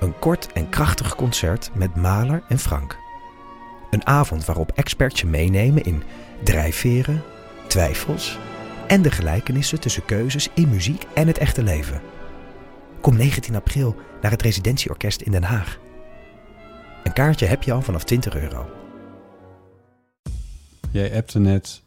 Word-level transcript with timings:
Een 0.00 0.18
kort 0.18 0.52
en 0.52 0.68
krachtig 0.68 1.14
concert 1.14 1.70
met 1.74 1.96
Maler 1.96 2.42
en 2.48 2.58
Frank. 2.58 2.98
Een 3.90 4.06
avond 4.06 4.44
waarop 4.44 4.72
experts 4.74 5.20
je 5.20 5.26
meenemen 5.26 5.82
in 5.82 6.02
drijfveren, 6.42 7.22
twijfels 7.66 8.38
en 8.86 9.02
de 9.02 9.10
gelijkenissen 9.10 9.80
tussen 9.80 10.04
keuzes 10.04 10.48
in 10.54 10.68
muziek 10.68 11.06
en 11.14 11.26
het 11.26 11.38
echte 11.38 11.62
leven. 11.62 12.00
Kom 13.00 13.16
19 13.16 13.54
april 13.54 13.96
naar 14.22 14.30
het 14.30 14.42
Residentieorkest 14.42 15.20
in 15.20 15.32
Den 15.32 15.42
Haag. 15.42 15.78
Een 17.04 17.12
kaartje 17.12 17.46
heb 17.46 17.62
je 17.62 17.72
al 17.72 17.82
vanaf 17.82 18.04
20 18.04 18.36
euro. 18.36 18.70
Jij 20.90 21.16
appte 21.16 21.38
net... 21.38 21.82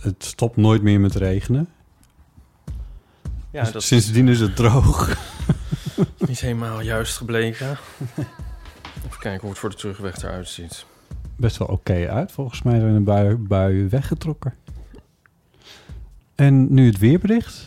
Het 0.00 0.24
stopt 0.24 0.56
nooit 0.56 0.82
meer 0.82 1.00
met 1.00 1.14
regenen. 1.14 1.68
Ja, 3.50 3.62
Dus 3.62 3.72
dat 3.72 3.82
Sindsdien 3.82 4.28
is 4.28 4.40
het 4.40 4.56
droog. 4.56 5.16
Niet 6.18 6.40
helemaal 6.40 6.80
juist 6.80 7.16
gebleken. 7.16 7.68
Even 9.06 9.18
kijken 9.18 9.40
hoe 9.40 9.50
het 9.50 9.58
voor 9.58 9.70
de 9.70 9.76
terugweg 9.76 10.16
eruit 10.16 10.48
ziet. 10.48 10.86
Best 11.36 11.56
wel 11.56 11.68
oké 11.68 12.08
uit. 12.08 12.32
Volgens 12.32 12.62
mij 12.62 12.78
zijn 12.78 12.94
de 12.94 13.00
buien, 13.00 13.46
buien 13.46 13.88
weggetrokken. 13.88 14.54
En 16.34 16.74
nu 16.74 16.86
het 16.86 16.98
weerbericht. 16.98 17.66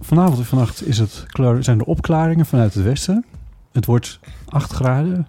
Vanavond 0.00 0.38
en 0.38 0.44
vannacht 0.44 0.86
is 0.86 0.98
het, 0.98 1.26
zijn 1.60 1.78
er 1.78 1.84
opklaringen 1.84 2.46
vanuit 2.46 2.74
het 2.74 2.84
westen. 2.84 3.24
Het 3.72 3.84
wordt 3.84 4.18
8 4.48 4.72
graden. 4.72 5.28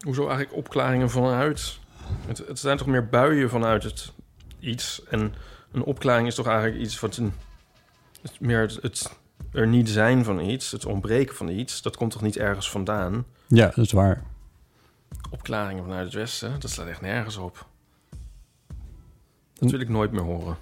Hoezo 0.00 0.28
eigenlijk 0.28 0.56
opklaringen 0.56 1.10
vanuit? 1.10 1.78
Het, 2.26 2.38
het 2.38 2.58
zijn 2.58 2.76
toch 2.76 2.86
meer 2.86 3.08
buien 3.08 3.50
vanuit 3.50 3.82
het 3.82 4.12
iets. 4.58 5.02
En 5.10 5.34
een 5.72 5.82
opklaring 5.82 6.26
is 6.26 6.34
toch 6.34 6.46
eigenlijk 6.46 6.80
iets 6.80 7.00
wat 7.00 7.16
een... 7.16 7.32
Het, 8.22 8.40
meer 8.40 8.60
het, 8.60 8.78
het 8.82 9.10
er 9.52 9.66
niet 9.66 9.88
zijn 9.88 10.24
van 10.24 10.40
iets, 10.40 10.70
het 10.70 10.86
ontbreken 10.86 11.36
van 11.36 11.48
iets. 11.48 11.82
Dat 11.82 11.96
komt 11.96 12.12
toch 12.12 12.22
niet 12.22 12.36
ergens 12.36 12.70
vandaan? 12.70 13.24
Ja, 13.46 13.66
dat 13.66 13.84
is 13.84 13.92
waar. 13.92 14.22
Opklaringen 15.30 15.84
vanuit 15.84 16.04
het 16.04 16.14
westen, 16.14 16.60
dat 16.60 16.70
slaat 16.70 16.86
echt 16.86 17.00
nergens 17.00 17.36
op. 17.36 17.66
Dat 19.54 19.70
wil 19.70 19.80
ik 19.80 19.88
nooit 19.88 20.12
meer 20.12 20.22
horen. 20.22 20.56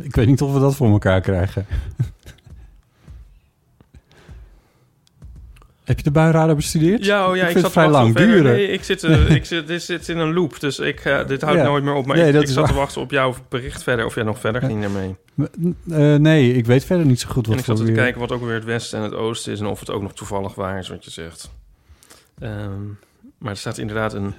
Ik 0.00 0.14
weet 0.14 0.26
niet 0.26 0.42
of 0.42 0.52
we 0.52 0.58
dat 0.58 0.76
voor 0.76 0.90
elkaar 0.90 1.20
krijgen. 1.20 1.66
Heb 5.84 5.96
je 5.96 6.02
de 6.02 6.10
buienradar 6.10 6.56
bestudeerd? 6.56 7.04
Ja, 7.04 7.28
oh 7.30 7.36
ja, 7.36 7.42
ik 7.42 7.48
ik, 7.48 7.52
vind 7.58 7.64
zat 7.64 7.74
het 7.74 7.82
vrij 7.84 7.88
lang 7.88 8.14
duren. 8.14 8.42
Nee, 8.52 8.68
ik 8.68 8.84
zit, 8.84 9.04
eh, 9.04 9.30
ik 9.30 9.44
zit, 9.44 9.66
dit 9.66 9.82
zit 9.82 10.08
in 10.08 10.18
een 10.18 10.32
loop, 10.32 10.60
dus 10.60 10.78
ik, 10.78 11.00
eh, 11.00 11.26
dit 11.26 11.42
houdt 11.42 11.58
Ja. 11.58 11.64
nooit 11.64 11.84
meer 11.84 11.94
op. 11.94 12.06
Maar 12.06 12.16
Nee, 12.16 12.32
ik, 12.32 12.46
zat 12.48 12.66
te 12.66 12.74
wachten 12.74 13.00
op 13.00 13.10
jouw 13.10 13.34
bericht 13.48 13.82
verder, 13.82 14.04
of 14.06 14.14
jij 14.14 14.24
nog 14.24 14.38
verder 14.38 14.62
ging 14.62 14.80
daarmee. 14.80 15.16
Eh, 15.90 16.14
nee, 16.14 16.52
ik 16.54 16.66
weet 16.66 16.84
verder 16.84 17.06
niet 17.06 17.20
zo 17.20 17.28
goed 17.28 17.46
wat 17.46 17.54
en 17.54 17.60
ik 17.60 17.66
zat 17.66 17.76
te 17.76 17.84
weer- 17.84 17.94
kijken 17.94 18.20
wat 18.20 18.32
ook 18.32 18.42
weer 18.44 18.54
het 18.54 18.64
westen 18.64 18.98
en 18.98 19.04
het 19.04 19.14
oosten 19.14 19.52
is... 19.52 19.60
en 19.60 19.66
of 19.66 19.80
het 19.80 19.90
ook 19.90 20.02
nog 20.02 20.12
toevallig 20.14 20.54
waar 20.54 20.78
is 20.78 20.88
wat 20.88 21.04
je 21.04 21.10
zegt. 21.10 21.50
Ehm, 22.38 22.82
maar 23.38 23.50
er 23.50 23.56
staat 23.56 23.78
inderdaad 23.78 24.12
een... 24.14 24.34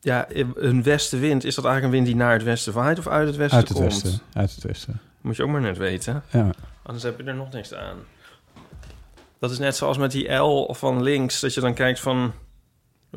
Ja, 0.00 0.26
een 0.54 0.82
westenwind. 0.82 1.44
Is 1.44 1.54
dat 1.54 1.64
eigenlijk 1.64 1.94
een 1.94 2.00
wind 2.02 2.14
die 2.16 2.24
naar 2.24 2.32
het 2.32 2.42
westen 2.42 2.72
waait 2.72 2.98
of 2.98 3.06
uit 3.08 3.26
het 3.26 3.36
westen 3.36 3.58
Uit 3.58 3.68
het 3.68 3.76
komt? 3.78 3.92
westen. 4.02 4.20
Uit 4.32 4.54
het 4.54 4.64
westen. 4.64 5.00
Moet 5.20 5.36
je 5.36 5.42
ook 5.42 5.48
maar 5.50 5.60
net 5.60 5.76
weten. 5.78 6.22
Ja. 6.32 6.50
Anders 6.82 7.04
heb 7.04 7.18
je 7.20 7.24
er 7.24 7.34
nog 7.34 7.52
niks 7.52 7.74
aan. 7.74 7.96
Dat 9.46 9.54
is 9.54 9.60
net 9.60 9.76
zoals 9.76 9.98
met 9.98 10.10
die 10.10 10.32
L 10.32 10.74
van 10.74 11.02
links. 11.02 11.40
Dat 11.40 11.54
je 11.54 11.60
dan 11.60 11.74
kijkt 11.74 12.00
van... 12.00 12.32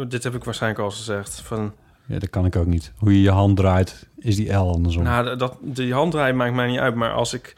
Dit 0.07 0.23
heb 0.23 0.35
ik 0.35 0.44
waarschijnlijk 0.44 0.81
al 0.81 0.91
gezegd. 0.91 1.41
Van, 1.41 1.73
ja, 2.06 2.19
dat 2.19 2.29
kan 2.29 2.45
ik 2.45 2.56
ook 2.56 2.66
niet. 2.66 2.91
Hoe 2.97 3.13
je 3.13 3.22
je 3.22 3.31
hand 3.31 3.57
draait, 3.57 4.07
is 4.17 4.35
die 4.35 4.53
L 4.53 4.72
andersom. 4.72 5.03
nou, 5.03 5.38
dat, 5.38 5.57
die 5.62 5.94
handdraai 5.94 6.34
maakt 6.34 6.53
mij 6.53 6.67
niet 6.67 6.79
uit. 6.79 6.95
Maar 6.95 7.12
als 7.13 7.34
ik... 7.34 7.53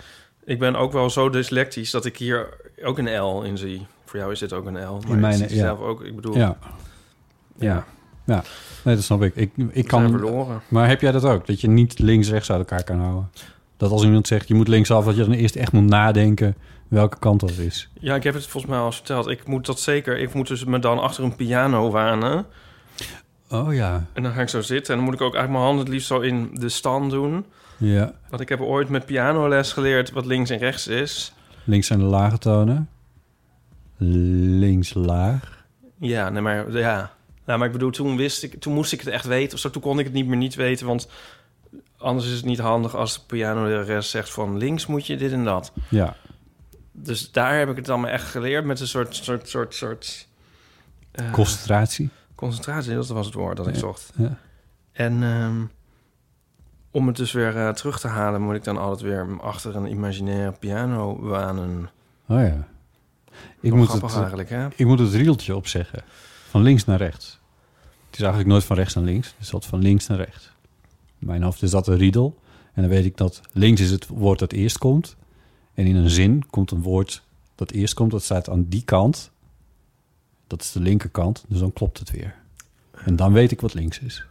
Ik 0.45 0.59
ben 0.59 0.75
ook 0.75 0.91
wel 0.91 1.09
zo 1.09 1.29
dyslectisch 1.29 1.91
dat 1.91 2.05
ik 2.05 2.17
hier 2.17 2.47
ook 2.83 2.97
een 2.97 3.19
L 3.19 3.41
in 3.43 3.57
zie. 3.57 3.85
Voor 4.05 4.19
jou 4.19 4.31
is 4.31 4.39
dit 4.39 4.53
ook 4.53 4.65
een 4.65 4.87
L. 4.87 4.99
Maar 5.01 5.11
In 5.11 5.19
mijn- 5.19 5.41
ik 5.41 5.49
ja. 5.49 5.55
zelf 5.55 5.79
ook. 5.79 6.03
Ik 6.03 6.15
bedoel... 6.15 6.37
ja. 6.37 6.57
Ja. 7.57 7.85
Ja. 8.25 8.43
Nee, 8.83 8.95
dat 8.95 9.03
snap 9.03 9.23
ik. 9.23 9.35
Ik, 9.35 9.51
ik 9.71 9.87
kan... 9.87 10.09
verloren. 10.09 10.61
Maar 10.67 10.87
heb 10.87 11.01
jij 11.01 11.11
dat 11.11 11.23
ook? 11.23 11.47
Dat 11.47 11.61
je 11.61 11.67
niet 11.69 11.99
links-rechts 11.99 12.51
uit 12.51 12.59
elkaar 12.59 12.83
kan 12.83 12.99
houden? 12.99 13.29
Dat 13.77 13.91
als 13.91 14.03
iemand 14.03 14.27
zegt, 14.27 14.47
je 14.47 14.53
moet 14.53 14.67
linksaf... 14.67 15.05
dat 15.05 15.15
je 15.15 15.23
dan 15.23 15.33
eerst 15.33 15.55
echt 15.55 15.71
moet 15.71 15.89
nadenken 15.89 16.55
welke 16.91 17.19
kant 17.19 17.39
dat 17.39 17.57
is. 17.57 17.89
Ja, 17.99 18.15
ik 18.15 18.23
heb 18.23 18.33
het 18.33 18.47
volgens 18.47 18.71
mij 18.71 18.81
al 18.81 18.85
eens 18.85 18.95
verteld. 18.95 19.27
Ik 19.27 19.47
moet 19.47 19.65
dat 19.65 19.79
zeker... 19.79 20.17
Ik 20.17 20.33
moet 20.33 20.47
dus 20.47 20.63
me 20.63 20.79
dan 20.79 20.99
achter 20.99 21.23
een 21.23 21.35
piano 21.35 21.91
wanen. 21.91 22.45
Oh 23.49 23.73
ja. 23.73 24.05
En 24.13 24.23
dan 24.23 24.31
ga 24.31 24.41
ik 24.41 24.49
zo 24.49 24.61
zitten. 24.61 24.93
En 24.93 24.95
dan 24.95 25.05
moet 25.05 25.19
ik 25.19 25.21
ook 25.21 25.33
eigenlijk 25.33 25.51
mijn 25.51 25.63
handen 25.63 25.83
het 25.83 25.93
liefst 25.93 26.07
zo 26.07 26.19
in 26.19 26.49
de 26.53 26.69
stand 26.69 27.11
doen. 27.11 27.45
Ja. 27.77 28.13
Want 28.29 28.41
ik 28.41 28.49
heb 28.49 28.61
ooit 28.61 28.89
met 28.89 29.05
pianoles 29.05 29.73
geleerd 29.73 30.11
wat 30.11 30.25
links 30.25 30.49
en 30.49 30.57
rechts 30.57 30.87
is. 30.87 31.33
Links 31.63 31.87
zijn 31.87 31.99
de 31.99 32.05
lage 32.05 32.37
tonen. 32.37 32.89
Links 33.97 34.93
laag. 34.93 35.65
Ja, 35.99 36.29
nee, 36.29 36.41
maar 36.41 36.71
ja. 36.71 37.11
Nou, 37.45 37.59
maar 37.59 37.67
ik 37.67 37.73
bedoel, 37.73 37.91
toen 37.91 38.17
wist 38.17 38.43
ik, 38.43 38.59
toen 38.59 38.73
moest 38.73 38.91
ik 38.91 38.99
het 38.99 39.09
echt 39.09 39.25
weten. 39.25 39.53
Of 39.53 39.59
zo, 39.59 39.69
toen 39.69 39.81
kon 39.81 39.99
ik 39.99 40.05
het 40.05 40.13
niet 40.13 40.27
meer 40.27 40.37
niet 40.37 40.55
weten, 40.55 40.87
want 40.87 41.09
anders 41.97 42.27
is 42.27 42.35
het 42.35 42.45
niet 42.45 42.59
handig 42.59 42.95
als 42.95 43.13
de 43.13 43.21
pianolerares 43.27 44.09
zegt 44.09 44.31
van 44.31 44.57
links 44.57 44.85
moet 44.85 45.07
je 45.07 45.17
dit 45.17 45.31
en 45.31 45.43
dat. 45.43 45.71
Ja. 45.89 46.15
Dus 46.91 47.31
daar 47.31 47.57
heb 47.57 47.69
ik 47.69 47.75
het 47.75 47.85
dan 47.85 47.99
maar 48.01 48.11
echt 48.11 48.27
geleerd 48.27 48.65
met 48.65 48.79
een 48.79 48.87
soort, 48.87 49.15
soort, 49.15 49.49
soort, 49.49 49.75
soort 49.75 50.27
eh, 51.11 51.31
Concentratie. 51.31 52.09
concentratie. 52.35 52.93
Dat 52.93 53.07
was 53.07 53.25
het 53.25 53.35
woord 53.35 53.57
dat 53.57 53.67
ik 53.67 53.73
Ja, 53.73 53.79
zocht. 53.79 54.11
ja. 54.17 54.37
En 54.91 55.23
ehm, 55.23 55.61
om 56.91 57.07
het 57.07 57.15
dus 57.15 57.31
weer 57.31 57.57
eh, 57.57 57.69
terug 57.69 57.99
te 57.99 58.07
halen, 58.07 58.41
moet 58.41 58.55
ik 58.55 58.63
dan 58.63 58.77
altijd 58.77 59.01
weer 59.01 59.41
achter 59.41 59.75
een 59.75 59.85
imaginaire 59.85 60.51
piano 60.51 61.19
wanen. 61.21 61.89
Oh 62.27 62.39
ja. 62.41 62.67
Ik 63.59 63.73
moet, 63.73 63.87
grappig 63.87 64.09
het, 64.09 64.19
eigenlijk, 64.19 64.49
hè? 64.49 64.67
ik 64.75 64.85
moet 64.85 64.99
het 64.99 65.13
rieltje 65.13 65.55
opzeggen. 65.55 66.03
Van 66.49 66.61
links 66.61 66.85
naar 66.85 66.97
rechts. 66.97 67.39
Het 68.05 68.13
is 68.13 68.19
eigenlijk 68.19 68.49
nooit 68.49 68.63
van 68.63 68.75
rechts 68.75 68.93
naar 68.93 69.03
links. 69.03 69.27
Het 69.27 69.35
is 69.45 69.53
altijd 69.53 69.71
van 69.71 69.81
links 69.81 70.07
naar 70.07 70.17
rechts. 70.17 70.51
In 71.19 71.27
mijn 71.27 71.43
hoofd 71.43 71.61
is 71.63 71.71
dat 71.71 71.87
een 71.87 71.97
riedel. 71.97 72.39
En 72.73 72.81
dan 72.81 72.91
weet 72.91 73.05
ik 73.05 73.17
dat 73.17 73.41
links 73.51 73.81
is 73.81 73.91
het 73.91 74.07
woord 74.07 74.39
dat 74.39 74.51
eerst 74.51 74.77
komt. 74.77 75.15
En 75.81 75.87
in 75.87 75.95
een 75.95 76.09
zin 76.09 76.43
komt 76.49 76.71
een 76.71 76.81
woord 76.81 77.21
dat 77.55 77.71
eerst 77.71 77.93
komt. 77.93 78.11
Dat 78.11 78.23
staat 78.23 78.49
aan 78.49 78.65
die 78.69 78.83
kant. 78.83 79.31
Dat 80.47 80.61
is 80.61 80.71
de 80.71 80.79
linkerkant. 80.79 81.45
Dus 81.47 81.59
dan 81.59 81.73
klopt 81.73 81.99
het 81.99 82.11
weer. 82.11 82.35
En 83.05 83.15
dan 83.15 83.33
weet 83.33 83.51
ik 83.51 83.61
wat 83.61 83.73
links 83.73 83.99
is. 83.99 84.25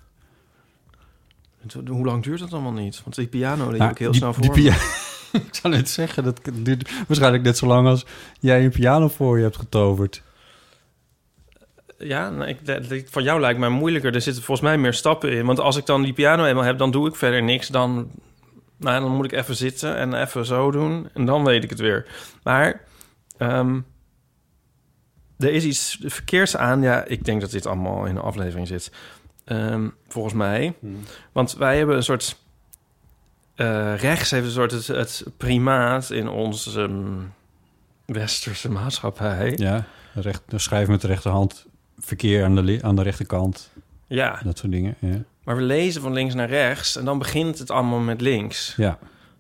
Hoe 1.87 2.05
lang 2.05 2.22
duurt 2.22 2.41
dat 2.41 2.53
allemaal 2.53 2.72
niet? 2.72 3.03
Want 3.03 3.16
die 3.16 3.27
piano 3.27 3.69
die 3.69 3.78
Nou, 3.78 3.91
ik 3.91 3.99
heel 3.99 4.11
die- 4.11 4.21
snel 4.21 4.34
voor. 4.34 4.59
ik 5.47 5.55
zou 5.55 5.75
net 5.75 5.88
zeggen, 5.88 6.25
dat 6.25 6.41
duurt 6.53 6.91
waarschijnlijk 7.06 7.43
net 7.44 7.56
zo 7.56 7.67
lang 7.67 7.87
als 7.87 8.06
jij 8.41 8.65
een 8.65 8.71
piano 8.71 9.09
voor 9.09 9.37
je 9.37 9.43
hebt 9.43 9.56
getoverd. 9.56 10.22
Ja, 11.99 12.31
nou, 12.31 12.49
ik, 12.50 13.09
van 13.11 13.22
jou 13.22 13.41
lijkt 13.41 13.59
mij 13.59 13.69
moeilijker. 13.69 14.15
Er 14.15 14.21
zitten 14.21 14.43
volgens 14.43 14.67
mij 14.67 14.78
meer 14.78 14.94
stappen 14.94 15.32
in. 15.32 15.47
Want 15.47 15.61
als 15.61 15.77
ik 15.77 15.87
dan 15.87 16.03
die 16.03 16.12
piano 16.12 16.44
eenmaal 16.44 16.65
heb, 16.65 16.78
dan 16.78 16.91
doe 16.91 17.09
ik 17.09 17.17
verder 17.17 17.43
niks. 17.43 17.69
Dan, 17.69 18.11
nou, 18.80 19.00
dan 19.00 19.14
moet 19.16 19.24
ik 19.24 19.32
even 19.32 19.56
zitten 19.56 19.96
en 19.96 20.14
even 20.14 20.46
zo 20.46 20.70
doen. 20.70 21.08
En 21.14 21.24
dan 21.24 21.44
weet 21.44 21.64
ik 21.64 21.70
het 21.70 21.78
weer. 21.80 22.06
Maar 22.42 22.80
ehm, 23.36 23.80
er 25.38 25.52
is 25.52 25.64
iets 25.64 25.98
verkeerds 26.04 26.56
aan. 26.56 26.82
Ja, 26.82 27.04
ik 27.04 27.25
denk 27.25 27.40
dat 27.40 27.50
dit 27.50 27.66
allemaal 27.66 28.05
in 28.06 28.14
de 28.14 28.20
aflevering 28.20 28.66
zit. 28.69 28.90
Ehm, 29.44 29.88
volgens 30.08 30.34
mij. 30.34 30.75
Want 31.32 31.55
wij 31.55 31.76
hebben 31.76 31.96
een 31.96 32.02
soort... 32.02 32.37
eh, 33.55 33.94
rechts 33.96 34.31
heeft 34.31 34.44
een 34.46 34.50
soort 34.52 34.70
het, 34.70 34.87
het 34.87 35.25
primaat 35.37 36.10
in 36.10 36.28
onze 36.28 36.81
ehm, 36.82 37.19
westerse 38.05 38.70
maatschappij. 38.70 39.52
Ja, 39.56 39.84
recht, 40.14 40.43
schrijf 40.55 40.88
met 40.88 41.00
de 41.00 41.06
rechterhand 41.06 41.66
verkeer 41.99 42.44
aan 42.44 42.55
de, 42.55 42.78
aan 42.82 42.96
de 42.96 43.02
rechterkant. 43.02 43.70
Ja, 44.06 44.40
Dat 44.44 44.58
soort 44.58 44.72
dingen. 44.72 44.94
Ja. 44.99 45.22
Maar 45.44 45.56
we 45.56 45.62
lezen 45.62 46.02
van 46.02 46.12
links 46.12 46.34
naar 46.34 46.48
rechts 46.48 46.96
en 46.96 47.04
dan 47.04 47.19
begint 47.19 47.58
het 47.58 47.70
allemaal 47.70 47.98
met 47.98 48.20
links. 48.20 48.75
Ja, 48.76 48.98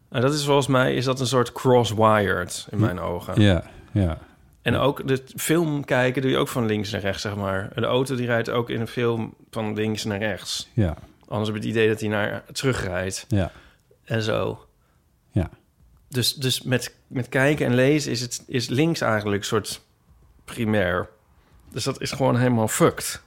En 0.08 0.20
dat 0.20 0.34
is 0.34 0.44
volgens 0.44 0.66
mij 0.66 0.94
is 0.94 1.04
dat 1.04 1.20
een 1.20 1.26
soort 1.26 1.52
cross-wired 1.52 2.66
in 2.70 2.78
mijn 2.78 3.00
ogen. 3.00 3.40
ja, 3.40 3.64
ja. 3.92 4.18
En 4.62 4.76
ook 4.76 5.08
de 5.08 5.22
film 5.36 5.84
kijken 5.84 6.22
doe 6.22 6.30
je 6.30 6.36
ook 6.36 6.48
van 6.48 6.66
links 6.66 6.90
naar 6.90 7.00
rechts, 7.00 7.22
zeg 7.22 7.36
maar. 7.36 7.70
De 7.74 7.86
auto 7.86 8.16
die 8.16 8.26
rijdt 8.26 8.50
ook 8.50 8.70
in 8.70 8.80
een 8.80 8.86
film 8.86 9.34
van 9.50 9.74
links 9.74 10.04
naar 10.04 10.18
rechts. 10.18 10.68
ja, 10.72 10.96
Anders 11.28 11.50
heb 11.50 11.62
je 11.62 11.68
het 11.68 11.76
idee 11.76 11.88
dat 11.88 12.00
hij 12.00 12.08
naar 12.08 12.44
terugrijdt 12.52 13.24
ja. 13.28 13.52
en 14.04 14.22
zo. 14.22 14.66
Ja. 15.30 15.50
Dus, 16.08 16.34
dus 16.34 16.62
met, 16.62 16.94
met 17.06 17.28
kijken 17.28 17.66
en 17.66 17.74
lezen 17.74 18.10
is, 18.12 18.20
het, 18.20 18.44
is 18.46 18.68
links 18.68 19.00
eigenlijk 19.00 19.42
een 19.42 19.48
soort 19.48 19.80
primair. 20.44 21.08
Dus 21.72 21.84
dat 21.84 22.00
is 22.00 22.10
gewoon 22.10 22.36
helemaal 22.36 22.68
fucked. 22.68 23.22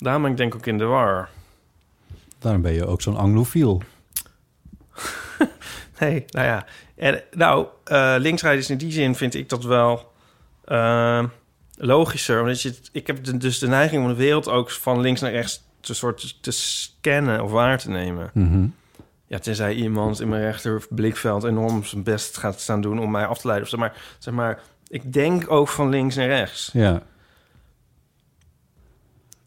Daarom 0.00 0.22
ben 0.22 0.30
ik 0.30 0.36
denk 0.36 0.52
ik 0.54 0.58
ook 0.60 0.66
in 0.66 0.78
de 0.78 0.84
war. 0.84 1.28
Daarom 2.38 2.62
ben 2.62 2.72
je 2.72 2.86
ook 2.86 3.02
zo'n 3.02 3.16
anglofiel. 3.16 3.82
Nee, 5.98 6.24
nou 6.30 6.46
ja. 6.46 6.66
En, 6.96 7.22
nou, 7.30 7.66
eh 7.84 8.14
linksrijden 8.18 8.60
is 8.60 8.70
in 8.70 8.78
die 8.78 8.92
zin 8.92 9.14
vind 9.14 9.34
ik 9.34 9.48
dat 9.48 9.64
wel 9.64 10.12
eh, 10.64 11.24
logischer. 11.76 12.40
Omdat 12.40 12.62
je, 12.62 12.74
ik 12.92 13.06
heb 13.06 13.24
de- 13.24 13.36
dus 13.36 13.58
de 13.58 13.68
neiging 13.68 14.02
om 14.02 14.08
de 14.08 14.14
wereld 14.14 14.48
ook 14.48 14.70
van 14.70 15.00
links 15.00 15.20
naar 15.20 15.30
rechts 15.30 15.62
te, 15.80 15.94
soort 15.94 16.42
te 16.42 16.50
scannen 16.50 17.42
of 17.42 17.50
waar 17.50 17.78
te 17.78 17.90
nemen. 17.90 18.30
Ja, 19.26 19.38
tenzij 19.38 19.74
iemand 19.74 20.20
in 20.20 20.28
mijn 20.28 20.42
rechter 20.42 20.82
blikveld 20.90 21.44
enorm 21.44 21.84
zijn 21.84 22.02
best 22.02 22.36
gaat 22.36 22.60
staan 22.60 22.80
doen 22.80 22.98
om 23.00 23.10
mij 23.10 23.26
af 23.26 23.38
te 23.38 23.46
leiden. 23.46 23.64
Of 23.66 23.70
zeg 23.72 23.80
maar, 23.80 23.96
zeg 24.18 24.34
maar, 24.34 24.60
ik 24.88 25.12
denk 25.12 25.50
ook 25.50 25.68
van 25.68 25.88
links 25.88 26.14
naar 26.16 26.26
rechts. 26.26 26.70
Ja. 26.72 27.02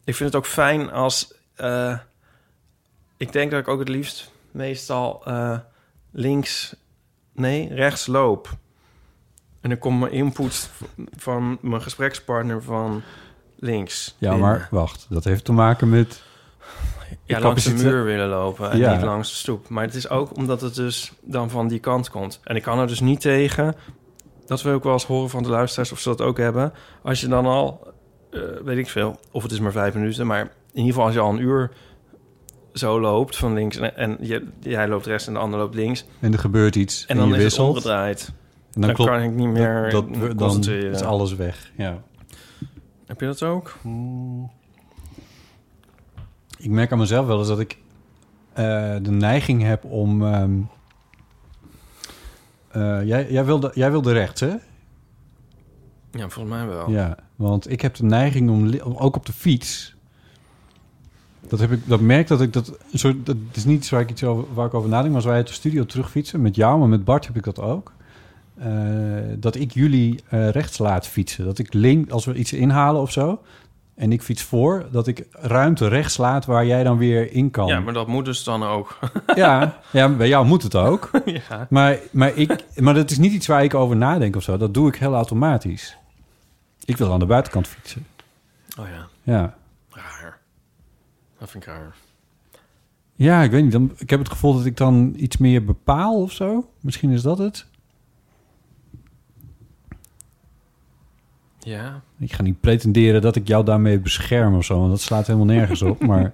Ik 0.04 0.14
vind 0.14 0.32
het 0.32 0.38
ook 0.42 0.46
fijn 0.46 0.90
als. 0.90 1.34
eh, 1.54 1.98
ik 3.16 3.32
denk 3.32 3.50
dat 3.50 3.60
ik 3.60 3.68
ook 3.68 3.78
het 3.78 3.88
liefst 3.88 4.30
meestal 4.50 5.22
eh, 5.24 5.58
links, 6.10 6.76
nee, 7.32 7.74
rechts 7.74 8.06
loop. 8.06 8.48
En 9.60 9.68
dan 9.70 9.78
komt 9.78 10.00
mijn 10.00 10.12
input 10.12 10.70
van 11.16 11.58
mijn 11.60 11.82
gesprekspartner 11.82 12.62
van 12.62 13.02
links. 13.58 14.14
ja, 14.18 14.30
binnen. 14.30 14.48
maar 14.48 14.68
wacht. 14.70 15.06
Dat 15.08 15.24
heeft 15.24 15.44
te 15.44 15.52
maken 15.52 15.88
met... 15.88 16.22
ja, 17.24 17.40
langs 17.40 17.64
de 17.64 17.72
muur 17.74 18.04
willen 18.04 18.28
lopen 18.28 18.70
en 18.70 18.78
Ja. 18.78 18.92
niet 18.94 19.02
langs 19.02 19.28
de 19.30 19.34
stoep. 19.36 19.68
Maar 19.68 19.84
het 19.84 19.94
is 19.94 20.08
ook 20.08 20.36
omdat 20.36 20.60
het 20.60 20.74
dus 20.74 21.12
dan 21.20 21.50
van 21.50 21.68
die 21.68 21.78
kant 21.80 22.10
komt. 22.10 22.40
En 22.44 22.56
ik 22.56 22.62
kan 22.62 22.78
er 22.78 22.86
dus 22.86 23.00
niet 23.00 23.20
tegen. 23.20 23.74
Dat 24.46 24.62
wil 24.62 24.76
ik 24.76 24.82
wel 24.82 24.92
eens 24.92 25.04
horen 25.06 25.30
van 25.30 25.42
de 25.42 25.48
luisteraars 25.48 25.92
of 25.92 25.98
ze 26.00 26.08
dat 26.08 26.20
ook 26.20 26.38
hebben. 26.38 26.72
Als 27.02 27.20
je 27.20 27.28
dan 27.28 27.46
al, 27.46 27.92
weet 28.64 28.78
ik 28.78 28.88
veel, 28.88 29.20
of 29.30 29.42
het 29.42 29.52
is 29.52 29.60
maar 29.60 29.72
vijf 29.72 29.94
minuten, 29.94 30.26
maar 30.26 30.40
in 30.40 30.48
ieder 30.72 30.88
geval 30.92 31.04
als 31.04 31.14
je 31.14 31.20
al 31.20 31.32
een 31.32 31.40
uur 31.40 31.70
zo 32.72 33.00
loopt 33.00 33.36
van 33.36 33.54
links 33.54 33.76
en, 33.76 33.96
en 33.96 34.16
je, 34.20 34.46
jij 34.60 34.88
loopt 34.88 35.06
rechts 35.06 35.26
en 35.26 35.32
de 35.32 35.38
ander 35.38 35.58
loopt 35.58 35.74
links 35.74 36.04
En 36.20 36.32
er 36.32 36.38
gebeurt 36.38 36.76
iets 36.76 37.06
en 37.06 37.08
en, 37.08 37.16
dan 37.16 37.28
je 37.28 37.30
is 37.34 37.36
het 37.42 37.44
wisselt. 37.50 37.68
omgedraaid. 37.68 38.32
En 38.72 38.80
Dan, 38.80 38.92
klopt 38.92 39.10
kan 39.10 39.22
ik 39.22 39.30
niet 39.30 39.48
meer 39.48 39.90
dat, 39.90 40.14
dat, 40.14 40.38
dan 40.38 40.64
is 40.68 41.02
alles 41.02 41.34
weg. 41.34 41.70
Ja. 41.76 42.02
Heb 43.06 43.20
je 43.20 43.26
dat 43.26 43.42
ook? 43.42 43.76
Ik 46.58 46.70
merk 46.70 46.92
aan 46.92 46.98
mezelf 46.98 47.26
wel 47.26 47.38
eens 47.38 47.48
dat 47.48 47.60
ik 47.60 47.78
eh, 48.52 48.96
de 49.02 49.10
neiging 49.10 49.62
heb 49.62 49.84
om... 49.84 50.22
eh, 52.70 53.02
jij, 53.04 53.30
jij, 53.30 53.44
wilde, 53.44 53.70
jij 53.74 53.90
wilde 53.90 54.12
rechts, 54.12 54.40
hè? 54.40 54.54
Ja, 56.10 56.28
volgens 56.28 56.54
mij 56.56 56.66
wel. 56.66 56.90
Ja, 56.90 57.16
want 57.36 57.70
ik 57.70 57.80
heb 57.80 57.94
de 57.94 58.04
neiging 58.04 58.50
om, 58.50 58.74
ook 58.96 59.16
op 59.16 59.26
de 59.26 59.32
fiets. 59.32 59.94
Dat, 61.48 61.60
heb 61.60 61.72
ik, 61.72 61.80
dat 61.88 62.00
merk 62.00 62.26
dat 62.28 62.40
ik 62.40 62.52
dat. 62.52 62.78
soort- 62.92 63.26
dat 63.26 63.36
is 63.52 63.64
niet 63.64 63.88
waar 63.88 64.00
ik, 64.00 64.10
iets 64.10 64.24
over, 64.24 64.44
waar 64.54 64.66
ik 64.66 64.74
over 64.74 64.88
nadenk, 64.88 65.06
maar 65.06 65.16
als 65.16 65.24
wij 65.24 65.34
uit 65.34 65.46
de 65.46 65.52
studio 65.52 65.84
terugfietsen 65.86 66.42
met 66.42 66.56
jou, 66.56 66.78
maar 66.78 66.88
met 66.88 67.04
Bart 67.04 67.26
heb 67.26 67.36
ik 67.36 67.44
dat 67.44 67.60
ook. 67.60 67.92
eh, 68.58 68.68
dat 69.38 69.54
ik 69.54 69.72
jullie 69.72 70.20
eh, 70.28 70.48
rechts 70.48 70.78
laat 70.78 71.06
fietsen. 71.06 71.44
Dat 71.44 71.58
ik 71.58 71.72
link, 71.74 72.10
als 72.10 72.24
we 72.24 72.34
iets 72.34 72.52
inhalen 72.52 73.00
of 73.00 73.10
zo, 73.12 73.42
en 73.94 74.12
ik 74.12 74.22
fiets 74.22 74.42
voor, 74.42 74.86
dat 74.90 75.06
ik 75.06 75.26
ruimte 75.30 75.88
rechts 75.88 76.16
laat 76.16 76.44
waar 76.44 76.66
jij 76.66 76.82
dan 76.84 76.98
weer 76.98 77.32
in 77.32 77.50
kan. 77.50 77.66
Ja, 77.66 77.80
maar 77.80 77.92
dat 77.92 78.06
moet 78.06 78.24
dus 78.24 78.44
dan 78.44 78.62
ook. 78.62 78.98
ja, 79.34 79.78
ja, 79.92 80.08
bij 80.08 80.28
jou 80.28 80.46
moet 80.46 80.62
het 80.62 80.74
ook. 80.74 81.10
ja. 81.48 81.66
Maar, 81.70 81.98
maar, 82.12 82.36
ik, 82.36 82.64
maar 82.76 82.94
dat 82.94 83.10
is 83.10 83.18
niet 83.18 83.32
iets 83.32 83.46
waar 83.46 83.64
ik 83.64 83.74
over 83.74 83.96
nadenk 83.96 84.36
of 84.36 84.42
zo. 84.42 84.56
Dat 84.56 84.74
doe 84.74 84.88
ik 84.88 84.96
heel 84.96 85.14
automatisch. 85.14 85.96
Ik 86.84 86.96
wil 86.96 87.12
aan 87.12 87.18
de 87.18 87.26
buitenkant 87.26 87.66
fietsen. 87.68 88.06
Oh 88.78 88.86
ja, 88.88 89.08
Ja. 89.22 89.56
raar. 89.90 90.38
Dat 91.38 91.50
vind 91.50 91.62
ik 91.66 91.68
raar. 91.68 91.94
Ja, 93.14 93.42
ik 93.42 93.50
weet 93.50 93.62
niet. 93.62 93.72
Dan, 93.72 93.92
ik 93.96 94.10
heb 94.10 94.18
het 94.18 94.28
gevoel 94.28 94.54
dat 94.54 94.64
ik 94.64 94.76
dan 94.76 95.14
iets 95.16 95.36
meer 95.36 95.64
bepaal 95.64 96.22
of 96.22 96.32
zo. 96.32 96.70
Misschien 96.80 97.10
is 97.10 97.22
dat 97.22 97.38
het. 97.38 97.66
Ja, 101.58 102.00
Ik 102.18 102.32
ga 102.32 102.42
niet 102.42 102.60
pretenderen 102.60 103.22
dat 103.22 103.36
ik 103.36 103.48
jou 103.48 103.64
daarmee 103.64 103.98
bescherm 103.98 104.54
of 104.56 104.64
zo. 104.64 104.78
Want 104.78 104.90
dat 104.90 105.00
slaat 105.00 105.26
helemaal 105.26 105.46
nergens 105.46 105.82
op. 105.82 106.04
Maar 106.06 106.32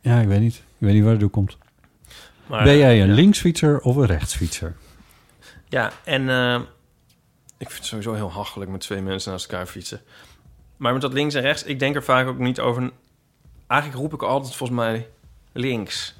ja, 0.00 0.20
ik 0.20 0.28
weet 0.28 0.40
niet. 0.40 0.54
Ik 0.56 0.62
weet 0.78 0.92
niet 0.92 1.02
waar 1.02 1.10
het 1.10 1.20
door 1.20 1.30
komt. 1.30 1.56
maar, 2.46 2.64
ben 2.64 2.76
jij 2.76 3.00
een 3.02 3.08
ja. 3.08 3.14
linksfietser 3.14 3.80
of 3.80 3.96
een 3.96 4.06
rechtsfietser? 4.06 4.76
Ja, 5.68 5.92
en 6.04 6.28
eh, 6.28 6.60
ik 7.58 7.66
vind 7.66 7.78
het 7.78 7.84
sowieso 7.86 8.14
heel 8.14 8.30
hachelijk 8.32 8.70
met 8.70 8.80
twee 8.80 9.02
mensen 9.02 9.30
naast 9.30 9.50
elkaar 9.50 9.66
fietsen. 9.66 10.00
Maar 10.76 10.92
met 10.92 11.02
dat 11.02 11.12
links 11.12 11.34
en 11.34 11.42
rechts, 11.42 11.62
ik 11.62 11.78
denk 11.78 11.94
er 11.94 12.02
vaak 12.04 12.26
ook 12.26 12.38
niet 12.38 12.60
over. 12.60 12.90
Eigenlijk 13.66 14.00
roep 14.00 14.12
ik 14.12 14.22
altijd 14.22 14.54
volgens 14.54 14.78
mij 14.78 15.08
links. 15.52 16.14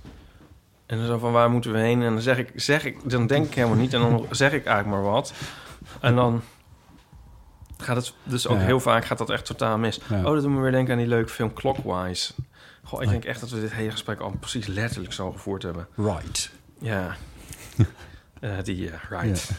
En 0.87 0.97
dan 0.99 1.07
zo 1.07 1.19
van 1.19 1.33
waar 1.33 1.51
moeten 1.51 1.73
we 1.73 1.79
heen? 1.79 2.03
En 2.03 2.13
dan 2.13 2.21
zeg 2.23 2.39
ik, 2.39 2.53
zeg 2.55 2.85
ik, 2.85 3.11
dan 3.11 3.27
denk 3.27 3.47
ik 3.47 3.55
helemaal 3.55 3.77
niet. 3.77 3.95
En 3.95 4.01
dan 4.01 4.27
zeg 4.31 4.53
ik 4.53 4.67
eigenlijk 4.67 5.03
maar 5.03 5.13
wat. 5.13 5.33
En 6.01 6.15
dan 6.15 6.43
gaat 7.77 7.97
het 7.97 8.13
dus 8.23 8.47
ook 8.47 8.57
Ja. 8.59 8.63
heel 8.65 8.81
vaak 8.81 9.05
gaat 9.05 9.19
dat 9.19 9.31
echt 9.31 9.45
totaal 9.45 9.79
mis. 9.79 10.01
Ja. 10.09 10.19
Oh, 10.19 10.33
dat 10.33 10.43
doet 10.43 10.51
me 10.53 10.61
weer 10.61 10.73
denken 10.73 10.93
aan 10.93 10.99
die 10.99 11.09
leuke 11.09 11.31
film 11.31 11.53
Clockwise. 11.53 12.33
Goh, 12.85 13.03
ik 13.03 13.09
denk 13.09 13.25
echt 13.25 13.41
dat 13.41 13.51
we 13.51 13.61
dit 13.61 13.73
hele 13.73 13.91
gesprek 13.91 14.21
al 14.21 14.35
precies 14.41 14.67
letterlijk 14.67 15.13
zo 15.13 15.33
gevoerd 15.33 15.63
hebben. 15.63 15.89
Right. 15.95 16.51
Ja. 16.79 17.17
Eh, 18.41 18.51
die, 18.63 18.91
eh, 18.91 18.99
right. 19.11 19.51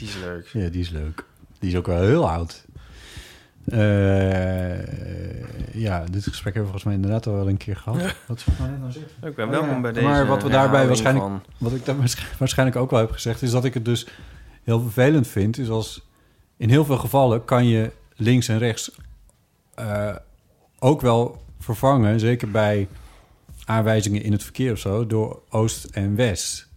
Die 0.00 0.08
is 0.08 0.16
leuk. 0.24 0.46
Ja, 0.52 0.68
die 0.68 0.80
is 0.80 0.90
leuk. 0.90 1.24
Die 1.58 1.70
is 1.70 1.76
ook 1.76 1.86
wel 1.86 2.00
heel 2.02 2.30
oud. 2.30 2.64
Eh, 3.64 4.78
ja, 5.74 6.04
dit 6.10 6.22
gesprek 6.26 6.54
hebben 6.54 6.72
we 6.72 6.78
volgens 6.78 6.84
mij 6.84 6.94
inderdaad 6.94 7.26
al 7.26 7.34
wel 7.34 7.48
een 7.48 7.56
keer 7.56 7.76
gehad. 7.76 8.14
Wat 8.26 8.40
zou 8.40 8.68
ik 8.72 8.78
nou 8.80 8.92
zeggen? 8.92 9.10
Ik 9.28 9.34
ben 9.34 9.44
Oh, 9.44 9.50
welkom 9.50 9.70
ja. 9.74 9.80
bij 9.80 9.92
deze 9.92 10.06
Maar 10.06 10.26
wat 10.26 10.42
we 10.42 10.48
daarbij 10.48 10.86
waarschijnlijk- 10.86 11.26
van- 11.26 11.42
Wat 11.58 11.72
ik 11.72 11.84
daar 11.84 11.96
waarsch- 11.96 12.36
waarschijnlijk 12.38 12.78
ook 12.78 12.90
wel 12.90 13.00
heb 13.00 13.10
gezegd, 13.10 13.42
is 13.42 13.50
dat 13.50 13.64
ik 13.64 13.74
het 13.74 13.84
dus 13.84 14.06
heel 14.62 14.80
vervelend 14.80 15.26
vind. 15.28 15.58
Is 15.58 15.68
als 15.68 16.08
in 16.56 16.68
heel 16.68 16.84
veel 16.84 16.98
gevallen 16.98 17.44
kan 17.44 17.66
je 17.66 17.90
links 18.16 18.48
en 18.48 18.58
rechts 18.58 18.90
eh, 19.74 20.14
ook 20.78 21.00
wel 21.00 21.42
vervangen, 21.58 22.20
zeker 22.20 22.50
bij 22.50 22.88
aanwijzingen 23.64 24.22
in 24.22 24.32
het 24.32 24.42
verkeer 24.42 24.72
of 24.72 24.78
zo, 24.78 25.06
door 25.06 25.42
oost 25.48 25.84
en 25.84 26.14
west. 26.16 26.68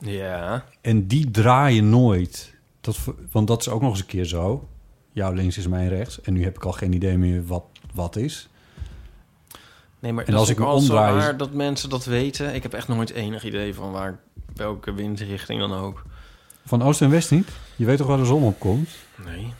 Ja. 0.00 0.64
En 0.80 1.06
die 1.06 1.30
draaien 1.30 1.90
nooit. 1.90 2.54
Dat, 2.80 2.98
want 3.30 3.46
dat 3.46 3.60
is 3.60 3.68
ook 3.68 3.80
nog 3.80 3.90
eens 3.90 4.00
een 4.00 4.06
keer 4.06 4.24
zo. 4.24 4.68
Jouw 5.12 5.32
links 5.32 5.58
is 5.58 5.66
mijn 5.68 5.88
rechts. 5.88 6.20
En 6.20 6.32
nu 6.32 6.42
heb 6.44 6.56
ik 6.56 6.64
al 6.64 6.72
geen 6.72 6.92
idee 6.92 7.18
meer 7.18 7.46
wat 7.46 7.64
wat 7.94 8.16
is. 8.16 8.48
Nee, 9.98 10.12
maar 10.12 10.24
En 10.24 10.30
dat 10.30 10.40
als 10.40 10.48
ik 10.50 10.58
me 10.58 10.64
omdraai 10.66 11.18
raar 11.18 11.36
dat 11.36 11.52
mensen 11.52 11.88
dat 11.90 12.04
weten. 12.04 12.54
Ik 12.54 12.62
heb 12.62 12.72
echt 12.72 12.88
nooit 12.88 13.10
enig 13.10 13.44
idee 13.44 13.74
van 13.74 13.90
waar, 13.92 14.20
welke 14.54 14.92
windrichting 14.92 15.60
dan 15.60 15.72
ook. 15.72 16.02
Van 16.64 16.82
oost 16.82 17.02
en 17.02 17.10
west 17.10 17.30
niet? 17.30 17.48
Je 17.76 17.84
weet 17.84 17.98
toch 17.98 18.06
waar 18.06 18.16
de 18.18 18.24
zon 18.24 18.42
op 18.42 18.58
komt? 18.58 18.88
Nee, 19.24 19.52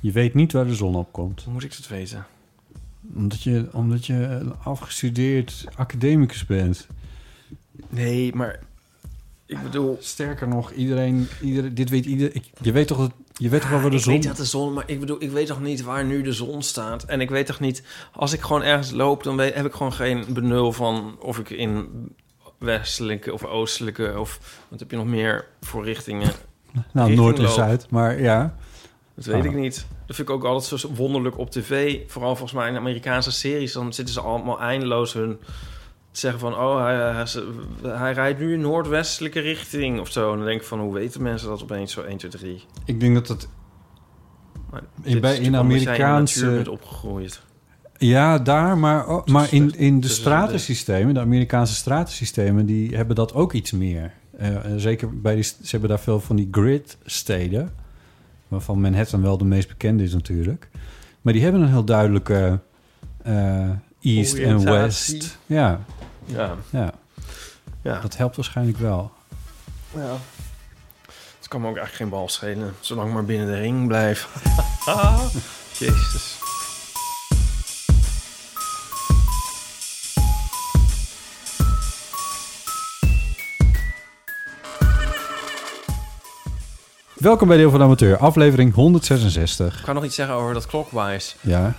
Je 0.00 0.12
weet 0.12 0.34
niet 0.34 0.52
waar 0.52 0.66
de 0.66 0.74
zon 0.74 0.94
op 0.94 1.12
komt. 1.12 1.42
hoe 1.42 1.52
moet 1.52 1.64
ik 1.64 1.72
het 1.72 1.88
weten? 1.88 2.26
Omdat 3.14 3.42
je, 3.42 3.68
omdat 3.72 4.06
je 4.06 4.14
een 4.14 4.54
afgestudeerd 4.62 5.64
academicus 5.76 6.46
bent. 6.46 6.86
Nee, 7.88 8.34
maar 8.34 8.60
ik 9.46 9.62
bedoel... 9.62 9.96
Sterker 10.00 10.48
nog, 10.48 10.72
iedereen, 10.72 11.28
iedereen 11.42 11.74
dit 11.74 11.90
weet 11.90 12.04
iedereen. 12.06 12.34
ik- 12.34 12.50
Je 12.60 12.72
weet 12.72 12.86
toch, 12.86 12.98
dat, 12.98 13.10
je 13.32 13.48
weet 13.48 13.60
toch 13.60 13.70
wel 13.70 13.80
waar 13.80 13.90
de 13.90 13.96
ik 13.96 14.02
zon... 14.02 14.12
weet 14.12 14.22
dat 14.22 14.36
de 14.36 14.44
zon, 14.44 14.72
maar 14.72 14.84
ik 14.86 15.00
bedoel, 15.00 15.16
ik 15.22 15.30
weet 15.30 15.46
toch 15.46 15.60
niet 15.60 15.82
waar 15.82 16.04
nu 16.04 16.22
de 16.22 16.32
zon 16.32 16.62
staat. 16.62 17.02
En 17.04 17.20
ik 17.20 17.30
weet 17.30 17.46
toch 17.46 17.60
niet, 17.60 17.82
als 18.12 18.32
ik 18.32 18.40
gewoon 18.40 18.62
ergens 18.62 18.90
loop, 18.90 19.22
dan 19.22 19.36
weet, 19.36 19.54
heb 19.54 19.66
ik 19.66 19.72
gewoon 19.72 19.92
geen 19.92 20.24
benul 20.28 20.72
van 20.72 21.16
of 21.20 21.38
ik 21.38 21.50
in 21.50 21.88
westelijke 22.58 23.32
of 23.32 23.44
oostelijke 23.44 24.18
of 24.18 24.60
wat 24.68 24.80
heb 24.80 24.90
je 24.90 24.96
nog 24.96 25.06
meer 25.06 25.46
voor 25.60 25.84
richtingen. 25.84 26.32
nou, 26.72 26.82
richting 27.08 27.16
noord 27.16 27.36
en 27.38 27.42
loop. 27.44 27.52
zuid, 27.52 27.86
maar 27.90 28.20
ja. 28.20 28.54
Dat 29.14 29.24
weet 29.24 29.34
Ah. 29.44 29.44
ik 29.44 29.54
niet. 29.56 29.86
Dat 30.06 30.16
vind 30.16 30.28
ik 30.28 30.34
ook 30.34 30.44
altijd 30.44 30.80
zo 30.80 30.88
wonderlijk 30.94 31.38
op 31.38 31.50
tv. 31.50 31.98
Vooral 32.06 32.36
volgens 32.36 32.58
mij 32.58 32.68
in 32.68 32.76
Amerikaanse 32.76 33.30
series. 33.30 33.72
Dan 33.72 33.92
zitten 33.92 34.14
ze 34.14 34.20
allemaal 34.20 34.60
eindeloos 34.60 35.12
hun 35.12 35.38
zeggen 36.18 36.40
van... 36.40 36.54
oh, 36.56 36.82
hij, 36.82 36.94
hij, 36.96 37.26
hij 37.98 38.12
rijdt 38.12 38.40
nu 38.40 38.52
in 38.52 38.60
noordwestelijke 38.60 39.40
richting 39.40 40.00
of 40.00 40.10
zo. 40.12 40.30
En 40.30 40.36
dan 40.36 40.46
denk 40.46 40.60
ik 40.60 40.66
van, 40.66 40.80
hoe 40.80 40.94
weten 40.94 41.22
mensen 41.22 41.48
dat 41.48 41.62
opeens 41.62 41.92
zo 41.92 42.00
1, 42.02 42.16
2, 42.16 42.30
3? 42.30 42.64
Ik 42.84 43.00
denk 43.00 43.14
dat 43.14 43.28
het... 43.28 43.48
Maar 44.70 44.82
In- 45.02 45.20
bij- 45.20 45.38
in 45.38 45.56
Amerikaanse- 45.56 46.46
bent 46.50 46.68
opgegroeid. 46.68 47.42
Ja, 47.98 48.38
daar, 48.38 48.78
maar, 48.78 49.08
oh, 49.08 49.24
maar 49.26 49.52
in, 49.52 49.74
in 49.76 49.94
de 49.94 50.00
tussen 50.06 50.20
stratensystemen, 50.20 51.14
de 51.14 51.20
Amerikaanse 51.20 51.74
stratensystemen, 51.74 52.66
die 52.66 52.96
hebben 52.96 53.16
dat 53.16 53.34
ook 53.34 53.52
iets 53.52 53.72
meer. 53.72 54.12
Eh, 54.38 54.56
zeker 54.76 55.20
bij 55.20 55.34
die, 55.34 55.42
ze 55.42 55.54
hebben 55.70 55.88
daar 55.88 56.00
veel 56.00 56.20
van 56.20 56.36
die 56.36 56.48
grid-steden, 56.50 57.74
waarvan 58.48 58.80
Manhattan 58.80 59.22
wel 59.22 59.38
de 59.38 59.44
meest 59.44 59.68
bekende 59.68 60.02
is 60.02 60.12
natuurlijk. 60.14 60.68
Maar 61.22 61.32
die 61.32 61.42
hebben 61.42 61.60
een 61.60 61.68
heel 61.68 61.84
duidelijke 61.84 62.60
eh, 63.22 63.70
east 64.00 64.34
en 64.38 64.64
west. 64.64 65.38
Ja, 65.46 65.80
Ja. 66.24 66.56
ja, 66.70 66.92
ja. 67.82 68.00
dat 68.00 68.16
helpt 68.16 68.36
waarschijnlijk 68.36 68.78
wel. 68.78 69.12
ja. 69.90 70.16
Het 71.38 71.48
kan 71.48 71.60
me 71.60 71.68
ook 71.68 71.76
eigenlijk 71.76 72.10
geen 72.10 72.18
bal 72.20 72.28
schelen. 72.28 72.74
Zolang 72.80 73.08
ik 73.08 73.14
maar 73.14 73.24
binnen 73.24 73.46
de 73.46 73.58
ring 73.58 73.86
blijf. 73.86 74.28
Jezus. 75.78 76.42
Welkom 87.14 87.48
bij 87.48 87.56
Deel 87.56 87.70
van 87.70 87.78
de 87.78 87.84
Amateur, 87.84 88.16
aflevering 88.18 88.74
166. 88.74 89.78
Ik 89.78 89.84
kan 89.84 89.94
nog 89.94 90.04
iets 90.04 90.14
zeggen 90.14 90.34
over 90.34 90.54
dat 90.54 90.66
Clockwise. 90.66 91.34
Ja, 91.40 91.74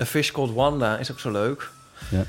A 0.00 0.04
Fish 0.04 0.30
Called 0.30 0.54
Wanda 0.54 0.98
is 0.98 1.10
ook 1.10 1.18
zo 1.20 1.30
leuk. 1.30 1.70
Ja. 2.10 2.24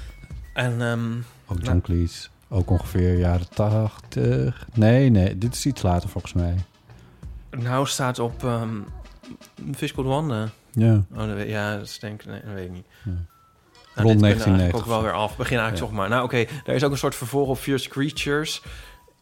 En 0.53 0.81
ehm, 0.81 1.11
ook 1.51 1.57
John 1.57 1.69
Nou. 1.69 1.81
Cleese. 1.81 2.27
Ook 2.49 2.69
ongeveer 2.69 3.17
jaren 3.17 3.49
80. 3.49 4.67
Nee, 4.73 5.09
nee, 5.09 5.37
dit 5.37 5.53
is 5.53 5.65
iets 5.65 5.81
later 5.81 6.09
volgens 6.09 6.33
mij. 6.33 6.55
nou 7.49 7.87
staat 7.87 8.19
op 8.19 8.43
ehm 8.43 8.75
Fish 9.75 9.91
Called 9.91 10.09
Wanda. 10.09 10.49
Ja. 10.71 11.03
Oh, 11.11 11.17
dat 11.17 11.33
weet, 11.35 11.49
ja, 11.49 11.75
dat 11.77 11.85
is 11.87 11.99
denk 11.99 12.21
ik... 12.21 12.27
Nee, 12.27 12.41
dat 12.45 12.53
weet 12.53 12.65
ik 12.65 12.71
niet. 12.71 12.85
Ja. 13.03 13.11
Nou, 13.11 14.07
Rond 14.07 14.19
dit 14.19 14.21
ben 14.21 14.29
ik 14.29 14.37
1990 14.37 14.45
eigenlijk 14.47 14.85
ook 14.85 14.93
wel 14.93 15.01
weer 15.01 15.13
af. 15.21 15.37
Begin 15.37 15.57
eigenlijk 15.57 15.77
Ja. 15.77 15.87
toch 15.87 15.91
maar. 15.91 16.09
Nou, 16.09 16.23
oké. 16.23 16.37
Er 16.65 16.75
is 16.75 16.83
ook 16.83 16.91
een 16.91 16.97
soort 16.97 17.15
vervolg 17.15 17.47
op 17.49 17.57
Fierce 17.57 17.89
Creatures. 17.89 18.61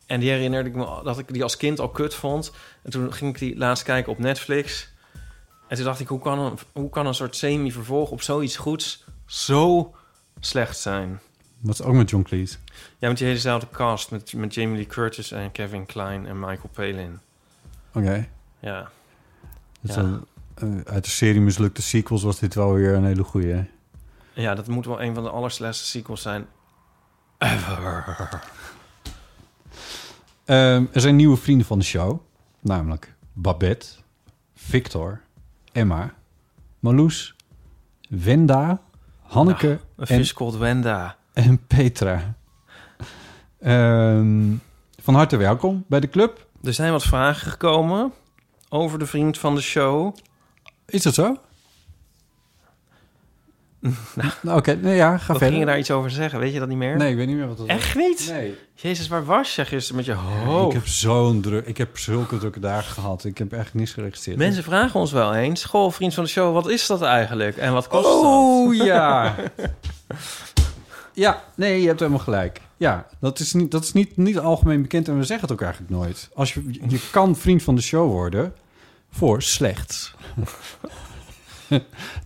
En 0.06 0.20
die 0.20 0.30
herinnerde 0.30 0.70
ik 0.70 0.76
me 0.76 1.02
dat 1.04 1.20
ik 1.20 1.34
die 1.34 1.44
als 1.44 1.58
kind 1.58 1.80
al 1.80 1.90
kut 1.90 2.16
vond. 2.16 2.52
En 2.84 2.92
toen 2.92 3.14
ging 3.14 3.34
ik 3.34 3.40
die 3.40 3.58
laatst 3.58 3.84
kijken 3.84 4.12
op 4.12 4.20
Netflix. 4.20 4.90
En 5.68 5.76
toen 5.76 5.86
dacht 5.86 6.00
ik, 6.00 6.08
hoe 6.08 6.20
kan 6.20 6.40
een, 6.40 6.58
hoe 6.74 6.90
kan 6.90 7.06
een 7.08 7.14
soort 7.14 7.36
semi-vervolg 7.36 8.12
op 8.12 8.22
zoiets 8.22 8.58
goeds 8.58 9.04
zo 9.26 9.96
slecht 10.40 10.78
zijn? 10.78 11.20
Is 11.64 11.82
ook 11.82 11.94
met 11.94 12.10
John 12.10 12.24
Cleese. 12.24 12.58
Ja, 12.98 13.08
met 13.08 13.18
die 13.18 13.28
helezelfde 13.28 13.68
cast. 13.72 14.12
Met, 14.12 14.34
met 14.34 14.54
Jamie 14.54 14.76
Lee 14.76 14.86
Curtis 14.88 15.32
en 15.32 15.52
Kevin 15.52 15.86
Kline 15.86 16.28
en 16.28 16.40
Michael 16.40 16.70
Palin. 16.74 17.20
Oké. 17.94 18.28
Ja. 18.60 18.90
Dus 19.82 19.96
Ja. 19.96 20.02
dan, 20.02 20.26
eh, 20.56 20.94
uit 20.94 21.04
de 21.04 21.10
serie 21.10 21.42
mislukte 21.42 21.82
sequels 21.82 22.24
was 22.24 22.40
dit 22.40 22.56
wel 22.56 22.74
weer 22.74 22.94
een 22.94 23.06
hele 23.06 23.24
goeie. 23.24 23.66
ja, 24.34 24.56
dat 24.56 24.68
moet 24.68 24.86
wel 24.86 25.02
een 25.02 25.14
van 25.14 25.24
de 25.24 25.30
allerslechtste 25.30 25.86
sequels 25.86 26.22
zijn. 26.22 26.46
Ever. 27.38 28.44
Ehm, 30.46 30.86
er 30.92 31.02
zijn 31.02 31.16
nieuwe 31.16 31.38
vrienden 31.38 31.68
van 31.68 31.80
de 31.80 31.86
show. 31.86 32.20
Namelijk 32.60 33.14
Babette, 33.34 33.88
Victor, 34.56 35.22
Emma, 35.72 36.14
Marloes, 36.80 37.36
Wenda, 38.10 38.82
Hanneke 39.22 39.80
Een 39.96 40.26
en, 40.38 40.60
Wenda. 40.60 41.18
En 41.46 41.66
Petra. 41.68 42.34
Ehm, 43.60 44.54
van 45.02 45.16
harte 45.16 45.38
welkom 45.38 45.86
bij 45.88 46.00
de 46.00 46.10
club. 46.10 46.48
Er 46.64 46.74
zijn 46.74 46.92
wat 46.92 47.04
vragen 47.04 47.52
gekomen 47.52 48.14
over 48.70 49.00
de 49.00 49.06
vriend 49.06 49.38
van 49.38 49.56
de 49.56 49.62
show. 49.62 50.16
Is 50.86 51.02
dat 51.04 51.14
zo? 51.14 51.38
nou, 54.42 54.58
oké. 54.58 54.74
Nee, 54.76 54.96
ja, 54.96 55.10
ga 55.10 55.18
Wat 55.18 55.26
verder. 55.26 55.48
ging 55.48 55.60
je 55.60 55.66
daar 55.66 55.78
iets 55.80 55.92
over 55.92 56.12
zeggen? 56.12 56.40
Weet 56.40 56.54
je 56.54 56.60
dat 56.60 56.68
niet 56.68 56.78
meer? 56.78 56.98
Nee, 56.98 57.12
ik 57.12 57.16
weet 57.18 57.28
niet 57.28 57.36
meer 57.36 57.48
wat 57.48 57.58
dat 57.58 57.68
was. 57.68 57.76
Echt 57.76 57.96
niet? 57.96 58.28
Nee. 58.32 58.58
Jezus, 58.74 59.08
waar 59.08 59.26
was 59.26 59.56
je 59.56 59.66
gisteren 59.66 59.96
met 59.96 60.06
je 60.06 60.12
Ik 60.12 60.18
hoofd? 60.46 60.74
heb 60.74 60.88
zo'n 60.88 61.42
druk... 61.42 61.66
Ik 61.66 61.78
heb 61.78 61.98
zulke 61.98 62.38
drukke 62.38 62.60
dagen 62.60 62.92
gehad. 62.92 63.24
Ik 63.24 63.38
heb 63.38 63.54
echt 63.54 63.74
niets 63.74 63.92
geregistreerd. 63.94 64.38
Mensen 64.38 64.64
vragen 64.64 65.00
ons 65.00 65.12
wel 65.12 65.34
eens... 65.36 65.64
Goh, 65.64 65.92
vriend 65.92 66.14
van 66.14 66.24
de 66.24 66.30
show, 66.30 66.54
wat 66.54 66.70
is 66.70 66.88
dat 66.88 67.02
eigenlijk? 67.02 67.58
En 67.58 67.74
wat 67.74 67.88
kost 67.88 68.04
dat? 68.04 68.14
Oh 68.24 68.76
ja. 68.76 69.36
ja, 71.20 71.44
nee, 71.56 71.82
je 71.82 71.88
hebt 71.88 72.00
helemaal 72.00 72.20
gelijk. 72.22 72.62
Ja, 72.78 73.08
dat 73.20 73.40
is, 73.40 73.54
niet, 73.54 73.72
dat 73.72 73.84
is 73.84 73.94
niet, 73.94 74.18
niet 74.18 74.40
algemeen 74.40 74.82
bekend 74.82 75.08
en 75.08 75.18
we 75.18 75.24
zeggen 75.24 75.48
het 75.48 75.52
ook 75.58 75.62
eigenlijk 75.62 75.92
nooit. 75.92 76.30
Als 76.34 76.54
je, 76.54 76.64
je 76.88 77.00
kan 77.12 77.36
vriend 77.36 77.64
van 77.64 77.76
de 77.76 77.82
show 77.82 78.12
worden 78.12 78.54
voor 79.12 79.42
slechts 79.42 80.14
2,50 81.70 81.78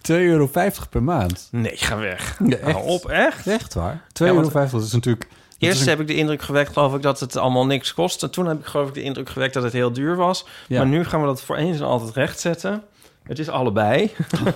euro 0.05 0.49
per 0.89 1.03
maand. 1.03 1.47
Nee, 1.51 1.77
ga 1.77 1.97
weg. 1.97 2.39
Ja, 2.45 2.57
echt. 2.57 2.71
Hou 2.71 2.85
op, 2.87 3.09
echt? 3.09 3.47
Echt 3.47 3.73
waar? 3.73 3.95
2,50 4.07 4.07
Ja, 4.13 4.25
euro, 4.25 4.49
dat 4.51 4.81
is 4.81 4.91
natuurlijk... 4.91 5.27
dat 5.29 5.37
Eerst 5.59 5.75
is 5.79 5.83
een- 5.83 5.89
heb 5.89 5.99
ik 5.99 6.07
de 6.07 6.15
indruk 6.15 6.41
gewekt, 6.41 6.73
geloof 6.73 6.95
ik, 6.95 7.01
dat 7.01 7.19
het 7.19 7.35
allemaal 7.37 7.65
niks 7.65 7.93
kost. 7.93 8.23
En 8.23 8.31
toen 8.31 8.45
heb 8.47 8.59
ik 8.59 8.65
geloof 8.65 8.87
ik 8.87 8.93
de 8.93 9.01
indruk 9.03 9.29
gewekt 9.29 9.53
dat 9.53 9.63
het 9.63 9.73
heel 9.73 9.93
duur 9.93 10.15
was. 10.15 10.45
Ja. 10.67 10.77
Maar 10.77 10.87
nu 10.87 11.03
gaan 11.05 11.19
we 11.21 11.25
dat 11.25 11.41
voor 11.41 11.55
eens 11.55 11.77
en 11.77 11.85
altijd 11.85 12.15
rechtzetten. 12.15 12.83
Het 13.23 13.39
is 13.39 13.49
allebei. 13.49 14.11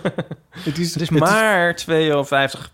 het 0.49 0.77
is, 0.77 0.93
Het 0.93 1.01
is 1.01 1.09
maar 1.09 1.75
2,50 1.81 1.85
euro 1.87 2.25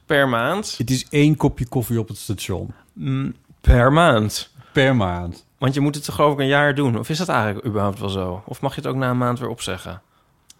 per 0.05 0.29
maand. 0.29 0.75
Het 0.77 0.89
is 0.89 1.07
één 1.09 1.35
kopje 1.37 1.67
koffie 1.67 1.99
op 1.99 2.07
het 2.07 2.17
station. 2.17 2.73
Mm, 2.93 3.35
Per 3.61 3.93
maand. 3.93 4.49
Per 4.71 4.95
maand. 4.95 5.45
Want 5.57 5.73
je 5.73 5.79
moet 5.79 5.95
het 5.95 6.09
geloof 6.09 6.33
ik 6.33 6.39
een 6.39 6.47
jaar 6.47 6.75
doen. 6.75 6.99
Of 6.99 7.09
is 7.09 7.17
dat 7.17 7.29
eigenlijk 7.29 7.65
überhaupt 7.65 7.99
wel 7.99 8.09
zo? 8.09 8.43
Of 8.45 8.61
mag 8.61 8.75
je 8.75 8.81
het 8.81 8.89
ook 8.89 8.95
na 8.95 9.09
een 9.09 9.17
maand 9.17 9.39
weer 9.39 9.49
opzeggen? 9.49 10.01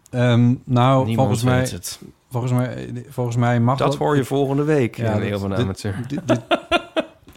Ehm, 0.10 0.54
nou, 0.64 1.06
Niemand 1.06 1.18
volgens 1.18 1.44
mij, 1.44 1.60
het. 1.60 2.00
volgens, 2.32 2.52
mij, 2.54 3.06
volgens 3.10 3.36
mij 3.36 3.60
mag 3.60 3.78
Dat 3.78 3.96
hoor 3.96 4.16
je 4.16 4.24
volgende 4.24 4.64
week 4.64 4.98
Ja, 4.98 5.14
in 5.14 5.34
Amateur. 5.34 5.96
Dit- 6.08 6.28
dit- 6.28 6.42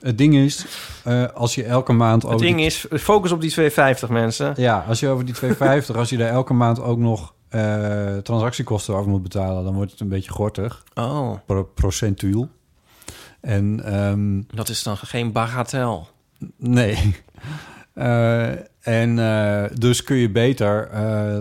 het 0.01 0.19
ding 0.19 0.35
is, 0.35 0.67
eh, 1.05 1.25
als 1.35 1.55
je 1.55 1.65
elke 1.65 1.93
maand... 1.93 2.23
Het 2.23 2.33
over 2.33 2.47
ding 2.47 2.57
die- 2.57 2.67
is, 2.67 2.87
focus 2.91 3.33
op 3.33 3.41
die 3.41 3.51
2,50 3.51 4.09
mensen. 4.09 4.55
Ja, 4.57 4.85
als 4.89 5.01
je 5.01 5.09
over 5.09 5.25
die 5.25 5.35
2,50, 5.35 5.97
als 5.97 6.09
je 6.11 6.17
daar 6.17 6.31
elke 6.31 6.53
maand 6.55 6.81
ook 6.81 6.99
nog 6.99 7.35
eh, 7.49 8.17
transactiekosten 8.17 8.95
over 8.95 9.11
moet 9.11 9.23
betalen... 9.23 9.65
dan 9.65 9.75
wordt 9.75 9.91
het 9.91 10.01
een 10.01 10.09
beetje 10.09 10.31
gortig, 10.31 10.85
Oh, 10.95 11.33
pro 11.47 11.65
procentueel. 11.65 12.49
En 13.41 13.85
ehm, 13.85 14.43
dat 14.57 14.69
is 14.69 14.83
dan 14.83 14.97
geen 14.97 15.33
bagatel. 15.33 16.09
nee. 16.57 16.97
Eh, 17.97 18.49
en 18.81 19.19
eh, 19.19 19.65
dus 19.75 20.03
kun 20.03 20.17
je 20.17 20.31
beter 20.31 20.91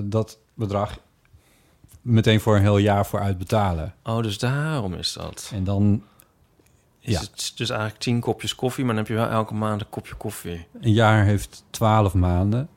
dat 0.09 0.39
bedrag 0.53 0.97
meteen 2.01 2.39
voor 2.39 2.55
een 2.55 2.61
heel 2.61 2.77
jaar 2.77 3.05
vooruit 3.05 3.37
betalen. 3.37 3.93
Oh, 4.03 4.23
dus 4.23 4.37
daarom 4.37 4.93
is 4.93 5.13
dat. 5.13 5.51
En 5.53 5.63
dan 5.63 6.03
Is 6.99 7.13
Ja. 7.13 7.19
het 7.19 7.51
dus 7.55 7.69
eigenlijk 7.69 7.99
10 7.99 8.19
kopjes 8.19 8.55
koffie, 8.55 8.85
maar 8.85 8.95
dan 8.95 9.03
heb 9.03 9.13
je 9.13 9.19
wel 9.21 9.29
elke 9.29 9.53
maand 9.53 9.81
een 9.81 9.89
kopje 9.89 10.15
koffie. 10.15 10.67
een 10.81 10.93
jaar 10.93 11.23
heeft 11.23 11.63
12 11.69 12.13
maanden. 12.13 12.69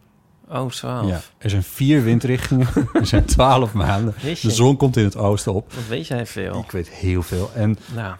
Oh, 0.51 0.71
12. 0.71 1.09
Ja, 1.09 1.21
er 1.39 1.51
zijn 1.51 1.63
vier 1.63 2.03
windrichtingen. 2.03 2.69
er 2.93 3.07
zijn 3.07 3.25
12 3.25 3.73
maanden. 3.73 4.15
Weet 4.23 4.41
je? 4.41 4.49
De 4.49 4.55
zon 4.55 4.77
komt 4.77 4.97
in 4.97 5.05
het 5.05 5.17
oosten 5.17 5.55
op. 5.55 5.73
Wat 5.73 5.87
weet 5.89 6.07
jij 6.07 6.27
veel? 6.27 6.59
Ik 6.59 6.71
weet 6.71 6.89
heel 6.89 7.23
veel. 7.23 7.51
En 7.55 7.79
Nou, 7.95 8.15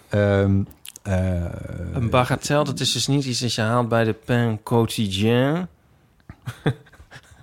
een 1.93 2.11
bagatel, 2.11 2.65
dat 2.65 2.81
is 2.81 2.93
dus 2.93 3.07
niet 3.07 3.25
iets 3.25 3.41
dat 3.41 3.55
je 3.55 3.61
haalt 3.61 3.89
bij 3.89 4.05
de 4.05 4.13
pain 4.13 4.63
quotidien. 4.63 5.67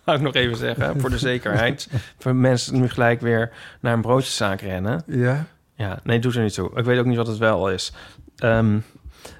Ga 0.05 0.13
ik 0.13 0.21
nog 0.21 0.33
even 0.33 0.57
zeggen, 0.57 0.99
voor 0.99 1.09
de 1.09 1.17
zekerheid. 1.17 1.89
voor 2.19 2.35
mensen 2.35 2.79
nu 2.79 2.89
gelijk 2.89 3.21
weer 3.21 3.51
naar 3.79 3.93
een 3.93 4.01
broodjeszaak 4.01 4.61
rennen. 4.61 5.03
ja. 5.07 5.45
Ja, 5.77 5.99
nee, 6.03 6.19
doet 6.19 6.35
er 6.35 6.43
niet 6.43 6.53
toe. 6.53 6.71
Ik 6.75 6.85
weet 6.85 6.99
ook 6.99 7.05
niet 7.05 7.17
wat 7.17 7.27
het 7.27 7.37
wel 7.37 7.69
is. 7.71 7.93
Ehm, 8.37 8.77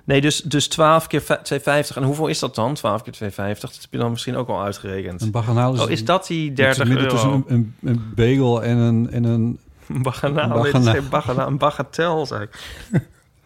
nee, 0.06 0.22
dus, 0.22 0.42
dus 0.42 0.68
12 0.68 1.08
keer 1.08 1.22
va- 1.22 1.42
2,50. 1.54 1.96
En 1.96 2.04
hoeveel 2.04 2.28
is 2.28 2.40
dat 2.40 2.56
dan? 2.56 2.74
12 2.74 3.02
keer 3.02 3.14
2,50. 3.14 3.36
Dat 3.60 3.78
heb 3.82 3.92
je 3.92 3.98
dan 3.98 4.12
misschien 4.12 4.36
ook 4.36 4.48
al 4.50 4.62
uitgerekend. 4.62 5.22
Een 5.22 5.32
baganaal 5.32 5.74
is, 5.74 5.80
Oh, 5.80 5.90
is 5.90 6.06
dat 6.06 6.28
die 6.28 6.54
30 6.54 6.78
het 6.78 6.88
is 6.88 6.94
midden 6.94 7.12
euro? 7.14 7.16
tussen 7.44 7.56
een, 7.56 7.74
een, 7.82 7.90
een 7.90 8.12
bagel 8.16 8.64
en 8.64 8.78
een, 8.78 9.12
en 9.12 9.24
een... 9.24 9.60
Een 9.88 10.02
baganaal. 10.02 10.66
Een 10.66 10.84
dat 10.84 10.96
is 10.96 11.10
baganaal. 11.10 11.48
Een 11.48 11.58
bagatel, 11.58 12.26
zei 12.26 12.42
ik. 12.42 12.50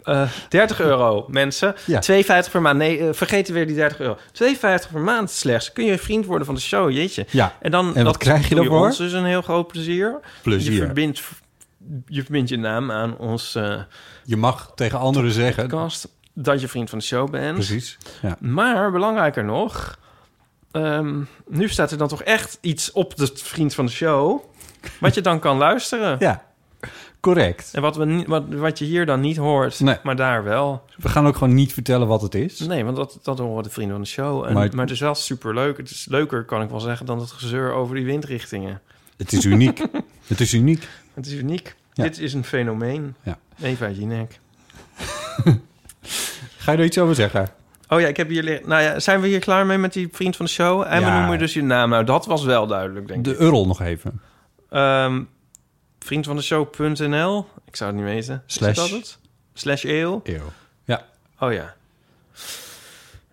Eh 0.04 0.30
30 0.50 0.80
euro, 0.82 1.26
mensen. 1.30 1.76
Ja. 1.86 2.02
2,50 2.46 2.52
per 2.52 2.62
maand. 2.62 2.78
Nee, 2.78 3.00
eh, 3.00 3.08
vergeet 3.14 3.50
weer 3.50 3.68
die 3.68 3.76
30 3.76 4.00
euro. 4.00 4.18
2,50 4.32 4.92
per 4.92 5.02
maand 5.02 5.30
slechts. 5.32 5.74
Kun 5.74 5.86
je 5.86 5.98
vriend 5.98 6.26
worden 6.26 6.46
van 6.46 6.56
de 6.56 6.62
show, 6.62 6.92
jeetje. 6.92 7.26
Ja, 7.32 7.56
En, 7.62 7.72
dan, 7.72 7.96
En 7.96 8.06
wat 8.06 8.18
krijg 8.18 8.50
je 8.50 8.56
daarvoor? 8.56 8.86
ons 8.86 8.98
dus 8.98 9.12
een 9.12 9.26
heel 9.26 9.42
groot 9.42 9.68
plezier. 9.68 10.08
Je 10.08 10.20
plezier. 10.42 10.86
verbindt, 10.86 11.22
je 12.08 12.22
verbindt 12.22 12.50
je 12.50 12.58
naam 12.58 12.92
aan 12.92 13.18
ons 13.18 13.56
eh 13.56 13.82
Je 14.24 14.38
mag 14.38 14.72
tegen 14.76 15.00
anderen 15.00 15.32
zeggen... 15.32 15.68
dat 16.34 16.62
je 16.62 16.68
vriend 16.68 16.90
van 16.90 17.00
de 17.00 17.06
show 17.06 17.30
bent. 17.30 17.54
Precies. 17.54 17.98
Ja. 18.22 18.38
Maar 18.40 18.92
belangrijker 18.92 19.44
nog, 19.46 20.00
ehm, 20.72 21.22
nu 21.48 21.70
staat 21.70 21.92
er 21.92 21.98
dan 21.98 22.08
toch 22.08 22.24
echt 22.24 22.58
iets 22.62 22.92
op 22.92 23.16
de 23.16 23.30
vriend 23.34 23.74
van 23.76 23.86
de 23.86 23.92
show, 23.92 24.42
wat 25.00 25.14
je 25.16 25.22
dan 25.22 25.40
kan 25.40 25.58
luisteren. 25.58 26.16
ja, 26.20 26.44
correct. 27.20 27.70
En 27.74 27.82
wat, 27.82 27.96
we, 27.96 28.24
wat, 28.28 28.44
wat 28.50 28.80
je 28.80 28.86
hier 28.86 29.06
dan 29.06 29.20
niet 29.20 29.38
hoort, 29.38 29.80
Nee. 29.80 29.98
maar 30.04 30.16
daar 30.16 30.44
wel. 30.44 30.84
We 30.98 31.10
gaan 31.10 31.28
ook 31.28 31.36
gewoon 31.38 31.54
niet 31.54 31.74
vertellen 31.74 32.08
wat 32.08 32.22
het 32.22 32.36
is. 32.36 32.60
Nee, 32.60 32.84
want 32.86 32.96
dat, 32.96 33.20
dat 33.22 33.40
horen 33.40 33.64
de 33.64 33.70
vrienden 33.70 33.96
van 33.96 34.04
de 34.04 34.10
show. 34.10 34.46
En, 34.46 34.54
Maar- 34.54 34.70
maar, 34.76 34.86
het 34.86 34.94
is 34.94 35.00
wel 35.00 35.16
superleuk. 35.16 35.78
Het 35.78 35.90
is 35.90 36.06
leuker, 36.10 36.44
kan 36.44 36.62
ik 36.62 36.70
wel 36.70 36.80
zeggen, 36.80 37.06
dan 37.06 37.20
het 37.20 37.32
gezeur 37.32 37.72
over 37.74 37.96
die 37.96 38.06
windrichtingen. 38.06 38.82
Het 39.18 39.34
is 39.34 39.46
uniek. 39.46 39.82
het 40.28 40.40
is 40.40 40.54
uniek. 40.54 40.88
Het 41.14 41.26
is 41.26 41.34
uniek. 41.34 41.76
Ja. 41.94 42.04
Dit 42.04 42.20
is 42.20 42.34
een 42.34 42.44
fenomeen. 42.44 43.16
Ja. 43.24 43.38
Eva 43.62 43.90
Jinek. 43.90 44.40
Ga 46.60 46.72
je 46.72 46.78
er 46.78 46.84
iets 46.84 46.98
over 46.98 47.16
zeggen? 47.16 47.48
Oh 47.88 48.00
ja, 48.00 48.08
ik 48.08 48.18
heb 48.18 48.30
hier... 48.30 48.62
Nou 48.66 48.82
ja, 48.82 49.00
zijn 49.00 49.22
we 49.22 49.28
hier 49.28 49.40
klaar 49.40 49.66
mee 49.66 49.78
met 49.78 49.94
die 49.94 50.10
vriend 50.12 50.36
van 50.36 50.46
de 50.46 50.52
show? 50.52 50.82
En 50.82 51.00
we 51.00 51.06
Ja. 51.06 51.20
noemen 51.20 51.40
dus 51.40 51.54
je 51.54 51.64
naam. 51.64 51.90
Nou, 51.90 52.04
dat 52.04 52.26
was 52.26 52.44
wel 52.44 52.68
duidelijk, 52.68 53.08
denk 53.08 53.28
ik. 53.28 53.34
De 53.38 53.44
Url 53.44 53.68
nog 53.68 53.82
even. 53.82 54.22
Ehm 54.70 55.22
vriendvandeshow.nl. 56.00 57.48
Ik 57.66 57.76
zou 57.76 57.92
het 57.92 58.00
niet 58.00 58.10
weten. 58.10 58.44
Slash. 58.46 58.70
Is 58.70 58.76
dat 58.76 58.90
het? 58.90 59.18
Slash 59.54 59.84
eeuw. 59.84 60.22
Eeuw. 60.24 60.52
Oh 61.42 61.54
ja. 61.54 61.74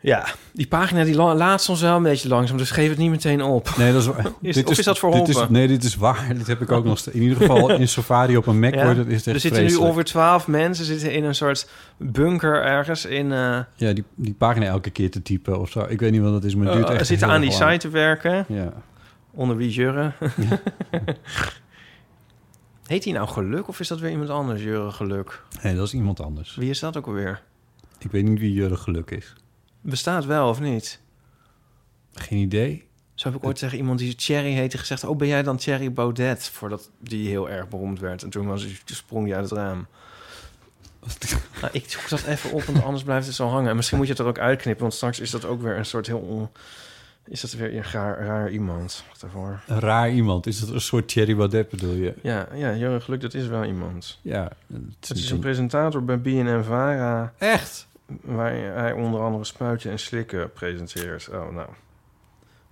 Ja, 0.07 0.27
die 0.53 0.67
pagina 0.67 1.05
die 1.05 1.15
la- 1.15 1.35
laat 1.35 1.63
soms 1.63 1.81
wel 1.81 1.97
een 1.97 2.03
beetje 2.03 2.29
langzaam, 2.29 2.57
dus 2.57 2.71
geef 2.71 2.89
het 2.89 2.99
niet 2.99 3.11
meteen 3.11 3.43
op. 3.43 3.75
Nee, 3.77 3.93
dat 3.93 4.03
is. 4.03 4.09
Is- 4.41 4.55
dit 4.55 4.65
of 4.67 4.79
is 4.79 4.85
dat 4.85 5.01
dit 5.01 5.29
is? 5.29 5.49
Nee, 5.49 5.69
dit 5.69 5.85
is 5.85 5.97
waar. 5.97 6.27
Dit 6.39 6.47
heb 6.47 6.61
ik 6.61 6.73
ook 6.73 6.85
nog. 6.85 7.01
In 7.07 7.23
ieder 7.23 7.37
geval 7.37 7.71
in 7.81 7.89
Safari 7.89 8.37
op 8.37 8.47
een 8.47 8.59
Mac 8.61 8.75
Ja? 8.75 8.85
wordt 8.85 8.99
het 8.99 9.07
is 9.09 9.17
het 9.17 9.27
echt 9.27 9.35
er 9.35 9.41
zitten 9.41 9.65
nu 9.65 9.75
ongeveer 9.75 10.05
twaalf 10.05 10.47
mensen 10.47 10.85
zitten 10.85 11.13
in 11.13 11.25
een 11.25 11.35
soort 11.35 11.69
bunker 11.97 12.63
ergens 12.63 13.05
in... 13.05 13.33
eh 13.33 13.59
Ja, 13.75 13.93
die, 13.93 14.05
die 14.15 14.35
pagina 14.35 14.67
elke 14.67 14.91
keer 14.91 15.11
te 15.11 15.23
typen 15.23 15.61
of 15.61 15.71
zo. 15.71 15.87
Ik 15.89 16.01
weet 16.01 16.13
niet 16.13 16.23
wat 16.23 16.33
dat 16.33 16.45
is, 16.45 16.55
maar 16.55 16.67
het 16.67 16.75
duurt 16.77 16.89
eh, 16.89 16.95
echt 16.95 17.07
zitten 17.07 17.29
aan 17.29 17.41
die 17.41 17.53
site 17.53 17.77
te 17.79 17.89
werken. 17.89 18.45
Ja. 18.49 18.73
Onder 19.31 19.57
wie 19.57 19.71
Jurre? 19.71 20.13
Heet 22.87 23.05
hij 23.05 23.13
nou 23.13 23.29
Geluk 23.29 23.69
of 23.69 23.81
is 23.81 23.89
dat 23.89 24.01
weer 24.01 24.11
iemand 24.11 24.31
anders, 24.31 24.63
Jurre 24.63 24.91
Geluk? 24.91 25.43
Nee, 25.63 25.75
dat 25.75 25.87
is 25.87 25.95
iemand 25.95 26.21
anders. 26.21 26.55
Wie 26.57 26.71
is 26.71 26.79
dat 26.81 26.97
ook 26.97 27.07
alweer? 27.07 27.43
Ik 27.99 28.11
weet 28.11 28.25
niet 28.25 28.39
wie 28.39 28.53
Jurre 28.53 28.77
Geluk 28.77 29.11
is. 29.11 29.35
Bestaat 29.87 30.25
wel 30.25 30.49
of 30.49 30.61
niet? 30.61 31.01
Geen 32.13 32.39
idee. 32.39 32.89
Zo 33.15 33.29
heb 33.29 33.39
ik 33.39 33.45
ooit 33.45 33.59
tegen 33.59 33.79
iemand 33.79 33.99
die 33.99 34.15
Thierry 34.15 34.53
heette 34.53 34.79
gezegd... 34.79 35.05
oh, 35.05 35.17
ben 35.17 35.29
jij 35.29 35.43
dan 35.43 35.57
Thierry 35.57 35.93
Baudet? 35.93 36.49
Voordat 36.49 36.91
die 36.99 37.29
heel 37.29 37.51
erg 37.51 37.69
beroemd 37.69 38.01
werd. 38.01 38.23
En 38.23 38.31
toen 38.31 38.47
was 38.47 38.67
sprong 38.85 39.27
hij 39.27 39.37
uit 39.37 39.51
het 39.51 39.59
raam. 39.59 39.87
Nou, 41.61 41.73
ik 41.73 41.91
zoek 41.91 42.09
dat 42.09 42.25
even 42.25 42.53
op, 42.53 42.63
want 42.63 42.83
anders 42.83 43.05
blijft 43.05 43.27
het 43.27 43.35
zo 43.35 43.49
hangen. 43.49 43.71
En 43.71 43.77
misschien 43.77 43.99
moet 43.99 44.07
je 44.07 44.13
het 44.13 44.23
er 44.23 44.29
ook 44.29 44.39
uitknippen... 44.39 44.83
want 44.83 44.95
straks 44.95 45.21
is 45.21 45.31
dat 45.31 45.45
ook 45.45 45.63
weer 45.63 45.77
een 45.77 45.87
soort 45.87 46.07
heel... 46.07 46.19
On... 46.19 46.49
Is 47.25 47.41
dat 47.41 47.53
weer 47.53 47.77
een 47.77 47.85
raar, 47.93 48.25
raar 48.25 48.51
iemand? 48.51 49.05
Even 49.25 49.61
Een 49.67 49.81
raar 49.81 50.11
iemand. 50.11 50.47
Is 50.47 50.61
dat 50.61 50.69
een 50.69 50.81
soort 50.81 51.09
Thierry 51.09 51.37
Baudet 51.37 51.69
bedoel 51.69 51.95
je? 51.95 52.15
Ja, 52.23 52.49
ja, 52.55 52.75
Jurre 52.75 53.01
Geluk, 53.01 53.21
dat 53.21 53.35
is 53.35 53.47
wel 53.47 53.65
iemand. 53.65 54.19
Ja. 54.23 54.51
Het 55.01 55.17
is 55.17 55.31
een 55.31 55.39
presentator 55.39 56.05
bij 56.05 56.21
BNN-Vara... 56.21 57.33
Echt? 57.39 57.87
Waar 58.23 58.53
hij 58.53 58.93
onder 58.93 59.21
andere 59.21 59.45
Spuitje 59.45 59.91
en 59.91 59.99
Slikken 59.99 60.53
presenteert. 60.53 61.29
Oh, 61.29 61.55
nou. 61.55 61.69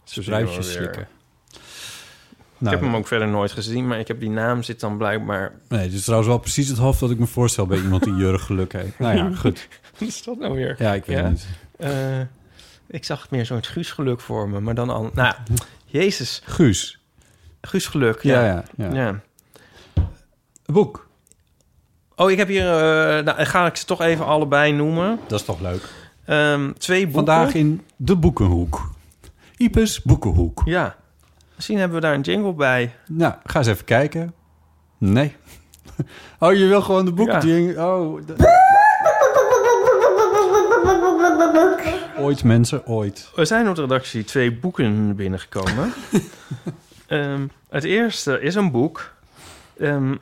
Spruitjes 0.05 0.67
weer. 0.67 0.77
slikken. 0.77 1.09
Ik 1.53 2.71
Nou, 2.71 2.77
heb 2.77 2.85
hem 2.85 2.95
ook 2.97 3.07
verder 3.07 3.29
nooit 3.29 3.53
gezien, 3.53 3.87
maar 3.87 3.99
ik 3.99 4.09
heb 4.09 4.21
die 4.21 4.31
naam 4.31 4.63
zit 4.63 4.81
dan 4.81 4.97
blijkbaar... 4.97 5.53
Nee, 5.69 5.83
dit 5.89 5.93
is 5.99 6.03
trouwens 6.03 6.29
wel 6.31 6.39
precies 6.39 6.69
het 6.69 6.79
hoofd 6.79 7.01
dat 7.01 7.11
ik 7.11 7.19
me 7.19 7.27
voorstel 7.27 7.67
bij 7.67 7.79
iemand 7.79 8.03
die 8.03 8.15
Jurre 8.15 8.39
Geluk 8.39 8.73
heeft. 8.73 8.99
Nou 8.99 9.17
ja, 9.17 9.31
goed. 9.37 9.69
Wat 9.99 10.09
is 10.09 10.23
dat 10.23 10.39
nou 10.39 10.55
weer? 10.55 10.75
Ja, 10.79 10.93
ik 10.95 11.05
weet 11.05 11.17
Ja? 11.17 11.23
het 11.23 11.31
niet. 11.31 11.47
Eh, 11.77 12.21
ik 12.87 13.05
zag 13.05 13.23
het 13.23 13.31
meer 13.31 13.47
zo'n 13.47 13.65
Guus 13.65 13.91
geluk 13.91 14.21
voor 14.21 14.49
me, 14.49 14.61
maar 14.61 14.75
dan 14.75 14.91
al... 14.91 15.11
Nou, 15.15 15.35
Jezus. 15.85 16.43
Guus. 16.45 16.99
Guus 17.61 17.87
geluk, 17.87 18.23
Ja, 18.23 18.45
ja. 18.45 18.65
ja. 18.77 18.95
ja. 18.95 19.21
boek. 20.67 21.09
Oh, 22.17 22.31
ik 22.31 22.39
heb 22.39 22.49
hier... 22.49 22.67
eh 22.67 23.25
nou, 23.25 23.45
ga 23.45 23.67
ik 23.67 23.77
ze 23.77 23.85
toch 23.85 24.01
even 24.01 24.27
allebei 24.27 24.73
noemen. 24.73 25.19
Dat 25.27 25.41
is 25.41 25.47
toch 25.47 25.61
leuk. 25.61 25.83
Ehm, 26.25 26.73
twee 26.73 27.07
boeken. 27.07 27.27
Vandaag 27.27 27.55
in 27.55 27.83
de 27.97 28.17
Boekenhoek. 28.17 28.91
Ipes 29.57 30.03
Boekenhoek. 30.03 30.63
Ja. 30.65 30.97
Misschien 31.55 31.79
hebben 31.79 31.97
we 31.97 32.03
daar 32.07 32.15
een 32.15 32.21
jingle 32.21 32.53
bij. 32.53 32.95
Nou, 33.09 33.35
ga 33.45 33.59
eens 33.59 33.69
even 33.69 33.85
kijken. 33.85 34.35
Nee. 34.99 35.37
Oh, 36.39 36.55
je 36.55 36.67
wil 36.67 36.83
gewoon 36.83 37.05
de 37.05 37.13
boeken... 37.13 37.49
Ja. 37.49 37.97
Oh, 37.97 38.21
ooit 42.19 42.45
mensen, 42.45 42.87
ooit. 42.87 43.31
Er 43.37 43.47
zijn 43.47 43.69
op 43.69 43.75
de 43.75 43.81
redactie 43.81 44.25
twee 44.25 44.53
boeken 44.53 45.17
binnengekomen. 45.17 45.93
Ehm, 47.07 47.47
het 47.69 47.85
eerste 47.85 48.41
is 48.41 48.55
een 48.55 48.71
boek. 48.71 49.13
Ehm, 49.79 50.15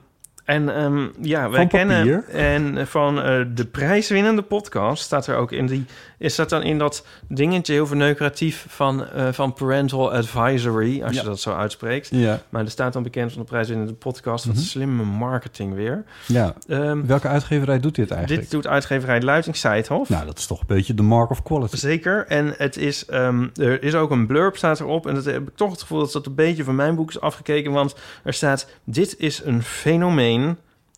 en 0.44 0.76
ehm, 0.76 1.06
ja, 1.20 1.48
wij 1.50 1.58
Van 1.58 1.68
kennen 1.68 2.24
en 2.28 2.86
van 2.86 3.22
eh, 3.22 3.40
de 3.54 3.64
prijswinnende 3.66 4.42
podcast 4.42 5.02
staat 5.02 5.26
er 5.26 5.36
ook 5.36 5.52
in 5.52 5.66
die 5.66 5.84
is 6.18 6.34
dat 6.34 6.48
dan 6.48 6.62
in 6.62 6.78
dat 6.78 7.06
dingetje 7.28 7.72
heel 7.72 7.86
verneukeratief 7.86 8.64
van 8.68 9.06
eh, 9.06 9.28
van 9.32 9.52
parental 9.52 10.12
advisory 10.12 11.02
als 11.02 11.14
Ja. 11.14 11.20
je 11.20 11.26
dat 11.26 11.40
zo 11.40 11.52
uitspreekt. 11.52 12.08
Ja. 12.10 12.40
Maar 12.48 12.64
er 12.64 12.70
staat 12.70 12.92
dan 12.92 13.02
bekend 13.02 13.32
van 13.32 13.40
de 13.42 13.48
prijswinnende 13.48 13.92
podcast 13.92 14.44
wat 14.44 14.54
Mhm. 14.54 14.64
slimme 14.64 15.04
marketing 15.04 15.74
weer. 15.74 16.04
ja. 16.26 16.54
Ehm, 16.68 17.06
Welke 17.06 17.28
uitgeverij 17.28 17.80
doet 17.80 17.94
dit 17.94 18.10
eigenlijk? 18.10 18.40
dit 18.42 18.50
doet 18.50 18.66
uitgeverij 18.66 19.20
Luiting 19.22 19.56
Seidhof. 19.56 20.08
Nou, 20.08 20.26
dat 20.26 20.38
is 20.38 20.46
toch 20.46 20.60
een 20.60 20.66
beetje 20.66 20.94
de 20.94 21.02
mark 21.02 21.30
of 21.30 21.42
quality. 21.42 21.76
Zeker. 21.76 22.26
En 22.26 22.54
het 22.56 22.76
is, 22.76 23.04
ehm, 23.06 23.46
er 23.54 23.82
is 23.82 23.94
ook 23.94 24.10
een 24.10 24.26
blurb 24.26 24.56
staat 24.56 24.80
erop. 24.80 25.06
En 25.06 25.14
dat 25.14 25.24
heb 25.24 25.48
ik 25.48 25.56
toch 25.56 25.70
het 25.70 25.80
gevoel 25.80 25.98
dat 25.98 26.12
dat 26.12 26.26
een 26.26 26.34
beetje 26.34 26.64
van 26.64 26.74
mijn 26.74 26.94
boek 26.94 27.08
is 27.08 27.20
afgekeken. 27.20 27.72
Want 27.72 27.94
er 28.24 28.32
staat, 28.32 28.68
dit 28.84 29.14
is 29.18 29.42
een 29.44 29.62
fenomeen, 29.62 30.31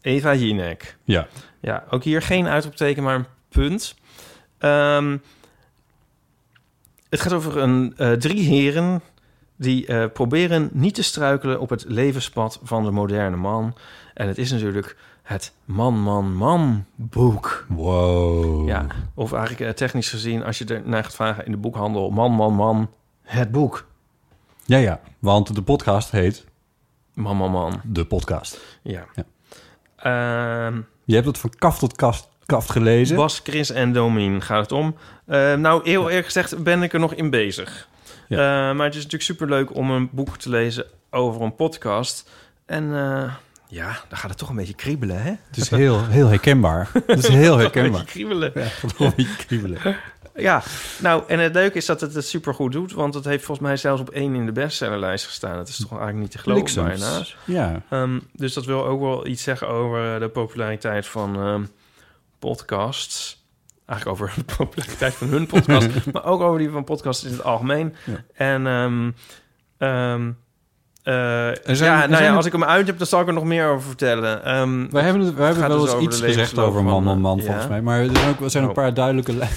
Eva 0.00 0.34
Jinek. 0.34 0.96
Ja. 1.04 1.26
Ja, 1.60 1.84
ook 1.90 2.02
hier 2.02 2.22
geen 2.22 2.46
uitroepteken, 2.46 3.02
maar 3.02 3.14
een 3.14 3.26
punt. 3.48 3.94
Ehm, 4.58 5.16
het 7.08 7.20
gaat 7.20 7.32
over 7.32 7.56
een, 7.56 7.94
eh, 7.96 8.12
drie 8.12 8.42
heren 8.48 9.02
die 9.56 9.86
eh, 9.86 10.04
proberen 10.12 10.70
niet 10.72 10.94
te 10.94 11.02
struikelen 11.02 11.60
op 11.60 11.70
het 11.70 11.84
levenspad 11.88 12.60
van 12.62 12.84
de 12.84 12.90
moderne 12.90 13.36
man. 13.36 13.74
En 14.14 14.28
het 14.28 14.38
is 14.38 14.52
natuurlijk 14.52 14.96
het 15.22 15.52
Man, 15.64 16.00
Man, 16.00 16.34
Man 16.34 16.84
boek. 16.94 17.66
Wow. 17.68 18.68
Ja, 18.68 18.86
of 19.14 19.32
eigenlijk 19.32 19.70
eh, 19.70 19.76
technisch 19.76 20.10
gezien, 20.10 20.44
als 20.44 20.58
je 20.58 20.64
er 20.64 20.82
naar 20.84 21.04
gaat 21.04 21.14
vragen 21.14 21.44
in 21.46 21.50
de 21.50 21.58
boekhandel, 21.58 22.10
man, 22.10 22.32
man, 22.32 22.54
man, 22.54 22.90
het 23.22 23.50
boek. 23.50 23.86
Ja, 24.64 24.78
ja. 24.78 25.00
Want 25.18 25.54
de 25.54 25.62
podcast 25.62 26.10
heet 26.10 26.44
Man, 27.14 27.36
man, 27.36 27.50
man. 27.50 27.80
De 27.84 28.04
Podcast. 28.04 28.60
Ja. 28.82 29.04
Ja. 29.14 29.24
Ehm, 30.66 30.80
Je 31.04 31.14
hebt 31.14 31.26
het 31.26 31.38
van 31.38 31.50
kaft 31.58 31.78
tot 31.78 31.96
kaft, 31.96 32.28
kaft 32.46 32.70
gelezen. 32.70 33.16
Bas, 33.16 33.40
Chris 33.44 33.70
en 33.70 33.92
Domien 33.92 34.42
gaat 34.42 34.60
het 34.62 34.72
om. 34.72 34.96
Eh, 35.26 35.54
nou, 35.54 35.80
heel 35.84 36.08
eerlijk 36.08 36.26
gezegd 36.26 36.62
ben 36.62 36.82
ik 36.82 36.92
er 36.92 37.00
nog 37.00 37.14
in 37.14 37.30
bezig. 37.30 37.88
Ja. 38.28 38.36
Eh, 38.70 38.76
maar 38.76 38.84
het 38.86 38.94
is 38.94 39.02
natuurlijk 39.02 39.22
superleuk 39.22 39.74
om 39.74 39.90
een 39.90 40.08
boek 40.12 40.36
te 40.36 40.48
lezen 40.50 40.84
over 41.10 41.42
een 41.42 41.54
podcast. 41.54 42.30
En 42.66 42.84
eh, 42.94 43.32
ja, 43.68 43.96
dan 44.08 44.18
gaat 44.18 44.30
het 44.30 44.38
toch 44.38 44.48
een 44.48 44.56
beetje 44.56 44.74
kriebelen, 44.74 45.22
hè? 45.22 45.30
Het 45.46 45.56
is 45.56 45.70
heel, 45.70 46.06
heel 46.06 46.28
herkenbaar. 46.28 46.90
Het 47.06 47.18
is 47.18 47.28
heel 47.28 47.52
Een 47.54 47.58
herkenbaar. 47.60 47.90
beetje 47.90 48.06
kriebelen. 48.06 48.52
Ja, 48.54 48.62
een 48.98 49.12
beetje 49.16 49.36
kriebelen. 49.36 49.96
Ja, 50.36 50.62
nou, 51.00 51.22
en 51.26 51.38
het 51.38 51.54
leuke 51.54 51.76
is 51.76 51.86
dat 51.86 52.00
het 52.00 52.14
het 52.14 52.26
supergoed 52.26 52.72
doet. 52.72 52.92
Want 52.92 53.14
het 53.14 53.24
heeft 53.24 53.44
volgens 53.44 53.66
mij 53.66 53.76
zelfs 53.76 54.00
op 54.00 54.10
één 54.10 54.34
in 54.34 54.46
de 54.46 54.52
bestsellerlijst 54.52 55.26
gestaan. 55.26 55.58
Het 55.58 55.68
is 55.68 55.76
toch 55.76 55.90
eigenlijk 55.90 56.20
niet 56.20 56.30
te 56.30 56.38
geloven 56.38 56.84
bijna. 56.84 57.24
Ja. 57.44 57.82
Ehm, 57.90 58.20
dus 58.32 58.54
dat 58.54 58.64
wil 58.64 58.84
ook 58.84 59.00
wel 59.00 59.26
iets 59.26 59.42
zeggen 59.42 59.68
over 59.68 60.20
de 60.20 60.28
populariteit 60.28 61.06
van 61.06 61.36
ehm, 61.36 61.64
podcasts. 62.38 63.42
Eigenlijk 63.86 64.20
over 64.20 64.34
de 64.46 64.54
populariteit 64.56 65.14
van 65.14 65.28
hun 65.28 65.46
podcast, 65.46 65.88
maar 66.12 66.24
ook 66.24 66.40
over 66.40 66.58
die 66.58 66.70
van 66.70 66.84
podcasts 66.84 67.24
in 67.24 67.32
het 67.32 67.42
algemeen. 67.42 67.94
Ja. 68.04 68.24
En 68.34 68.66
ehm, 69.78 70.30
eh, 71.04 71.14
zijn- 71.14 71.90
ja, 71.90 72.02
er 72.02 72.08
nou 72.08 72.14
zijn 72.20 72.24
ja, 72.30 72.36
als 72.36 72.46
ik 72.46 72.52
hem 72.52 72.64
uit 72.64 72.86
heb, 72.86 72.98
dan 72.98 73.06
zal 73.06 73.20
ik 73.20 73.26
er 73.26 73.32
nog 73.32 73.44
meer 73.44 73.66
over 73.68 73.86
vertellen. 73.86 74.44
Ehm, 74.44 74.90
Wij 74.90 75.02
hebben, 75.02 75.22
het, 75.22 75.34
wij 75.34 75.46
hebben 75.46 75.68
wel 75.68 75.76
dus 75.78 75.86
eens 75.86 75.94
over 75.94 76.04
iets 76.08 76.20
de 76.20 76.26
gezegd 76.26 76.58
over 76.58 76.82
man, 76.84 77.02
man, 77.04 77.16
eh, 77.16 77.22
man, 77.22 77.36
ja. 77.38 77.44
volgens 77.44 77.66
mij. 77.68 77.82
Maar 77.82 78.00
er 78.00 78.10
zijn 78.16 78.28
ook 78.28 78.40
er 78.40 78.50
zijn 78.50 78.62
een 78.62 78.68
Oh. 78.68 78.74
paar 78.74 78.94
duidelijke, 78.94 79.32
lijn, 79.34 79.50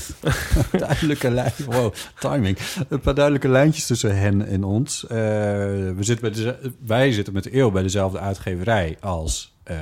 duidelijke 0.87 1.31
lijn, 1.31 1.51
wow, 1.65 1.93
timing. 2.19 2.57
Een 2.89 2.99
paar 2.99 3.13
duidelijke 3.13 3.47
lijntjes 3.47 3.85
tussen 3.85 4.17
hen 4.17 4.47
en 4.47 4.63
ons. 4.63 5.07
Eh, 5.07 5.17
we 5.17 5.95
zitten 5.99 6.19
bij 6.21 6.29
deze, 6.31 6.57
wij 6.85 7.11
zitten 7.11 7.33
met 7.33 7.43
de 7.43 7.57
eeuw 7.57 7.71
bij 7.71 7.81
dezelfde 7.83 8.19
uitgeverij 8.19 8.97
als 8.99 9.55
eh, 9.63 9.75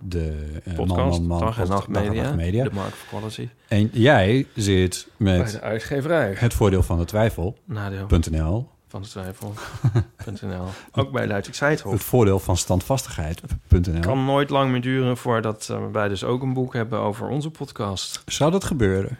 de 0.00 0.32
eh, 0.64 0.74
podcast, 0.74 0.98
man, 0.98 1.08
man, 1.08 1.26
man, 1.26 1.40
Dag 1.40 1.58
en 1.60 1.68
Nacht 1.68 1.94
Dag 1.94 2.02
en 2.02 2.08
Media, 2.08 2.22
Nacht 2.22 2.34
Media. 2.36 2.64
de 2.64 2.70
Mark 2.72 2.88
of 2.92 3.04
Quality. 3.08 3.48
En 3.68 3.88
jij 3.92 4.46
zit 4.54 5.08
Bij 5.16 5.38
met 5.38 5.50
de 5.50 5.60
uitgeverij. 5.60 6.34
het 6.36 6.54
voordeel 6.54 6.82
van 6.82 6.98
de 6.98 7.04
twijfel.nl. 7.04 8.68
Van 8.88 9.02
de 9.02 9.08
twijfel.nl. 9.08 10.66
Ook 11.02 11.12
bij 11.12 11.26
Luid 11.26 11.46
ik 11.48 11.54
zei 11.54 11.70
het 11.70 12.02
voordeel 12.02 12.38
van 12.38 12.56
standvastigheid.nl. 12.56 14.00
kan 14.00 14.24
nooit 14.24 14.50
lang 14.50 14.70
meer 14.70 14.80
duren 14.80 15.16
voordat 15.16 15.68
eh, 15.70 15.78
wij 15.92 16.08
dus 16.08 16.24
ook 16.24 16.42
een 16.42 16.52
boek 16.52 16.74
hebben 16.74 16.98
over 16.98 17.28
onze 17.28 17.50
podcast. 17.50 18.22
Zou 18.26 18.50
dat 18.50 18.64
gebeuren? 18.64 19.18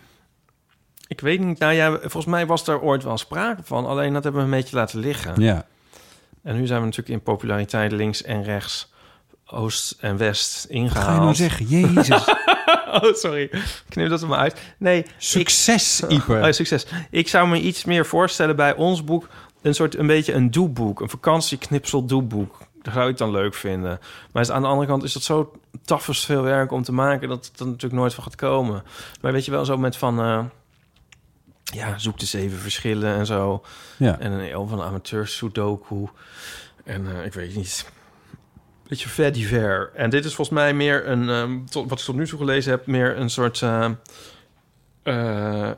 Ik 1.06 1.20
weet 1.20 1.40
niet, 1.40 1.58
nou 1.58 1.72
ja, 1.72 1.98
volgens 1.98 2.24
mij 2.24 2.46
was 2.46 2.66
er 2.66 2.80
ooit 2.80 3.02
wel 3.02 3.18
sprake 3.18 3.62
van, 3.64 3.86
alleen 3.86 4.12
dat 4.12 4.22
hebben 4.22 4.40
we 4.40 4.46
een 4.48 4.58
beetje 4.58 4.76
laten 4.76 4.98
liggen. 4.98 5.40
Ja. 5.40 5.66
En 6.42 6.56
nu 6.56 6.66
zijn 6.66 6.78
we 6.80 6.84
natuurlijk 6.84 7.14
in 7.14 7.22
populariteit 7.22 7.92
links 7.92 8.22
en 8.22 8.42
rechts, 8.42 8.92
oost 9.46 9.96
en 10.00 10.16
west 10.16 10.54
Wat 10.54 10.62
ga 10.70 10.74
je 10.74 10.80
ingehaald. 10.80 11.20
nou 11.20 11.34
zeggen? 11.34 11.66
Jezus. 11.66 12.28
oh, 13.02 13.14
sorry. 13.14 13.50
Knip 13.88 14.08
dat 14.08 14.22
er 14.22 14.28
maar 14.28 14.38
uit. 14.38 14.60
Nee, 14.78 15.06
Succes, 15.18 16.00
ik, 16.08 16.28
oh, 16.28 16.50
succes. 16.50 16.86
Ik 17.10 17.28
zou 17.28 17.48
me 17.48 17.60
iets 17.60 17.84
meer 17.84 18.06
voorstellen 18.06 18.56
bij 18.56 18.74
ons 18.74 19.04
boek, 19.04 19.28
een 19.68 19.74
soort, 19.74 19.96
een 19.96 20.06
beetje 20.06 20.32
een 20.32 20.50
doeboek, 20.50 21.00
een 21.00 21.08
vakantieknipsel 21.08 22.04
doeboek. 22.04 22.58
Dat 22.82 22.94
zou 22.94 23.10
ik 23.10 23.16
dan 23.16 23.30
leuk 23.30 23.54
vinden. 23.54 24.00
Maar 24.32 24.52
aan 24.52 24.62
de 24.62 24.68
andere 24.68 24.86
kant 24.88 25.02
is 25.02 25.12
dat 25.12 25.22
zo 25.22 25.52
tafels 25.84 26.24
veel 26.24 26.42
werk 26.42 26.72
om 26.72 26.82
te 26.82 26.92
maken 26.92 27.28
dat 27.28 27.46
het 27.46 27.60
er 27.60 27.66
natuurlijk 27.66 28.00
nooit 28.00 28.14
van 28.14 28.24
gaat 28.24 28.34
komen. 28.34 28.82
Maar 29.20 29.32
weet 29.32 29.44
je 29.44 29.50
wel, 29.50 29.64
zo 29.64 29.76
met 29.76 29.96
van, 29.96 30.20
eh, 30.20 30.44
ja, 31.64 31.98
zoek 31.98 32.18
de 32.18 32.26
zeven 32.26 32.58
verschillen 32.58 33.14
en 33.14 33.26
zo. 33.26 33.64
Ja. 33.96 34.18
En 34.18 34.32
een 34.32 34.40
heel 34.40 34.66
van 34.66 34.82
amateur 34.82 35.26
sudoku. 35.26 36.08
En 36.84 37.06
eh, 37.16 37.24
ik 37.24 37.32
weet 37.32 37.56
niet. 37.56 37.90
Beetje 38.88 39.08
vet 39.08 39.34
divers. 39.34 39.88
En 39.94 40.10
dit 40.10 40.24
is 40.24 40.34
volgens 40.34 40.58
mij 40.58 40.74
meer 40.74 41.08
een, 41.08 41.66
tot, 41.70 41.88
wat 41.88 41.98
ik 41.98 42.04
tot 42.04 42.16
nu 42.16 42.26
toe 42.26 42.38
gelezen 42.38 42.70
heb, 42.70 42.86
meer 42.86 43.18
een 43.18 43.30
soort. 43.30 43.62
eh, 45.02 45.70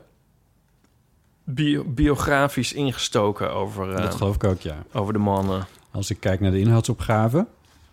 bio- 1.43 1.83
biografisch 1.83 2.73
ingestoken 2.73 3.53
over, 3.53 3.91
eh, 3.93 4.01
Dat 4.01 4.15
geloof 4.15 4.35
ik 4.35 4.43
ook, 4.43 4.61
ja. 4.61 4.83
over 4.93 5.13
de 5.13 5.19
mannen. 5.19 5.65
Als 5.91 6.09
ik 6.09 6.19
kijk 6.19 6.39
naar 6.39 6.51
de 6.51 6.59
inhoudsopgave, 6.59 7.47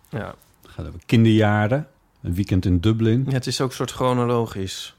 Ja. 0.09 0.35
dan 0.63 0.71
het 0.77 0.87
over 0.87 1.01
kinderjaren, 1.07 1.87
een 2.23 2.35
weekend 2.35 2.65
in 2.65 2.79
Dublin. 2.81 3.25
ja, 3.27 3.33
het 3.33 3.47
is 3.47 3.61
ook 3.61 3.69
een 3.69 3.75
soort 3.77 3.93
chronologisch. 3.93 4.97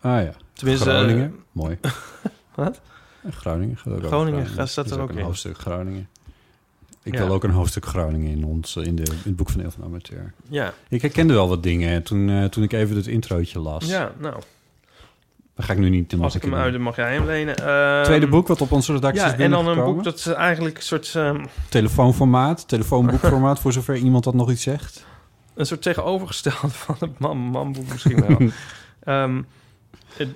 Ah 0.00 0.22
ja, 0.22 0.32
Tenminste, 0.52 0.88
Groningen, 0.90 1.34
mooi. 1.52 1.78
wat? 2.54 2.80
En 3.22 3.32
Groningen 3.32 3.76
gaat 3.76 3.92
ook 3.92 4.06
Groningen 4.06 4.46
gaat- 4.46 4.68
staat 4.68 4.90
er 4.90 5.00
ook 5.00 5.10
een 5.10 5.18
in. 5.18 5.24
hoofdstuk 5.24 5.58
Groningen. 5.58 6.08
Ik 7.02 7.14
Ja. 7.14 7.24
wil 7.24 7.34
ook 7.34 7.44
een 7.44 7.50
hoofdstuk 7.50 7.84
Groningen 7.86 8.30
in, 8.30 8.44
ons, 8.44 8.76
in, 8.76 8.96
de, 8.96 9.02
in 9.02 9.18
het 9.22 9.36
boek 9.36 9.50
van 9.50 9.60
Eel 9.60 9.70
van 9.70 9.84
Amateur. 9.84 10.32
Ja, 10.48 10.74
Ik 10.88 11.02
herkende 11.02 11.32
wel 11.34 11.48
wat 11.48 11.62
dingen 11.62 12.02
toen, 12.02 12.28
eh, 12.28 12.44
toen 12.44 12.62
ik 12.62 12.72
even 12.72 12.96
het 12.96 13.06
introotje 13.06 13.58
las. 13.58 13.86
ja 13.86 14.12
nou, 14.18 14.42
Dat 15.62 15.70
ga 15.70 15.76
ik 15.76 15.82
nu 15.82 15.90
niet 15.96 16.08
te 16.08 16.16
als 16.16 16.34
ik 16.34 16.42
hem 16.42 16.54
uit, 16.54 16.72
dan 16.72 16.82
mag 16.82 16.96
jij 16.96 17.12
hem 17.14 17.24
lenen. 17.26 17.56
Ehm, 17.56 18.04
Tweede 18.04 18.26
boek 18.28 18.48
wat 18.48 18.60
op 18.60 18.72
onze 18.72 18.92
redactie 18.92 19.22
Ja, 19.22 19.32
is 19.32 19.38
en 19.38 19.50
dan 19.50 19.66
een 19.66 19.84
boek 19.84 20.04
dat 20.04 20.26
eh, 20.26 20.36
eigenlijk 20.36 20.76
een 20.76 20.82
soort, 20.82 21.12
ehm, 21.14 21.44
Telefoonformaat, 21.68 22.68
telefoonboekformaat, 22.68 23.58
voor 23.60 23.72
zover 23.72 23.96
iemand 23.96 24.24
dat 24.24 24.34
nog 24.34 24.50
iets 24.50 24.62
zegt. 24.62 25.06
een 25.54 25.66
soort 25.66 25.82
tegenovergestelde 25.82 26.68
van 26.68 26.96
het 26.98 27.18
man, 27.18 27.36
manboek 27.38 27.88
misschien 27.88 28.26
wel. 28.26 28.48
Ehm, 29.02 29.42
het, 30.16 30.28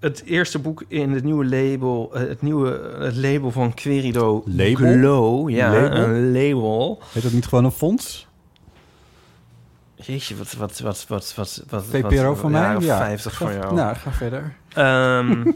het 0.00 0.22
eerste 0.24 0.58
boek 0.58 0.84
in 0.88 1.10
het 1.12 1.24
nieuwe 1.24 1.44
label, 1.44 2.10
eh, 2.14 2.20
het 2.28 2.42
nieuwe 2.42 2.96
het 2.98 3.16
label 3.16 3.50
van 3.50 3.74
Querido 3.74 4.42
Label? 4.46 4.92
Glow. 4.92 5.50
Ja, 5.50 5.72
Label? 5.72 5.96
een 6.04 6.32
label. 6.32 7.02
Heet 7.12 7.22
dat 7.22 7.32
niet 7.32 7.46
gewoon 7.46 7.64
een 7.64 7.70
fonds? 7.70 8.26
Jeetje, 10.06 10.36
wat, 10.36 10.52
wat, 10.52 10.78
wat, 10.78 11.04
wat, 11.08 11.32
wat, 11.36 11.64
wat 11.68 11.84
VPRO 11.84 12.28
wat, 12.28 12.38
van 12.38 12.50
mij? 12.50 12.76
Ja. 12.78 12.96
50 12.96 13.34
van 13.34 13.52
jou. 13.52 13.74
Nou, 13.74 13.96
ga 13.96 14.12
verder. 14.12 14.54
Ehm, 14.74 15.30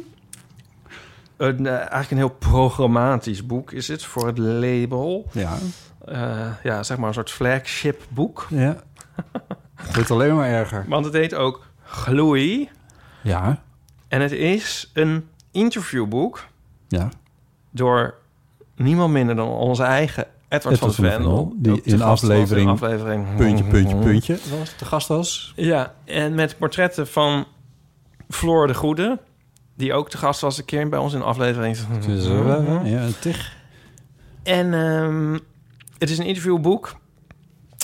een, 1.36 1.66
eh, 1.66 1.72
eigenlijk 1.76 2.10
een 2.10 2.16
heel 2.16 2.28
programmatisch 2.28 3.46
boek 3.46 3.72
is 3.72 3.88
het 3.88 4.04
voor 4.04 4.26
het 4.26 4.38
label. 4.38 5.28
Ja, 5.32 5.56
Eh, 6.04 6.46
ja, 6.62 6.82
zeg 6.82 6.96
maar 6.96 7.08
een 7.08 7.14
soort 7.14 7.30
flagship 7.30 8.02
boek. 8.08 8.46
ja. 8.50 8.76
Het 9.74 9.94
wordt 9.94 10.10
alleen 10.10 10.34
maar 10.36 10.48
erger. 10.48 10.84
Want 10.88 11.04
het 11.04 11.14
heet 11.14 11.34
ook 11.34 11.66
Gloei. 11.84 12.70
Ja, 13.22 13.62
En 14.08 14.20
het 14.20 14.32
is 14.32 14.90
een 14.94 15.28
interviewboek 15.50 16.46
ja. 16.88 17.08
door 17.70 18.14
niemand 18.76 19.12
minder 19.12 19.36
dan 19.36 19.48
onze 19.48 19.82
eigen 19.82 20.26
Edward, 20.48 20.74
Edward 20.74 20.94
van 20.94 21.04
van 21.04 21.12
Vendel. 21.14 21.52
Die 21.56 21.80
in 21.82 22.02
aflevering 22.02 22.70
aflevering 22.70 23.36
Puntje, 23.36 23.64
puntje, 23.64 23.96
puntje. 24.06 24.38
Was 24.58 24.76
de 24.76 24.84
gast 24.84 25.08
was? 25.08 25.52
Ja, 25.56 25.94
en 26.04 26.34
met 26.34 26.58
portretten 26.58 27.06
van 27.08 27.44
Floor 28.28 28.66
de 28.66 28.74
Goede... 28.74 29.18
die 29.74 29.92
ook 29.92 30.10
te 30.10 30.16
gast 30.18 30.40
was 30.40 30.58
een 30.58 30.64
keer 30.64 30.88
bij 30.88 30.98
ons 30.98 31.12
in 31.12 31.18
de 31.18 31.24
aflevering. 31.24 31.76
Ja, 32.84 33.08
tig. 33.20 33.56
En 34.42 34.74
ehm, 34.74 35.38
het 35.98 36.10
is 36.10 36.18
een 36.18 36.26
interviewboek. 36.26 36.96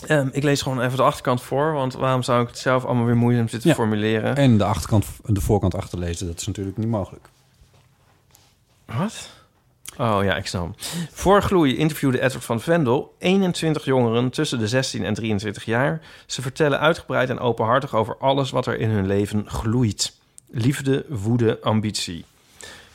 Ehm, 0.06 0.28
ik 0.32 0.42
lees 0.42 0.62
gewoon 0.62 0.80
even 0.80 0.96
de 0.96 1.02
achterkant 1.02 1.42
voor... 1.42 1.72
want 1.72 1.94
waarom 1.94 2.22
zou 2.22 2.42
ik 2.42 2.48
het 2.48 2.58
zelf 2.58 2.84
allemaal 2.84 3.04
weer 3.04 3.16
moeizaam 3.16 3.48
zitten 3.48 3.68
Ja. 3.68 3.74
formuleren? 3.74 4.36
En 4.36 4.58
de 4.58 4.64
achterkant, 4.64 5.06
de 5.24 5.40
voorkant 5.40 5.74
achterlezen, 5.74 6.26
dat 6.26 6.40
is 6.40 6.46
natuurlijk 6.46 6.76
niet 6.76 6.88
mogelijk. 6.88 7.28
Wat? 8.84 9.30
Oh 9.98 10.18
ja, 10.22 10.36
ik 10.36 10.46
snap. 10.46 10.74
Voor 11.10 11.42
Gloei 11.42 11.76
interviewde 11.76 12.20
Edward 12.20 12.44
van 12.44 12.60
Vendel 12.60 13.14
21 13.18 13.84
jongeren 13.84 14.30
tussen 14.30 14.58
de 14.58 14.68
16 14.68 15.04
en 15.04 15.14
23 15.14 15.64
jaar. 15.64 16.00
Ze 16.26 16.42
vertellen 16.42 16.80
uitgebreid 16.80 17.30
en 17.30 17.38
openhartig 17.38 17.94
over 17.94 18.16
alles 18.18 18.50
wat 18.50 18.66
er 18.66 18.78
in 18.78 18.90
hun 18.90 19.06
leven 19.06 19.50
gloeit. 19.50 20.16
Liefde, 20.50 21.04
woede, 21.08 21.58
ambitie. 21.62 22.24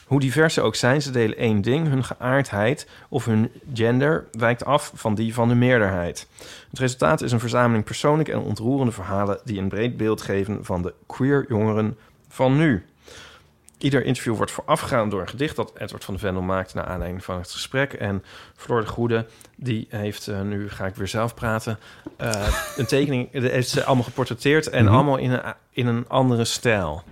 Hoe 0.05 0.19
divers 0.19 0.53
ze 0.53 0.61
ook 0.61 0.75
zijn, 0.75 1.01
ze 1.01 1.11
delen 1.11 1.37
één 1.37 1.61
ding. 1.61 1.87
Hun 1.87 2.03
geaardheid 2.03 2.87
of 3.09 3.25
hun 3.25 3.51
gender 3.73 4.27
wijkt 4.31 4.65
af 4.65 4.91
van 4.95 5.15
die 5.15 5.33
van 5.33 5.47
de 5.47 5.55
meerderheid. 5.55 6.27
Het 6.69 6.79
resultaat 6.79 7.21
is 7.21 7.31
een 7.31 7.39
verzameling 7.39 7.83
persoonlijke 7.83 8.31
en 8.31 8.39
ontroerende 8.39 8.91
verhalen... 8.91 9.39
die 9.43 9.59
een 9.59 9.69
breed 9.69 9.97
beeld 9.97 10.21
geven 10.21 10.65
van 10.65 10.81
de 10.81 10.93
queer 11.05 11.45
jongeren 11.47 11.97
van 12.29 12.57
nu. 12.57 12.85
Ieder 13.79 14.05
interview 14.05 14.35
wordt 14.35 14.51
voorafgegaan 14.51 15.09
door 15.09 15.21
een 15.21 15.27
gedicht 15.27 15.55
dat 15.55 15.71
Edward 15.77 16.03
van 16.03 16.13
de 16.13 16.19
Vendel 16.19 16.41
maakte 16.41 16.75
naar 16.75 16.85
aanleiding 16.85 17.23
van 17.23 17.37
het 17.37 17.51
gesprek. 17.51 17.93
En 17.93 18.23
Floor 18.55 18.81
de 18.81 18.87
Goede, 18.87 19.25
die 19.55 19.87
heeft, 19.89 20.27
eh, 20.27 20.41
nu 20.41 20.69
ga 20.69 20.85
ik 20.85 20.95
weer 20.95 21.07
zelf 21.07 21.33
praten, 21.33 21.79
eh, 22.17 22.47
een 22.77 22.85
tekening, 22.95 23.31
die 23.31 23.49
heeft 23.49 23.69
ze 23.69 23.83
allemaal 23.83 24.03
geportretteerd 24.03 24.69
en 24.69 24.83
Mhm. 24.85 24.93
allemaal 24.93 25.17
in 25.17 25.31
een, 25.31 25.41
in 25.71 25.87
een 25.87 26.05
andere 26.07 26.45
stijl. 26.45 27.03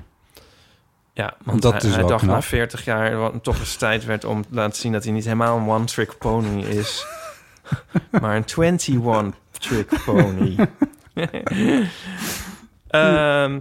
Ja, 1.13 1.33
want 1.43 1.61
Dat 1.61 1.71
hij, 1.81 1.89
is 1.91 1.95
hij 1.95 2.05
dacht 2.05 2.23
knap. 2.23 2.35
na 2.35 2.41
40 2.41 2.85
jaar 2.85 3.17
wat 3.17 3.43
toch 3.43 3.59
eens 3.59 3.75
tijd 3.75 4.05
werd 4.05 4.25
om 4.25 4.41
te 4.41 4.47
laten 4.51 4.81
zien 4.81 4.91
dat 4.91 5.03
hij 5.03 5.13
niet 5.13 5.23
helemaal 5.23 5.57
een 5.57 5.69
one-trick 5.69 6.17
pony 6.17 6.63
is, 6.63 7.05
maar 8.21 8.35
een 8.35 8.45
21-trick 9.01 10.03
pony. 10.05 10.55
Ehm 12.87 13.59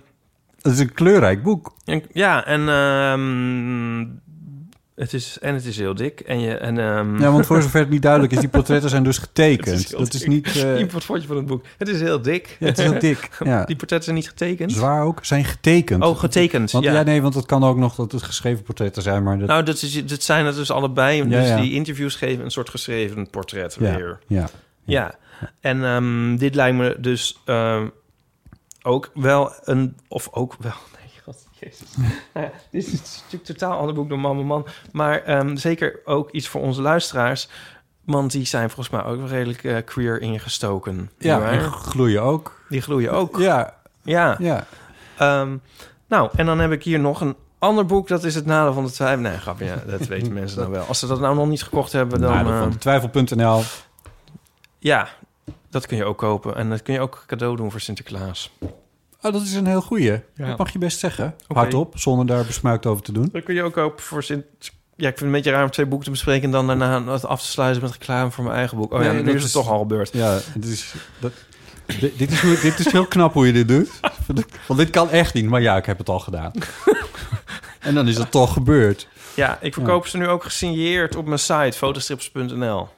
Het 0.66 0.74
is 0.74 0.81
een 0.81 0.92
kleurrijk 0.92 1.42
boek. 1.42 1.74
en, 1.85 2.02
ja, 2.12 2.44
en, 2.46 2.68
ehm, 2.68 4.07
het 4.94 5.12
is, 5.12 5.38
en 5.40 5.55
het 5.55 5.64
is 5.64 5.76
heel 5.76 5.94
dik. 5.94 6.20
En 6.20 6.40
je, 6.40 6.55
en, 6.57 6.79
ehm, 6.79 7.20
Ja, 7.20 7.31
want 7.33 7.46
voor 7.46 7.62
zover 7.62 7.81
het 7.81 7.90
niet 7.90 8.02
duidelijk 8.02 8.33
is, 8.33 8.38
die 8.40 8.48
portretten 8.48 8.90
zijn 8.90 9.02
dus 9.05 9.18
getekend. 9.18 9.79
is 9.79 9.88
dat 9.88 10.14
is 10.14 10.26
niet... 10.26 10.46
eh, 10.64 10.85
Wat 10.92 11.05
vond 11.05 11.20
je 11.20 11.26
van 11.26 11.37
het 11.37 11.46
boek? 11.46 11.64
Het 11.79 11.88
is 11.88 12.00
heel 12.00 12.22
dik. 12.22 12.57
ja, 12.61 12.66
het 12.66 12.79
is 12.79 12.85
heel 12.85 12.98
dik. 12.98 13.29
Ja. 13.44 13.64
Die 13.64 13.76
portretten 13.76 14.02
zijn 14.02 14.16
niet 14.16 14.29
getekend. 14.29 14.72
Zwaar 14.72 15.02
ook. 15.02 15.24
Zijn 15.24 15.44
getekend. 15.44 16.02
Oh, 16.05 16.18
getekend. 16.18 16.70
Want, 16.70 16.85
ja. 16.85 16.92
ja. 16.92 17.02
nee, 17.02 17.22
want 17.22 17.35
het 17.35 17.46
kan 17.46 17.64
ook 17.64 17.76
nog 17.76 17.94
dat 17.94 18.12
het 18.12 18.22
geschreven 18.22 18.62
portretten 18.62 19.02
zijn, 19.02 19.22
maar 19.22 19.38
dat... 19.38 19.48
Nou, 19.48 19.62
dat, 19.62 19.83
is, 19.83 20.07
dat 20.07 20.22
zijn 20.22 20.46
het 20.46 20.55
dus 20.55 20.70
allebei. 20.70 21.29
Dus 21.29 21.55
die 21.61 21.72
interviews 21.72 22.14
geven 22.14 22.44
een 22.44 22.50
soort 22.50 22.70
geschreven 22.70 23.31
portret 23.31 23.76
weer. 23.76 24.18
ja. 24.26 24.48
Ja. 24.85 25.14
En 25.61 25.85
ehm, 25.85 26.37
dit 26.37 26.55
lijkt 26.55 26.76
me 26.76 26.96
dus 27.00 27.42
ook 28.87 29.11
wel 29.14 29.53
een... 29.64 29.96
Of 30.09 30.29
ook 30.33 30.57
wel... 30.59 30.72
Nee, 30.99 31.11
god, 31.25 31.46
jezus. 31.61 31.88
Nou 32.35 32.46
ja, 32.46 32.53
dit 32.70 32.87
is 32.87 32.92
natuurlijk 33.22 33.44
totaal 33.44 33.79
ander 33.79 33.94
boek 33.94 34.09
dan 34.09 34.20
Man 34.20 34.37
Man 34.37 34.46
Man. 34.46 34.66
Maar 34.92 35.22
ehm, 35.22 35.57
zeker 35.57 36.01
ook 36.05 36.31
iets 36.31 36.49
voor 36.49 36.61
onze 36.61 36.83
luisteraars. 36.83 37.49
Want 38.05 38.31
die 38.31 38.44
zijn 38.46 38.70
volgens 38.70 38.90
mij 38.90 39.05
ook 39.05 39.29
redelijk 39.29 39.64
eh, 39.64 39.77
queer 39.85 40.20
ingestoken. 40.20 41.11
Ja, 41.18 41.51
en 41.51 41.72
gloeien 41.72 42.22
ook. 42.22 42.61
Die 42.68 42.81
gloeien 42.81 43.12
ook. 43.12 43.38
Ja, 43.38 43.75
Ja. 44.03 44.37
ja. 44.38 44.66
Ehm, 45.18 45.57
nou, 46.09 46.31
en 46.37 46.46
dan 46.46 46.59
heb 46.59 46.72
ik 46.72 46.83
hier 46.83 47.01
nog 47.01 47.20
een 47.20 47.37
ander 47.59 47.87
boek. 47.87 48.09
Dat 48.09 48.25
is 48.25 48.35
het 48.35 48.46
nadeel 48.46 48.72
van 48.72 48.85
de 48.85 48.90
twijfel. 48.90 49.20
Nee, 49.20 49.38
grapje. 49.38 49.64
Ja, 49.64 49.83
dat 49.87 50.07
weten 50.07 50.33
mensen 50.40 50.59
dan 50.59 50.70
wel. 50.70 50.85
Als 50.85 50.99
ze 50.99 51.07
dat 51.07 51.20
nou 51.20 51.35
nog 51.35 51.46
niet 51.49 51.62
gekocht 51.62 51.92
hebben, 51.92 52.20
dan... 52.20 52.33
Nadeel 52.33 52.59
van 52.59 52.79
Twijfel.nl. 52.79 53.62
ja, 54.79 55.09
dat 55.70 55.87
kun 55.87 55.96
je 55.96 56.04
ook 56.04 56.18
kopen. 56.18 56.56
En 56.56 56.70
dat 56.70 56.82
kun 56.82 56.94
je 56.94 57.00
ook 57.00 57.24
cadeau 57.26 57.56
doen 57.56 57.70
voor 57.70 57.80
Sinterklaas. 57.80 58.50
Oh, 59.22 59.32
dat 59.32 59.42
is 59.42 59.54
een 59.54 59.66
heel 59.66 59.82
goeie. 59.82 60.11
Ja. 60.35 60.46
Dat 60.46 60.59
mag 60.59 60.72
je 60.72 60.78
best 60.78 60.98
zeggen. 60.98 61.35
Oké. 61.48 61.59
Hardop, 61.61 61.98
zonder 61.98 62.26
daar 62.26 62.44
besmuikt 62.44 62.87
over 62.87 63.02
te 63.02 63.12
doen. 63.12 63.28
Dat 63.32 63.42
kun 63.42 63.54
je 63.54 63.62
ook 63.62 63.72
kopen 63.72 64.04
voor 64.04 64.22
Sint... 64.22 64.44
Ja, 64.96 65.09
ik 65.09 65.18
vind 65.18 65.18
het 65.18 65.20
een 65.20 65.30
beetje 65.30 65.50
raar 65.50 65.64
om 65.64 65.70
twee 65.70 65.87
boeken 65.87 66.04
te 66.04 66.12
bespreken... 66.12 66.44
en 66.44 66.50
dan 66.50 66.66
daarna 66.66 67.12
het 67.12 67.24
af 67.24 67.40
te 67.40 67.48
sluiten 67.48 67.82
met 67.82 67.92
reclame 67.92 68.30
voor 68.30 68.44
mijn 68.44 68.56
eigen 68.56 68.76
boek. 68.76 68.92
Oh 68.92 69.02
ja, 69.02 69.12
nu 69.12 69.22
dat 69.22 69.35
is 69.35 69.42
het 69.42 69.52
toch 69.52 69.70
al 69.70 69.78
gebeurd. 69.78 70.12
Ja, 70.12 70.38
het 70.52 70.64
is, 70.64 70.94
dat, 71.18 71.32
dit, 72.00 72.30
is, 72.30 72.61
dit 72.61 72.78
is 72.78 72.92
heel 72.92 73.06
knap 73.06 73.32
hoe 73.32 73.46
je 73.46 73.52
dit 73.52 73.68
doet. 73.68 73.90
Want 74.66 74.80
dit 74.80 74.90
kan 74.90 75.11
echt 75.11 75.35
niet, 75.35 75.48
maar 75.48 75.61
ja, 75.61 75.76
ik 75.76 75.87
heb 75.87 75.98
het 75.98 76.09
al 76.09 76.18
gedaan. 76.18 76.52
en 77.80 77.94
dan 77.94 78.09
is 78.09 78.16
het 78.16 78.30
toch 78.30 78.52
gebeurd. 78.52 79.09
Ja, 79.35 79.59
ik 79.61 79.74
verkoop 79.74 80.06
ze 80.06 80.16
nu 80.16 80.28
ook 80.28 80.44
gesigneerd 80.44 81.16
op 81.16 81.26
mijn 81.26 81.38
site, 81.38 81.72
fotostrips.nl. 81.72 82.88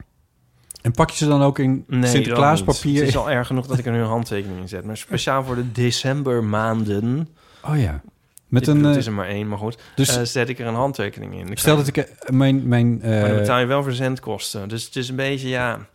En 0.81 0.93
pak 0.93 1.11
je 1.11 1.17
ze 1.17 1.27
dan 1.27 1.43
ook 1.43 1.59
in 1.59 1.85
Nee, 1.87 2.11
Sinterklaas 2.11 2.59
dat 2.59 2.67
niet. 2.69 2.77
papier? 2.77 2.99
Het 2.99 3.09
is 3.09 3.17
al 3.17 3.31
erg 3.31 3.47
genoeg 3.47 3.67
dat 3.67 3.79
ik 3.79 3.87
er 3.87 3.93
nu 3.93 3.99
een 3.99 4.07
handtekening 4.07 4.61
in 4.61 4.69
zet. 4.69 4.85
Maar 4.85 4.97
speciaal 4.97 5.45
voor 5.45 5.55
de 5.55 5.73
decembermaanden... 5.73 7.29
Oh 7.65 7.81
ja. 7.81 8.01
Met 8.49 8.63
Ik 8.63 8.69
een, 8.69 8.75
bedoel, 8.75 8.91
eh, 8.91 8.97
het 8.97 8.97
is 8.97 9.07
er 9.07 9.13
maar 9.13 9.29
één, 9.29 9.49
maar 9.49 9.59
goed. 9.59 9.79
dus 9.95 10.17
eh, 10.17 10.23
zet 10.23 10.49
ik 10.49 10.59
er 10.59 10.67
een 10.67 10.75
handtekening 10.75 11.35
in. 11.39 11.47
Dan 11.47 11.57
stel 11.57 11.77
kan 11.77 11.85
dat 11.85 11.97
ik 11.97 12.05
eh, 12.07 12.31
mijn... 12.31 12.69
mijn 12.69 12.99
maar 12.99 13.29
dan 13.29 13.37
betaal 13.37 13.59
je 13.59 13.67
wel 13.67 13.83
verzendkosten. 13.83 14.69
Dus 14.69 14.85
het 14.85 14.97
is 14.97 15.09
een 15.09 15.17
beetje, 15.17 15.49
ja... 15.49 15.87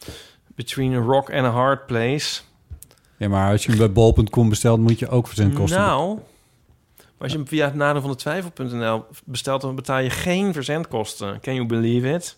Between 0.56 0.94
a 0.94 1.00
rock 1.00 1.34
and 1.34 1.46
a 1.46 1.50
hard 1.50 1.86
place. 1.86 2.42
ja, 3.18 3.28
maar 3.28 3.52
als 3.52 3.64
je 3.64 3.70
hem 3.70 3.78
bij 3.78 3.92
bol.com 3.92 4.50
bestelt, 4.50 4.80
moet 4.80 5.00
je 5.00 5.10
ook 5.10 5.28
verzendkosten. 5.28 5.80
Nou, 5.80 6.16
maar 6.96 7.18
als 7.18 7.32
je 7.32 7.38
hem 7.38 7.48
via 7.48 7.66
het 7.66 7.76
nadeel 7.76 8.02
van 8.02 8.10
de 8.10 8.16
twijfel.nl 8.16 9.06
bestelt... 9.26 9.62
dan 9.62 9.76
betaal 9.76 10.00
je 10.00 10.10
geen 10.10 10.54
verzendkosten. 10.54 11.40
Can 11.40 11.54
you 11.54 11.68
believe 11.68 12.10
it? 12.14 12.38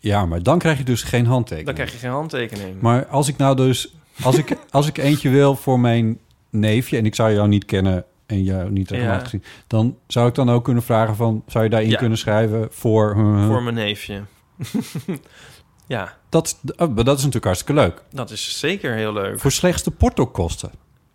Ja, 0.00 0.26
maar 0.26 0.42
dan 0.42 0.58
krijg 0.58 0.78
je 0.78 0.84
dus 0.84 1.02
geen 1.02 1.26
handtekening. 1.26 1.66
Dan 1.66 1.74
krijg 1.74 1.92
je 1.92 1.98
geen 1.98 2.10
handtekening. 2.10 2.80
Maar 2.80 3.06
als 3.06 3.28
ik 3.28 3.36
nou 3.36 3.56
dus... 3.56 3.94
Als 4.22 4.36
ik, 4.38 4.56
als 4.70 4.86
ik 4.86 4.98
eentje 4.98 5.28
wil 5.30 5.56
voor 5.56 5.80
mijn 5.80 6.18
neefje... 6.50 6.96
en 6.96 7.06
ik 7.06 7.14
zou 7.14 7.32
jou 7.32 7.48
niet 7.48 7.64
kennen 7.64 8.04
en 8.26 8.42
jou 8.42 8.70
niet 8.70 8.90
regelmatig 8.90 9.22
Ja. 9.22 9.28
zien... 9.28 9.44
dan 9.66 9.96
zou 10.06 10.28
ik 10.28 10.34
dan 10.34 10.50
ook 10.50 10.64
kunnen 10.64 10.82
vragen 10.82 11.16
van... 11.16 11.42
zou 11.46 11.64
je 11.64 11.70
daarin 11.70 11.90
Ja. 11.90 11.96
kunnen 11.98 12.18
schrijven 12.18 12.68
voor... 12.70 13.16
uh, 13.16 13.46
Voor 13.46 13.62
mijn 13.62 13.74
neefje. 13.74 14.22
ja, 15.86 16.16
dat, 16.28 16.58
oh, 16.76 16.96
dat 16.96 17.06
is 17.06 17.24
natuurlijk 17.24 17.44
hartstikke 17.44 17.80
leuk. 17.80 18.02
dat 18.10 18.30
is 18.30 18.58
zeker 18.58 18.94
heel 18.94 19.12
leuk. 19.12 19.40
Voor 19.40 19.52
slechts 19.52 19.82
de 19.82 19.90
portokosten. 19.90 20.70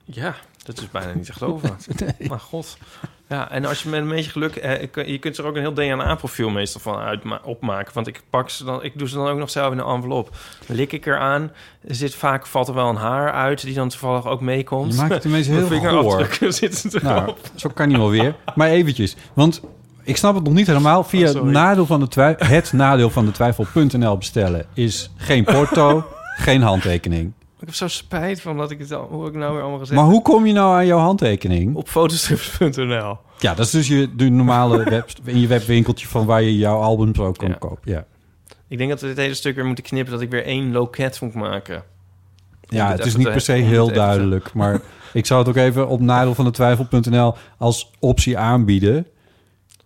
Ja, 0.05 0.35
dat 0.63 0.77
is 0.77 0.91
bijna 0.91 1.13
niet 1.13 1.25
te 1.25 1.33
geloven. 1.33 1.77
Maar 2.27 2.39
god. 2.39 2.77
Ja, 3.29 3.51
en 3.51 3.65
als 3.65 3.83
je 3.83 3.89
met 3.89 4.01
een 4.01 4.07
beetje 4.07 4.31
geluk... 4.31 4.55
eh, 4.55 5.07
je 5.07 5.17
kunt 5.17 5.37
er 5.37 5.45
ook 5.45 5.55
een 5.55 5.61
heel 5.61 5.73
DNA-profiel 5.73 6.49
meestal 6.49 6.81
van 6.81 6.95
uitma- 6.97 7.39
opmaken. 7.43 7.93
Want 7.93 8.07
ik 8.07 8.21
pak 8.29 8.49
ze 8.49 8.63
dan... 8.63 8.83
Ik 8.83 8.91
doe 8.95 9.09
ze 9.09 9.15
dan 9.15 9.27
ook 9.27 9.37
nog 9.37 9.49
zelf 9.49 9.71
in 9.71 9.77
een 9.79 9.85
envelop. 9.85 10.29
Lik 10.67 10.91
ik 10.91 11.05
eraan. 11.05 11.51
Er 11.87 11.95
zit 11.95 12.15
vaak 12.15 12.45
valt 12.47 12.67
er 12.67 12.73
wel 12.73 12.89
een 12.89 12.95
haar 12.95 13.31
uit... 13.31 13.61
die 13.61 13.73
dan 13.73 13.89
toevallig 13.89 14.27
ook 14.27 14.41
meekomt. 14.41 14.93
Je 14.93 14.99
maakt 14.99 15.13
het 15.13 15.23
ineens 15.25 15.47
heel 15.67 15.67
goor. 15.67 16.27
zitten 16.53 16.89
erop. 16.89 17.01
Nou, 17.03 17.33
zo 17.55 17.69
kan 17.69 17.87
niet 17.87 17.97
wel 17.97 18.09
weer. 18.09 18.35
Maar 18.55 18.69
eventjes, 18.69 19.15
want 19.33 19.61
ik 20.03 20.17
snap 20.17 20.35
het 20.35 20.43
nog 20.43 20.53
niet 20.53 20.67
helemaal. 20.67 21.03
Via 21.03 21.27
Oh, 21.27 21.33
sorry. 21.33 21.51
nadeel 21.51 21.85
van 21.85 21.99
de 22.09 22.35
het 22.37 22.73
nadeel 22.73 23.09
van 23.09 23.25
de 23.25 23.31
twijfel.nl 23.31 24.17
bestellen 24.17 24.65
is 24.73 25.11
geen 25.17 25.43
porto, 25.43 26.05
geen 26.47 26.61
handtekening. 26.61 27.33
Ik 27.65 27.71
heb 27.71 27.79
zo 27.79 27.87
spijt 27.87 28.41
van 28.41 28.57
dat 28.57 28.71
ik 28.71 28.79
het 28.79 28.91
al... 28.91 29.07
Hoe 29.11 29.27
ik 29.27 29.33
nou 29.33 29.51
weer 29.53 29.61
allemaal 29.61 29.79
gezegd? 29.79 29.99
Maar 29.99 30.09
hoe 30.09 30.21
kom 30.21 30.45
je 30.45 30.53
nou 30.53 30.75
aan 30.75 30.85
jouw 30.85 30.99
handtekening? 30.99 31.75
Op 31.75 31.89
fotostrips.nl. 31.89 33.17
Ja, 33.39 33.53
dat 33.53 33.65
is 33.65 33.71
dus 33.71 33.87
je, 33.87 34.15
de 34.15 34.29
normale 34.29 34.83
web, 34.89 35.09
in 35.23 35.39
je 35.39 35.47
webwinkeltje 35.47 36.07
van 36.07 36.25
waar 36.25 36.41
je 36.41 36.57
jouw 36.57 36.79
albums 36.79 37.19
ook 37.19 37.37
kan 37.37 37.47
Ja. 37.49 37.55
kopen. 37.55 37.91
Ja, 37.91 38.05
Ik 38.67 38.77
denk 38.77 38.89
dat 38.89 39.01
we 39.01 39.07
dit 39.07 39.17
hele 39.17 39.33
stuk 39.33 39.55
weer 39.55 39.65
moeten 39.65 39.83
knippen... 39.83 40.13
dat 40.13 40.21
ik 40.21 40.29
weer 40.29 40.45
één 40.45 40.71
loket 40.71 41.21
moet 41.21 41.33
maken. 41.33 41.83
ja 42.61 42.91
het 42.91 43.05
is 43.05 43.15
niet 43.15 43.31
per 43.31 43.41
se 43.41 43.51
heel 43.51 43.91
duidelijk. 43.91 44.53
Maar 44.53 44.81
ik 45.13 45.25
zou 45.25 45.39
het 45.39 45.49
ook 45.49 45.55
even 45.55 45.87
op 45.87 45.99
nadeel 45.99 46.35
van 46.35 46.45
de 46.45 46.51
twijfel.nl 46.51 47.35
als 47.57 47.91
optie 47.99 48.37
aanbieden. 48.37 49.07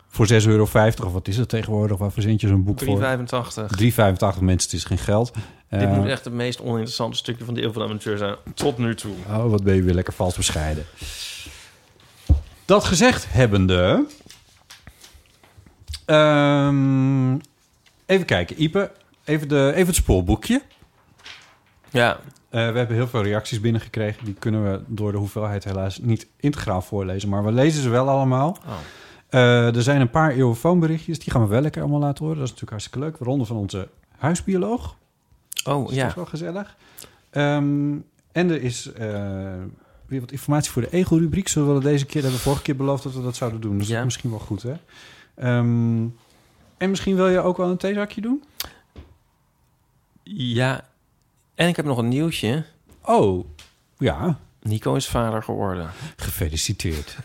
Voor 0.07 0.27
6,50 0.31 0.47
euro 0.47 0.63
of 0.63 1.11
wat 1.11 1.27
is 1.27 1.37
het 1.37 1.49
tegenwoordig? 1.49 1.97
Waar 1.97 2.11
verzend 2.11 2.41
je 2.41 2.47
zo'n 2.47 2.63
boek 2.63 2.79
voor? 2.79 2.99
3,85. 2.99 3.05
3,85 3.83 4.39
mensen, 4.39 4.69
het 4.69 4.73
is 4.73 4.83
geen 4.83 4.97
geld. 4.97 5.31
Dit 5.69 5.81
Eh, 5.81 5.97
moet 5.97 6.07
echt 6.07 6.23
het 6.25 6.33
meest 6.33 6.61
oninteressante 6.61 7.17
stukje 7.17 7.45
van 7.45 7.53
de 7.53 7.61
Eeuw 7.63 7.71
van 7.71 7.81
de 7.81 7.87
Amateur 7.87 8.17
zijn. 8.17 8.35
Tot 8.53 8.77
nu 8.77 8.95
toe. 8.95 9.13
Oh, 9.27 9.49
wat 9.49 9.63
ben 9.63 9.75
je 9.75 9.81
weer 9.83 9.93
lekker 9.93 10.13
vals 10.13 10.35
bescheiden. 10.35 10.85
Dat 12.65 12.83
gezegd 12.83 13.25
hebbende... 13.29 14.05
Ehm, 16.05 17.33
even 18.05 18.25
kijken, 18.25 18.61
Ipe. 18.61 18.91
Even, 19.23 19.47
de, 19.47 19.71
even 19.75 19.87
het 19.87 19.95
spoorboekje. 19.95 20.61
Ja, 21.89 22.19
Eh, 22.49 22.71
we 22.71 22.77
hebben 22.77 22.95
heel 22.95 23.07
veel 23.07 23.23
reacties 23.23 23.59
binnengekregen. 23.61 24.25
Die 24.25 24.33
kunnen 24.33 24.71
we 24.71 24.81
door 24.87 25.11
de 25.11 25.17
hoeveelheid 25.17 25.63
helaas 25.63 25.97
niet 25.97 26.27
integraal 26.39 26.81
voorlezen. 26.81 27.29
Maar 27.29 27.43
we 27.45 27.51
lezen 27.51 27.81
ze 27.81 27.89
wel 27.89 28.09
allemaal. 28.09 28.57
Oh. 28.67 28.73
Eh, 29.29 29.75
er 29.75 29.81
zijn 29.83 30.01
een 30.01 30.09
paar 30.09 30.31
eeuwenfoonberichtjes. 30.31 31.19
Die 31.19 31.31
gaan 31.31 31.41
we 31.41 31.47
wel 31.47 31.61
lekker 31.61 31.81
allemaal 31.81 31.99
laten 31.99 32.19
horen. 32.25 32.35
Dat 32.39 32.45
is 32.47 32.53
natuurlijk 32.53 32.71
hartstikke 32.81 32.99
leuk. 32.99 33.17
Waaronder 33.17 33.47
van 33.47 33.55
onze 33.57 33.87
huisbioloog. 34.17 34.95
Oh, 35.63 35.85
Dus 35.87 35.95
ja. 35.95 36.01
Dat 36.01 36.09
is 36.09 36.15
wel 36.15 36.25
gezellig. 36.25 36.75
Ehm, 37.29 37.95
en 38.31 38.49
er 38.49 38.61
is 38.61 38.91
eh, 38.91 39.07
weer 40.05 40.19
wat 40.19 40.31
informatie 40.31 40.71
voor 40.71 40.81
de 40.81 40.89
ego-rubriek. 40.91 41.47
Zullen 41.47 41.67
we 41.67 41.73
dat 41.73 41.83
deze 41.83 42.05
keer... 42.05 42.21
hebben 42.21 42.39
we 42.39 42.43
vorige 42.45 42.61
keer 42.61 42.75
beloofd 42.75 43.03
dat 43.03 43.13
we 43.13 43.21
dat 43.21 43.35
zouden 43.35 43.61
doen. 43.61 43.71
Dus 43.77 43.81
dat 43.87 43.93
Ja. 43.93 43.97
is 43.99 44.03
misschien 44.05 44.29
wel 44.29 44.39
goed, 44.39 44.63
hè? 44.63 44.73
Ehm, 45.35 46.05
en 46.77 46.89
misschien 46.89 47.15
wil 47.15 47.27
je 47.29 47.39
ook 47.39 47.57
wel 47.57 47.69
een 47.69 47.77
theezakje 47.77 48.21
doen? 48.21 48.43
Ja. 50.23 50.81
En 51.55 51.67
ik 51.67 51.75
heb 51.75 51.85
nog 51.85 51.97
een 51.97 52.07
nieuwtje. 52.07 52.65
Oh, 53.01 53.45
ja. 53.97 54.39
Nico 54.61 54.95
is 54.95 55.07
vader 55.07 55.43
geworden. 55.43 55.89
Gefeliciteerd. 56.15 57.17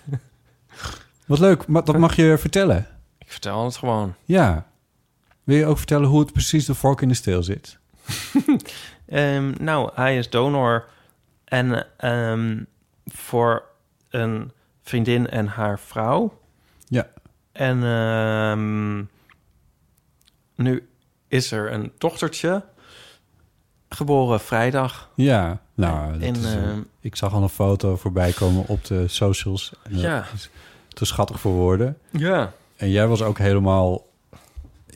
wat 1.27 1.39
leuk. 1.39 1.67
Maar 1.67 1.85
dat 1.85 1.99
mag 1.99 2.17
je 2.17 2.39
vertellen. 2.39 2.87
Ik 3.19 3.31
vertel 3.31 3.65
het 3.65 3.77
gewoon. 3.77 4.15
Ja. 4.25 4.67
Wil 5.45 5.57
je 5.57 5.67
ook 5.67 5.77
vertellen 5.77 6.09
hoe 6.09 6.21
het 6.21 6.33
precies 6.33 6.65
de 6.65 6.75
vork 6.75 7.01
in 7.01 7.09
de 7.09 7.15
steel 7.15 7.43
zit? 7.43 7.79
Ehm, 9.07 9.53
nou, 9.61 9.91
hij 9.95 10.19
is 10.19 10.31
donor. 10.31 10.85
En 11.45 11.87
ehm, 11.97 12.63
voor 13.07 13.63
een 14.09 14.53
vriendin 14.83 15.29
en 15.31 15.47
haar 15.47 15.79
vrouw. 15.79 16.39
Ja. 16.89 17.07
En 17.53 17.83
ehm, 17.85 18.99
nu 20.55 20.89
is 21.29 21.51
er 21.53 21.73
een 21.73 21.93
dochtertje. 21.99 22.65
Geboren 23.89 24.41
vrijdag. 24.41 25.11
Ja. 25.15 25.61
Nou, 25.75 26.13
dat 26.13 26.23
En, 26.23 26.35
is, 26.37 26.55
eh, 26.55 26.71
ik 27.01 27.17
zag 27.17 27.33
al 27.33 27.43
een 27.43 27.49
foto 27.49 27.97
voorbij 27.97 28.33
komen 28.33 28.67
op 28.67 28.85
de 28.85 29.09
socials. 29.09 29.73
En 29.83 29.99
Ja. 29.99 30.25
is 30.35 30.51
te 30.89 31.05
schattig 31.05 31.41
voor 31.41 31.53
woorden. 31.53 31.99
Ja. 32.11 32.53
En 32.77 32.91
jij 32.91 33.07
was 33.07 33.23
ook 33.23 33.39
helemaal 33.39 34.07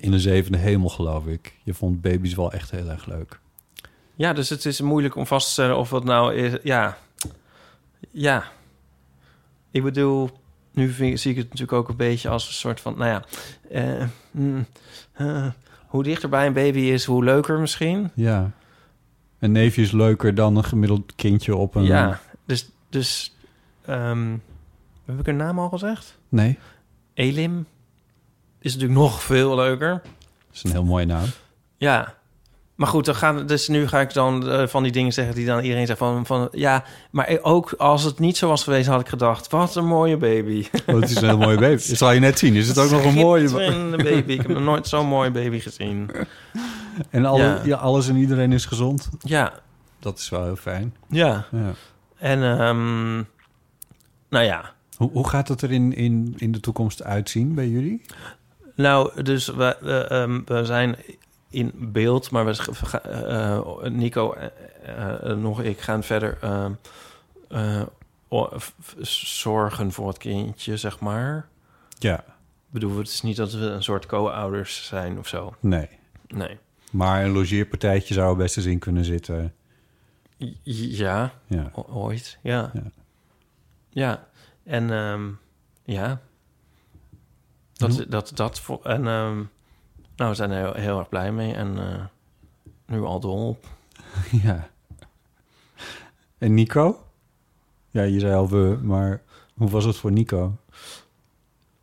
in 0.00 0.10
de 0.10 0.18
zevende 0.18 0.58
hemel, 0.58 0.88
geloof 0.88 1.26
ik. 1.26 1.54
Je 1.64 1.74
vond 1.74 2.00
baby's 2.00 2.34
wel 2.34 2.52
echt 2.52 2.70
heel 2.70 2.88
erg 2.88 3.06
leuk. 3.06 3.40
Ja, 4.14 4.32
dus 4.32 4.48
het 4.48 4.64
is 4.64 4.80
moeilijk 4.80 5.16
om 5.16 5.26
vast 5.26 5.46
te 5.46 5.52
stellen 5.52 5.76
of 5.76 5.90
het 5.90 6.04
nou 6.04 6.34
is. 6.34 6.52
Ja. 6.62 6.98
Ja. 8.10 8.44
Ik 9.70 9.82
bedoel, 9.82 10.30
nu 10.72 10.88
vind, 10.88 11.20
zie 11.20 11.30
ik 11.30 11.36
het 11.36 11.46
natuurlijk 11.46 11.72
ook 11.72 11.88
een 11.88 11.96
beetje 11.96 12.28
als 12.28 12.46
een 12.46 12.52
soort 12.52 12.80
van. 12.80 12.98
Nou 12.98 13.10
ja. 13.10 13.24
eh, 13.70 14.06
mm, 14.30 14.66
eh, 15.12 15.46
hoe 15.86 16.02
dichterbij 16.02 16.46
een 16.46 16.52
baby 16.52 16.78
is, 16.78 17.04
hoe 17.04 17.24
leuker 17.24 17.60
misschien. 17.60 18.10
Ja. 18.14 18.50
Een 19.38 19.52
neefje 19.52 19.82
is 19.82 19.90
leuker 19.90 20.34
dan 20.34 20.56
een 20.56 20.64
gemiddeld 20.64 21.14
kindje 21.14 21.56
op 21.56 21.74
een... 21.74 21.84
Ja. 21.84 22.20
Dus. 22.46 22.70
dus 22.88 23.36
ehm, 23.84 24.36
heb 25.04 25.18
ik 25.20 25.26
een 25.26 25.36
naam 25.36 25.58
al 25.58 25.68
gezegd? 25.68 26.18
Nee, 26.28 26.58
Elim. 27.14 27.66
Is 28.60 28.72
natuurlijk 28.72 29.00
nog 29.00 29.22
veel 29.22 29.54
leuker. 29.54 29.90
dat 30.02 30.54
is 30.54 30.62
een 30.62 30.70
heel 30.70 30.84
mooie 30.84 31.06
naam. 31.06 31.26
Ja. 31.76 32.16
Maar 32.74 32.88
goed, 32.88 33.04
dan 33.04 33.14
gaan, 33.14 33.46
dus 33.46 33.68
nu 33.68 33.88
ga 33.88 34.00
ik 34.00 34.12
dan 34.12 34.48
eh, 34.48 34.66
van 34.66 34.82
die 34.82 34.92
dingen 34.92 35.12
zeggen 35.12 35.34
die 35.34 35.46
dan 35.46 35.60
iedereen 35.62 35.86
zegt 35.86 35.98
van, 35.98 36.26
van... 36.26 36.48
Ja, 36.52 36.84
maar 37.10 37.38
ook 37.42 37.72
als 37.72 38.02
het 38.02 38.18
niet 38.18 38.36
zo 38.36 38.48
was 38.48 38.64
geweest, 38.64 38.88
had 38.88 39.00
ik 39.00 39.08
gedacht... 39.08 39.50
Wat 39.50 39.74
een 39.76 39.86
mooie 39.86 40.16
baby. 40.16 40.66
Oh, 40.86 40.94
het 41.00 41.10
is 41.10 41.16
een 41.16 41.24
heel 41.28 41.38
mooie 41.38 41.58
baby. 41.58 41.86
Dat 41.88 41.96
zal 41.96 42.12
je 42.12 42.20
net 42.20 42.38
zien. 42.38 42.54
Is 42.54 42.68
het 42.68 42.78
ook 42.78 42.90
nog 42.90 43.04
een 43.04 43.14
mooie... 43.14 43.50
Baby. 43.96 44.32
Ik 44.32 44.40
heb 44.40 44.48
nog 44.48 44.62
nooit 44.62 44.86
zo'n 44.86 45.06
mooie 45.06 45.30
baby 45.30 45.58
gezien. 45.58 46.10
En 47.10 47.24
alle, 47.24 47.42
Ja. 47.42 47.60
ja. 47.64 47.76
alles 47.76 48.08
en 48.08 48.16
iedereen 48.16 48.52
is 48.52 48.64
gezond. 48.66 49.08
Ja, 49.20 49.52
Dat 49.98 50.18
is 50.18 50.28
wel 50.28 50.44
heel 50.44 50.56
fijn. 50.56 50.94
ja. 51.08 51.46
Ja. 51.50 51.72
En, 52.18 52.42
ehm, 52.42 53.14
nou 54.28 54.44
ja. 54.44 54.72
Hoe, 54.96 55.10
hoe 55.12 55.28
gaat 55.28 55.48
het 55.48 55.62
er 55.62 55.72
in, 55.72 55.94
in, 55.96 56.34
in 56.36 56.52
de 56.52 56.60
toekomst 56.60 57.02
uitzien 57.02 57.54
bij 57.54 57.68
jullie? 57.68 58.02
Nou, 58.78 59.22
dus 59.22 59.46
we, 59.46 59.76
we, 59.80 60.04
ehm, 60.04 60.40
we 60.44 60.64
zijn 60.64 60.96
in 61.50 61.72
beeld, 61.74 62.30
maar 62.30 62.44
we, 62.44 63.00
eh, 63.02 63.90
Nico 63.90 64.32
en 64.32 64.52
uh, 65.24 65.36
nog 65.36 65.62
ik 65.62 65.80
gaan 65.80 66.02
verder 66.02 66.38
ehm, 66.40 66.72
eh, 67.48 67.82
zorgen 69.00 69.92
voor 69.92 70.08
het 70.08 70.18
kindje, 70.18 70.76
zeg 70.76 71.00
maar. 71.00 71.48
Ja. 71.98 72.18
Ik 72.18 72.74
bedoel, 72.74 72.98
het 72.98 73.08
is 73.08 73.22
niet 73.22 73.36
dat 73.36 73.52
we 73.52 73.64
een 73.66 73.82
soort 73.82 74.06
co-ouders 74.06 74.86
zijn 74.86 75.18
of 75.18 75.28
zo. 75.28 75.54
Nee. 75.60 75.88
Nee. 76.26 76.58
Maar 76.90 77.24
een 77.24 77.32
logeerpartijtje 77.32 78.14
zou 78.14 78.30
er 78.30 78.36
best 78.36 78.56
eens 78.56 78.66
in 78.66 78.78
kunnen 78.78 79.04
zitten. 79.04 79.54
Ja, 80.62 81.32
Ja. 81.46 81.70
ooit. 81.74 82.38
Ja. 82.42 82.70
Ja. 82.74 82.82
Ja. 83.90 84.26
En 84.64 84.90
ehm, 84.90 85.28
ja. 85.84 86.20
Dat, 87.78 88.04
dat, 88.08 88.30
dat, 88.34 88.60
vo- 88.60 88.80
en 88.82 89.06
ehm, 89.06 89.36
nou, 90.16 90.30
we 90.30 90.34
zijn 90.34 90.50
er 90.50 90.64
heel, 90.64 90.82
heel 90.82 90.98
erg 90.98 91.08
blij 91.08 91.32
mee. 91.32 91.54
En 91.54 91.78
eh, 91.78 92.04
nu 92.86 93.02
al 93.02 93.20
dol 93.20 93.48
op. 93.48 93.66
ja. 94.42 94.68
En 96.38 96.54
Nico? 96.54 97.04
Ja, 97.90 98.02
je 98.02 98.18
zei 98.20 98.34
al 98.34 98.48
we, 98.48 98.78
maar 98.82 99.22
hoe 99.54 99.70
was 99.70 99.84
het 99.84 99.96
voor 99.96 100.12
Nico? 100.12 100.56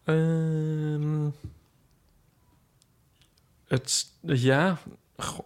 Ehm, 0.03 1.29
het, 3.67 4.11
ja, 4.21 4.77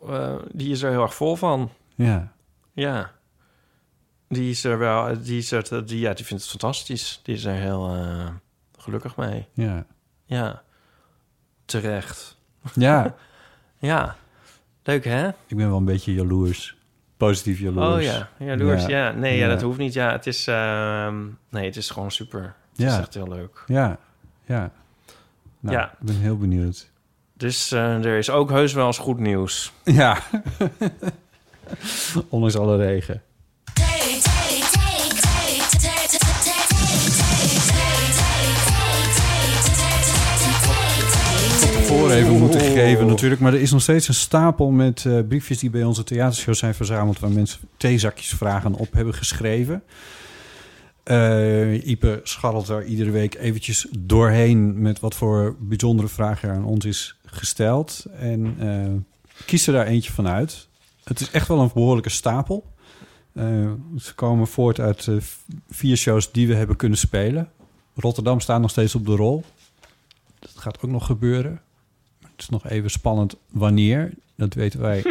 eh, 0.07 0.35
die 0.51 0.71
is 0.71 0.81
er 0.81 0.91
heel 0.91 1.01
erg 1.01 1.15
vol 1.15 1.35
van. 1.35 1.69
Ja. 1.95 2.33
Ja. 2.73 3.11
Die 4.27 4.49
is 4.49 4.63
er 4.63 4.77
wel, 4.77 5.21
die 5.21 5.37
is 5.37 5.51
er, 5.51 5.85
die, 5.85 5.99
ja, 5.99 6.13
die 6.13 6.25
vindt 6.25 6.41
het 6.43 6.51
fantastisch. 6.51 7.19
Die 7.23 7.35
is 7.35 7.43
er 7.45 7.53
heel 7.55 7.93
eh, 7.95 8.27
gelukkig 8.77 9.15
mee. 9.17 9.47
Ja. 9.53 9.85
Ja. 10.29 10.61
Terecht. 11.65 12.37
Ja. 12.73 13.15
Ja. 13.81 14.15
Leuk, 14.83 15.03
hè? 15.05 15.27
Ik 15.27 15.57
ben 15.57 15.67
wel 15.67 15.77
een 15.77 15.85
beetje 15.85 16.13
jaloers. 16.13 16.77
Positief 17.17 17.59
jaloers. 17.59 17.95
Oh 17.95 18.01
ja, 18.01 18.29
jaloers. 18.37 18.85
Ja. 18.85 19.05
Ja. 19.07 19.11
Nee, 19.11 19.37
ja. 19.37 19.43
Ja. 19.43 19.49
dat 19.49 19.61
hoeft 19.61 19.77
niet. 19.77 19.93
Ja, 19.93 20.11
het 20.11 20.27
is... 20.27 20.47
ehm, 20.47 21.25
nee, 21.49 21.65
het 21.65 21.75
is 21.75 21.89
gewoon 21.89 22.11
super. 22.11 22.41
Het 22.41 22.53
Ja. 22.81 22.93
is 22.93 22.99
echt 22.99 23.13
heel 23.13 23.27
leuk. 23.27 23.63
Ja. 23.67 23.97
Ja. 24.45 24.71
Nou, 25.59 25.75
Ja. 25.77 25.91
Ik 25.91 25.97
ben 25.99 26.15
heel 26.15 26.37
benieuwd. 26.37 26.89
Dus 27.33 27.71
eh, 27.71 28.05
er 28.05 28.17
is 28.17 28.29
ook 28.29 28.49
heus 28.49 28.73
wel 28.73 28.85
eens 28.87 28.97
goed 28.97 29.19
nieuws. 29.19 29.73
Ja. 29.83 30.17
Ondanks 32.29 32.57
alle 32.57 32.77
regen. 32.77 33.21
Even 42.11 42.39
moeten 42.39 42.61
geven 42.61 43.07
natuurlijk. 43.07 43.41
Maar 43.41 43.53
er 43.53 43.61
is 43.61 43.71
nog 43.71 43.81
steeds 43.81 44.07
een 44.07 44.13
stapel 44.13 44.71
met 44.71 45.05
eh, 45.05 45.19
briefjes 45.27 45.59
die 45.59 45.69
bij 45.69 45.83
onze 45.83 46.03
theatershow 46.03 46.55
zijn 46.55 46.73
verzameld... 46.75 47.19
waar 47.19 47.31
mensen 47.31 47.59
theezakjes 47.77 48.29
vragen 48.29 48.73
op 48.73 48.93
hebben 48.93 49.13
geschreven. 49.13 49.83
Eh 51.03 51.87
Ipe 51.87 52.19
scharrelt 52.23 52.69
er 52.69 52.85
iedere 52.85 53.11
week 53.11 53.35
eventjes 53.35 53.87
doorheen... 53.99 54.81
met 54.81 54.99
wat 54.99 55.15
voor 55.15 55.55
bijzondere 55.59 56.07
vragen 56.07 56.49
er 56.49 56.55
aan 56.55 56.65
ons 56.65 56.85
is 56.85 57.15
gesteld. 57.25 58.05
En 58.19 58.55
eh 58.59 59.45
kies 59.45 59.67
er 59.67 59.73
daar 59.73 59.85
eentje 59.85 60.11
van 60.11 60.27
uit. 60.27 60.67
Het 61.03 61.19
is 61.19 61.31
echt 61.31 61.47
wel 61.47 61.59
een 61.59 61.71
behoorlijke 61.73 62.09
stapel. 62.09 62.65
Ze 63.97 64.15
komen 64.15 64.47
voort 64.47 64.79
uit 64.79 65.07
vier 65.69 65.97
shows 65.97 66.31
die 66.31 66.47
we 66.47 66.55
hebben 66.55 66.75
kunnen 66.75 66.97
spelen. 66.97 67.49
Rotterdam 67.95 68.39
staat 68.39 68.61
nog 68.61 68.69
steeds 68.69 68.95
op 68.95 69.05
de 69.05 69.15
rol. 69.15 69.43
Dat 70.39 70.51
gaat 70.55 70.81
ook 70.81 70.91
nog 70.91 71.05
gebeuren. 71.05 71.61
Het 72.39 72.47
is 72.51 72.61
nog 72.61 72.71
even 72.71 72.89
spannend 72.89 73.35
wanneer. 73.49 74.11
Dat 74.35 74.53
weten 74.53 74.79
wij 74.79 75.03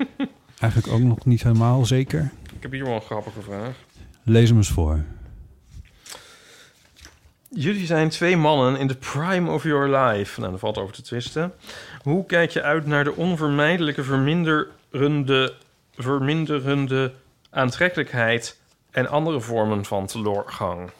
eigenlijk 0.60 0.92
ook 0.92 1.00
nog 1.00 1.24
niet 1.24 1.42
helemaal 1.42 1.86
zeker. 1.86 2.32
Ik 2.56 2.62
heb 2.62 2.72
hier 2.72 2.84
wel 2.84 2.94
een 2.94 3.00
grappige 3.00 3.40
vraag. 3.40 3.74
Lees 4.22 4.48
hem 4.48 4.56
eens 4.56 4.70
voor. 4.70 5.04
Jullie 7.48 7.86
zijn 7.86 8.08
twee 8.08 8.36
mannen 8.36 8.76
in 8.76 8.86
de 8.86 8.94
prime 8.94 9.50
of 9.50 9.62
your 9.62 9.96
life. 9.96 10.38
Nou, 10.40 10.50
daar 10.50 10.60
valt 10.60 10.78
over 10.78 10.94
te 10.94 11.02
twisten. 11.02 11.52
Hoe 12.02 12.26
kijk 12.26 12.50
je 12.50 12.62
uit 12.62 12.86
naar 12.86 13.04
de 13.04 13.14
onvermijdelijke 13.14 14.04
verminderende, 14.04 15.54
verminderende 15.96 17.12
aantrekkelijkheid 17.50 18.60
en 18.90 19.08
andere 19.08 19.40
vormen 19.40 19.84
van 19.84 20.06
teleurgang? 20.06 20.90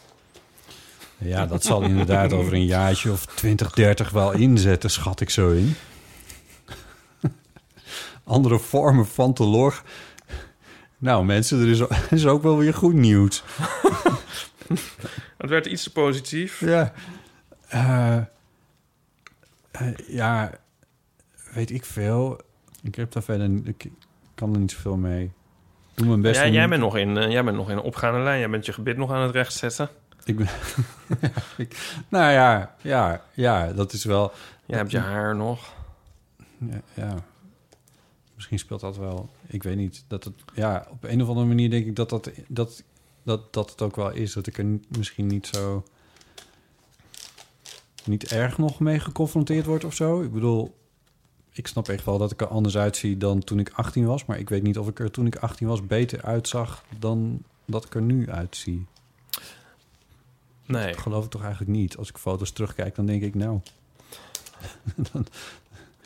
Ja, 1.24 1.46
dat 1.46 1.64
zal 1.64 1.82
inderdaad 1.82 2.32
over 2.32 2.52
een 2.52 2.64
jaartje 2.64 3.12
of 3.12 3.24
20, 3.26 3.70
30 3.72 4.10
wel 4.10 4.32
inzetten, 4.32 4.90
schat 4.90 5.20
ik 5.20 5.30
zo 5.30 5.50
in. 5.50 5.74
Andere 8.24 8.58
vormen 8.58 9.06
van 9.06 9.32
teleur. 9.32 9.82
Nou 10.98 11.24
mensen, 11.24 11.60
er 11.60 11.68
is, 11.68 11.78
er 11.80 12.06
is 12.10 12.26
ook 12.26 12.42
wel 12.42 12.56
weer 12.58 12.74
goed 12.74 12.94
nieuws. 12.94 13.42
Het 15.38 15.50
werd 15.50 15.66
iets 15.66 15.82
te 15.82 15.92
positief. 15.92 16.60
Ja. 16.60 16.92
Eh, 17.68 18.16
eh, 18.16 18.26
ja, 20.06 20.50
weet 21.54 21.70
ik 21.70 21.84
veel. 21.84 22.40
Ik 22.82 22.94
heb 22.94 23.12
daar 23.12 23.22
verder... 23.22 23.50
Ik 23.64 23.86
kan 24.34 24.52
er 24.54 24.58
niet 24.60 24.70
zoveel 24.70 24.96
mee. 24.96 25.32
Doe 25.94 26.06
mijn 26.06 26.20
best 26.20 26.40
Ja, 26.40 26.46
om- 26.46 26.52
jij, 26.52 26.68
bent 26.68 26.80
nog 26.80 26.96
in, 26.96 27.16
eh, 27.16 27.30
jij 27.30 27.44
bent 27.44 27.56
nog 27.56 27.70
in 27.70 27.76
een 27.76 27.82
opgaande 27.82 28.18
lijn. 28.20 28.38
Jij 28.38 28.50
bent 28.50 28.66
je 28.66 28.72
gebit 28.72 28.96
nog 28.96 29.10
aan 29.12 29.22
het 29.22 29.34
recht 29.34 29.52
zetten. 29.52 29.88
Ik 30.24 30.36
ben... 30.36 30.48
Ik- 31.56 31.96
nou 32.08 32.32
ja, 32.32 32.74
ja, 32.82 33.24
ja, 33.34 33.72
dat 33.72 33.92
is 33.92 34.04
wel... 34.04 34.32
Jij 34.66 34.78
hebt 34.78 34.90
je 34.90 34.98
haar 34.98 35.36
nog. 35.36 35.74
Ja, 36.58 36.80
ja. 36.94 37.14
Misschien 38.34 38.58
speelt 38.58 38.80
dat 38.80 38.96
wel. 38.96 39.28
Ik 39.46 39.62
weet 39.62 39.76
niet. 39.76 40.04
Dat 40.08 40.24
het, 40.24 40.34
ja, 40.54 40.86
op 40.90 41.04
een 41.04 41.22
of 41.22 41.28
andere 41.28 41.46
manier 41.46 41.70
denk 41.70 41.86
ik 41.86 41.96
dat, 41.96 42.08
dat, 42.10 42.30
dat, 42.48 42.82
dat, 43.22 43.52
dat 43.52 43.70
het 43.70 43.82
ook 43.82 43.96
wel 43.96 44.10
is. 44.10 44.32
Dat 44.32 44.46
ik 44.46 44.58
er 44.58 44.64
niet- 44.64 44.96
misschien 44.96 45.26
niet 45.26 45.46
zo... 45.46 45.84
niet 48.04 48.32
erg 48.32 48.58
nog 48.58 48.80
mee 48.80 48.98
geconfronteerd 49.00 49.66
word 49.66 49.84
of 49.84 49.94
zo. 49.94 50.22
Ik 50.22 50.32
bedoel, 50.32 50.74
ik 51.52 51.66
snap 51.66 51.88
echt 51.88 52.04
wel 52.04 52.18
dat 52.18 52.30
ik 52.32 52.40
er 52.40 52.46
anders 52.46 52.76
uitzie 52.76 53.16
dan 53.16 53.40
toen 53.40 53.58
ik 53.58 53.70
18 53.74 54.04
was. 54.06 54.24
Maar 54.24 54.38
ik 54.38 54.48
weet 54.48 54.62
niet 54.62 54.78
of 54.78 54.88
ik 54.88 54.98
er 55.00 55.10
toen 55.10 55.26
ik 55.26 55.36
18 55.36 55.66
was 55.66 55.86
beter 55.86 56.22
uitzag 56.22 56.84
dan 56.98 57.42
dat 57.64 57.84
ik 57.84 57.94
er 57.94 58.02
nu 58.02 58.30
uitzie. 58.30 58.86
Nee. 60.66 60.92
Dat 60.92 61.00
geloof 61.00 61.24
ik 61.24 61.30
toch 61.30 61.42
eigenlijk 61.42 61.70
niet. 61.70 61.96
Als 61.96 62.08
ik 62.08 62.16
foto's 62.16 62.50
terugkijk, 62.50 62.94
dan 62.94 63.06
denk 63.06 63.22
ik 63.22 63.34
nou... 63.34 63.60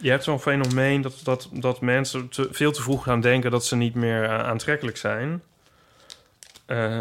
Je 0.01 0.11
hebt 0.11 0.25
zo'n 0.25 0.41
fenomeen 0.41 1.01
dat, 1.01 1.21
dat, 1.23 1.49
dat 1.53 1.81
mensen 1.81 2.29
te, 2.29 2.49
veel 2.51 2.73
te 2.73 2.83
vroeg 2.83 3.03
gaan 3.03 3.21
denken 3.21 3.51
dat 3.51 3.65
ze 3.65 3.77
niet 3.77 3.95
meer 3.95 4.25
eh, 4.25 4.39
aantrekkelijk 4.39 4.97
zijn. 4.97 5.43
Eh, 6.67 7.01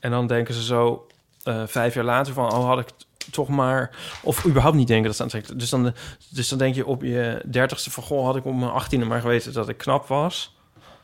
en 0.00 0.10
dan 0.10 0.26
denken 0.26 0.54
ze 0.54 0.62
zo 0.62 1.06
eh, 1.42 1.62
vijf 1.66 1.94
jaar 1.94 2.04
later 2.04 2.32
van, 2.32 2.52
oh 2.52 2.66
had 2.66 2.78
ik 2.78 2.88
toch 3.30 3.48
maar... 3.48 3.90
Of 4.22 4.46
überhaupt 4.46 4.76
niet 4.76 4.88
denken 4.88 5.06
dat 5.06 5.16
ze 5.16 5.22
aantrekkelijk 5.22 5.60
Dus 5.60 5.70
dan, 5.70 5.94
dus 6.28 6.48
dan 6.48 6.58
denk 6.58 6.74
je 6.74 6.86
op 6.86 7.02
je 7.02 7.42
dertigste 7.46 7.90
van, 7.90 8.02
goh, 8.02 8.24
had 8.24 8.36
ik 8.36 8.44
op 8.44 8.54
mijn 8.54 8.70
achttiende 8.70 9.06
maar 9.06 9.20
geweten 9.20 9.52
dat 9.52 9.68
ik 9.68 9.76
knap 9.76 10.06
was. 10.06 10.56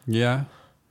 Ja, 0.04 0.46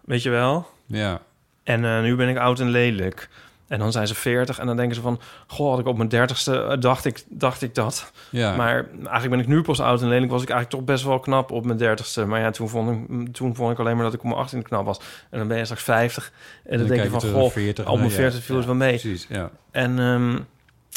Weet 0.10 0.24
je 0.24 0.30
wel? 0.30 0.70
ja. 0.86 1.22
En 1.64 1.86
eh, 1.86 2.02
nu 2.02 2.16
ben 2.16 2.30
ik 2.30 2.38
oud 2.38 2.60
en 2.60 2.70
lelijk. 2.70 3.30
En 3.70 3.80
dan 3.80 3.92
zijn 3.92 4.08
ze 4.08 4.16
veertig 4.16 4.60
en 4.60 4.66
dan 4.66 4.78
denken 4.78 4.96
ze 4.96 5.02
van... 5.02 5.20
Goh, 5.48 5.70
had 5.70 5.80
ik 5.80 5.86
op 5.86 5.98
mijn 5.98 6.10
dertigste 6.10 6.62
eh, 6.62 6.80
dacht 6.80 7.06
ik, 7.06 7.24
dacht 7.30 7.62
ik 7.62 7.76
dat. 7.76 8.12
ja. 8.30 8.56
Maar 8.56 8.86
eigenlijk 8.94 9.30
ben 9.30 9.40
ik 9.40 9.48
nu 9.48 9.62
pas 9.62 9.80
oud 9.80 10.02
en 10.02 10.08
lelijk. 10.08 10.32
Was 10.32 10.42
ik 10.42 10.50
eigenlijk 10.50 10.80
toch 10.80 10.96
best 10.96 11.04
wel 11.06 11.20
knap 11.20 11.52
op 11.52 11.66
mijn 11.66 11.78
dertigste. 11.78 12.26
Maar 12.26 12.40
ja, 12.40 12.52
toen 12.52 12.70
vond 12.70 13.10
ik, 13.10 13.34
toen 13.34 13.56
vond 13.56 13.72
ik 13.72 13.80
alleen 13.80 13.96
maar 13.96 14.04
dat 14.06 14.14
ik 14.14 14.20
op 14.20 14.26
mijn 14.26 14.38
18 14.40 14.62
knap 14.64 14.86
was. 14.86 15.00
En 15.30 15.38
dan 15.40 15.48
ben 15.48 15.58
je 15.58 15.64
straks 15.64 15.84
50. 15.84 16.32
En 16.64 16.78
dan, 16.78 16.88
denk 16.88 17.04
je 17.04 17.10
van, 17.10 17.22
goh, 17.22 17.52
40, 17.52 17.88
op 17.90 17.98
mijn 17.98 18.12
40 18.12 18.44
viel 18.44 18.56
het 18.56 18.66
wel 18.66 18.76
mee. 18.76 19.00
Precies, 19.00 19.26
ja. 19.30 19.50
En 19.72 20.00
ehm, 20.00 20.38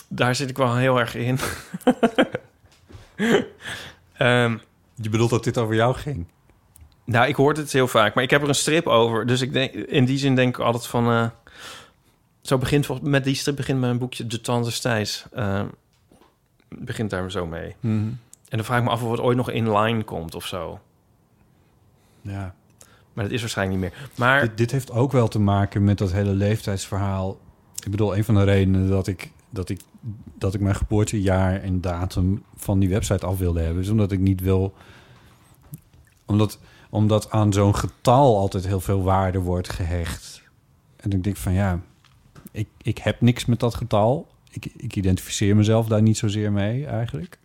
daar 0.08 0.34
zit 0.34 0.50
ik 0.50 0.56
wel 0.56 0.76
heel 0.76 0.98
erg 1.00 1.14
in. 1.14 1.38
Ehm, 4.16 4.56
Je 4.94 5.08
bedoelt 5.08 5.30
dat 5.30 5.44
dit 5.44 5.58
over 5.58 5.74
jou 5.74 5.94
ging? 5.94 6.26
nou, 7.04 7.28
ik 7.28 7.34
hoor 7.36 7.52
het 7.52 7.72
heel 7.72 7.88
vaak. 7.88 8.14
Maar 8.14 8.24
ik 8.24 8.30
heb 8.30 8.42
er 8.42 8.48
een 8.48 8.54
strip 8.54 8.86
over. 8.86 9.26
Dus 9.26 9.40
ik 9.40 9.52
denk, 9.52 9.72
in 9.72 10.04
die 10.04 10.18
zin 10.18 10.34
denk 10.34 10.56
ik 10.56 10.62
altijd 10.64 10.86
van... 10.86 11.10
eh, 11.10 11.26
zo 12.42 12.58
begint, 12.58 13.02
met 13.02 13.24
die 13.24 13.34
strip 13.34 13.56
begint 13.56 13.80
mijn 13.80 13.98
boekje 13.98 14.26
De 14.26 14.40
Tijds. 14.80 15.24
Ehm, 15.32 15.66
begint 16.68 17.10
daar 17.10 17.30
zo 17.30 17.46
mee. 17.46 17.74
En 17.80 18.58
dan 18.58 18.64
vraag 18.64 18.78
ik 18.78 18.84
me 18.84 18.90
af 18.90 19.02
of 19.02 19.10
het 19.10 19.20
ooit 19.20 19.36
nog 19.36 19.50
in 19.50 19.76
line 19.76 20.02
komt 20.02 20.34
of 20.34 20.46
zo. 20.46 20.80
Ja. 22.20 22.54
Maar 23.12 23.24
dat 23.24 23.32
is 23.32 23.40
waarschijnlijk 23.40 23.80
niet 23.80 23.90
meer. 23.90 24.08
Maar 24.16 24.40
Dit, 24.40 24.56
dit 24.56 24.70
heeft 24.70 24.90
ook 24.90 25.12
wel 25.12 25.28
te 25.28 25.38
maken 25.38 25.84
met 25.84 25.98
dat 25.98 26.12
hele 26.12 26.32
leeftijdsverhaal. 26.32 27.38
Ik 27.84 27.90
bedoel, 27.90 28.16
een 28.16 28.24
van 28.24 28.34
de 28.34 28.44
redenen 28.44 28.88
dat 28.88 29.06
ik, 29.06 29.32
dat 29.50 29.68
ik, 29.68 29.80
dat 30.38 30.54
ik 30.54 30.60
mijn 30.60 30.74
geboortejaar 30.74 31.60
en 31.60 31.80
datum 31.80 32.44
van 32.56 32.78
die 32.78 32.88
website 32.88 33.26
af 33.26 33.38
wilde 33.38 33.60
hebben... 33.60 33.82
is 33.82 33.88
omdat 33.88 34.12
ik 34.12 34.18
niet 34.18 34.40
wil... 34.40 34.74
Omdat, 36.26 36.58
omdat 36.90 37.30
aan 37.30 37.52
zo'n 37.52 37.76
getal 37.76 38.38
altijd 38.38 38.66
heel 38.66 38.80
veel 38.80 39.02
waarde 39.02 39.38
wordt 39.38 39.68
gehecht. 39.68 40.42
En 40.96 41.10
ik 41.10 41.24
denk 41.24 41.36
van 41.36 41.52
ja, 41.52 41.80
ik, 42.52 42.68
ik 42.82 42.98
heb 42.98 43.20
niks 43.20 43.44
met 43.44 43.60
dat 43.60 43.74
getal. 43.74 44.28
Ik, 44.50 44.66
ik 44.76 44.96
identificeer 44.96 45.56
mezelf 45.56 45.86
daar 45.86 46.02
niet 46.02 46.16
zozeer 46.16 46.52
mee 46.52 46.86
eigenlijk. 46.86 47.38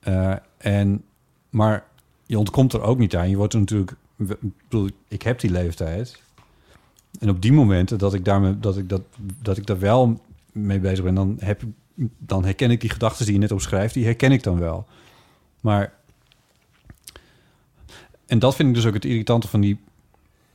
Eh, 0.00 0.34
en, 0.58 1.04
maar 1.50 1.84
je 2.26 2.38
ontkomt 2.38 2.72
er 2.72 2.82
ook 2.82 2.98
niet 2.98 3.16
aan. 3.16 3.30
Je 3.30 3.36
wordt 3.36 3.52
er 3.52 3.58
natuurlijk... 3.58 3.96
Ik 5.08 5.22
heb 5.22 5.40
die 5.40 5.50
leeftijd. 5.50 6.20
En 7.18 7.28
op 7.28 7.42
die 7.42 7.52
momenten 7.52 7.98
dat 7.98 8.14
ik, 8.14 8.24
daarmee, 8.24 8.58
dat 8.58 8.76
ik, 8.76 8.88
dat, 8.88 9.02
dat 9.42 9.56
ik 9.56 9.66
daar 9.66 9.78
wel 9.78 10.20
mee 10.52 10.80
bezig 10.80 11.04
ben... 11.04 11.14
dan, 11.14 11.36
heb, 11.40 11.62
dan 12.18 12.44
herken 12.44 12.70
ik 12.70 12.80
die 12.80 12.90
gedachten 12.90 13.24
die 13.24 13.34
je 13.34 13.40
net 13.40 13.52
opschrijft... 13.52 13.94
die 13.94 14.04
herken 14.04 14.32
ik 14.32 14.42
dan 14.42 14.58
wel. 14.58 14.86
Maar... 15.60 15.94
En 18.26 18.38
dat 18.38 18.56
vind 18.56 18.68
ik 18.68 18.74
dus 18.74 18.86
ook 18.86 18.94
het 18.94 19.04
irritante 19.04 19.48
van 19.48 19.60
die, 19.60 19.78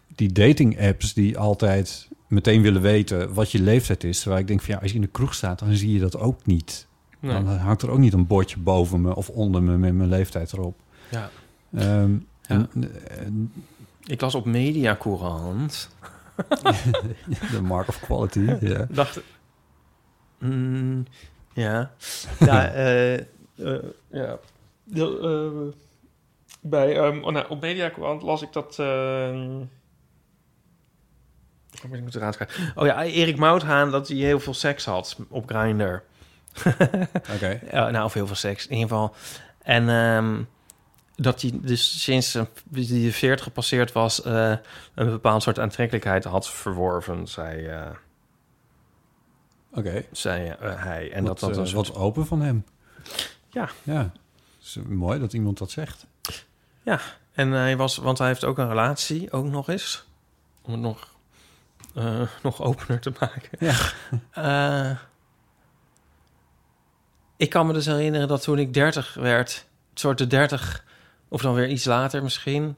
die 0.07 0.31
dating-apps... 0.31 1.13
die 1.13 1.37
altijd 1.37 2.07
meteen 2.31 2.61
willen 2.61 2.81
weten 2.81 3.33
wat 3.33 3.51
je 3.51 3.61
leeftijd 3.61 4.03
is. 4.03 4.19
Terwijl 4.19 4.41
ik 4.41 4.47
denk 4.47 4.61
van 4.61 4.73
ja, 4.73 4.79
als 4.81 4.89
je 4.89 4.95
in 4.95 5.01
de 5.01 5.07
kroeg 5.07 5.33
staat... 5.33 5.59
dan 5.59 5.73
zie 5.75 5.93
je 5.93 5.99
dat 5.99 6.17
ook 6.17 6.45
niet. 6.45 6.87
nee. 7.19 7.31
Dan 7.33 7.47
hangt 7.47 7.81
er 7.81 7.89
ook 7.91 7.97
niet 7.97 8.13
een 8.13 8.27
bordje 8.27 8.57
boven 8.59 9.01
me 9.01 9.15
of 9.15 9.29
onder 9.29 9.63
me 9.63 9.77
met 9.77 9.93
mijn 9.93 10.09
leeftijd 10.09 10.53
erop. 10.53 10.79
ja. 11.09 11.29
Ehm, 11.75 12.11
Ja. 12.11 12.17
en- 12.47 12.69
en- 13.17 13.53
ik 14.03 14.21
las 14.21 14.35
op 14.35 14.45
Media 14.45 14.95
Courant. 14.99 15.89
de 17.51 17.61
mark 17.61 17.87
of 17.87 17.99
quality. 17.99 18.53
ja. 18.59 18.87
Dacht... 19.01 19.21
Mm, 20.37 21.05
ja. 21.53 21.91
ja, 22.39 22.67
eh, 22.71 23.13
eh, 23.13 23.23
ja. 24.11 24.37
De, 24.83 25.19
eh, 25.21 25.79
bij, 26.61 26.97
ehm, 26.97 27.23
oh, 27.23 27.31
nou, 27.33 27.45
op 27.49 27.61
Media 27.61 27.89
Courant 27.91 28.21
las 28.21 28.41
ik 28.41 28.53
dat... 28.53 28.75
ik 31.83 32.01
moet. 32.01 32.17
Oh 32.75 32.85
ja, 32.85 33.03
Erik 33.03 33.37
Mouthaan, 33.37 33.91
dat 33.91 34.07
hij 34.07 34.17
heel 34.17 34.39
veel 34.39 34.53
seks 34.53 34.85
had 34.85 35.17
op 35.29 35.49
Grindr. 35.49 35.95
Oké. 37.35 37.59
Ja, 37.71 37.89
nou, 37.89 38.05
of 38.05 38.13
heel 38.13 38.27
veel 38.27 38.35
seks, 38.35 38.67
in 38.67 38.73
ieder 38.75 38.89
geval. 38.89 39.15
En 39.63 39.89
ehm, 39.89 40.41
dat 41.15 41.41
hij 41.41 41.51
dus 41.53 42.01
sinds 42.01 42.37
die 42.63 43.03
de 43.03 43.13
40 43.13 43.43
gepasseerd 43.45 43.91
was... 43.91 44.21
eh, 44.21 44.53
een 44.93 45.09
bepaald 45.09 45.43
soort 45.43 45.59
aantrekkelijkheid 45.59 46.23
had 46.23 46.49
verworven, 46.49 47.27
zei, 47.27 47.65
eh, 47.65 47.87
Oké. 49.73 50.05
zei 50.11 50.49
eh, 50.49 50.83
hij. 50.83 51.11
En 51.11 51.23
Wat, 51.23 51.39
dat 51.39 51.53
dat 51.53 51.67
soort... 51.67 51.87
wat 51.87 51.97
open 51.97 52.25
van 52.25 52.41
hem. 52.41 52.65
Ja. 53.49 53.69
Ja. 53.83 54.11
Is 54.61 54.77
mooi 54.87 55.19
dat 55.19 55.33
iemand 55.33 55.57
dat 55.57 55.71
zegt. 55.71 56.05
En 57.31 57.51
hij 57.51 57.77
was, 57.77 57.97
want 57.97 58.17
hij 58.17 58.27
heeft 58.27 58.43
ook 58.43 58.57
een 58.57 58.67
relatie, 58.67 59.31
ook 59.31 59.45
nog 59.45 59.69
eens. 59.69 60.05
Om 60.61 60.71
het 60.71 60.81
nog, 60.81 61.07
eh, 61.95 62.21
nog 62.43 62.61
opener 62.61 62.99
te 62.99 63.11
maken. 63.19 63.49
Ja. 63.59 63.75
Eh, 64.31 64.97
ik 67.37 67.49
kan 67.49 67.67
me 67.67 67.73
dus 67.73 67.85
herinneren 67.85 68.27
dat 68.27 68.41
toen 68.41 68.59
ik 68.59 68.73
30 68.73 69.13
werd, 69.13 69.67
een 69.91 69.97
soort 69.97 70.17
de 70.17 70.27
30, 70.27 70.83
of 71.27 71.41
dan 71.41 71.53
weer 71.53 71.67
iets 71.67 71.85
later 71.85 72.23
misschien, 72.23 72.75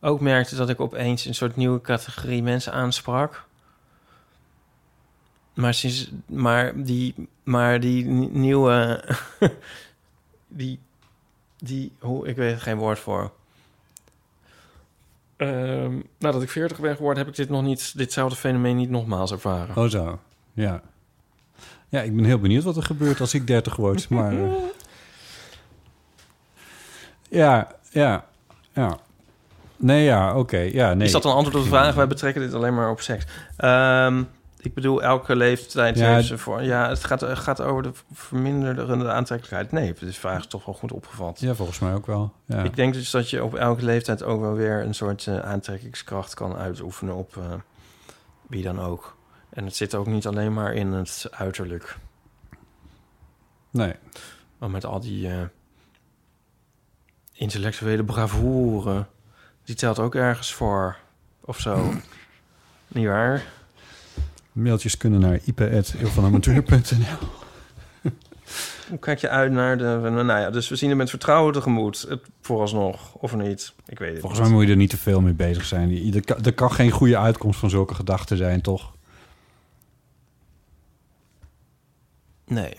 ook 0.00 0.20
merkte 0.20 0.56
dat 0.56 0.68
ik 0.68 0.80
opeens 0.80 1.24
een 1.24 1.34
soort 1.34 1.56
nieuwe 1.56 1.80
categorie 1.80 2.42
mensen 2.42 2.72
aansprak. 2.72 3.44
maar, 5.54 5.74
sinds, 5.74 6.10
maar 6.26 6.82
die, 6.82 7.28
maar 7.42 7.80
die 7.80 8.04
ni- 8.04 8.28
nieuwe, 8.32 9.04
die, 10.48 10.78
die, 11.58 11.92
hoe, 11.98 12.26
ik 12.28 12.36
weet 12.36 12.52
er 12.52 12.60
geen 12.60 12.76
woord 12.78 12.98
voor. 12.98 13.32
Ehm, 15.36 16.00
nadat 16.18 16.42
ik 16.42 16.50
40 16.50 16.80
ben 16.80 16.96
geworden, 16.96 17.18
heb 17.18 17.32
ik 17.32 17.36
dit 17.36 17.48
nog 17.48 17.62
niet, 17.62 17.92
ditzelfde 17.96 18.36
fenomeen 18.36 18.76
niet 18.76 18.90
nogmaals 18.90 19.32
ervaren. 19.32 19.76
Oh 19.76 19.88
zo, 19.88 20.18
ja. 20.52 20.82
Ja, 21.88 22.00
ik 22.00 22.16
ben 22.16 22.24
heel 22.24 22.38
benieuwd 22.38 22.62
wat 22.62 22.76
er 22.76 22.82
gebeurt 22.82 23.20
als 23.20 23.34
ik 23.34 23.46
30 23.46 23.76
word. 23.76 24.08
Maar, 24.08 24.32
eh, 24.32 24.52
ja, 27.28 27.68
ja, 27.90 28.24
ja. 28.72 28.98
Nee, 29.76 30.04
ja, 30.04 30.38
oké. 30.38 30.58
ja, 30.58 30.94
nee. 30.94 31.06
Is 31.06 31.12
dat 31.12 31.24
een 31.24 31.30
antwoord 31.30 31.56
op 31.56 31.62
de 31.62 31.68
vraag? 31.68 31.94
Wij 31.94 32.06
betrekken 32.06 32.42
dit 32.42 32.54
alleen 32.54 32.74
maar 32.74 32.90
op 32.90 33.00
seks. 33.00 33.24
Ehm, 33.56 34.22
ik 34.66 34.74
bedoel, 34.74 35.02
elke 35.02 35.36
leeftijd 35.36 35.98
Ja, 35.98 36.14
heeft 36.14 36.26
ze 36.26 36.38
voor... 36.38 36.62
Ja, 36.62 36.88
het 36.88 37.04
gaat, 37.04 37.24
gaat 37.24 37.60
over 37.60 37.82
de 37.82 37.92
verminderde 38.12 39.12
aantrekkelijkheid. 39.12 39.72
Nee, 39.72 39.92
de 39.92 40.12
vraag 40.12 40.38
is 40.38 40.46
toch 40.46 40.64
wel 40.64 40.74
goed 40.74 40.92
opgevat. 40.92 41.40
Ja, 41.40 41.54
volgens 41.54 41.78
mij 41.78 41.94
ook 41.94 42.06
wel. 42.06 42.32
Ja. 42.44 42.62
Ik 42.62 42.76
denk 42.76 42.94
dus 42.94 43.10
dat 43.10 43.30
je 43.30 43.44
op 43.44 43.54
elke 43.54 43.84
leeftijd 43.84 44.22
ook 44.22 44.40
wel 44.40 44.52
weer 44.52 44.82
een 44.82 44.94
soort 44.94 45.26
eh, 45.26 45.38
aantrekkingskracht 45.38 46.34
kan 46.34 46.56
uitoefenen 46.56 47.14
op 47.14 47.36
eh, 47.36 47.52
wie 48.48 48.62
dan 48.62 48.80
ook. 48.80 49.16
En 49.48 49.64
het 49.64 49.76
zit 49.76 49.94
ook 49.94 50.06
niet 50.06 50.26
alleen 50.26 50.52
maar 50.52 50.74
in 50.74 50.92
het 50.92 51.28
uiterlijk. 51.30 51.96
Nee. 53.70 53.94
Maar 54.58 54.70
met 54.70 54.84
al 54.84 55.00
die 55.00 55.28
eh, 55.28 55.42
intellectuele 57.32 58.04
bravoure, 58.04 59.06
die 59.64 59.74
telt 59.74 59.98
ook 59.98 60.14
ergens 60.14 60.54
voor. 60.54 60.96
Of 61.40 61.60
zo. 61.60 61.92
niet 62.88 63.06
waar? 63.06 63.54
Mailtjes 64.56 64.96
kunnen 64.96 65.20
naar 65.20 65.40
ip.eeuwvanamateur.nl 65.44 67.28
Hoe 68.88 68.98
kijk 68.98 69.18
je 69.18 69.28
uit 69.28 69.52
naar 69.52 69.78
de... 69.78 70.10
Nou 70.10 70.26
ja, 70.26 70.50
dus 70.50 70.68
we 70.68 70.76
zien 70.76 70.90
er 70.90 70.96
met 70.96 71.10
vertrouwen 71.10 71.52
tegemoet. 71.52 72.06
Het, 72.08 72.20
vooralsnog, 72.40 73.14
of 73.14 73.34
niet? 73.34 73.72
Ik 73.86 73.98
weet 73.98 74.10
het 74.10 74.20
Volgens 74.20 74.40
mij 74.40 74.48
niet. 74.48 74.58
moet 74.58 74.66
je 74.66 74.72
er 74.72 74.78
niet 74.78 74.90
te 74.90 74.96
veel 74.96 75.20
mee 75.20 75.32
bezig 75.32 75.64
zijn. 75.64 76.14
Er 76.14 76.24
kan, 76.24 76.44
er 76.44 76.52
kan 76.52 76.72
geen 76.72 76.90
goede 76.90 77.18
uitkomst 77.18 77.58
van 77.58 77.70
zulke 77.70 77.94
gedachten 77.94 78.36
zijn, 78.36 78.60
toch? 78.60 78.92
Nee. 82.44 82.76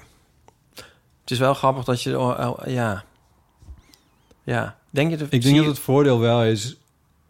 Het 1.21 1.31
is 1.31 1.39
wel 1.39 1.53
grappig 1.53 1.83
dat 1.83 2.01
je... 2.03 2.19
oh, 2.19 2.39
oh, 2.39 2.67
ja. 2.67 3.03
Ja. 4.43 4.77
Denk 4.89 5.09
je... 5.09 5.17
De, 5.17 5.27
Ik 5.29 5.41
denk 5.41 5.57
dat 5.57 5.65
het 5.65 5.79
voordeel 5.79 6.19
wel 6.19 6.43
is... 6.43 6.77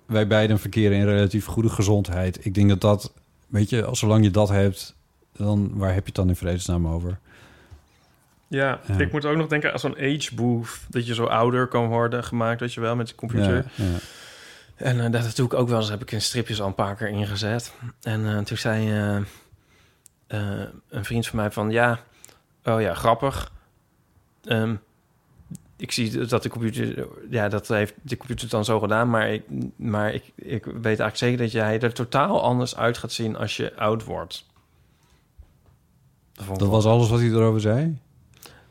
wij 0.06 0.28
beiden 0.28 0.60
verkeren 0.60 0.98
in 0.98 1.06
relatief 1.06 1.46
goede 1.46 1.70
gezondheid. 1.70 2.46
Ik 2.46 2.54
denk 2.54 2.70
dat 2.70 2.82
dat... 2.82 3.14
Weet 3.48 3.70
je, 3.70 3.86
als 3.86 4.00
zolang 4.00 4.24
je 4.24 4.32
dat 4.32 4.50
hebt... 4.50 4.96
dan 5.34 5.72
waar 5.78 5.90
heb 5.94 6.00
je 6.00 6.06
het 6.06 6.16
dan 6.16 6.30
in 6.30 6.36
vredesnaam 6.36 6.88
over? 6.88 7.20
Ja, 8.48 8.80
Ja. 8.88 9.00
ik 9.00 9.12
moet 9.12 9.26
ook 9.26 9.38
nog 9.38 9.48
denken 9.48 9.72
aan 9.74 9.80
zo'n 9.80 9.98
age 9.98 10.36
booth. 10.36 10.80
Dat 10.90 11.08
je 11.08 11.14
zo 11.14 11.26
ouder 11.26 11.68
kan 11.68 11.88
worden 11.88 12.24
gemaakt, 12.24 12.60
weet 12.60 12.74
je 12.74 12.82
wel, 12.82 12.96
met 12.96 13.08
de 13.08 13.16
computer. 13.16 13.56
Ja, 13.56 13.86
ja. 13.86 13.98
En 14.76 15.00
eh, 15.00 15.12
dat 15.12 15.36
doe 15.36 15.46
ik 15.46 15.54
ook 15.54 15.68
wel 15.70 15.80
eens. 15.80 15.90
Heb 15.90 16.02
ik 16.02 16.12
in 16.12 16.22
stripjes 16.22 16.62
al 16.62 16.68
een 16.68 16.76
paar 16.76 16.96
keer 16.96 17.08
ingezet. 17.08 17.74
En 18.02 18.28
eh, 18.28 18.38
toen 18.38 18.58
zei 18.58 18.92
eh, 20.28 20.62
een 20.90 21.06
vriend 21.06 21.28
van 21.28 21.40
mij 21.40 21.52
van... 21.52 21.70
Ja, 21.72 22.00
oh 22.64 22.82
ja, 22.82 22.94
grappig. 22.94 23.52
Ehm, 24.44 24.76
ik 25.78 25.92
zie 25.92 26.26
dat 26.26 26.44
de 26.44 26.50
computer... 26.50 27.08
Ja, 27.30 27.50
dat 27.50 27.68
heeft 27.68 27.94
de 28.02 28.18
computer 28.18 28.50
dan 28.50 28.66
zo 28.66 28.80
gedaan. 28.80 29.10
Maar 29.10 29.30
ik, 29.30 29.44
maar 29.76 30.14
ik, 30.14 30.24
ik 30.36 30.66
weet 30.66 30.84
eigenlijk 30.84 31.18
zeker 31.18 31.38
dat 31.38 31.52
jij 31.52 31.80
er 31.80 31.94
totaal 31.94 32.42
anders 32.42 32.76
uit 32.76 32.98
gaat 32.98 33.12
zien... 33.12 33.38
als 33.38 33.58
je 33.58 33.76
oud 33.76 34.04
wordt. 34.04 34.46
Dat 36.58 36.68
was 36.68 36.86
alles 36.86 37.10
wat 37.10 37.20
hij 37.20 37.30
erover 37.30 37.62
zei? 37.62 37.98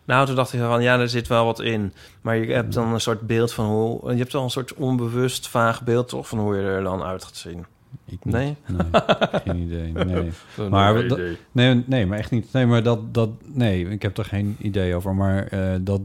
nou, 0.04 0.26
toen 0.26 0.34
dacht 0.34 0.52
ik 0.52 0.60
van, 0.60 0.82
ja, 0.82 0.98
er 0.98 1.08
zit 1.08 1.26
wel 1.26 1.44
wat 1.44 1.60
in. 1.60 1.92
Maar 2.20 2.36
je 2.36 2.52
hebt 2.52 2.72
dan 2.72 2.92
een 2.92 3.00
soort 3.00 3.20
beeld 3.20 3.52
van 3.52 3.66
hoe... 3.66 4.12
Je 4.12 4.18
hebt 4.18 4.32
wel 4.32 4.42
een 4.42 4.50
soort 4.50 4.74
onbewust, 4.74 5.48
vaag 5.48 5.82
beeld 5.82 6.08
toch... 6.08 6.28
van 6.28 6.38
hoe 6.38 6.56
je 6.56 6.62
er 6.62 6.82
dan 6.82 7.02
uit 7.02 7.24
gaat 7.24 7.36
zien. 7.36 7.66
Ik 8.04 8.24
niet. 8.24 8.34
Nee? 8.34 8.56
Nee, 8.66 8.86
geen 9.44 9.56
idee. 9.56 9.92
Nee. 9.92 10.30
Maar 10.70 11.04
Nee, 11.52 11.82
nee, 11.86 12.06
maar 12.06 12.18
echt 12.18 12.30
niet. 12.30 12.52
Nee, 12.52 12.66
maar 12.66 12.82
dat, 12.82 13.14
dat, 13.14 13.30
nee, 13.52 13.88
ik 13.88 14.02
heb 14.02 14.18
er 14.18 14.24
geen 14.24 14.56
idee 14.58 14.94
over. 14.94 15.14
Maar 15.14 15.46
eh, 15.46 15.74
dat, 15.80 16.00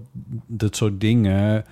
dat 0.48 0.76
soort 0.76 1.00
dingen, 1.02 1.66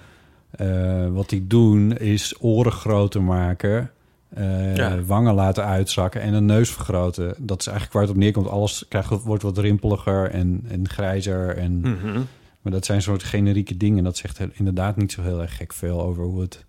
eh, 0.52 1.08
wat 1.08 1.30
die 1.30 1.48
doen, 1.48 1.98
is 1.98 2.36
oren 2.40 2.72
groter 2.72 3.22
maken, 3.24 3.92
eh, 4.30 4.76
Ja. 4.76 5.04
wangen 5.04 5.34
laten 5.34 5.66
uitzakken 5.66 6.22
en 6.22 6.34
een 6.34 6.46
neus 6.46 6.70
vergroten. 6.72 7.34
Dat 7.38 7.60
is 7.60 7.68
eigenlijk 7.68 7.94
waar 7.96 8.04
het 8.06 8.12
op 8.12 8.18
neerkomt. 8.18 8.48
Alles 8.48 8.86
krijgt, 8.90 9.10
wordt 9.24 9.44
wat 9.44 9.58
rimpeliger 9.58 10.30
en, 10.30 10.66
en 10.68 10.90
grijzer. 10.90 11.58
En, 11.58 11.80
Mhm. 11.80 12.20
Maar 12.62 12.72
dat 12.72 12.86
zijn 12.86 13.02
soort 13.02 13.24
generieke 13.24 13.78
dingen. 13.78 14.04
Dat 14.04 14.18
zegt 14.18 14.40
inderdaad 14.54 14.96
niet 14.98 15.12
zo 15.12 15.22
heel 15.22 15.42
erg 15.42 15.56
gek 15.56 15.74
veel 15.74 16.02
over 16.02 16.24
hoe 16.24 16.42
het 16.42 16.66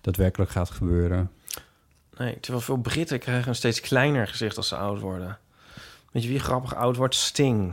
daadwerkelijk 0.00 0.50
gaat 0.50 0.70
gebeuren. 0.70 1.30
Nee, 2.18 2.40
terwijl 2.40 2.64
veel 2.64 2.76
Britten 2.76 3.18
krijgen 3.18 3.48
een 3.48 3.54
steeds 3.54 3.80
kleiner 3.80 4.26
gezicht 4.26 4.56
als 4.56 4.68
ze 4.68 4.76
oud 4.76 5.00
worden. 5.00 5.38
Weet 6.12 6.22
je 6.22 6.28
wie 6.28 6.38
grappig 6.38 6.74
oud 6.74 6.96
wordt? 6.96 7.14
Sting. 7.14 7.72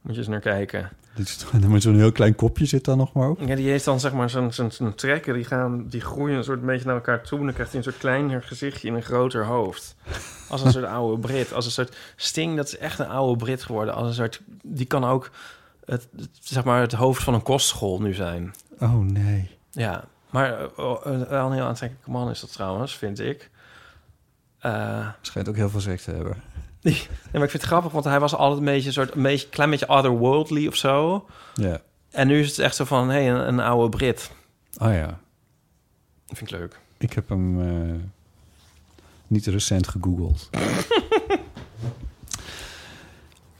Moet 0.00 0.14
je 0.14 0.20
eens 0.20 0.28
naar 0.28 0.40
kijken. 0.40 0.90
Dit 1.14 1.28
is, 1.28 1.60
met 1.68 1.82
zo'n 1.82 1.96
heel 1.96 2.12
klein 2.12 2.34
kopje 2.34 2.66
zit 2.66 2.84
dan 2.84 2.98
nog 2.98 3.12
maar 3.12 3.28
op. 3.28 3.40
Ja, 3.40 3.54
die 3.54 3.68
heeft 3.68 3.84
dan 3.84 4.00
zeg 4.00 4.12
maar 4.12 4.30
zo'n 4.30 4.52
zo'n 4.52 4.94
trekken. 4.94 5.34
Die, 5.34 5.44
gaan, 5.44 5.88
die 5.88 6.00
groeien 6.00 6.36
een 6.36 6.44
soort 6.44 6.66
beetje 6.66 6.86
naar 6.86 6.94
elkaar 6.94 7.22
toe. 7.22 7.38
En 7.38 7.44
dan 7.44 7.54
krijgt 7.54 7.72
hij 7.72 7.80
een 7.80 7.86
soort 7.86 7.98
kleiner 7.98 8.42
gezichtje 8.42 8.88
in 8.88 8.94
een 8.94 9.02
groter 9.02 9.44
hoofd. 9.44 9.96
Als 10.48 10.62
een 10.62 10.72
soort 10.72 10.84
oude 10.84 11.20
Brit. 11.20 11.52
Als 11.52 11.64
een 11.64 11.70
soort 11.70 11.96
Sting, 12.16 12.56
dat 12.56 12.66
is 12.66 12.78
echt 12.78 12.98
een 12.98 13.08
oude 13.08 13.44
Brit 13.44 13.62
geworden. 13.62 13.94
Als 13.94 14.06
een 14.06 14.14
soort, 14.14 14.40
die 14.62 14.86
kan 14.86 15.04
ook 15.04 15.30
het, 15.84 16.08
het, 16.16 16.28
zeg 16.40 16.64
maar 16.64 16.80
het 16.80 16.92
hoofd 16.92 17.22
van 17.22 17.34
een 17.34 17.42
kostschool 17.42 18.00
nu 18.00 18.14
zijn. 18.14 18.54
Oh 18.78 18.98
nee. 18.98 19.50
Ja, 19.70 20.04
maar 20.30 20.60
eh, 20.60 20.66
oh, 20.76 21.06
eh, 21.06 21.20
wel 21.20 21.46
een 21.46 21.52
heel 21.52 21.64
aantrekkelijke 21.64 22.10
man 22.10 22.30
is 22.30 22.40
dat 22.40 22.52
trouwens, 22.52 22.96
vind 22.96 23.20
ik. 23.20 23.50
Eh, 24.58 25.08
Schijnt 25.20 25.48
ook 25.48 25.56
heel 25.56 25.70
veel 25.70 25.80
seks 25.80 26.04
te 26.04 26.10
hebben. 26.10 26.36
ja, 26.82 26.92
maar 27.32 27.42
ik 27.42 27.50
vind 27.50 27.52
het 27.52 27.62
grappig, 27.62 27.92
want 27.92 28.04
hij 28.04 28.20
was 28.20 28.34
altijd 28.34 28.58
een 28.58 28.64
beetje 28.64 28.86
een 28.86 28.92
soort, 28.92 29.14
een 29.14 29.22
beetje, 29.22 29.48
klein 29.48 29.70
beetje 29.70 29.88
otherworldly 29.88 30.66
of 30.66 30.76
zo. 30.76 31.26
Ja. 31.54 31.80
En 32.10 32.26
nu 32.26 32.40
is 32.40 32.48
het 32.48 32.58
echt 32.58 32.76
zo 32.76 32.84
van, 32.84 33.08
hé, 33.08 33.22
hey, 33.22 33.30
een, 33.30 33.48
een 33.48 33.60
oude 33.60 33.96
Brit. 33.96 34.30
Oh 34.78 34.92
ja. 34.92 35.18
Dat 36.26 36.38
vind 36.38 36.50
ik 36.52 36.58
leuk. 36.58 36.78
Ik 36.98 37.12
heb 37.12 37.28
hem 37.28 37.60
eh, 37.60 37.94
niet 39.26 39.46
recent 39.46 39.88
gegoogeld. 39.88 40.48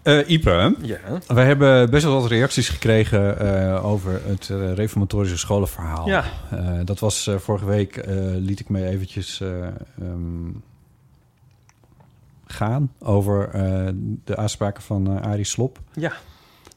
Eh 0.03 0.29
Ipe, 0.29 0.75
Ja. 0.83 0.99
wij 1.27 1.47
hebben 1.47 1.91
best 1.91 2.05
wel 2.05 2.21
wat 2.21 2.31
reacties 2.31 2.69
gekregen 2.69 3.83
over 3.83 4.21
het 4.25 4.47
reformatorische 4.75 5.39
scholenverhaal. 5.39 6.09
Ja. 6.09 6.25
Dat 6.85 6.99
was 6.99 7.31
vorige 7.37 7.65
week, 7.65 8.07
liet 8.35 8.61
ik 8.61 8.69
me 8.69 8.85
eventjes 8.87 9.41
eh, 9.41 9.67
ehm, 10.01 10.49
gaan 12.47 12.93
over 12.99 13.49
eh, 13.49 13.89
de 14.25 14.37
aanspraken 14.37 14.83
van 14.83 15.07
eh 15.07 15.31
Arie 15.31 15.45
Slop. 15.45 15.79
Ja. 15.95 16.13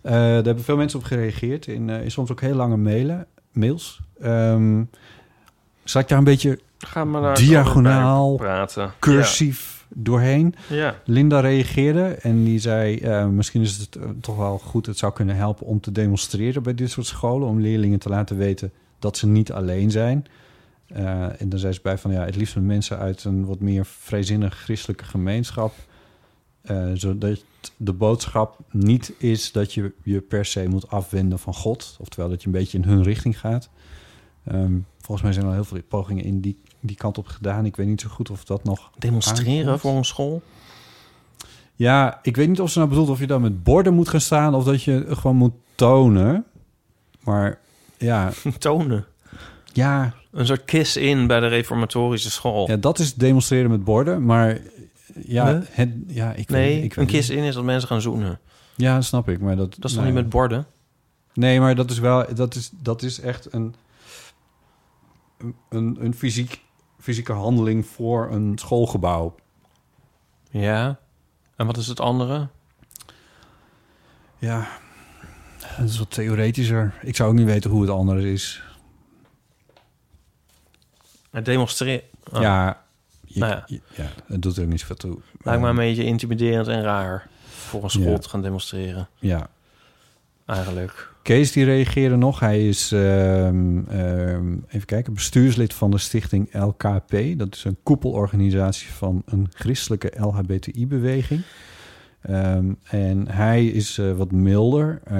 Eh, 0.01 0.11
daar 0.11 0.43
hebben 0.43 0.63
veel 0.63 0.78
mensen 0.78 0.99
op 0.99 1.05
gereageerd, 1.05 1.67
in, 1.67 1.89
in 1.89 2.11
soms 2.11 2.32
ook 2.32 2.41
heel 2.41 2.55
lange 2.55 2.78
mailen, 2.78 3.28
mails. 3.51 4.01
Ehm 4.22 4.84
zal 5.84 6.01
ik 6.01 6.07
daar 6.07 6.17
een 6.17 6.24
beetje 6.24 6.59
Diagonaal, 7.34 8.36
praten. 8.36 8.91
cursief 8.99 9.86
doorheen? 9.89 10.55
Ja. 10.67 10.95
Linda 11.05 11.39
reageerde 11.39 12.01
en 12.01 12.43
die 12.43 12.59
zei... 12.59 13.07
misschien 13.28 13.61
is 13.61 13.78
het 13.78 13.97
toch 14.22 14.38
wel 14.38 14.57
goed, 14.57 14.86
het 14.86 14.97
zou 14.97 15.13
kunnen 15.13 15.36
helpen 15.36 15.65
om 15.65 15.80
te 15.80 15.91
demonstreren 15.91 16.63
bij 16.63 16.76
dit 16.76 16.89
soort 16.91 17.05
scholen... 17.05 17.47
om 17.47 17.59
leerlingen 17.59 17.99
te 17.99 18.09
laten 18.09 18.38
weten 18.38 18.72
dat 18.99 19.17
ze 19.17 19.28
niet 19.28 19.51
alleen 19.51 19.91
zijn. 19.91 20.26
Eh, 20.90 21.42
en 21.42 21.50
dan 21.50 21.60
zei 21.60 21.74
ze 21.74 21.80
bij 21.84 21.98
van 21.98 22.12
ja, 22.12 22.26
het 22.26 22.36
liefst 22.36 22.56
met 22.56 22.64
mensen 22.64 22.98
uit 22.98 23.24
een 23.24 23.46
wat 23.46 23.60
meer 23.60 23.86
vrijzinnig 23.86 24.56
christelijke 24.64 25.06
gemeenschap. 25.06 25.74
eh, 26.62 26.92
zodat 26.94 27.44
de 27.78 27.94
boodschap 27.94 28.58
niet 28.72 29.14
is 29.18 29.52
dat 29.52 29.74
je 29.74 29.94
je 30.04 30.22
per 30.22 30.46
se 30.46 30.68
moet 30.68 30.90
afwenden 30.90 31.40
van 31.40 31.54
God. 31.54 31.98
Oftewel 32.00 32.30
dat 32.30 32.42
je 32.42 32.48
een 32.48 32.54
beetje 32.54 32.78
in 32.78 32.84
hun 32.84 33.04
richting 33.04 33.40
gaat. 33.40 33.70
Ehm, 34.44 34.74
volgens 34.98 35.22
mij 35.22 35.32
zijn 35.34 35.44
er 35.46 35.52
al 35.52 35.58
heel 35.58 35.64
veel 35.66 35.82
pogingen 35.88 36.24
in 36.24 36.40
die, 36.42 36.62
die 36.80 36.96
kant 36.96 37.18
op 37.18 37.28
gedaan. 37.28 37.66
Ik 37.66 37.76
weet 37.76 37.88
niet 37.88 38.02
zo 38.02 38.10
goed 38.10 38.30
of 38.30 38.44
dat 38.46 38.64
nog 38.64 38.92
Demonstreren 38.98 39.60
aankomt. 39.64 39.80
voor 39.82 39.96
een 39.96 40.06
school? 40.06 40.42
Ja, 41.76 42.20
ik 42.22 42.36
weet 42.36 42.48
niet 42.48 42.62
of 42.62 42.70
ze 42.70 42.78
nou 42.78 42.90
bedoelt 42.90 43.10
of 43.10 43.20
je 43.20 43.28
dan 43.28 43.42
met 43.42 43.64
borden 43.64 43.94
moet 43.94 44.10
gaan 44.10 44.22
staan 44.22 44.56
of 44.56 44.64
dat 44.64 44.84
je 44.84 45.06
gewoon 45.10 45.36
moet 45.36 45.54
tonen. 45.76 46.46
Maar 47.24 47.60
ja, 47.98 48.32
Tonen. 48.58 49.06
Ja, 49.74 50.13
Een 50.32 50.45
soort 50.45 50.65
kiss-in 50.65 51.28
bij 51.28 51.39
de 51.39 51.47
reformatorische 51.47 52.32
school. 52.32 52.67
ja, 52.70 52.76
dat 52.78 52.99
is 52.99 53.13
demonstreren 53.13 53.70
met 53.70 53.84
borden. 53.84 54.26
Maar 54.26 54.57
ja, 55.26 55.51
Nee? 55.51 55.61
het, 55.72 55.89
ja 56.07 56.34
ik 56.34 56.49
nee, 56.49 56.74
weet, 56.76 56.84
ik 56.84 56.95
een 56.95 57.03
weet- 57.05 57.11
kiss-in 57.15 57.43
is 57.43 57.53
dat 57.55 57.63
mensen 57.63 57.88
gaan 57.88 58.01
zoenen. 58.01 58.39
Ja, 58.76 59.01
snap 59.01 59.30
ik. 59.30 59.39
Maar 59.39 59.55
dat, 59.55 59.76
Dat 59.76 59.84
is 59.89 59.91
toch 59.93 60.01
nou 60.03 60.05
niet 60.05 60.13
met 60.24 60.30
borden? 60.30 60.65
Nee, 61.34 61.59
maar 61.59 61.76
dat 61.76 61.91
is 61.91 61.99
wel, 61.99 62.26
dat 62.36 62.55
is, 62.55 62.70
dat 62.82 63.01
is 63.01 63.20
echt 63.20 63.53
een, 63.53 63.76
een, 65.70 65.97
een 65.99 66.13
fysiek, 66.15 66.61
fysieke 66.99 67.32
handeling 67.34 67.86
voor 67.86 68.32
een 68.32 68.57
schoolgebouw. 68.57 69.36
Ja. 70.51 70.99
En 71.55 71.65
wat 71.65 71.78
is 71.78 71.88
het 71.88 71.99
andere? 71.99 72.47
Ja, 74.38 74.67
dat 75.78 75.89
is 75.89 75.99
wat 75.99 76.11
theoretischer. 76.11 76.93
Ik 77.01 77.15
zou 77.15 77.30
ook 77.30 77.36
niet 77.36 77.45
weten 77.45 77.70
hoe 77.70 77.82
het 77.82 77.89
anders 77.89 78.24
is. 78.24 78.63
Het 81.32 81.45
demonstreren 81.45 82.01
Oh. 82.34 82.41
Ja, 82.41 82.82
je- 83.25 83.39
Nou 83.39 83.51
ja. 83.51 83.63
je- 83.67 83.82
ja, 83.95 84.09
het 84.27 84.41
doet 84.41 84.57
er 84.57 84.63
ook 84.63 84.69
niet 84.69 84.80
zoveel 84.80 84.95
toe. 84.95 85.17
lijkt 85.41 85.61
me 85.61 85.67
een 85.69 85.75
beetje 85.75 86.03
intimiderend 86.03 86.67
en 86.67 86.82
raar 86.82 87.27
voor 87.47 87.84
een 87.84 87.89
school 87.89 88.11
Ja. 88.11 88.17
te 88.17 88.30
gaan 88.30 88.41
demonstreren. 88.41 89.07
Ja, 89.19 89.49
Eigenlijk. 90.45 91.11
Kees 91.21 91.51
die 91.51 91.65
reageerde 91.65 92.15
nog. 92.15 92.39
Hij 92.39 92.67
is, 92.67 92.91
ehm, 92.91 93.80
ehm, 93.89 94.53
even 94.67 94.86
kijken, 94.86 95.13
bestuurslid 95.13 95.73
van 95.73 95.91
de 95.91 95.97
stichting 95.97 96.49
LKP. 96.53 97.38
Dat 97.38 97.55
is 97.55 97.63
een 97.63 97.77
koepelorganisatie 97.84 98.89
van 98.89 99.21
een 99.25 99.47
christelijke 99.53 100.11
LHBTI-beweging. 100.17 101.41
Ehm, 102.21 102.71
en 102.84 103.27
hij 103.27 103.65
is 103.65 103.97
eh, 103.97 104.11
wat 104.11 104.32
milder. 104.32 105.01
Eh, 105.03 105.17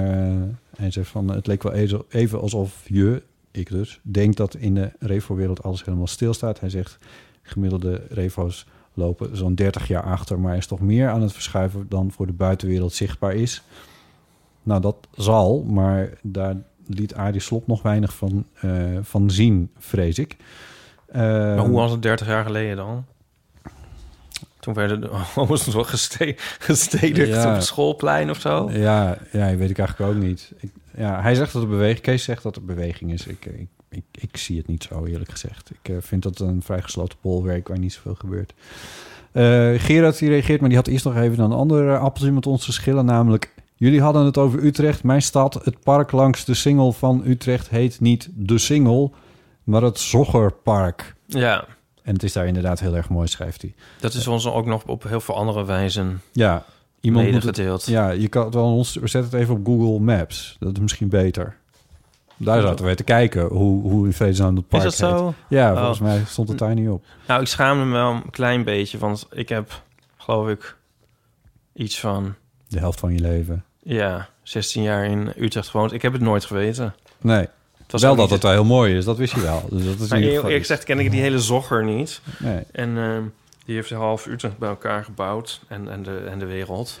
hij 0.76 0.90
zegt 0.90 1.08
van, 1.08 1.28
het 1.30 1.46
leek 1.46 1.62
wel 1.62 1.74
even 2.08 2.40
alsof 2.40 2.82
je, 2.84 3.22
ik 3.50 3.68
dus, 3.68 4.00
denkt 4.02 4.36
dat 4.36 4.54
in 4.54 4.74
de 4.74 4.92
revo-wereld 4.98 5.62
alles 5.62 5.84
helemaal 5.84 6.06
stilstaat. 6.06 6.60
Hij 6.60 6.70
zegt, 6.70 6.98
gemiddelde 7.42 8.02
revo's 8.08 8.66
lopen 8.94 9.36
zo'n 9.36 9.54
30 9.54 9.88
jaar 9.88 10.02
achter... 10.02 10.40
maar 10.40 10.56
is 10.56 10.66
toch 10.66 10.80
meer 10.80 11.08
aan 11.08 11.22
het 11.22 11.32
verschuiven 11.32 11.86
dan 11.88 12.12
voor 12.12 12.26
de 12.26 12.32
buitenwereld 12.32 12.92
zichtbaar 12.92 13.34
is. 13.34 13.62
Nou, 14.62 14.80
dat 14.80 14.96
zal, 15.16 15.62
maar 15.62 16.10
daar 16.22 16.56
liet 16.86 17.14
Arie 17.14 17.40
Slop 17.40 17.66
nog 17.66 17.82
weinig 17.82 18.14
van, 18.14 18.46
eh, 18.60 18.70
van 19.02 19.30
zien, 19.30 19.70
vrees 19.78 20.18
ik. 20.18 20.36
maar 21.12 21.56
Ehm, 21.56 21.58
hoe 21.58 21.76
was 21.76 21.90
het 21.90 22.02
30 22.02 22.26
jaar 22.26 22.44
geleden 22.44 22.76
dan? 22.76 23.04
Toen 24.60 24.74
werden 24.74 25.00
de 25.00 25.08
homo's 25.34 25.66
nog 25.66 25.90
geste 25.90 26.34
gestedikt 26.58 27.28
Ja. 27.28 27.48
op 27.48 27.54
het 27.54 27.64
schoolplein 27.64 28.30
of 28.30 28.40
zo. 28.40 28.70
Ja, 28.70 29.18
ja, 29.32 29.56
weet 29.56 29.70
ik 29.70 29.78
eigenlijk 29.78 30.12
ook 30.12 30.22
niet. 30.22 30.52
Ik, 30.60 30.70
ja, 30.96 31.22
hij 31.22 31.34
zegt 31.34 31.52
dat 31.52 31.62
het 31.62 31.70
beweging... 31.70 32.00
Kees 32.00 32.24
zegt 32.24 32.42
dat 32.42 32.54
het 32.54 32.66
beweging 32.66 33.12
is. 33.12 33.26
Ik, 33.26 33.44
ik, 33.44 33.68
ik, 33.88 34.04
ik 34.10 34.36
zie 34.36 34.56
het 34.58 34.66
niet 34.66 34.82
zo, 34.82 35.04
eerlijk 35.04 35.30
gezegd. 35.30 35.70
Ik 35.70 35.88
eh, 35.88 35.96
vind 36.00 36.22
dat 36.22 36.38
een 36.38 36.62
vrij 36.62 36.82
gesloten 36.82 37.18
bolwerk 37.20 37.68
waar 37.68 37.78
niet 37.78 37.92
zoveel 37.92 38.14
gebeurt. 38.14 38.52
Eh 39.32 39.72
Gerard 39.76 40.18
die 40.18 40.28
reageert, 40.28 40.60
maar 40.60 40.68
die 40.68 40.78
had 40.78 40.86
eerst 40.86 41.04
nog 41.04 41.16
even 41.16 41.44
een 41.44 41.52
andere 41.52 41.98
appeltje 41.98 42.32
met 42.32 42.46
ons 42.46 42.64
te 42.64 42.72
schillen. 42.72 43.04
Namelijk, 43.04 43.54
jullie 43.74 44.00
hadden 44.00 44.24
het 44.24 44.38
over 44.38 44.64
Utrecht, 44.64 45.02
mijn 45.02 45.22
stad. 45.22 45.54
Het 45.64 45.80
park 45.80 46.12
langs 46.12 46.44
de 46.44 46.54
Singel 46.54 46.92
van 46.92 47.22
Utrecht 47.26 47.68
heet 47.68 48.00
niet 48.00 48.28
de 48.34 48.58
Singel, 48.58 49.14
maar 49.64 49.82
het 49.82 49.98
Zoggerpark. 49.98 51.14
Ja, 51.26 51.64
En 52.02 52.12
het 52.12 52.22
is 52.22 52.32
daar 52.32 52.46
inderdaad 52.46 52.80
heel 52.80 52.96
erg 52.96 53.08
mooi, 53.08 53.28
schrijft 53.28 53.62
hij. 53.62 53.74
dat 54.00 54.14
is 54.14 54.26
ons 54.26 54.46
ook 54.46 54.66
nog 54.66 54.82
op 54.86 55.02
heel 55.02 55.20
veel 55.20 55.36
andere 55.36 55.64
wijzen 55.64 56.22
Ja, 56.32 56.64
iemand 57.00 57.30
moet 57.30 57.56
het. 57.56 57.86
Ja, 57.86 58.10
je 58.10 58.28
kan 58.28 58.44
het 58.44 58.54
wel 58.54 58.64
ons. 58.74 58.92
Zet 58.92 59.24
het 59.24 59.32
even 59.32 59.54
op 59.54 59.66
Google 59.66 59.98
Maps. 60.00 60.56
Dat 60.58 60.72
is 60.72 60.78
misschien 60.80 61.08
beter. 61.08 61.56
Daar 62.36 62.60
zaten 62.62 62.84
we 62.84 62.94
te 62.94 63.02
kijken 63.04 63.46
hoe, 63.46 63.82
hoe 63.82 64.06
in 64.06 64.12
vredesnaam 64.12 64.54
het 64.56 64.64
Is 64.64 64.68
park 64.70 64.82
dat 64.82 64.94
zo? 64.94 65.34
Ja, 65.48 65.72
Oh. 65.72 65.78
volgens 65.78 65.98
mij 65.98 66.22
stond 66.26 66.48
het 66.48 66.58
daar 66.58 66.74
niet 66.74 66.88
op. 66.88 67.04
Nou, 67.26 67.40
ik 67.40 67.46
schaamde 67.46 67.84
me 67.84 67.92
wel 67.92 68.10
een 68.10 68.30
klein 68.30 68.64
beetje, 68.64 68.98
want 68.98 69.26
ik 69.32 69.48
heb, 69.48 69.82
geloof 70.16 70.48
ik, 70.48 70.76
iets 71.74 72.00
van, 72.00 72.34
De 72.68 72.78
helft 72.78 73.00
van 73.00 73.12
je 73.12 73.20
leven. 73.20 73.64
ja, 73.82 74.28
16 74.42 74.82
jaar 74.82 75.04
in 75.04 75.32
Utrecht 75.38 75.68
gewoond. 75.68 75.92
Ik 75.92 76.02
heb 76.02 76.12
het 76.12 76.22
nooit 76.22 76.44
geweten. 76.44 76.94
Nee, 77.20 77.46
Het 77.82 77.92
was 77.92 78.02
wel 78.02 78.16
dat 78.16 78.30
het 78.30 78.42
wel 78.42 78.52
heel 78.52 78.64
mooi 78.64 78.96
is. 78.96 79.04
Dat 79.04 79.16
wist 79.16 79.34
je 79.34 79.40
wel. 79.40 79.62
Dus 79.70 79.84
dat 79.84 80.00
is 80.00 80.08
Maar 80.08 80.18
eerlijk 80.18 80.58
gezegd 80.58 80.84
ken 80.84 80.98
ik 80.98 81.10
die 81.10 81.20
hele 81.20 81.38
zogger 81.38 81.84
niet. 81.84 82.20
Nee. 82.38 82.62
En 82.72 82.96
ehm, 82.98 83.22
die 83.64 83.74
heeft 83.74 83.90
half 83.90 84.26
Utrecht 84.26 84.58
bij 84.58 84.68
elkaar 84.68 85.04
gebouwd 85.04 85.60
en, 85.68 85.88
en, 85.90 86.02
de, 86.02 86.18
en 86.30 86.38
de 86.38 86.46
wereld. 86.46 87.00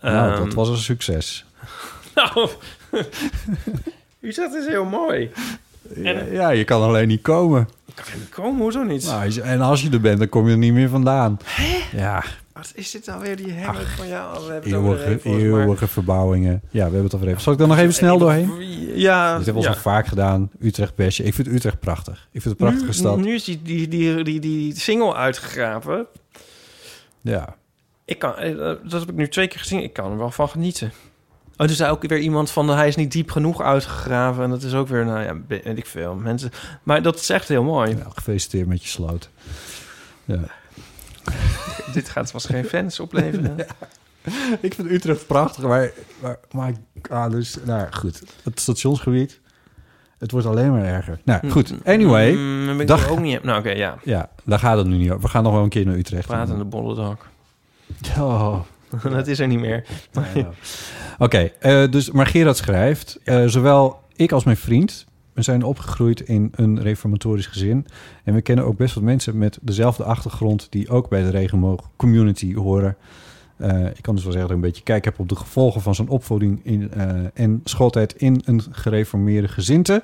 Nou, 0.00 0.32
Ehm, 0.32 0.44
dat 0.44 0.54
was 0.54 0.68
een 0.68 0.76
succes. 0.76 1.44
Nou, 2.14 2.48
Utrecht 4.20 4.54
is 4.54 4.66
heel 4.66 4.84
mooi. 4.84 5.30
Ja, 5.94 6.20
ja, 6.30 6.48
je 6.50 6.64
kan 6.64 6.82
alleen 6.82 7.08
niet 7.08 7.22
komen. 7.22 7.68
Ik 7.86 7.94
kan 7.94 8.18
niet 8.18 8.28
komen, 8.28 8.60
hoezo 8.60 8.82
niet? 8.82 9.04
Nou, 9.04 9.40
en 9.40 9.60
als 9.60 9.82
je 9.82 9.90
er 9.90 10.00
bent, 10.00 10.18
dan 10.18 10.28
kom 10.28 10.46
je 10.46 10.52
er 10.52 10.58
niet 10.58 10.72
meer 10.72 10.88
vandaan. 10.88 11.38
Ja, 11.92 12.24
Wat 12.58 12.72
is 12.74 12.90
dit 12.90 13.06
nou 13.06 13.20
weer, 13.20 13.36
die 13.36 13.54
van 13.96 14.08
jou? 14.08 14.46
We 14.46 14.52
hebben 14.52 14.70
het 14.70 14.80
eeuwige, 14.80 15.28
maar- 15.28 15.38
eeuwige 15.38 15.88
verbouwingen. 15.88 16.62
Ja, 16.70 16.70
we 16.70 16.80
hebben 16.80 17.02
het 17.04 17.14
over 17.14 17.28
even. 17.28 17.40
Zal 17.40 17.52
ik 17.52 17.58
dan 17.58 17.68
nog 17.68 17.78
even 17.78 17.94
snel 17.94 18.18
doorheen? 18.18 18.50
Ja, 18.98 19.36
Dit 19.36 19.44
hebben 19.44 19.62
we 19.62 19.68
ja. 19.68 19.74
al 19.74 19.80
vaak 19.80 20.06
gedaan. 20.06 20.50
Utrecht 20.60 20.94
bestje. 20.94 21.24
Ik 21.24 21.34
vind 21.34 21.48
Utrecht 21.48 21.80
prachtig. 21.80 22.28
Ik 22.32 22.42
vind 22.42 22.44
het 22.44 22.52
een 22.52 22.66
prachtige 22.66 22.86
nu, 22.86 22.92
stad. 22.92 23.16
Nu 23.16 23.34
is 23.34 23.44
die, 23.44 23.62
die, 23.62 23.88
die, 23.88 24.24
die, 24.24 24.40
die 24.40 24.78
single 24.78 25.14
uitgegraven. 25.14 26.06
Ja. 27.20 27.56
Ik 28.04 28.18
kan, 28.18 28.36
eh, 28.36 28.56
dat 28.82 29.00
heb 29.00 29.08
ik 29.08 29.14
nu 29.16 29.28
twee 29.28 29.48
keer 29.48 29.58
gezien. 29.58 29.82
Ik 29.82 29.92
kan 29.92 30.10
er 30.10 30.18
wel 30.18 30.30
van 30.30 30.48
genieten. 30.48 30.92
Oh, 31.56 31.66
er 31.66 31.74
zei 31.74 31.90
ook 31.90 32.02
weer 32.02 32.18
iemand 32.18 32.50
van... 32.50 32.68
hij 32.68 32.88
is 32.88 32.96
niet 32.96 33.12
diep 33.12 33.30
genoeg 33.30 33.62
uitgegraven. 33.62 34.44
En 34.44 34.50
dat 34.50 34.62
is 34.62 34.74
ook 34.74 34.88
weer, 34.88 35.04
nou 35.04 35.20
ja, 35.22 35.36
weet 35.48 35.78
ik 35.78 35.86
veel. 35.86 36.14
Mensen, 36.14 36.50
maar 36.82 37.02
dat 37.02 37.16
is 37.18 37.30
echt 37.30 37.48
heel 37.48 37.62
mooi. 37.62 37.94
Nou, 37.94 38.10
gefeliciteerd 38.14 38.66
met 38.66 38.82
je 38.82 38.88
sloot. 38.88 39.30
Ja. 40.24 40.40
Dit 41.94 42.08
gaat 42.08 42.30
vast 42.30 42.46
geen 42.46 42.64
fans 42.64 43.00
opleveren. 43.00 43.56
Ik 44.60 44.74
vind 44.74 44.90
Utrecht 44.90 45.26
prachtig, 45.26 45.64
maar, 45.64 45.90
maar, 46.20 46.38
maar 46.50 46.72
ah, 47.10 47.30
dus, 47.30 47.56
nou 47.64 47.86
goed. 47.90 48.22
Het 48.42 48.60
stationsgebied, 48.60 49.40
het 50.18 50.30
wordt 50.30 50.46
alleen 50.46 50.70
maar 50.70 50.84
erger. 50.84 51.20
Nou 51.24 51.50
goed, 51.50 51.74
anyway. 51.84 52.32
Mm, 52.32 52.76
ben 52.76 52.86
ik 52.86 53.10
ook 53.10 53.20
niet... 53.20 53.42
Nou, 53.42 53.58
oké, 53.58 53.70
ja. 53.70 53.98
Ja, 54.04 54.30
daar 54.44 54.58
gaat 54.58 54.78
het 54.78 54.86
nu 54.86 54.96
niet 54.96 55.10
over. 55.10 55.22
We 55.22 55.28
gaan 55.28 55.42
nog 55.42 55.52
wel 55.52 55.62
een 55.62 55.68
keer 55.68 55.86
naar 55.86 55.94
Utrecht. 55.94 56.26
Pratende 56.26 56.64
bollendak. 56.64 57.26
Oh. 58.18 58.60
dat 59.02 59.26
is 59.26 59.38
er 59.38 59.46
niet 59.46 59.58
meer. 59.58 59.84
Ja. 60.34 60.48
Oké, 61.18 61.38
eh, 61.58 61.90
dus 61.90 62.10
maar 62.10 62.26
Gerard 62.26 62.56
schrijft... 62.56 63.18
eh, 63.24 63.46
zowel 63.46 64.00
ik 64.16 64.32
als 64.32 64.44
mijn 64.44 64.56
vriend... 64.56 65.06
we 65.38 65.44
zijn 65.44 65.62
opgegroeid 65.62 66.20
in 66.20 66.52
een 66.54 66.82
reformatorisch 66.82 67.46
gezin... 67.46 67.86
en 68.24 68.34
we 68.34 68.42
kennen 68.42 68.64
ook 68.64 68.76
best 68.76 68.94
wat 68.94 69.04
mensen 69.04 69.38
met 69.38 69.58
dezelfde 69.62 70.04
achtergrond... 70.04 70.66
die 70.70 70.88
ook 70.88 71.08
bij 71.08 71.22
de 71.22 71.30
regenboog-community 71.30 72.54
horen. 72.54 72.96
Eh, 73.56 73.86
ik 73.86 74.02
kan 74.02 74.14
dus 74.14 74.24
wel 74.24 74.32
zeggen 74.32 74.40
dat 74.40 74.50
ik 74.50 74.54
een 74.54 74.60
beetje 74.60 74.82
kijk 74.82 75.04
heb 75.04 75.18
op 75.18 75.28
de 75.28 75.36
gevolgen 75.36 75.80
van 75.80 75.94
zijn 75.94 76.08
opvoeding... 76.08 76.60
In, 76.62 76.92
eh, 76.92 77.24
en 77.34 77.60
schooltijd 77.64 78.12
in 78.16 78.40
een 78.44 78.62
gereformeerde 78.70 79.48
gezinte. 79.48 80.02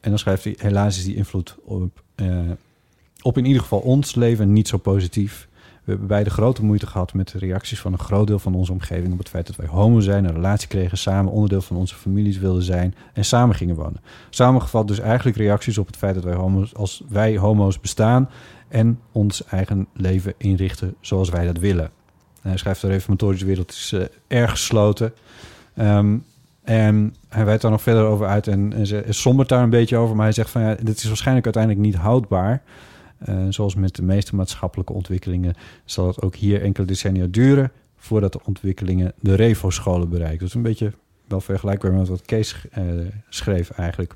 En 0.00 0.10
dan 0.10 0.18
schrijft 0.18 0.44
hij... 0.44 0.54
helaas 0.58 0.96
is 0.96 1.04
die 1.04 1.16
invloed 1.16 1.56
op, 1.64 2.02
eh, 2.14 2.38
op 3.22 3.38
in 3.38 3.44
ieder 3.44 3.62
geval 3.62 3.80
ons 3.80 4.14
leven 4.14 4.52
niet 4.52 4.68
zo 4.68 4.78
positief... 4.78 5.48
We 5.84 5.90
hebben 5.90 6.08
beide 6.08 6.30
grote 6.30 6.64
moeite 6.64 6.86
gehad 6.86 7.14
met 7.14 7.28
de 7.28 7.38
reacties 7.38 7.80
van 7.80 7.92
een 7.92 7.98
groot 7.98 8.26
deel 8.26 8.38
van 8.38 8.54
onze 8.54 8.72
omgeving 8.72 9.12
op 9.12 9.18
het 9.18 9.28
feit 9.28 9.46
dat 9.46 9.56
wij 9.56 9.66
homo 9.66 10.00
zijn, 10.00 10.24
een 10.24 10.34
relatie 10.34 10.68
kregen, 10.68 10.98
samen 10.98 11.32
onderdeel 11.32 11.62
van 11.62 11.76
onze 11.76 11.94
families 11.94 12.38
wilden 12.38 12.62
zijn 12.62 12.94
en 13.12 13.24
samen 13.24 13.54
gingen 13.54 13.74
wonen. 13.74 14.00
Samengevat 14.30 14.88
dus 14.88 14.98
eigenlijk 14.98 15.36
reacties 15.36 15.78
op 15.78 15.86
het 15.86 15.96
feit 15.96 16.14
dat 16.14 16.24
wij 16.24 16.34
homo's, 16.34 16.74
als 16.74 17.02
wij 17.08 17.36
homo's 17.36 17.80
bestaan 17.80 18.30
en 18.68 19.00
ons 19.12 19.44
eigen 19.44 19.86
leven 19.92 20.34
inrichten 20.36 20.94
zoals 21.00 21.28
wij 21.28 21.46
dat 21.46 21.58
willen. 21.58 21.90
En 22.42 22.48
hij 22.48 22.56
schrijft 22.56 22.80
de 22.80 22.86
reformatorische 22.86 23.46
wereld 23.46 23.70
is 23.70 23.92
eh, 23.92 24.02
erg 24.26 24.50
gesloten. 24.50 25.12
Ehm, 25.74 26.16
en 26.62 27.14
hij 27.28 27.44
wijdt 27.44 27.62
daar 27.62 27.70
nog 27.70 27.82
verder 27.82 28.04
over 28.04 28.26
uit 28.26 28.46
en, 28.46 28.72
en 28.72 28.86
ze 28.86 29.04
sombert 29.08 29.48
daar 29.48 29.62
een 29.62 29.70
beetje 29.70 29.96
over, 29.96 30.16
maar 30.16 30.24
hij 30.24 30.34
zegt 30.34 30.50
van 30.50 30.62
ja, 30.62 30.74
dit 30.82 30.96
is 30.96 31.04
waarschijnlijk 31.04 31.44
uiteindelijk 31.44 31.84
niet 31.84 31.96
houdbaar. 31.96 32.62
Eh, 33.24 33.36
zoals 33.48 33.74
met 33.74 33.94
de 33.94 34.02
meeste 34.02 34.36
maatschappelijke 34.36 34.92
ontwikkelingen 34.92 35.54
zal 35.84 36.06
het 36.06 36.22
ook 36.22 36.34
hier 36.34 36.62
enkele 36.62 36.86
decennia 36.86 37.26
duren 37.30 37.72
voordat 37.96 38.32
de 38.32 38.40
ontwikkelingen 38.44 39.12
de 39.20 39.34
Revo-scholen 39.34 40.08
bereiken. 40.08 40.38
Dat 40.38 40.48
is 40.48 40.54
een 40.54 40.62
beetje 40.62 40.92
wel 41.28 41.40
vergelijkbaar 41.40 41.92
met 41.92 42.08
wat 42.08 42.22
Kees 42.22 42.56
eh, 42.70 42.84
schreef 43.28 43.70
eigenlijk. 43.70 44.14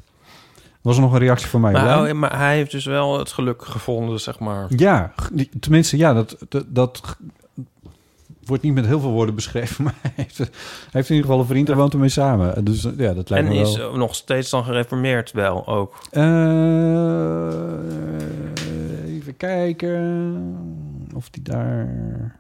Was 0.83 0.97
er 0.97 1.03
nog 1.03 1.13
een 1.13 1.19
reactie 1.19 1.49
van 1.49 1.61
mij? 1.61 1.73
Maar, 1.73 2.09
oh, 2.09 2.13
maar 2.13 2.39
hij 2.39 2.57
heeft 2.57 2.71
dus 2.71 2.85
wel 2.85 3.19
het 3.19 3.33
geluk 3.33 3.65
gevonden, 3.65 4.21
zeg 4.21 4.39
maar. 4.39 4.67
Ja, 4.77 5.13
tenminste, 5.61 5.97
ja, 5.97 6.15
dat, 6.15 6.37
dat, 6.67 7.17
wordt 8.49 8.63
niet 8.63 8.75
met 8.75 8.87
heel 8.87 9.01
veel 9.01 9.11
woorden 9.11 9.35
beschreven, 9.35 9.85
maar 9.85 9.95
hij 10.03 10.13
heeft, 10.17 10.39
hij 10.39 10.49
heeft 10.91 11.09
in 11.09 11.15
ieder 11.15 11.31
geval 11.31 11.41
een 11.41 11.49
vriend 11.51 11.69
en 11.69 11.77
woont 11.77 11.93
ermee 11.93 12.09
samen. 12.09 12.65
Dus 12.65 12.85
eh, 12.85 12.93
ja, 12.97 13.15
dat 13.15 13.31
lijkt 13.31 13.47
En 13.47 13.53
me 13.53 13.61
wel... 13.63 13.93
is 13.93 13.99
nog 13.99 14.15
steeds 14.15 14.51
dan 14.51 14.65
gereformeerd 14.65 15.33
wel 15.33 15.67
ook. 15.67 15.95
Eh, 16.11 16.23
even 19.29 19.37
kijken 19.37 21.09
of 21.15 21.31
die 21.31 21.43
daar. 21.43 22.37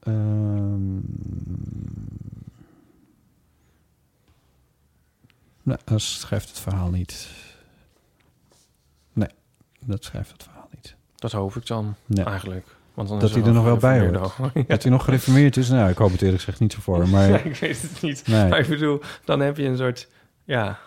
Ehm 0.00 0.94
nou, 5.62 5.78
dat 5.84 6.00
schrijft 6.02 6.48
het 6.48 6.58
verhaal 6.60 6.90
niet. 6.90 7.28
Nee, 9.12 9.28
dat 9.80 10.04
schrijft 10.04 10.32
het 10.32 10.42
verhaal 10.42 10.68
niet. 10.74 10.94
Dat 11.14 11.32
hoop 11.32 11.54
ik 11.56 11.66
dan 11.66 11.94
Nee. 12.06 12.24
eigenlijk. 12.24 12.66
Want 12.94 13.08
dan 13.08 13.18
Dat 13.18 13.30
hij 13.30 13.42
er 13.42 13.52
nog 13.52 13.64
wel 13.64 13.76
bij 13.76 14.00
hoort. 14.00 14.16
ook. 14.16 14.36
Dat 14.68 14.82
hij 14.82 14.92
nog 14.92 15.04
gereformeerd 15.04 15.56
is? 15.56 15.68
Nou, 15.68 15.90
ik 15.90 15.98
hoop 15.98 16.12
het 16.12 16.22
eerlijk 16.22 16.38
gezegd 16.42 16.60
niet 16.60 16.72
zo 16.72 16.80
voor. 16.80 17.08
Maar 17.08 17.28
Ja, 17.28 17.38
ik 17.38 17.56
weet 17.56 17.82
het 17.82 18.00
niet. 18.02 18.26
Nee. 18.26 18.48
Maar 18.48 18.58
ik 18.58 18.68
bedoel, 18.68 19.00
dan 19.24 19.40
heb 19.40 19.56
je 19.56 19.64
een 19.64 19.76
soort... 19.76 20.08
Ja, 20.44 20.78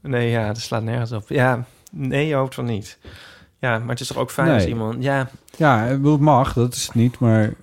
nee, 0.00 0.30
ja, 0.30 0.46
dat 0.46 0.58
slaat 0.58 0.82
nergens 0.82 1.12
op. 1.12 1.28
Ja, 1.28 1.64
nee, 1.90 2.26
je 2.26 2.34
hoopt 2.34 2.54
van 2.54 2.64
niet. 2.64 2.98
Ja, 3.58 3.78
maar 3.78 3.88
het 3.88 4.00
is 4.00 4.06
toch 4.06 4.16
ook 4.16 4.30
fijn 4.30 4.48
als 4.54 4.66
iemand... 4.66 5.02
Ja, 5.02 5.28
ja, 5.56 5.78
het 5.84 6.20
mag, 6.20 6.52
dat 6.52 6.74
is 6.74 6.86
het 6.86 6.94
niet. 6.94 7.18
Maar 7.18 7.54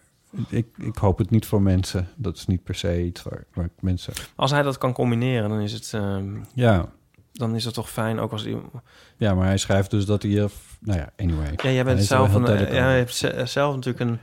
ik, 0.50 0.68
ik 0.78 0.96
hoop 0.96 1.18
het 1.18 1.30
niet 1.30 1.46
voor 1.46 1.62
mensen. 1.62 2.08
Dat 2.16 2.36
is 2.38 2.46
niet 2.46 2.64
per 2.64 2.76
se 2.76 3.04
iets 3.06 3.24
waar, 3.24 3.44
waar 3.54 3.70
mensen... 3.80 4.14
Als 4.36 4.52
hij 4.52 4.62
dat 4.62 4.78
kan 4.78 4.94
combineren, 4.94 5.50
dan 5.50 5.60
is 5.60 5.72
het, 5.72 5.92
ehm, 5.94 6.36
Ja, 6.54 6.86
dan 7.34 7.56
is 7.56 7.66
het 7.66 7.74
toch 7.74 7.90
fijn. 7.90 8.20
Ook 8.20 8.32
als 8.32 8.44
die, 8.44 8.58
ja, 9.18 9.34
maar 9.34 9.46
hij 9.46 9.58
schrijft 9.58 9.92
dus 9.92 10.06
dat 10.06 10.22
hij... 10.22 10.32
nou 10.80 11.00
ja, 11.00 11.10
anyway. 11.18 11.54
ja, 11.56 11.70
jij 11.70 11.84
bent 11.84 12.04
zelf 12.04 12.34
een, 12.34 12.46
ja, 12.74 12.92
je 12.92 12.98
hebt 12.98 13.16
ze- 13.16 13.42
zelf 13.46 13.76
natuurlijk 13.76 14.10
een. 14.10 14.20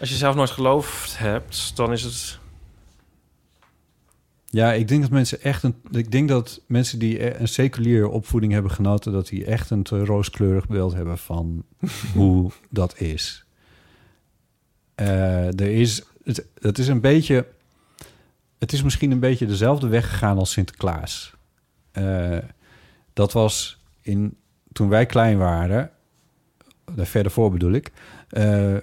Als 0.00 0.08
je 0.08 0.14
zelf 0.14 0.34
nooit 0.34 0.50
geloofd 0.50 1.18
hebt, 1.18 1.76
dan 1.76 1.92
is 1.92 2.02
het. 2.02 2.38
Ja, 4.52 4.72
ik 4.72 4.88
denk 4.88 5.00
dat 5.02 5.10
mensen 5.10 5.42
echt 5.42 5.62
een. 5.62 5.74
Ik 5.90 6.10
denk 6.12 6.28
dat 6.28 6.60
mensen 6.66 6.98
die 6.98 7.22
e- 7.24 7.36
een 7.38 7.48
seculiere 7.48 8.08
opvoeding 8.08 8.52
hebben 8.52 8.70
genoten, 8.70 9.12
dat 9.12 9.28
die 9.28 9.44
echt 9.44 9.70
een 9.70 9.82
te 9.82 10.04
rooskleurig 10.04 10.66
beeld 10.66 10.94
hebben 10.94 11.18
van 11.18 11.64
hoe 12.14 12.50
dat 12.70 13.00
is. 13.00 13.44
Eh, 14.94 15.46
er 15.46 15.60
is. 15.60 16.02
Het, 16.24 16.46
het 16.60 16.78
is 16.78 16.88
een 16.88 17.00
beetje. 17.00 17.46
Het 18.58 18.72
is 18.72 18.82
misschien 18.82 19.10
een 19.10 19.20
beetje 19.20 19.46
dezelfde 19.46 19.88
weg 19.88 20.08
gegaan 20.08 20.38
als 20.38 20.50
Sinterklaas. 20.52 21.34
Eh, 21.92 22.38
dat 23.12 23.32
was 23.32 23.82
in. 24.00 24.36
Toen 24.72 24.88
wij 24.88 25.06
klein 25.06 25.38
waren. 25.38 25.90
Daar 26.94 27.06
verder 27.06 27.32
voor 27.32 27.50
bedoel 27.50 27.72
ik. 27.72 27.92
eh, 28.28 28.76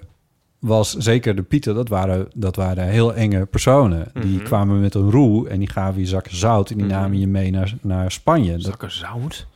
was 0.58 0.92
zeker 0.96 1.36
de 1.36 1.42
Pieten, 1.42 1.74
dat 1.74 1.88
waren, 1.88 2.28
dat 2.34 2.56
waren 2.56 2.84
heel 2.88 3.14
enge 3.14 3.46
personen. 3.46 4.10
Die 4.14 4.24
Mhm. 4.36 4.44
kwamen 4.44 4.80
met 4.80 4.94
een 4.94 5.10
roe 5.10 5.48
en 5.48 5.58
die 5.58 5.68
gaven 5.68 6.00
je 6.00 6.06
zakken 6.06 6.36
zout... 6.36 6.70
en 6.70 6.76
die 6.76 6.86
Mhm. 6.86 6.94
namen 6.94 7.18
je 7.20 7.26
mee 7.26 7.50
naar, 7.50 7.74
naar 7.80 8.12
Spanje. 8.12 8.52
Dat 8.52 8.62
Zakken 8.62 8.90
zout. 8.92 9.46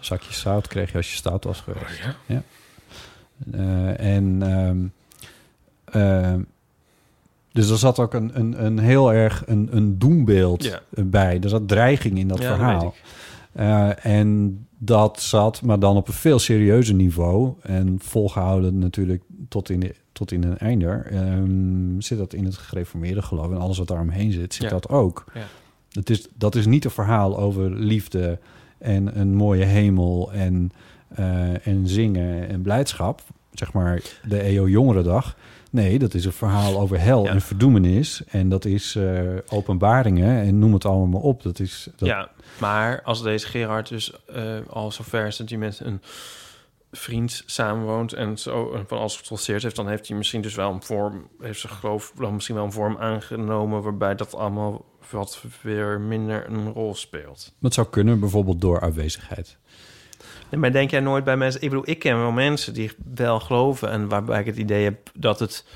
zakje 0.00 0.32
zout 0.34 0.66
kreeg 0.68 0.90
je 0.90 0.96
als 0.96 1.10
je 1.10 1.16
stout 1.16 1.44
was 1.44 1.60
geweest. 1.60 2.00
Oh, 2.04 2.12
ja? 2.26 2.42
Eh, 3.52 4.14
en... 4.16 4.42
ehm, 4.42 4.78
ehm, 6.02 6.40
dus 7.52 7.70
er 7.70 7.78
zat 7.78 7.98
ook 7.98 8.14
een, 8.14 8.30
een, 8.38 8.64
een 8.64 8.78
heel 8.78 9.12
erg 9.12 9.42
een, 9.46 9.68
een 9.70 9.98
doembeeld 9.98 10.64
Ja. 10.64 10.80
bij. 10.90 11.40
Er 11.40 11.48
zat 11.48 11.68
dreiging 11.68 12.18
in 12.18 12.28
dat 12.28 12.38
Ja, 12.38 12.48
dat 12.48 12.56
verhaal. 12.56 12.86
ik. 12.86 13.02
Eh, 13.52 14.04
en 14.06 14.58
dat 14.78 15.20
zat, 15.20 15.62
maar 15.62 15.78
dan 15.78 15.96
op 15.96 16.08
een 16.08 16.14
veel 16.14 16.38
serieuzer 16.38 16.94
niveau. 16.94 17.52
En 17.62 17.96
volgehouden 18.02 18.78
natuurlijk 18.78 19.22
tot 19.48 19.70
in, 19.70 19.80
de, 19.80 19.94
tot 20.16 20.32
in 20.32 20.42
een 20.44 20.58
einder. 20.58 21.06
ehm, 21.10 22.00
zit 22.00 22.18
dat 22.18 22.32
in 22.32 22.44
het 22.44 22.56
gereformeerde 22.56 23.22
geloof. 23.22 23.50
En 23.50 23.58
alles 23.58 23.78
wat 23.78 23.88
daaromheen 23.88 24.32
zit, 24.32 24.54
zit 24.54 24.62
Ja. 24.62 24.68
dat 24.68 24.88
ook. 24.88 25.24
Ja. 25.34 25.40
Het 25.90 26.10
is, 26.10 26.28
dat 26.34 26.54
is 26.54 26.66
niet 26.66 26.84
een 26.84 26.90
verhaal 26.90 27.38
over 27.38 27.70
liefde 27.70 28.38
en 28.78 29.20
een 29.20 29.34
mooie 29.34 29.64
hemel 29.64 30.32
en, 30.32 30.70
eh, 31.08 31.66
en 31.66 31.88
zingen 31.88 32.48
en 32.48 32.62
blijdschap. 32.62 33.22
Zeg 33.52 33.72
maar 33.72 34.02
de 34.28 34.40
EO 34.42 34.68
Jongerendag. 34.68 35.36
Nee, 35.70 35.98
dat 35.98 36.14
is 36.14 36.24
een 36.24 36.32
verhaal 36.32 36.80
over 36.80 37.00
hel 37.00 37.24
Ja. 37.24 37.30
en 37.30 37.40
verdoemenis. 37.40 38.22
En 38.28 38.48
dat 38.48 38.64
is 38.64 38.94
eh, 38.96 39.20
openbaringen 39.48 40.40
en 40.42 40.58
noem 40.58 40.72
het 40.72 40.84
allemaal 40.84 41.06
maar 41.06 41.20
op. 41.20 41.42
Dat 41.42 41.58
is, 41.58 41.88
dat, 41.96 42.08
Ja, 42.08 42.28
maar 42.60 43.02
als 43.02 43.22
deze 43.22 43.46
Gerard 43.46 43.88
dus 43.88 44.12
eh, 44.26 44.42
al 44.70 44.92
zover 44.92 45.26
is 45.26 45.36
dat 45.36 45.48
hij 45.48 45.58
met 45.58 45.80
een 45.84 46.00
vriend 46.98 47.42
samenwoont 47.46 48.12
en 48.12 48.38
zo 48.38 48.72
en 48.72 48.84
van 48.86 48.98
alles 48.98 49.16
getrotseerd 49.16 49.62
heeft, 49.62 49.76
dan 49.76 49.88
heeft 49.88 50.08
hij 50.08 50.16
misschien 50.16 50.40
dus 50.40 50.54
wel 50.54 50.72
een 50.72 50.82
vorm, 50.82 51.28
heeft 51.40 51.60
zijn 51.60 51.72
geloof 51.72 52.12
dan 52.16 52.34
misschien 52.34 52.56
wel 52.56 52.64
een 52.64 52.72
vorm 52.72 52.96
aangenomen 52.96 53.82
waarbij 53.82 54.14
dat 54.14 54.34
allemaal 54.34 54.84
wat 55.10 55.44
weer 55.62 56.00
minder 56.00 56.46
een 56.50 56.72
rol 56.72 56.94
speelt. 56.94 57.52
Dat 57.60 57.74
zou 57.74 57.86
kunnen, 57.90 58.20
bijvoorbeeld 58.20 58.60
door 58.60 58.80
afwezigheid. 58.80 59.58
Nee, 60.50 60.60
maar 60.60 60.72
denk 60.72 60.90
jij 60.90 61.00
nooit 61.00 61.24
bij 61.24 61.36
mensen... 61.36 61.62
Ik 61.62 61.68
bedoel, 61.68 61.88
ik 61.88 61.98
ken 61.98 62.18
wel 62.18 62.30
mensen 62.30 62.74
die 62.74 62.92
wel 63.14 63.40
geloven... 63.40 63.90
en 63.90 64.08
waarbij 64.08 64.40
ik 64.40 64.46
het 64.46 64.56
idee 64.56 64.84
heb 64.84 65.10
dat 65.14 65.38
het... 65.38 65.66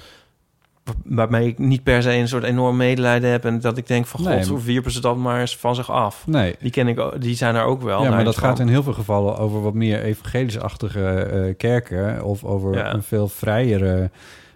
waarmee 1.05 1.47
ik 1.49 1.59
niet 1.59 1.83
per 1.83 2.03
se 2.03 2.13
een 2.13 2.29
soort 2.29 2.45
enorm 2.45 2.77
medelijden 2.77 3.31
heb... 3.31 3.45
en 3.45 3.61
dat 3.61 3.77
ik 3.77 3.87
denk 3.87 4.07
van... 4.07 4.23
Nee, 4.23 4.39
god, 4.39 4.47
hoe 4.49 4.63
wierpen 4.63 4.91
ze 4.93 5.01
dat 5.01 5.17
maar 5.17 5.41
eens 5.41 5.57
van 5.57 5.75
zich 5.75 5.91
af? 5.91 6.27
Nee, 6.27 6.55
Die 6.61 6.71
ken 6.71 6.89
ik 6.89 7.03
die 7.19 7.35
zijn 7.37 7.55
er 7.55 7.63
ook 7.65 7.83
wel. 7.83 8.03
ja, 8.03 8.11
maar 8.11 8.25
dat 8.25 8.39
gaat 8.39 8.59
in 8.59 8.69
heel 8.69 8.83
veel 8.83 8.93
gevallen 8.93 9.39
over 9.39 9.63
wat 9.63 9.75
meer 9.75 10.03
evangelisch-achtige 10.03 11.09
eh, 11.09 11.55
kerken... 11.57 12.25
of 12.25 12.45
over 12.45 12.75
Ja. 12.75 12.95
een 12.95 13.03
veel 13.03 13.29
vrijere 13.29 14.11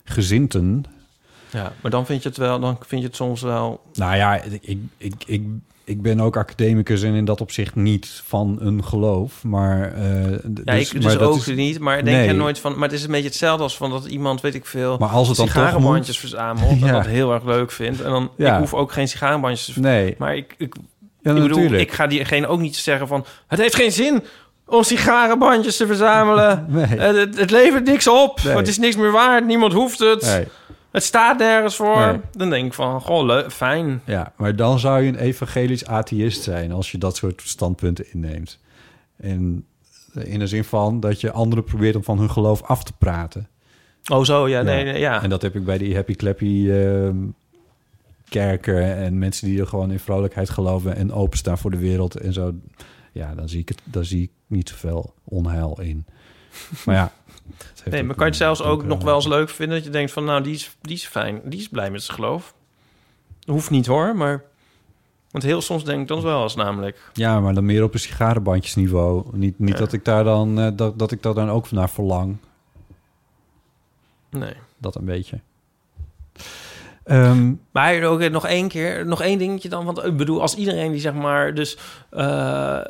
gezinten. 0.04 0.84
Ja, 1.50 1.72
maar 1.80 1.90
dan 1.90 2.06
vind 2.06 2.22
je 2.22 2.28
het 2.28 2.38
wel... 2.38 2.60
dan 2.60 2.78
vind 2.86 3.00
je 3.00 3.06
het 3.06 3.16
soms 3.16 3.42
wel... 3.42 3.82
Nou 3.92 4.16
ja, 4.16 4.42
ik, 4.42 4.78
ik, 4.98 5.14
ik, 5.26 5.42
ik, 5.84 6.02
ben 6.02 6.20
ook 6.20 6.36
academicus 6.36 7.02
en 7.02 7.14
in 7.14 7.24
dat 7.24 7.40
opzicht 7.40 7.74
niet 7.74 8.22
van 8.26 8.56
een 8.60 8.84
geloof. 8.84 9.42
Maar, 9.44 9.92
eh, 9.92 10.02
d- 10.54 10.60
Ja, 10.64 10.72
ik 10.72 10.92
maar 10.92 11.02
dus 11.02 11.12
dat 11.12 11.20
ook 11.20 11.36
is- 11.36 11.46
niet, 11.46 11.78
maar 11.78 12.04
denk 12.04 12.16
Nee. 12.16 12.26
je 12.26 12.32
nooit 12.32 12.58
van... 12.58 12.72
maar 12.78 12.88
het 12.88 12.98
is 12.98 13.04
een 13.04 13.10
beetje 13.10 13.26
hetzelfde 13.28 13.62
als 13.62 13.76
van 13.76 13.90
dat 13.90 14.04
iemand, 14.06 14.40
weet 14.40 14.54
ik 14.54 14.66
veel... 14.66 14.96
Maar 14.98 15.08
als 15.08 15.28
het 15.28 15.36
dan 15.36 15.46
toch 15.46 15.54
sigarenbandjes 15.54 16.18
verzamelt... 16.18 16.70
en 16.70 16.78
Ja. 16.86 16.92
dat 16.92 17.06
heel 17.06 17.32
erg 17.32 17.44
leuk 17.44 17.70
vindt. 17.70 18.00
En 18.00 18.10
dan... 18.10 18.30
Ja. 18.36 18.52
Ik 18.54 18.58
hoef 18.58 18.74
ook 18.74 18.92
geen 18.92 19.08
sigarenbandjes 19.08 19.74
te 19.74 19.80
Nee, 19.80 20.14
Maar 20.18 20.36
ik, 20.36 20.54
ik, 20.58 20.74
ja, 21.22 21.30
ik 21.30 21.36
bedoel, 21.42 21.48
natuurlijk. 21.48 21.82
ik 21.82 21.92
ga 21.92 22.06
diegene 22.06 22.46
ook 22.46 22.60
niet 22.60 22.76
zeggen 22.76 23.08
van... 23.08 23.24
het 23.46 23.58
heeft 23.58 23.74
geen 23.74 23.92
zin 23.92 24.22
om 24.66 24.82
sigarenbandjes 24.82 25.76
te 25.76 25.86
verzamelen. 25.86 26.66
Nee. 26.68 26.84
Eh, 26.84 27.16
het, 27.16 27.38
het 27.38 27.50
levert 27.50 27.84
niks 27.84 28.08
op. 28.08 28.40
Nee. 28.44 28.56
Het 28.56 28.68
is 28.68 28.78
niks 28.78 28.96
meer 28.96 29.10
waard. 29.12 29.46
Niemand 29.46 29.72
hoeft 29.72 29.98
het. 29.98 30.42
Het 30.94 31.02
staat 31.02 31.38
nergens 31.38 31.76
voor. 31.76 32.06
Nee. 32.06 32.20
Dan 32.32 32.50
denk 32.50 32.66
ik 32.66 32.72
van, 32.72 33.00
goh, 33.00 33.24
leuk, 33.24 33.52
fijn. 33.52 34.00
Ja, 34.04 34.32
maar 34.36 34.56
dan 34.56 34.78
zou 34.78 35.02
je 35.02 35.08
een 35.08 35.18
evangelisch 35.18 35.86
atheïst 35.86 36.42
zijn 36.42 36.72
als 36.72 36.90
je 36.90 36.98
dat 36.98 37.16
soort 37.16 37.42
standpunten 37.44 38.12
inneemt. 38.12 38.60
En 39.16 39.66
in 40.14 40.38
de 40.38 40.46
zin 40.46 40.64
van 40.64 41.00
dat 41.00 41.20
je 41.20 41.32
anderen 41.32 41.64
probeert 41.64 41.96
om 41.96 42.04
van 42.04 42.18
hun 42.18 42.30
geloof 42.30 42.62
af 42.62 42.84
te 42.84 42.92
praten. 42.98 43.48
Oh 44.12 44.24
zo, 44.24 44.48
ja, 44.48 44.62
nee, 44.62 44.84
nee, 44.84 44.98
ja. 44.98 45.22
En 45.22 45.30
dat 45.30 45.42
heb 45.42 45.54
ik 45.54 45.64
bij 45.64 45.78
die 45.78 45.94
happy 45.94 46.14
clappy 46.14 46.70
ehm, 46.70 47.16
kerken 48.28 48.96
en 48.96 49.18
mensen 49.18 49.46
die 49.46 49.60
er 49.60 49.66
gewoon 49.66 49.90
in 49.90 50.00
vrolijkheid 50.00 50.50
geloven 50.50 50.96
en 50.96 51.12
openstaan 51.12 51.58
voor 51.58 51.70
de 51.70 51.78
wereld 51.78 52.16
en 52.16 52.32
zo. 52.32 52.54
Ja, 53.12 53.34
dan 53.34 53.48
zie 53.48 53.60
ik 53.60 53.68
het, 53.68 53.80
dan 53.84 54.04
zie 54.04 54.22
ik 54.22 54.30
niet 54.46 54.68
zoveel 54.68 55.14
onheil 55.24 55.80
in. 55.80 56.06
Maar 56.84 56.94
ja. 56.94 57.12
Heeft 57.84 57.96
Nee, 57.96 58.02
maar 58.02 58.14
kan 58.14 58.24
je 58.24 58.30
het 58.30 58.40
zelfs 58.40 58.62
ook 58.62 58.84
nog 58.84 59.02
wel 59.02 59.14
eens 59.14 59.26
leuk 59.26 59.48
vinden... 59.48 59.76
dat 59.76 59.84
je 59.86 59.90
denkt 59.92 60.12
van, 60.12 60.24
nou, 60.24 60.42
die 60.42 60.54
is, 60.54 60.76
die 60.80 60.94
is 60.96 61.06
fijn. 61.06 61.40
Die 61.44 61.60
is 61.60 61.68
blij 61.68 61.90
met 61.90 62.02
zijn 62.02 62.16
geloof. 62.16 62.54
Hoeft 63.46 63.70
niet 63.70 63.86
hoor, 63.86 64.16
maar... 64.16 64.42
Want 65.30 65.44
heel 65.46 65.62
soms 65.62 65.84
denk 65.84 66.00
ik 66.00 66.08
dat 66.08 66.22
wel 66.22 66.42
eens 66.42 66.54
namelijk. 66.54 67.10
Ja, 67.12 67.40
maar 67.40 67.54
dan 67.54 67.64
meer 67.64 67.82
op 67.82 67.94
een 67.94 68.00
sigarenbandjesniveau. 68.00 69.24
Niet, 69.32 69.58
niet 69.58 69.72
Ja. 69.72 69.78
dat 69.78 69.92
ik 69.92 70.04
daar 70.04 70.24
dan 70.24 70.60
eh, 70.60 70.68
dat, 70.74 70.98
dat 70.98 71.10
ik 71.10 71.22
daar 71.22 71.34
dan 71.34 71.50
ook 71.50 71.70
naar 71.70 71.90
verlang. 71.90 72.36
Nee. 74.30 74.54
Dat 74.78 74.94
een 74.94 75.04
beetje. 75.04 75.40
Ehm, 77.04 77.52
Maar 77.70 78.02
ook 78.02 78.28
nog 78.30 78.46
één 78.46 78.68
keer, 78.68 79.06
nog 79.06 79.22
één 79.22 79.38
dingetje 79.38 79.68
dan. 79.68 79.84
Want 79.84 80.04
ik 80.04 80.16
bedoel, 80.16 80.40
als 80.40 80.54
iedereen 80.54 80.92
die 80.92 81.00
zeg 81.00 81.14
maar 81.14 81.54
dus 81.54 81.78
eh 82.10 82.80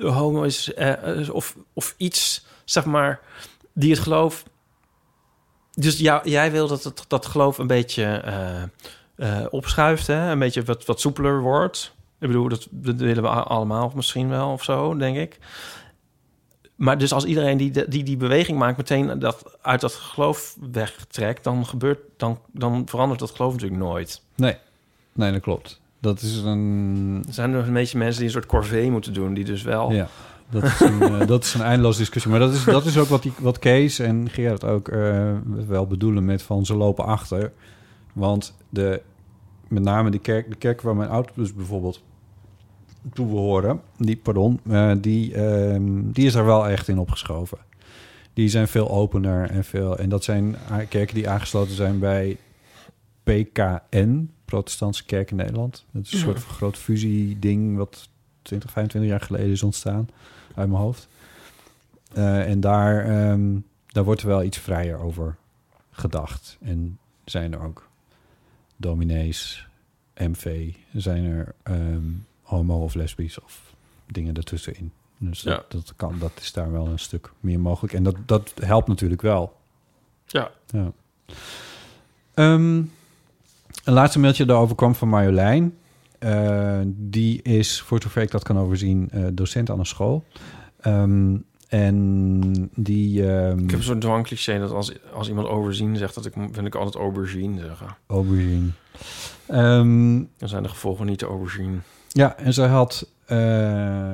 homo 0.00 0.42
is 0.42 0.74
eh, 0.74 1.20
eh, 1.20 1.30
of, 1.30 1.56
of 1.72 1.94
iets, 1.96 2.46
zeg 2.64 2.84
maar, 2.84 3.20
die 3.74 3.90
het 3.90 3.98
geloof... 4.00 4.44
Dus 5.70 5.98
ja, 5.98 6.20
jij 6.24 6.50
wil 6.50 6.68
dat 6.68 6.84
het, 6.84 7.04
dat 7.08 7.26
geloof 7.26 7.58
een 7.58 7.66
beetje 7.66 8.04
eh, 8.04 8.62
eh, 9.16 9.46
opschuift, 9.50 10.06
hè? 10.06 10.30
Een 10.30 10.38
beetje 10.38 10.62
wat, 10.62 10.84
wat 10.84 11.00
soepeler 11.00 11.40
wordt. 11.40 11.94
Ik 12.20 12.26
bedoel, 12.26 12.48
dat, 12.48 12.66
dat 12.70 12.96
willen 12.96 13.22
we 13.22 13.28
allemaal 13.28 13.92
misschien 13.94 14.28
wel 14.28 14.50
of 14.50 14.64
zo, 14.64 14.96
denk 14.96 15.16
ik. 15.16 15.38
Maar 16.76 16.98
dus 16.98 17.12
als 17.12 17.24
iedereen 17.24 17.56
die 17.56 17.70
de- 17.70 17.88
die, 17.88 18.02
die 18.02 18.16
beweging 18.16 18.58
maakt, 18.58 18.76
meteen 18.76 19.18
dat 19.18 19.58
uit 19.62 19.80
dat 19.80 19.94
geloof 19.94 20.56
wegtrekt, 20.72 21.44
dan 21.44 21.66
gebeurt, 21.66 21.98
dan, 22.16 22.38
dan 22.52 22.82
verandert 22.88 23.20
dat 23.20 23.30
geloof 23.30 23.52
natuurlijk 23.52 23.80
nooit. 23.82 24.22
nee. 24.34 24.56
nee, 25.12 25.32
dat 25.32 25.40
klopt. 25.40 25.80
Dat 26.00 26.20
is 26.22 26.36
een... 26.36 27.24
Er 27.26 27.32
zijn 27.34 27.52
er 27.52 27.66
een 27.66 27.72
beetje 27.72 27.98
mensen 27.98 28.16
die 28.16 28.26
een 28.26 28.32
soort 28.34 28.46
corvée 28.46 28.90
moeten 28.90 29.12
doen, 29.12 29.34
die 29.34 29.44
dus 29.44 29.62
wel. 29.62 29.92
Ja, 29.92 30.08
dat 30.50 30.62
is 30.62 30.80
een, 30.80 31.02
eh, 31.02 31.26
dat 31.26 31.44
is 31.44 31.54
een 31.54 31.60
eindeloos 31.60 31.96
discussie. 31.96 32.30
Maar 32.30 32.40
dat 32.40 32.52
is, 32.52 32.64
dat 32.64 32.86
is 32.86 32.98
ook 32.98 33.08
wat, 33.08 33.22
die, 33.22 33.32
wat 33.38 33.58
Kees 33.58 33.98
en 33.98 34.30
Gerard 34.30 34.64
ook 34.64 34.88
eh, 34.88 35.32
wel 35.66 35.86
bedoelen 35.86 36.24
met 36.24 36.42
van 36.42 36.66
ze 36.66 36.74
lopen 36.74 37.04
achter. 37.04 37.52
Want 38.12 38.56
de, 38.68 39.02
met 39.68 39.82
name 39.82 40.10
de 40.10 40.18
kerk, 40.18 40.48
de 40.48 40.56
kerk 40.56 40.80
waar 40.80 40.96
mijn 40.96 41.10
ouders 41.10 41.54
bijvoorbeeld 41.54 42.02
toe 43.12 43.26
behoren, 43.26 43.80
die, 43.96 44.16
pardon, 44.16 44.60
eh, 44.68 44.92
die, 44.98 45.34
ehm, 45.34 46.10
die 46.12 46.26
is 46.26 46.32
daar 46.32 46.44
wel 46.44 46.68
echt 46.68 46.88
in 46.88 46.98
opgeschoven. 46.98 47.58
Die 48.32 48.48
zijn 48.48 48.68
veel 48.68 48.90
opener 48.90 49.50
en 49.50 49.64
veel. 49.64 49.98
En 49.98 50.08
dat 50.08 50.24
zijn 50.24 50.56
kerken 50.88 51.14
die 51.14 51.28
aangesloten 51.28 51.74
zijn 51.74 51.98
bij 51.98 52.36
PKN, 53.22 54.30
Protestantse 54.44 55.04
Kerk 55.04 55.30
in 55.30 55.36
Nederland. 55.36 55.84
Dat 55.90 56.04
is 56.04 56.12
een 56.12 56.18
soort 56.18 56.40
van 56.40 56.54
groot 56.54 56.76
fusie-ding 56.76 57.76
wat 57.76 58.08
20, 58.42 58.70
25 58.70 59.10
jaar 59.10 59.20
geleden 59.20 59.50
is 59.50 59.62
ontstaan 59.62 60.08
uit 60.54 60.68
mijn 60.68 60.82
hoofd. 60.82 61.08
Eh, 62.12 62.50
en 62.50 62.60
daar, 62.60 63.04
ehm, 63.04 63.58
daar 63.86 64.04
wordt 64.04 64.20
er 64.20 64.26
wel 64.28 64.42
iets 64.42 64.58
vrijer 64.58 64.98
over 64.98 65.36
gedacht. 65.90 66.56
En 66.62 66.98
zijn 67.24 67.52
er 67.52 67.60
ook 67.62 67.88
dominees, 68.76 69.68
MV, 70.16 70.74
zijn 70.92 71.24
er 71.24 71.54
ehm, 71.62 72.02
homo 72.42 72.82
of 72.82 72.94
lesbisch 72.94 73.40
of 73.40 73.72
dingen 74.06 74.34
ertussenin. 74.36 74.92
Dus 75.18 75.42
dat, 75.42 75.54
Ja. 75.54 75.64
dat, 75.68 75.92
kan, 75.96 76.18
dat 76.18 76.32
is 76.40 76.52
daar 76.52 76.72
wel 76.72 76.86
een 76.86 76.98
stuk 76.98 77.32
meer 77.40 77.60
mogelijk. 77.60 77.92
En 77.94 78.02
dat, 78.02 78.16
dat 78.26 78.52
helpt 78.60 78.88
natuurlijk 78.88 79.22
wel. 79.22 79.56
Ja. 80.26 80.50
Ja. 80.66 80.92
Ehm, 82.34 82.76
een 83.84 83.92
laatste 83.92 84.18
mailtje 84.18 84.44
daarover 84.44 84.76
kwam 84.76 84.94
van 84.94 85.08
Marjolein. 85.08 85.78
Eh, 86.24 86.80
die 86.86 87.42
is, 87.42 87.80
voor 87.80 88.02
zover 88.02 88.22
ik 88.22 88.30
dat 88.30 88.42
kan 88.42 88.58
overzien, 88.58 89.08
eh, 89.10 89.24
docent 89.32 89.70
aan 89.70 89.78
een 89.78 89.86
school. 89.86 90.24
Ehm, 90.80 91.36
en 91.68 92.70
die... 92.74 93.30
ehm, 93.32 93.58
Ik 93.58 93.70
heb 93.70 93.82
zo'n 93.82 93.98
dwangcliché 93.98 94.58
dat 94.58 94.70
als, 94.70 94.92
als 95.12 95.28
iemand 95.28 95.48
overzien 95.48 95.96
zegt... 95.96 96.14
dat 96.14 96.26
ik, 96.26 96.32
wil 96.52 96.64
ik 96.64 96.74
altijd 96.74 96.94
aubergine 96.94 97.60
zeggen. 97.60 97.86
aubergine. 98.06 98.68
Ehm, 99.46 100.22
Dan 100.38 100.48
zijn 100.48 100.62
de 100.62 100.68
gevolgen 100.68 101.06
niet 101.06 101.18
te 101.18 101.26
overzien. 101.28 101.82
Ja, 102.08 102.36
en 102.36 102.52
zij 102.54 102.68
had 102.68 103.08
eh, 103.26 104.12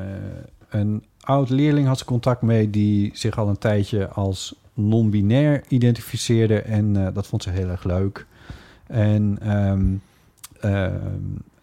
een 0.68 1.04
oud 1.20 1.50
leerling 1.50 1.86
had 1.86 1.98
ze 1.98 2.04
contact 2.04 2.42
mee 2.42 2.70
die 2.70 3.10
zich 3.14 3.38
al 3.38 3.48
een 3.48 3.58
tijdje 3.58 4.08
als 4.08 4.54
non-binair 4.74 5.62
identificeerde 5.68 6.60
en 6.60 7.12
dat 7.14 7.26
vond 7.26 7.42
ze 7.42 7.50
heel 7.50 7.68
erg 7.68 7.84
leuk. 7.84 8.26
En, 8.86 9.38
ehm, 9.40 9.94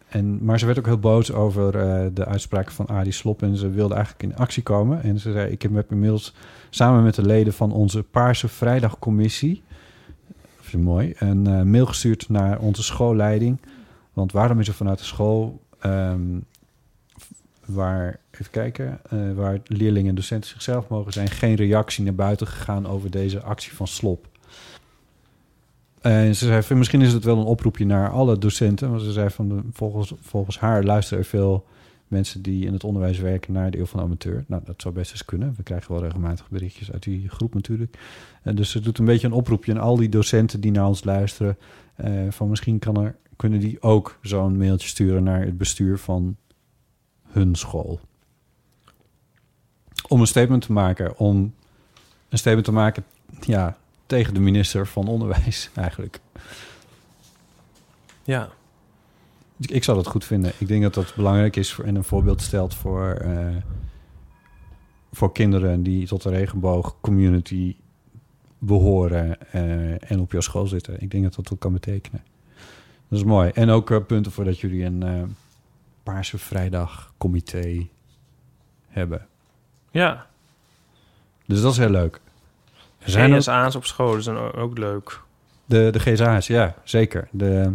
en, 0.07 0.45
maar 0.45 0.59
ze 0.59 0.65
werd 0.65 0.79
ook 0.79 0.85
heel 0.85 0.99
boos 0.99 1.31
over 1.31 1.75
eh, 1.75 2.05
de 2.13 2.25
uitspraken 2.25 2.71
van 2.71 2.87
Adi 2.87 3.11
Slop 3.11 3.41
en 3.41 3.57
ze 3.57 3.69
wilde 3.69 3.93
eigenlijk 3.93 4.23
in 4.23 4.35
actie 4.35 4.63
komen. 4.63 5.03
En 5.03 5.19
ze 5.19 5.31
zei, 5.31 5.51
ik 5.51 5.61
heb 5.61 5.91
inmiddels 5.91 6.33
samen 6.69 7.03
met 7.03 7.15
de 7.15 7.25
leden 7.25 7.53
van 7.53 7.71
onze 7.71 8.03
Paarse 8.03 8.47
Vrijdagcommissie, 8.47 9.63
dat 10.57 10.65
is 10.65 10.73
mooi, 10.73 11.13
een 11.17 11.47
eh, 11.47 11.61
mail 11.61 11.85
gestuurd 11.85 12.29
naar 12.29 12.59
onze 12.59 12.83
schoolleiding. 12.83 13.59
Want 14.13 14.31
waarom 14.31 14.59
is 14.59 14.67
er 14.67 14.73
vanuit 14.73 14.97
de 14.97 15.05
school 15.05 15.61
ehm, 15.79 16.39
waar, 17.65 18.19
even 18.31 18.51
kijken, 18.51 18.99
eh, 19.09 19.19
waar 19.35 19.59
leerlingen 19.63 20.09
en 20.09 20.15
docenten 20.15 20.49
zichzelf 20.49 20.87
mogen 20.87 21.13
zijn, 21.13 21.29
geen 21.29 21.55
reactie 21.55 22.03
naar 22.03 22.15
buiten 22.15 22.47
gegaan 22.47 22.87
over 22.87 23.11
deze 23.11 23.41
actie 23.41 23.73
van 23.73 23.87
Slop. 23.87 24.27
En 26.07 26.35
ze 26.35 26.61
zei, 26.61 26.79
misschien 26.79 27.01
is 27.01 27.13
het 27.13 27.23
wel 27.23 27.37
een 27.37 27.45
oproepje 27.45 27.85
naar 27.85 28.09
alle 28.09 28.37
docenten. 28.37 28.89
Want 28.89 29.01
ze 29.01 29.11
zei 29.11 29.29
van, 29.29 29.63
volgens, 29.71 30.13
volgens 30.21 30.59
haar 30.59 30.83
luisteren 30.83 31.23
er 31.23 31.29
veel 31.29 31.65
mensen 32.07 32.41
die 32.41 32.65
in 32.65 32.73
het 32.73 32.83
onderwijs 32.83 33.19
werken 33.19 33.53
naar 33.53 33.71
de 33.71 33.77
eeuw 33.77 33.85
van 33.85 33.99
amateur. 33.99 34.43
Nou, 34.47 34.61
dat 34.65 34.81
zou 34.81 34.93
best 34.93 35.11
eens 35.11 35.25
kunnen. 35.25 35.53
We 35.57 35.63
krijgen 35.63 35.91
wel 35.91 36.03
regelmatig 36.03 36.49
berichtjes 36.49 36.91
uit 36.91 37.03
die 37.03 37.29
groep 37.29 37.53
natuurlijk. 37.53 37.97
En 38.41 38.55
dus 38.55 38.71
ze 38.71 38.79
doet 38.79 38.97
een 38.97 39.05
beetje 39.05 39.27
een 39.27 39.33
oproepje 39.33 39.71
aan 39.71 39.79
al 39.79 39.95
die 39.97 40.09
docenten 40.09 40.61
die 40.61 40.71
naar 40.71 40.87
ons 40.87 41.03
luisteren. 41.03 41.57
eh, 41.95 42.11
van 42.29 42.49
misschien 42.49 42.79
kan 42.79 43.03
er, 43.03 43.15
kunnen 43.35 43.59
die 43.59 43.81
ook 43.81 44.17
zo'n 44.21 44.57
mailtje 44.57 44.87
sturen 44.87 45.23
naar 45.23 45.41
het 45.41 45.57
bestuur 45.57 45.97
van 45.97 46.35
hun 47.23 47.55
school. 47.55 47.99
Om 50.07 50.21
een 50.21 50.27
statement 50.27 50.61
te 50.61 50.71
maken. 50.71 51.17
Om 51.17 51.53
een 52.29 52.37
statement 52.37 52.65
te 52.65 52.71
maken 52.71 53.03
ja, 53.39 53.77
tegen 54.07 54.33
de 54.33 54.39
minister 54.39 54.87
van 54.87 55.07
Onderwijs 55.07 55.69
eigenlijk. 55.75 56.19
Ja. 58.23 58.49
Ik, 59.57 59.71
ik 59.71 59.83
zou 59.83 59.97
dat 59.97 60.07
goed 60.07 60.25
vinden. 60.25 60.51
Ik 60.57 60.67
denk 60.67 60.81
dat 60.81 60.93
dat 60.93 61.13
belangrijk 61.15 61.55
is 61.55 61.73
voor, 61.73 61.85
en 61.85 61.95
een 61.95 62.03
voorbeeld 62.03 62.41
stelt 62.41 62.75
voor, 62.75 63.09
eh, 63.09 63.55
voor 65.11 65.31
kinderen 65.31 65.83
die 65.83 66.07
tot 66.07 66.21
de 66.21 66.29
regenboog-community 66.29 67.75
behoren 68.59 69.51
eh, 69.51 70.11
en 70.11 70.19
op 70.19 70.31
jouw 70.31 70.41
school 70.41 70.67
zitten. 70.67 71.01
Ik 71.01 71.11
denk 71.11 71.23
dat 71.23 71.35
dat 71.35 71.49
wat 71.49 71.59
kan 71.59 71.73
betekenen. 71.73 72.23
Dat 73.07 73.19
is 73.19 73.25
mooi. 73.25 73.49
En 73.49 73.69
ook 73.69 73.91
eh, 73.91 74.05
punten 74.07 74.31
voor 74.31 74.43
dat 74.43 74.59
jullie 74.59 74.83
een 74.83 75.35
Paarse 76.03 76.37
Vrijdag 76.37 77.13
comité 77.17 77.87
hebben. 78.87 79.27
Ja. 79.91 80.27
Dus 81.45 81.61
dat 81.61 81.71
is 81.71 81.77
heel 81.77 81.89
leuk. 81.89 82.21
Zijn 83.11 83.41
GSA's 83.41 83.75
op 83.75 83.85
scholen 83.85 84.23
zijn 84.23 84.37
ook 84.37 84.77
leuk. 84.77 85.21
de, 85.65 85.89
de 85.91 85.99
GSA's, 85.99 86.47
ja, 86.47 86.75
zeker. 86.83 87.27
De, 87.31 87.73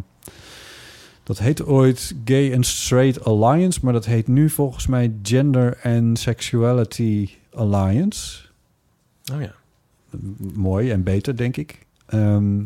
dat 1.22 1.38
heette 1.38 1.66
ooit 1.66 2.14
Gay 2.24 2.54
and 2.54 2.66
Straight 2.66 3.24
Alliance, 3.24 3.80
maar 3.82 3.92
dat 3.92 4.04
heet 4.04 4.28
nu 4.28 4.50
volgens 4.50 4.86
mij 4.86 5.12
Gender 5.22 5.78
and 5.82 6.18
Sexuality 6.18 7.30
Alliance. 7.54 8.44
Oh 9.34 9.40
ja. 9.40 9.52
Mooi 10.54 10.90
en 10.90 11.02
beter, 11.02 11.36
denk 11.36 11.56
ik. 11.56 11.86
Ehm, 12.06 12.62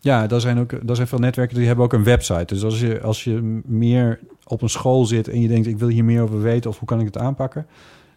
ja, 0.00 0.26
daar 0.26 0.40
zijn 0.40 0.58
ook 0.58 0.86
daar 0.86 0.96
zijn 0.96 1.08
veel 1.08 1.18
netwerken 1.18 1.56
die 1.56 1.66
hebben 1.66 1.84
ook 1.84 1.92
een 1.92 2.04
website. 2.04 2.54
Dus 2.54 2.64
als 2.64 2.80
je, 2.80 3.00
als 3.00 3.24
je 3.24 3.60
meer 3.64 4.20
op 4.44 4.62
een 4.62 4.68
school 4.68 5.04
zit 5.04 5.28
en 5.28 5.40
je 5.40 5.48
denkt, 5.48 5.66
ik 5.66 5.78
wil 5.78 5.88
hier 5.88 6.04
meer 6.04 6.22
over 6.22 6.42
weten 6.42 6.70
of 6.70 6.78
hoe 6.78 6.88
kan 6.88 7.00
ik 7.00 7.06
het 7.06 7.18
aanpakken, 7.18 7.66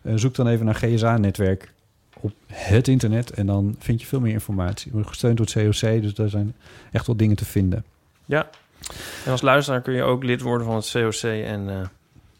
eh, 0.02 0.14
zoek 0.16 0.36
dan 0.36 0.48
even 0.48 0.66
naar 0.66 0.76
GSA-netwerk 0.76 1.74
op 2.22 2.32
het 2.46 2.88
internet 2.88 3.32
en 3.32 3.46
dan 3.46 3.76
vind 3.80 4.02
je 4.02 4.08
veel 4.08 4.20
meer 4.20 4.34
informatie. 4.34 4.92
Wordt 4.92 5.08
gesteund 5.08 5.38
door 5.38 5.46
het 5.46 5.56
COC, 5.82 6.02
dus 6.02 6.14
daar 6.14 6.30
zijn 6.30 6.56
echt 6.92 7.08
wel 7.08 7.16
dingen 7.18 7.36
te 7.36 7.46
vinden. 7.46 7.84
Ja. 8.26 8.50
En 9.26 9.32
als 9.32 9.42
luisteraar 9.42 9.82
kun 9.82 9.94
je 9.94 10.04
ook 10.04 10.24
lid 10.24 10.42
worden 10.42 10.68
van 10.68 10.76
het 10.76 10.92
COC. 10.92 11.22
En 11.32 11.70
eh, 11.70 11.88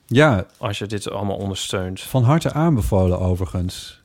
Ja, 0.06 0.46
als 0.58 0.78
je 0.80 0.86
dit 0.86 1.10
allemaal 1.12 1.38
ondersteunt. 1.38 2.02
van 2.02 2.24
harte 2.24 2.52
aanbevolen 2.54 3.20
overigens. 3.20 4.02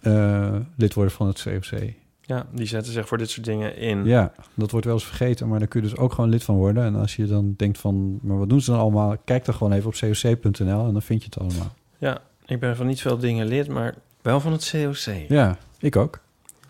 eh, 0.00 0.54
lid 0.76 0.94
worden 0.94 1.12
van 1.14 1.26
het 1.26 1.42
COC. 1.42 1.80
Ja, 2.26 2.46
die 2.50 2.66
zetten 2.66 2.92
zich 2.92 3.08
voor 3.08 3.18
dit 3.18 3.30
soort 3.30 3.46
dingen 3.46 3.76
in. 3.76 4.04
Ja, 4.04 4.32
dat 4.54 4.70
wordt 4.70 4.86
wel 4.86 4.94
eens 4.94 5.04
vergeten, 5.06 5.48
maar 5.48 5.58
daar 5.58 5.68
kun 5.68 5.82
je 5.82 5.88
dus 5.88 5.96
ook 5.98 6.12
gewoon 6.12 6.30
lid 6.30 6.44
van 6.44 6.54
worden. 6.56 6.84
En 6.84 6.94
als 6.94 7.16
je 7.16 7.26
dan 7.26 7.54
denkt 7.56 7.78
van, 7.78 8.18
maar 8.22 8.38
wat 8.38 8.48
doen 8.48 8.60
ze 8.60 8.70
dan 8.70 8.80
allemaal? 8.80 9.16
Kijk 9.24 9.44
dan 9.44 9.54
gewoon 9.54 9.72
even 9.72 9.86
op 9.88 9.94
coc.nl 9.94 10.86
en 10.86 10.92
dan 10.92 11.02
vind 11.02 11.20
je 11.22 11.28
het 11.30 11.38
allemaal. 11.38 11.74
Ja, 11.98 12.18
ik 12.46 12.60
ben 12.60 12.76
van 12.76 12.86
niet 12.86 13.00
veel 13.00 13.18
dingen 13.18 13.46
lid, 13.46 13.68
maar 13.68 13.94
wel 14.24 14.40
van 14.40 14.52
het 14.52 14.70
COC. 14.70 15.14
Ja, 15.28 15.56
ik 15.78 15.96
ook. 15.96 16.18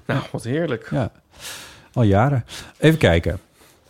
Nou, 0.07 0.23
wat 0.33 0.45
heerlijk. 0.45 0.89
Ja, 0.91 1.13
al 1.93 2.03
jaren. 2.03 2.45
Even 2.79 2.99
kijken. 2.99 3.41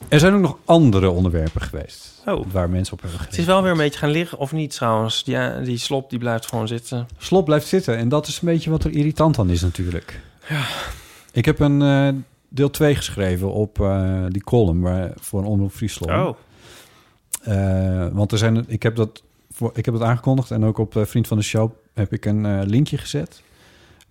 Er 0.09 0.19
zijn 0.21 0.35
ook 0.35 0.41
nog 0.41 0.59
andere 0.65 1.11
onderwerpen 1.11 1.61
geweest 1.61 2.23
Oh. 2.27 2.47
waar 2.53 2.71
mensen 2.71 2.93
op 2.95 3.01
hebben 3.01 3.19
Het 3.21 3.29
is 3.29 3.35
gereageerd. 3.35 3.47
wel 3.57 3.63
weer 3.63 3.73
een 3.73 3.87
beetje 3.87 3.99
gaan 3.99 4.11
liggen, 4.11 4.39
of 4.39 4.53
niet 4.53 4.75
trouwens? 4.75 5.23
Ja, 5.25 5.61
die 5.61 5.79
slop 5.79 6.11
die 6.11 6.19
blijft 6.19 6.47
gewoon 6.47 6.69
zitten. 6.69 7.07
Slop 7.19 7.45
blijft 7.45 7.67
zitten 7.67 7.97
en 7.97 8.09
dat 8.09 8.27
is 8.27 8.35
een 8.41 8.49
beetje 8.49 8.71
wat 8.71 8.85
er 8.85 8.91
irritant 8.93 9.39
aan 9.39 9.51
is 9.51 9.61
natuurlijk. 9.63 10.21
Ja. 10.49 10.65
Ik 11.33 11.45
heb 11.45 11.59
een 11.61 11.83
eh, 11.83 12.09
deel 12.49 12.71
2 12.71 12.95
geschreven 12.95 13.53
op 13.53 13.81
eh, 13.81 14.25
die 14.29 14.43
column 14.45 14.81
waar, 14.81 15.13
voor 15.21 15.41
een 15.41 15.47
omroep 15.47 15.73
Friesland. 15.73 16.27
Oh, 16.27 16.37
Eh, 17.43 18.07
want 18.13 18.33
er 18.33 18.39
zijn, 18.39 18.65
ik 18.69 18.83
heb 18.83 18.97
dat, 18.97 19.23
voor, 19.53 19.71
ik 19.75 19.85
heb 19.85 19.95
dat 19.95 20.03
aangekondigd 20.03 20.51
en 20.51 20.65
ook 20.65 20.79
op 20.79 20.95
Vriend 21.03 21.27
van 21.29 21.37
de 21.37 21.43
Show 21.43 21.71
heb 21.95 22.13
ik 22.13 22.25
een 22.25 22.67
linkje 22.67 22.99
gezet. 22.99 23.43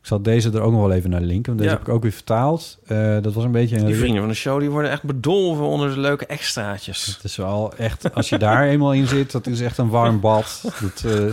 Ik 0.04 0.10
zal 0.10 0.22
deze 0.22 0.52
er 0.52 0.62
ook 0.62 0.72
nog 0.72 0.82
wel 0.82 0.92
even 0.92 1.10
naar 1.10 1.22
linken, 1.22 1.46
want 1.46 1.58
deze 1.58 1.70
Ja. 1.72 1.78
heb 1.78 1.88
ik 1.88 1.94
ook 1.94 2.02
weer 2.02 2.12
vertaald. 2.12 2.78
Eh, 2.88 3.18
dat 3.22 3.34
was 3.34 3.44
een 3.44 3.52
beetje 3.52 3.78
een 3.78 3.86
die 3.86 3.96
vrienden 3.96 4.20
van 4.20 4.30
de 4.30 4.36
show 4.36 4.60
die 4.60 4.70
worden 4.70 4.92
echt 4.92 5.04
bedolven 5.04 5.66
onder 5.66 5.94
de 5.94 6.00
leuke 6.00 6.26
extraatjes. 6.26 7.06
Het 7.06 7.24
is 7.24 7.36
wel 7.36 7.74
echt, 7.78 8.14
als 8.16 8.30
je 8.30 8.38
daar 8.38 8.68
eenmaal 8.68 8.94
in 8.94 9.08
zit, 9.08 9.32
dat 9.32 9.48
is 9.48 9.62
echt 9.62 9.78
een 9.78 9.90
warm 9.90 10.20
bad. 10.20 10.62
Dat 10.82 11.12
eh, 11.12 11.32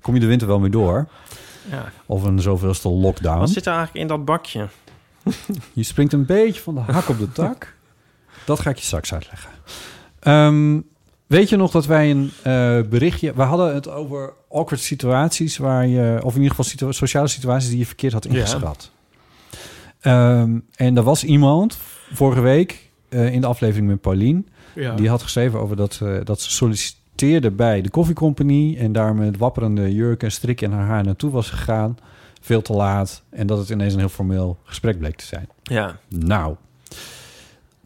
kom 0.00 0.14
je 0.14 0.20
de 0.20 0.26
winter 0.26 0.46
wel 0.48 0.58
mee 0.58 0.70
door. 0.70 1.08
Ja. 1.70 1.92
Of 2.06 2.22
een 2.22 2.40
zoveelste 2.40 2.88
lockdown. 2.88 3.38
Wat 3.38 3.50
zit 3.50 3.66
er 3.66 3.72
eigenlijk 3.72 4.00
in 4.02 4.08
dat 4.16 4.24
bakje? 4.24 4.68
Je 5.72 5.82
springt 5.82 6.12
een 6.12 6.26
beetje 6.26 6.60
van 6.60 6.74
de 6.74 6.80
hak 6.80 7.08
op 7.08 7.18
de 7.18 7.32
tak. 7.32 7.74
Dat 8.46 8.60
ga 8.60 8.70
ik 8.70 8.76
je 8.76 8.84
straks 8.84 9.12
uitleggen. 9.12 9.50
Ehm, 10.20 10.80
weet 11.26 11.48
je 11.48 11.56
nog 11.56 11.70
dat 11.70 11.86
wij 11.86 12.10
een 12.10 12.30
eh, 12.42 12.80
berichtje... 12.88 13.34
We 13.34 13.42
hadden 13.42 13.74
het 13.74 13.88
over 13.88 14.32
awkward 14.50 14.80
situaties 14.80 15.56
waar 15.56 15.86
je... 15.86 16.20
Of 16.22 16.34
in 16.34 16.42
ieder 16.42 16.56
geval 16.56 16.64
situa- 16.64 16.92
sociale 16.92 17.28
situaties 17.28 17.68
die 17.68 17.78
je 17.78 17.86
verkeerd 17.86 18.12
had 18.12 18.24
ingeschat. 18.26 18.90
Ehm, 20.00 20.58
en 20.76 20.96
er 20.96 21.02
was 21.02 21.24
iemand 21.24 21.78
vorige 22.12 22.40
week 22.40 22.90
eh, 23.08 23.32
in 23.32 23.40
de 23.40 23.46
aflevering 23.46 23.88
met 23.88 24.00
Paulien... 24.00 24.48
Ja. 24.74 24.94
Die 24.94 25.08
had 25.08 25.22
geschreven 25.22 25.60
over 25.60 25.76
dat, 25.76 26.00
eh, 26.02 26.16
dat 26.24 26.40
ze 26.40 26.50
solliciteerde 26.50 27.50
bij 27.50 27.80
de 27.80 27.90
koffiecompagnie... 27.90 28.78
en 28.78 28.92
daar 28.92 29.14
met 29.14 29.38
wapperende 29.38 29.94
jurk 29.94 30.22
en 30.22 30.32
strik 30.32 30.60
in 30.60 30.72
haar 30.72 30.86
haar 30.86 31.04
naartoe 31.04 31.30
was 31.30 31.50
gegaan. 31.50 31.96
Veel 32.40 32.62
te 32.62 32.72
laat. 32.72 33.22
En 33.30 33.46
dat 33.46 33.58
het 33.58 33.68
ineens 33.68 33.92
een 33.92 33.98
heel 33.98 34.08
formeel 34.08 34.58
gesprek 34.64 34.98
bleek 34.98 35.16
te 35.16 35.24
zijn. 35.24 35.48
ja. 35.62 35.98
Nou, 36.08 36.56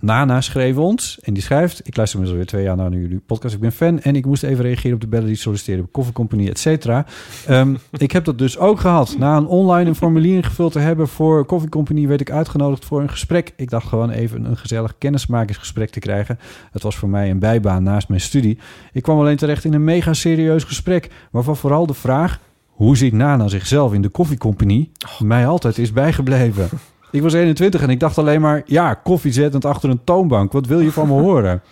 Nana 0.01 0.41
schreef 0.41 0.77
ons 0.77 1.19
en 1.21 1.35
die 1.35 1.43
schrijft... 1.43 1.81
Ik 1.85 1.97
luister 1.97 2.19
inmiddels 2.19 2.45
weer 2.45 2.53
twee 2.53 2.67
jaar 2.69 2.77
naar 2.77 3.01
jullie 3.01 3.21
podcast. 3.27 3.55
Ik 3.55 3.61
ben 3.61 3.73
fan 3.73 4.01
en 4.01 4.17
ik 4.17 4.27
moest 4.27 4.43
even 4.43 4.65
reageren 4.65 4.95
op 4.95 5.01
de 5.01 5.07
bellen 5.07 5.27
die 5.27 5.37
solliciteerden... 5.37 5.85
bij 5.85 5.93
koffiecompagnie, 5.93 6.51
et 6.51 6.59
cetera. 6.59 7.07
Ehm, 7.47 7.75
ik 7.99 8.13
heb 8.13 8.25
dat 8.25 8.39
dus 8.39 8.59
ook 8.59 8.81
gehad. 8.81 9.17
Na 9.19 9.37
een 9.37 9.47
online 9.47 9.89
een 9.89 9.95
formulier 9.95 10.37
ingevuld 10.37 10.73
te 10.73 10.79
hebben 10.79 11.09
voor 11.09 11.45
koffiecompagnie... 11.45 12.09
werd 12.09 12.21
ik 12.21 12.31
uitgenodigd 12.31 12.85
voor 12.85 13.01
een 13.01 13.11
gesprek. 13.11 13.53
Ik 13.57 13.71
dacht 13.71 13.87
gewoon 13.87 14.11
even 14.11 14.45
een 14.45 14.57
gezellig 14.57 14.95
kennismakingsgesprek 14.99 15.91
te 15.91 16.01
krijgen. 16.01 16.39
Het 16.73 16.83
was 16.83 16.97
voor 16.97 17.09
mij 17.09 17.31
een 17.31 17.39
bijbaan 17.39 17.83
naast 17.83 18.09
mijn 18.09 18.21
studie. 18.21 18.59
Ik 18.93 19.03
kwam 19.03 19.19
alleen 19.19 19.37
terecht 19.37 19.65
in 19.65 19.73
een 19.73 19.85
mega 19.85 20.13
serieus 20.13 20.65
gesprek... 20.65 21.11
waarvan 21.31 21.57
vooral 21.57 21.87
de 21.87 21.95
vraag... 21.95 22.41
hoe 22.69 22.97
ziet 22.97 23.13
Nana 23.13 23.49
zichzelf 23.49 23.93
in 23.93 24.03
de 24.03 24.09
koffiecompagnie... 24.09 24.91
mij 25.19 25.47
altijd 25.47 25.79
is 25.79 25.93
bijgebleven. 25.93 26.69
Ik 27.11 27.23
was 27.23 27.33
21 27.33 27.83
en 27.83 27.91
ik 27.91 28.01
dacht 28.01 28.19
alleen 28.19 28.41
maar... 28.41 28.63
ja, 28.65 28.95
koffiezettend 28.95 29.65
achter 29.65 29.91
een 29.91 30.05
toonbank. 30.05 30.53
Wat 30.53 30.67
wil 30.67 30.81
je 30.81 30.93
van 30.93 31.07
me 31.07 31.13
horen? 31.29 31.63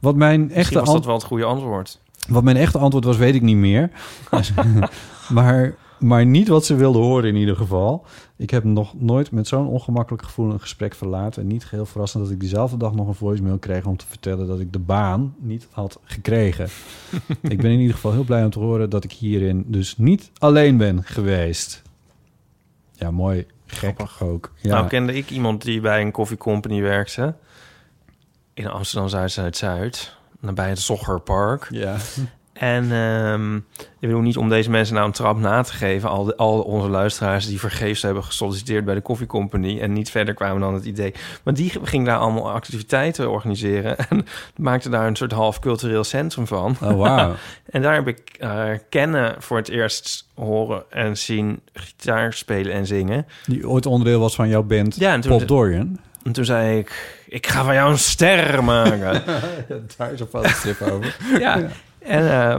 Wat 0.00 0.16
mijn, 0.16 0.40
echte 0.40 0.56
Misschien 0.56 0.78
was 0.80 0.92
dat 0.92 1.04
wel 1.04 1.14
het 1.14 1.24
goede 1.24 1.44
antwoord. 1.44 2.00
wat 2.28 2.42
mijn 2.42 2.56
echte 2.56 2.78
antwoord 2.78 3.04
was, 3.04 3.16
weet 3.16 3.34
ik 3.34 3.42
niet 3.42 3.56
meer. 3.56 3.90
maar 5.28 5.74
maar 6.04 6.26
niet 6.26 6.48
wat 6.48 6.64
ze 6.64 6.74
wilde 6.74 6.98
horen 6.98 7.28
in 7.28 7.36
ieder 7.36 7.56
geval. 7.56 8.04
Ik 8.36 8.50
heb 8.50 8.64
nog 8.64 8.94
nooit 9.00 9.30
met 9.30 9.48
zo'n 9.48 9.66
ongemakkelijk 9.66 10.22
gevoel 10.22 10.52
een 10.52 10.60
gesprek 10.60 10.94
verlaten. 10.94 11.42
En 11.42 11.48
niet 11.48 11.64
geheel 11.64 11.86
verrassend 11.86 12.22
dat 12.22 12.32
ik 12.32 12.40
diezelfde 12.40 12.76
dag 12.76 12.94
nog 12.94 13.08
een 13.08 13.14
voicemail 13.14 13.58
kreeg... 13.58 13.86
om 13.86 13.96
te 13.96 14.06
vertellen 14.08 14.46
dat 14.46 14.60
ik 14.60 14.72
de 14.72 14.78
baan 14.78 15.34
niet 15.38 15.68
had 15.70 15.98
gekregen. 16.04 16.68
ik 17.42 17.60
ben 17.60 17.70
in 17.70 17.78
ieder 17.78 17.94
geval 17.94 18.12
heel 18.12 18.24
blij 18.24 18.44
om 18.44 18.50
te 18.50 18.58
horen 18.58 18.90
dat 18.90 19.04
ik 19.04 19.12
hierin 19.12 19.64
dus 19.66 19.96
niet 19.96 20.30
alleen 20.38 20.76
ben 20.76 21.04
geweest. 21.04 21.82
Ja, 22.92 23.10
mooi. 23.10 23.46
Gek 23.74 24.00
ook. 24.20 24.52
Ja. 24.56 24.74
Nou 24.74 24.88
kende 24.88 25.14
ik 25.14 25.30
iemand 25.30 25.62
die 25.62 25.80
bij 25.80 26.00
een 26.00 26.10
koffiecompany 26.12 26.80
werkte. 26.80 27.34
In 28.54 28.66
Amsterdam 28.68 29.08
Zuid-Zuid-Zuid. 29.08 30.16
Nabij 30.40 30.68
het 30.68 30.78
Zoggerpark. 30.78 31.66
ja. 31.70 31.96
En 32.54 32.92
ehm, 32.92 33.56
ik 33.76 34.00
bedoel 34.00 34.20
niet 34.20 34.36
om 34.36 34.48
deze 34.48 34.70
mensen 34.70 34.94
nou 34.94 35.06
een 35.06 35.12
trap 35.12 35.38
na 35.38 35.62
te 35.62 35.72
geven. 35.72 36.08
Al, 36.08 36.24
de, 36.24 36.36
al 36.36 36.60
onze 36.60 36.88
luisteraars 36.88 37.46
die 37.46 37.60
vergeefs 37.60 38.02
hebben 38.02 38.24
gesolliciteerd 38.24 38.84
bij 38.84 38.94
de 38.94 39.00
koffiecompany 39.00 39.80
en 39.80 39.92
niet 39.92 40.10
verder 40.10 40.34
kwamen 40.34 40.60
dan 40.60 40.74
het 40.74 40.84
idee. 40.84 41.14
Maar 41.44 41.54
die 41.54 41.72
ging 41.82 42.06
daar 42.06 42.18
allemaal 42.18 42.50
activiteiten 42.50 43.30
organiseren 43.30 43.96
en 44.08 44.26
maakte 44.56 44.88
daar 44.88 45.06
een 45.06 45.16
soort 45.16 45.32
half 45.32 45.58
cultureel 45.58 46.04
centrum 46.04 46.46
van. 46.46 46.76
Oh, 46.82 46.96
wauw. 46.98 47.34
En 47.70 47.82
daar 47.82 47.94
heb 47.94 48.08
ik 48.08 48.30
eh, 48.38 48.64
kennen 48.88 49.34
voor 49.38 49.56
het 49.56 49.68
eerst 49.68 50.28
horen 50.34 50.84
en 50.90 51.16
zien 51.16 51.60
gitaar 51.72 52.32
spelen 52.32 52.72
en 52.72 52.86
zingen. 52.86 53.26
Die 53.46 53.68
ooit 53.68 53.86
onderdeel 53.86 54.20
was 54.20 54.34
van 54.34 54.48
jouw 54.48 54.62
band 54.62 54.96
Ja, 54.96 55.12
en 55.12 55.20
toen- 55.20 55.38
Pop 55.38 55.48
Dorian. 55.48 55.98
En 56.24 56.32
toen 56.32 56.44
zei 56.44 56.78
ik, 56.78 57.18
ik 57.28 57.46
ga 57.46 57.64
van 57.64 57.74
jou 57.74 57.90
een 57.90 57.98
ster 57.98 58.64
maken. 58.64 59.22
Daar 59.96 60.12
is 60.12 60.20
een 60.20 60.26
fotostrip 60.26 60.80
over. 60.80 61.16
ja. 61.38 61.60
En 62.04 62.30
eh 62.30 62.58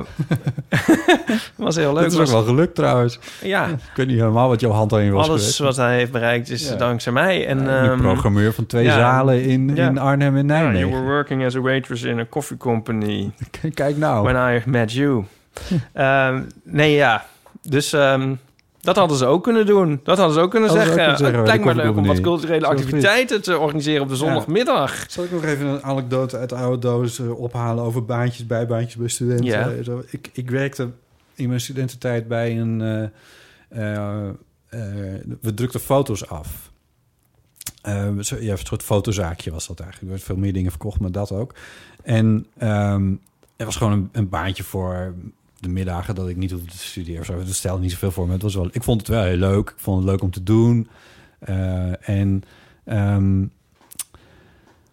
was 1.56 1.76
heel 1.76 1.94
leuk. 1.94 2.04
Dat 2.04 2.12
is 2.12 2.20
ook 2.20 2.28
wel 2.28 2.44
gelukt 2.44 2.76
trouwens. 2.76 3.20
ja, 3.42 3.68
Ik 3.68 3.78
weet 3.96 4.08
niet 4.08 4.20
helemaal 4.20 4.48
wat 4.48 4.60
jouw 4.60 4.72
hand 4.72 4.92
erin 4.92 5.12
was 5.12 5.28
alles 5.30 5.40
geweest. 5.42 5.58
wat 5.60 5.76
hij 5.76 5.98
heeft 5.98 6.12
bereikt 6.12 6.50
is 6.50 6.70
Ja. 6.70 6.76
dankzij 6.76 7.12
mij. 7.14 7.48
En, 7.48 7.60
Ja, 7.64 7.84
ehm, 7.84 8.02
programmeur 8.02 8.54
van 8.54 8.66
twee 8.66 8.84
ja. 8.84 8.98
zalen 8.98 9.44
in, 9.44 9.78
in 9.78 9.98
Arnhem 9.98 10.36
en 10.38 10.48
ja, 10.48 10.54
you 10.60 10.72
Nijmegen. 10.72 10.90
were 10.92 11.14
working 11.14 11.46
as 11.46 11.56
a 11.56 11.60
waitress 11.62 12.04
in 12.04 12.20
a 12.20 12.26
coffee 12.30 12.58
company 12.58 13.32
Kijk 13.74 13.98
nou. 13.98 14.24
when 14.34 14.56
I 14.56 14.62
met 14.66 14.92
you. 14.94 15.26
Ehm, 15.94 16.42
nee, 16.64 16.94
ja. 16.96 17.26
Dus 17.62 17.94
ehm, 17.94 18.34
dat 18.86 18.96
hadden 18.96 19.18
ze 19.18 19.26
ook 19.26 19.44
kunnen 19.44 19.66
doen. 19.66 20.00
Dat 20.04 20.18
hadden 20.18 20.36
ze 20.36 20.42
ook 20.42 20.52
kunnen 20.52 20.70
Hadden 20.70 20.88
ook 20.88 20.94
zeggen. 20.94 21.16
kunnen 21.16 21.34
zeggen, 21.34 21.54
het 21.54 21.66
lijkt 21.66 21.78
me 21.78 21.84
leuk 21.84 21.98
om 21.98 22.06
wat 22.06 22.22
culturele 22.22 22.66
activiteiten 22.68 23.42
te 23.42 23.58
organiseren 23.58 24.02
op 24.02 24.10
de 24.10 24.16
zondagmiddag. 24.16 25.06
Zal 25.08 25.24
ik 25.24 25.32
nog 25.32 25.44
even 25.44 25.68
een 25.68 25.84
anekdote 25.84 26.38
uit 26.38 26.50
de 26.50 26.56
oude 26.56 26.80
doos 26.80 27.20
eh, 27.20 27.40
ophalen 27.40 27.84
over 27.84 28.06
baantjes, 28.06 28.46
bijbaantjes 28.48 28.96
bij 28.96 29.08
studenten? 29.08 29.46
Ja. 29.46 29.70
Eh, 29.72 29.84
zo. 29.84 30.04
Ik, 30.10 30.30
ik 30.34 30.50
werkte 30.50 30.90
in 31.36 31.48
mijn 31.48 31.60
studententijd 31.62 32.28
bij 32.28 32.60
een... 32.60 32.82
eh, 33.70 34.30
we 35.42 35.54
drukten 35.54 35.80
foto's 35.80 36.28
af. 36.28 36.72
Eh, 37.82 38.10
zo- 38.20 38.38
ja, 38.40 38.52
een 38.52 38.58
soort 38.64 38.84
fotozaakje 38.84 39.52
was 39.52 39.68
dat 39.68 39.80
eigenlijk. 39.80 40.12
Er 40.12 40.18
werd 40.18 40.28
veel 40.28 40.38
meer 40.44 40.54
dingen 40.54 40.72
verkocht, 40.72 41.00
maar 41.00 41.12
dat 41.12 41.32
ook. 41.32 41.54
En 42.04 42.46
ehm 42.58 43.14
het 43.56 43.66
was 43.66 43.76
gewoon 43.76 43.94
een, 43.94 44.10
een 44.12 44.30
baantje 44.30 44.64
voor 44.64 45.14
de 45.66 45.72
middagen 45.72 46.16
dat 46.16 46.30
ik 46.30 46.38
niet 46.38 46.52
hoefde 46.52 46.68
te 46.68 46.78
studeren. 46.78 47.20
of 47.20 47.26
Zo. 47.26 47.38
Dat 47.38 47.48
stelde 47.48 47.82
niet 47.82 47.92
zoveel 47.92 48.12
voor 48.12 48.28
me. 48.28 48.34
Het 48.34 48.42
was 48.42 48.56
wel, 48.56 48.70
ik 48.72 48.84
vond 48.84 49.00
het 49.00 49.10
wel 49.10 49.24
heel 49.24 49.38
leuk. 49.38 49.70
Ik 49.70 49.80
vond 49.80 49.98
het 49.98 50.10
leuk 50.10 50.22
om 50.22 50.32
te 50.32 50.44
doen. 50.44 50.88
Eh, 51.40 52.10
en 52.10 52.44
ehm, 52.84 53.44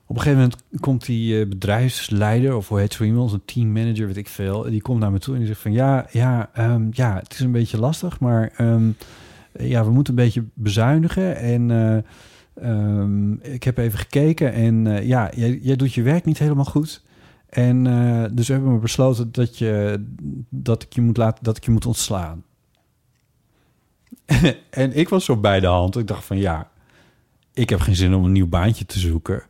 op 0.06 0.16
een 0.16 0.22
gegeven 0.22 0.42
moment 0.42 0.56
komt 0.80 1.06
die 1.06 1.40
eh, 1.40 1.48
bedrijfsleider, 1.48 2.56
of 2.56 2.68
hoe 2.68 2.78
heet 2.78 2.92
zo 2.92 3.04
iemand, 3.04 3.32
een 3.32 3.44
teammanager, 3.44 4.06
weet 4.06 4.16
ik 4.16 4.28
veel. 4.28 4.62
Die 4.62 4.82
komt 4.82 5.00
naar 5.00 5.12
me 5.12 5.18
toe 5.18 5.32
en 5.32 5.38
die 5.38 5.48
zegt 5.48 5.60
van 5.60 5.72
ja, 5.72 6.06
ja, 6.10 6.50
ehm, 6.52 6.86
ja, 6.90 7.16
het 7.22 7.32
is 7.32 7.40
een 7.40 7.52
beetje 7.52 7.78
lastig, 7.78 8.20
maar 8.20 8.52
ehm, 8.56 8.90
ja, 9.58 9.84
we 9.84 9.90
moeten 9.90 10.12
een 10.18 10.24
beetje 10.24 10.44
bezuinigen. 10.54 11.36
En 11.36 11.70
eh, 12.54 13.52
ik 13.52 13.62
heb 13.62 13.78
even 13.78 13.98
gekeken 13.98 14.52
en 14.52 15.06
ja, 15.06 15.30
jij 15.60 15.76
doet 15.76 15.94
je 15.94 16.02
werk 16.02 16.24
niet 16.24 16.38
helemaal 16.38 16.64
goed. 16.64 17.02
En 17.52 17.86
eh, 17.86 18.24
dus 18.30 18.48
hebben 18.48 18.72
we 18.74 18.78
besloten 18.78 19.32
dat, 19.32 19.58
je, 19.58 20.04
dat, 20.48 20.82
ik 20.82 20.92
je 20.92 21.00
moet 21.00 21.16
laten, 21.16 21.44
dat 21.44 21.56
ik 21.56 21.64
je 21.64 21.70
moet 21.70 21.86
ontslaan. 21.86 22.44
en 24.70 24.96
ik 24.96 25.08
was 25.08 25.24
zo 25.24 25.36
bij 25.36 25.60
de 25.60 25.66
hand. 25.66 25.96
Ik 25.96 26.06
dacht 26.06 26.24
van 26.24 26.38
ja, 26.38 26.70
ik 27.52 27.70
heb 27.70 27.80
geen 27.80 27.96
zin 27.96 28.14
om 28.14 28.24
een 28.24 28.32
nieuw 28.32 28.48
baantje 28.48 28.86
te 28.86 28.98
zoeken. 28.98 29.42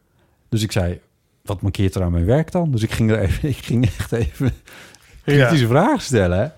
Dus 0.48 0.62
ik 0.62 0.72
zei, 0.72 1.00
wat 1.42 1.62
mankeert 1.62 1.94
er 1.94 2.02
aan 2.02 2.12
mijn 2.12 2.24
werk 2.24 2.50
dan? 2.50 2.70
Dus 2.70 2.82
ik 2.82 2.92
ging, 2.92 3.10
er 3.10 3.18
even, 3.18 3.48
ik 3.56 3.56
ging 3.56 3.86
echt 3.86 4.12
even 4.12 4.52
kritische 5.24 5.66
vragen 5.66 6.00
stellen. 6.00 6.54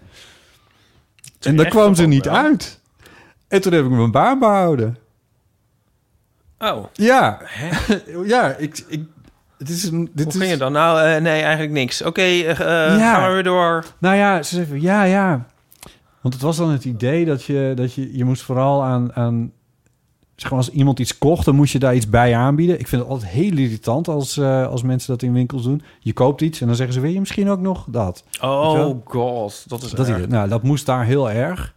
En 1.40 1.56
daar 1.56 1.68
kwam 1.68 1.94
ze 1.94 2.06
niet 2.06 2.24
wel. 2.24 2.34
uit. 2.34 2.80
En 3.48 3.60
toen 3.60 3.72
heb 3.72 3.84
ik 3.84 3.90
mijn 3.90 4.10
baan 4.10 4.38
behouden. 4.38 4.98
Oh, 6.58 6.84
Ja, 6.92 7.40
hè? 7.42 7.94
ja, 8.34 8.54
ik, 8.54 8.84
ik, 8.88 9.06
het 9.58 9.68
is 9.68 9.84
een, 9.84 10.10
dit 10.12 10.24
Hoe 10.24 10.32
is, 10.32 10.38
ging 10.38 10.50
het 10.50 10.58
dan? 10.58 10.72
Nou, 10.72 11.00
eh, 11.00 11.20
nee, 11.22 11.40
eigenlijk 11.42 11.72
niks. 11.72 12.02
Oké, 12.02 12.20
eh, 12.22 12.50
eh, 12.50 12.98
Ja. 12.98 13.14
gaan 13.14 13.28
we 13.28 13.34
weer 13.34 13.42
door. 13.42 13.84
Nou 13.98 14.16
ja, 14.16 14.42
ze 14.42 14.80
ja, 14.80 15.02
ja. 15.04 15.46
Want 16.20 16.34
het 16.34 16.42
was 16.42 16.56
dan 16.56 16.70
het 16.70 16.84
idee 16.84 17.24
dat 17.24 17.44
je, 17.44 17.72
dat 17.76 17.94
je, 17.94 18.16
je 18.16 18.24
moest 18.24 18.42
vooral 18.42 18.82
aan, 18.82 19.14
aan, 19.14 19.52
zeg 20.36 20.50
maar, 20.50 20.58
als 20.58 20.70
iemand 20.70 20.98
iets 20.98 21.18
kocht, 21.18 21.44
dan 21.44 21.54
moest 21.54 21.72
je 21.72 21.78
daar 21.78 21.94
iets 21.94 22.08
bij 22.08 22.36
aanbieden. 22.36 22.78
Ik 22.78 22.88
vind 22.88 23.02
het 23.02 23.10
altijd 23.10 23.30
heel 23.30 23.56
irritant 23.56 24.08
als, 24.08 24.38
als 24.40 24.82
mensen 24.82 25.12
dat 25.12 25.22
in 25.22 25.32
winkels 25.32 25.62
doen. 25.62 25.82
Je 26.00 26.12
koopt 26.12 26.40
iets 26.40 26.60
en 26.60 26.66
dan 26.66 26.76
zeggen 26.76 26.94
ze, 26.94 27.00
wil 27.00 27.10
je 27.10 27.20
misschien 27.20 27.48
ook 27.50 27.60
nog 27.60 27.86
dat? 27.88 28.24
Oh 28.40 28.96
god, 29.04 29.64
dat 29.68 29.82
is 29.82 29.90
dat, 29.90 30.08
erg. 30.08 30.28
nou, 30.28 30.48
dat 30.48 30.62
moest 30.62 30.86
daar 30.86 31.04
heel 31.04 31.30
erg. 31.30 31.74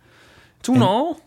Toen 0.61 0.75
En- 0.75 0.81
al? 0.81 1.19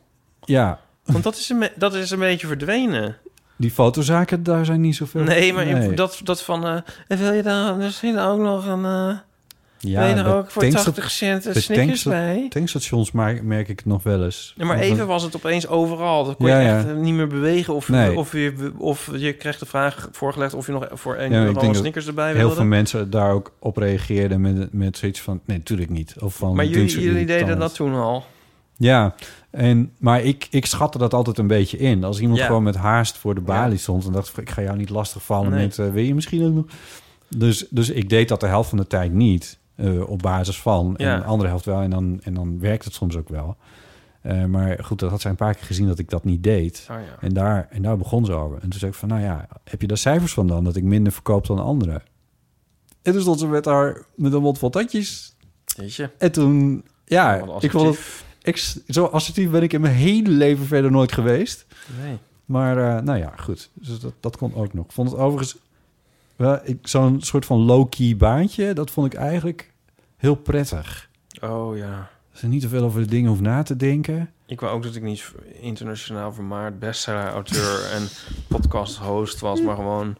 Ja, 0.45 0.79
Want 1.05 1.25
dat 1.25 1.37
is, 1.37 1.49
een, 1.49 1.69
dat 1.77 1.95
is 1.95 2.11
een 2.11 2.19
beetje 2.19 2.47
verdwenen. 2.47 3.17
Die 3.61 3.71
fotozaken, 3.71 4.43
daar 4.43 4.65
zijn 4.65 4.81
niet 4.81 4.97
zoveel. 4.97 5.23
Nee, 5.23 5.53
maar 5.53 5.67
Nee. 5.67 5.95
Dat, 5.95 6.21
dat 6.25 6.43
van... 6.43 6.65
eh, 6.67 6.77
en 7.09 7.19
wil 7.19 7.33
je 7.33 7.43
daar 7.43 7.75
misschien 7.77 8.19
ook 8.19 8.39
nog 8.39 8.67
een... 8.67 8.85
eh 8.85 9.17
ja, 9.83 10.01
bij 10.15 10.27
ook 10.27 10.51
voor 10.51 10.63
tanksta- 10.63 10.83
80 10.85 11.11
cent 11.11 11.45
een 11.45 11.63
Snickers 11.63 12.03
bij? 12.03 12.47
Tankstations 12.49 13.13
merk, 13.13 13.43
merk 13.43 13.69
ik 13.69 13.77
het 13.79 13.87
nog 13.87 14.03
wel 14.03 14.25
eens. 14.25 14.55
Ja, 14.57 14.65
maar 14.65 14.79
even 14.79 15.01
een- 15.01 15.07
was 15.07 15.23
het 15.23 15.37
opeens 15.37 15.67
overal. 15.69 16.25
Dan 16.25 16.37
kon 16.37 16.47
Ja, 16.49 16.59
je 16.61 16.69
echt 16.69 16.87
eh, 16.87 16.95
niet 16.95 17.15
meer 17.15 17.27
bewegen. 17.27 17.75
Of, 17.75 17.89
Nee. 17.89 18.17
of, 18.17 18.33
je, 18.33 18.73
of 18.79 19.11
je 19.17 19.33
kreeg 19.33 19.59
de 19.59 19.67
vraag 19.67 20.09
voorgelegd 20.13 20.55
of 20.55 20.67
je 20.67 20.73
nog 20.73 20.89
voor 20.93 21.15
1 21.17 21.33
Ja, 21.33 21.45
euro 21.45 21.61
een 21.61 21.75
Snickers 21.75 22.07
erbij 22.07 22.27
Heel 22.29 22.37
wilde. 22.37 22.55
veel 22.55 22.65
mensen 22.65 23.11
daar 23.11 23.33
ook 23.33 23.53
op 23.59 23.77
reageerden 23.77 24.41
met, 24.41 24.73
met 24.73 24.97
zoiets 24.99 25.21
van... 25.21 25.41
Nee, 25.45 25.57
natuurlijk 25.59 25.91
niet. 25.91 26.15
Of 26.19 26.35
van, 26.35 26.55
maar 26.55 26.65
jullie, 26.67 27.01
jullie 27.01 27.27
deden 27.27 27.59
dat 27.59 27.75
toen 27.75 27.95
al. 27.95 28.25
Ja, 28.83 29.15
en, 29.51 29.93
maar 29.99 30.23
ik, 30.23 30.47
ik 30.51 30.67
schatte 30.67 30.99
dat 30.99 31.15
altijd 31.15 31.39
een 31.39 31.47
beetje 31.47 31.77
in. 31.79 32.05
Als 32.05 32.21
iemand 32.21 32.39
Ja. 32.39 32.47
gewoon 32.47 32.63
met 32.63 32.77
haast 32.77 33.17
voor 33.19 33.35
de 33.35 33.41
balie 33.41 33.79
stond... 33.79 34.07
en 34.07 34.13
dacht 34.13 34.39
ik, 34.39 34.51
ga 34.51 34.63
jou 34.63 34.77
niet 34.77 34.91
lastigvallen 34.91 35.51
Nee. 35.51 35.65
met... 35.67 35.79
eh, 35.79 35.91
wil 35.91 36.03
je 36.03 36.15
misschien 36.15 36.45
ook 36.47 36.53
nog... 36.55 36.65
Dus, 37.37 37.67
dus 37.71 37.91
ik 37.91 38.09
deed 38.09 38.29
dat 38.29 38.41
de 38.41 38.47
helft 38.47 38.69
van 38.69 38.79
de 38.79 38.87
tijd 38.87 39.13
niet. 39.13 39.59
eh, 39.77 40.09
op 40.09 40.23
basis 40.23 40.61
van. 40.61 40.95
Ja. 40.97 41.13
En 41.15 41.19
de 41.21 41.25
andere 41.27 41.49
helft 41.49 41.65
wel. 41.65 41.81
En 41.81 41.91
dan, 41.91 42.21
en 42.23 42.35
dan 42.35 42.59
werkt 42.61 42.85
het 42.85 42.95
soms 42.95 43.17
ook 43.17 43.29
wel. 43.29 43.57
Eh, 44.23 44.45
maar 44.45 44.85
goed, 44.85 44.99
dat 44.99 45.11
had 45.11 45.21
zij 45.21 45.31
een 45.31 45.37
paar 45.37 45.55
keer 45.55 45.65
gezien 45.67 45.87
dat 45.87 45.99
ik 45.99 46.11
dat 46.11 46.25
niet 46.25 46.43
deed. 46.43 46.87
Oh, 46.91 46.97
ja. 46.97 47.03
En 47.21 47.33
daar, 47.35 47.67
en 47.71 47.83
daar 47.83 47.97
begon 47.97 48.25
ze 48.25 48.33
over. 48.33 48.55
En 48.63 48.69
toen 48.69 48.79
zei 48.79 48.91
ik 48.91 48.97
van, 48.97 49.09
nou 49.09 49.21
ja, 49.21 49.49
heb 49.65 49.81
je 49.81 49.87
daar 49.87 49.97
cijfers 49.97 50.33
van 50.33 50.47
dan? 50.47 50.65
Dat 50.65 50.77
ik 50.77 50.83
minder 50.85 51.13
verkoop 51.13 51.47
dan 51.47 51.59
anderen? 51.59 52.03
En 53.03 53.13
toen 53.13 53.21
stond 53.21 53.39
ze 53.39 53.47
met 53.47 53.65
haar 53.65 54.03
met 54.15 54.33
een 54.33 54.43
mond 54.43 54.59
vol 54.59 54.71
tatjes. 54.71 55.37
Weet 55.77 55.95
je? 55.95 56.11
En 56.19 56.33
toen, 56.33 56.85
ja, 57.05 57.35
ik 57.61 57.71
vond 57.71 57.97
het... 57.97 58.25
zo 58.89 59.05
assertief 59.05 59.51
ben 59.51 59.63
ik 59.63 59.73
in 59.73 59.81
mijn 59.81 59.95
hele 59.95 60.29
leven 60.29 60.67
verder 60.67 60.91
nooit 60.91 61.13
geweest. 61.13 61.67
Nee. 62.03 62.19
Maar 62.45 62.97
eh, 62.97 63.03
nou 63.03 63.19
ja, 63.19 63.33
goed. 63.37 63.71
Dus 63.75 64.01
dat, 64.01 64.13
dat 64.21 64.37
kon 64.37 64.55
ook 64.55 64.73
nog. 64.75 64.85
Ik 64.85 64.93
vond 64.93 65.11
het 65.11 65.19
overigens... 65.21 65.57
wel, 66.37 66.61
ik- 66.65 66.89
Zo'n 66.89 67.21
soort 67.23 67.45
van 67.45 67.59
low-key 67.59 68.17
baantje, 68.17 68.73
dat 68.73 68.91
vond 68.91 69.13
ik 69.13 69.19
eigenlijk 69.19 69.73
heel 70.17 70.35
prettig. 70.35 71.09
Oh 71.41 71.77
ja. 71.77 72.11
Dat 72.33 72.41
je 72.41 72.47
niet 72.47 72.61
te 72.61 72.69
veel 72.69 72.85
over 72.85 73.01
de 73.01 73.07
dingen 73.09 73.29
hoeft 73.29 73.41
na 73.41 73.63
te 73.63 73.77
denken. 73.77 74.31
Ik 74.47 74.61
wou 74.61 74.75
ook 74.75 74.83
dat 74.83 74.95
ik 74.95 75.03
niet 75.03 75.33
internationaal 75.61 76.33
vermaard 76.33 76.79
bestseller-auteur 76.79 77.85
en 77.95 78.09
podcast-host 78.49 79.41
was, 79.41 79.63
maar 79.63 79.75
gewoon 79.77 80.17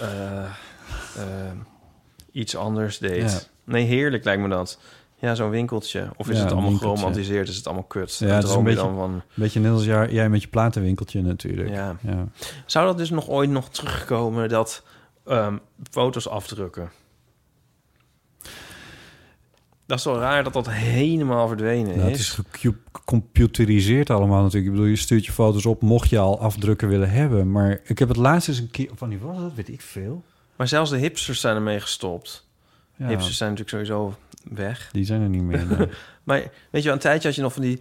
eh, 0.00 0.44
eh, 0.44 1.52
iets 2.32 2.56
anders 2.56 2.98
deed. 2.98 3.30
Ja. 3.32 3.38
Nee, 3.64 3.84
heerlijk 3.84 4.24
lijkt 4.24 4.42
me 4.42 4.48
dat. 4.48 4.78
Ja, 5.18 5.34
zo'n 5.34 5.50
winkeltje. 5.50 6.08
Of 6.16 6.28
is 6.28 6.36
Ja, 6.36 6.42
het 6.42 6.52
allemaal 6.52 6.70
winkeltje. 6.70 6.96
geromantiseerd? 6.96 7.48
Is 7.48 7.56
het 7.56 7.66
allemaal 7.66 7.84
kut? 7.84 8.16
Ja, 8.16 8.26
het 8.26 8.44
is 8.44 8.50
een 8.54 8.64
beetje- 8.64 8.78
dan 8.82 8.94
van... 8.94 9.12
Een 9.12 9.22
beetje 9.34 9.60
net 9.60 9.72
als 9.72 9.84
jij, 9.84 10.10
jij 10.12 10.28
met 10.28 10.42
je 10.42 10.48
platenwinkeltje 10.48 11.22
natuurlijk. 11.22 11.68
Ja. 11.68 11.96
ja. 12.00 12.28
Zou 12.66 12.86
dat 12.86 12.98
dus 12.98 13.10
nog 13.10 13.28
ooit 13.28 13.50
nog 13.50 13.68
terugkomen, 13.70 14.48
dat 14.48 14.82
ehm, 15.26 15.56
foto's 15.90 16.28
afdrukken? 16.28 16.90
Dat 19.86 19.98
is 19.98 20.04
wel 20.04 20.18
raar 20.18 20.44
dat 20.44 20.52
dat 20.52 20.70
helemaal 20.70 21.48
verdwenen 21.48 21.96
Nou, 21.96 22.08
het 22.10 22.18
is. 22.18 22.38
is 22.38 22.38
gecomputeriseerd 22.92 24.10
allemaal 24.10 24.42
natuurlijk. 24.42 24.64
Ik 24.66 24.70
bedoel, 24.72 24.86
je 24.86 24.96
stuurt 24.96 25.26
je 25.26 25.32
foto's 25.32 25.66
op 25.66 25.82
mocht 25.82 26.08
je 26.10 26.18
al 26.18 26.40
afdrukken 26.40 26.88
willen 26.88 27.10
hebben. 27.10 27.50
Maar 27.50 27.80
ik 27.84 27.98
heb 27.98 28.08
het 28.08 28.16
laatst 28.16 28.48
eens 28.48 28.58
een 28.58 28.70
keer... 28.70 28.90
Van 28.94 29.08
die 29.08 29.18
was 29.18 29.38
dat? 29.40 29.54
Weet 29.54 29.68
ik 29.68 29.80
veel. 29.80 30.24
Maar 30.56 30.68
zelfs 30.68 30.90
de 30.90 30.96
hipsters 30.96 31.40
zijn 31.40 31.56
ermee 31.56 31.80
gestopt. 31.80 32.46
Ja. 32.96 33.06
Hipsters 33.08 33.36
zijn 33.36 33.50
natuurlijk 33.50 33.86
sowieso 33.88 34.14
weg. 34.50 34.88
Die 34.92 35.04
zijn 35.04 35.22
er 35.22 35.28
niet 35.28 35.42
meer. 35.42 35.66
nee. 35.78 35.88
Maar 36.24 36.42
weet 36.70 36.82
je, 36.82 36.90
een 36.90 36.98
tijdje 36.98 37.28
had 37.28 37.36
je 37.36 37.42
nog 37.42 37.52
van 37.52 37.62
die 37.62 37.80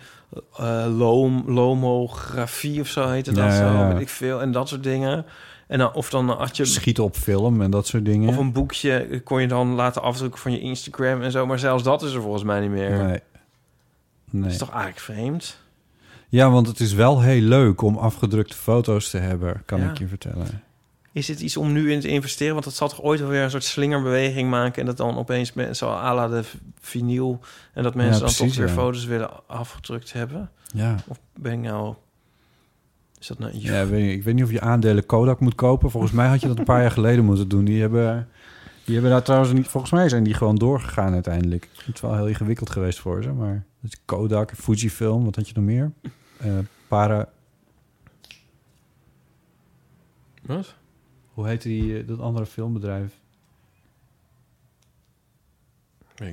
eh 0.57 0.86
lom, 0.97 1.43
lomografie 1.47 2.82
of 2.82 2.88
zo 2.88 3.09
heette 3.09 3.32
dat 3.32 3.43
ja, 3.43 3.57
zo, 3.57 3.63
ja. 3.63 3.88
weet 3.93 4.01
ik 4.01 4.09
veel. 4.09 4.41
En 4.41 4.51
dat 4.51 4.68
soort 4.68 4.84
dingen. 4.84 5.26
En 5.68 5.78
dan, 5.80 5.93
of 5.93 6.09
dan 6.09 6.30
had 6.30 6.57
je... 6.57 6.66
Schieten 6.66 7.03
op 7.03 7.16
film 7.16 7.61
en 7.61 7.72
dat 7.72 7.88
soort 7.88 8.05
dingen. 8.05 8.30
Of 8.30 8.38
een 8.38 8.51
boekje 8.51 9.22
kon 9.24 9.41
je 9.41 9.47
dan 9.47 9.68
laten 9.74 10.01
afdrukken 10.01 10.39
van 10.39 10.51
je 10.51 10.59
Instagram 10.59 11.22
en 11.22 11.32
zo. 11.32 11.45
Maar 11.45 11.59
zelfs 11.59 11.84
dat 11.84 12.03
is 12.03 12.13
er 12.13 12.22
volgens 12.22 12.43
mij 12.43 12.59
niet 12.59 12.70
meer. 12.70 12.89
Nee. 13.03 13.20
Nee. 14.30 14.41
Dat 14.43 14.51
is 14.51 14.57
toch 14.57 14.70
eigenlijk 14.70 14.99
vreemd? 14.99 15.57
Ja, 16.30 16.49
want 16.49 16.68
het 16.68 16.80
is 16.80 16.93
wel 16.93 17.22
heel 17.22 17.41
leuk 17.41 17.82
om 17.82 17.97
afgedrukte 17.97 18.55
foto's 18.55 19.09
te 19.09 19.18
hebben, 19.18 19.61
kan 19.66 19.80
Ja. 19.80 19.89
ik 19.89 19.97
je 19.97 20.07
vertellen. 20.07 20.63
Is 21.16 21.26
dit 21.26 21.41
iets 21.41 21.57
om 21.57 21.72
nu 21.72 21.91
in 21.91 21.99
te 21.99 22.07
investeren? 22.07 22.53
Want 22.53 22.66
dat 22.66 22.74
zal 22.74 22.89
toch 22.89 23.01
ooit 23.01 23.20
wel 23.20 23.30
weer 23.30 23.43
een 23.43 23.49
soort 23.49 23.63
slingerbeweging 23.63 24.49
maken... 24.49 24.80
en 24.80 24.86
dat 24.86 24.97
dan 24.97 25.18
opeens 25.18 25.53
mensen 25.53 25.88
à 25.88 26.13
la 26.13 26.28
de 26.28 26.43
vinyl... 26.80 27.39
en 27.74 27.84
dat 27.84 27.95
mensen 27.95 28.22
dan 28.22 28.34
precies, 28.34 28.47
toch 28.47 28.57
weer 28.57 28.68
ja. 28.68 28.74
foto's 28.74 29.05
willen 29.05 29.47
afgedrukt 29.47 30.13
hebben? 30.13 30.49
Ja. 30.74 30.95
Of 31.07 31.20
ben 31.39 31.51
ik 31.51 31.59
nou... 31.59 31.95
Is 33.20 33.28
dat 33.28 33.39
nou... 33.39 33.51
Ja, 33.57 33.88
weet 33.88 34.09
ik, 34.09 34.18
ik 34.18 34.24
weet 34.24 34.34
niet 34.34 34.43
of 34.43 34.51
je 34.51 34.61
aandelen 34.61 35.05
Kodak 35.05 35.39
moet 35.39 35.55
kopen. 35.55 35.91
Volgens 35.91 36.11
mij 36.11 36.28
had 36.28 36.41
je 36.41 36.47
dat 36.47 36.57
een 36.57 36.63
paar 36.63 36.82
jaar 36.82 36.91
geleden 36.91 37.26
moeten 37.26 37.47
doen. 37.47 37.66
Die 37.66 37.82
hebben, 37.82 38.30
die 38.84 38.93
hebben 38.93 39.11
daar 39.11 39.24
trouwens 39.24 39.53
niet... 39.53 39.68
Volgens 39.68 39.91
mij 39.91 40.09
zijn 40.09 40.24
die 40.24 40.34
gewoon 40.34 40.55
doorgegaan 40.55 41.13
uiteindelijk. 41.13 41.70
Het 41.86 41.95
is 41.95 42.01
wel 42.01 42.16
heel 42.16 42.28
ingewikkeld 42.28 42.70
geweest 42.70 42.99
voor 42.99 43.24
ze, 43.24 43.32
maar... 43.32 43.66
Kodak, 44.05 44.53
Fujifilm, 44.55 45.26
wat 45.26 45.36
had 45.36 45.47
je 45.47 45.53
nog 45.55 45.63
meer? 45.63 45.91
Eh 46.38 46.57
para... 46.88 47.30
Wat? 50.41 50.76
Hoe 51.36 51.47
heette 51.47 51.67
die, 51.67 51.99
eh, 51.99 52.07
dat 52.07 52.19
andere 52.19 52.45
filmbedrijf? 52.45 53.19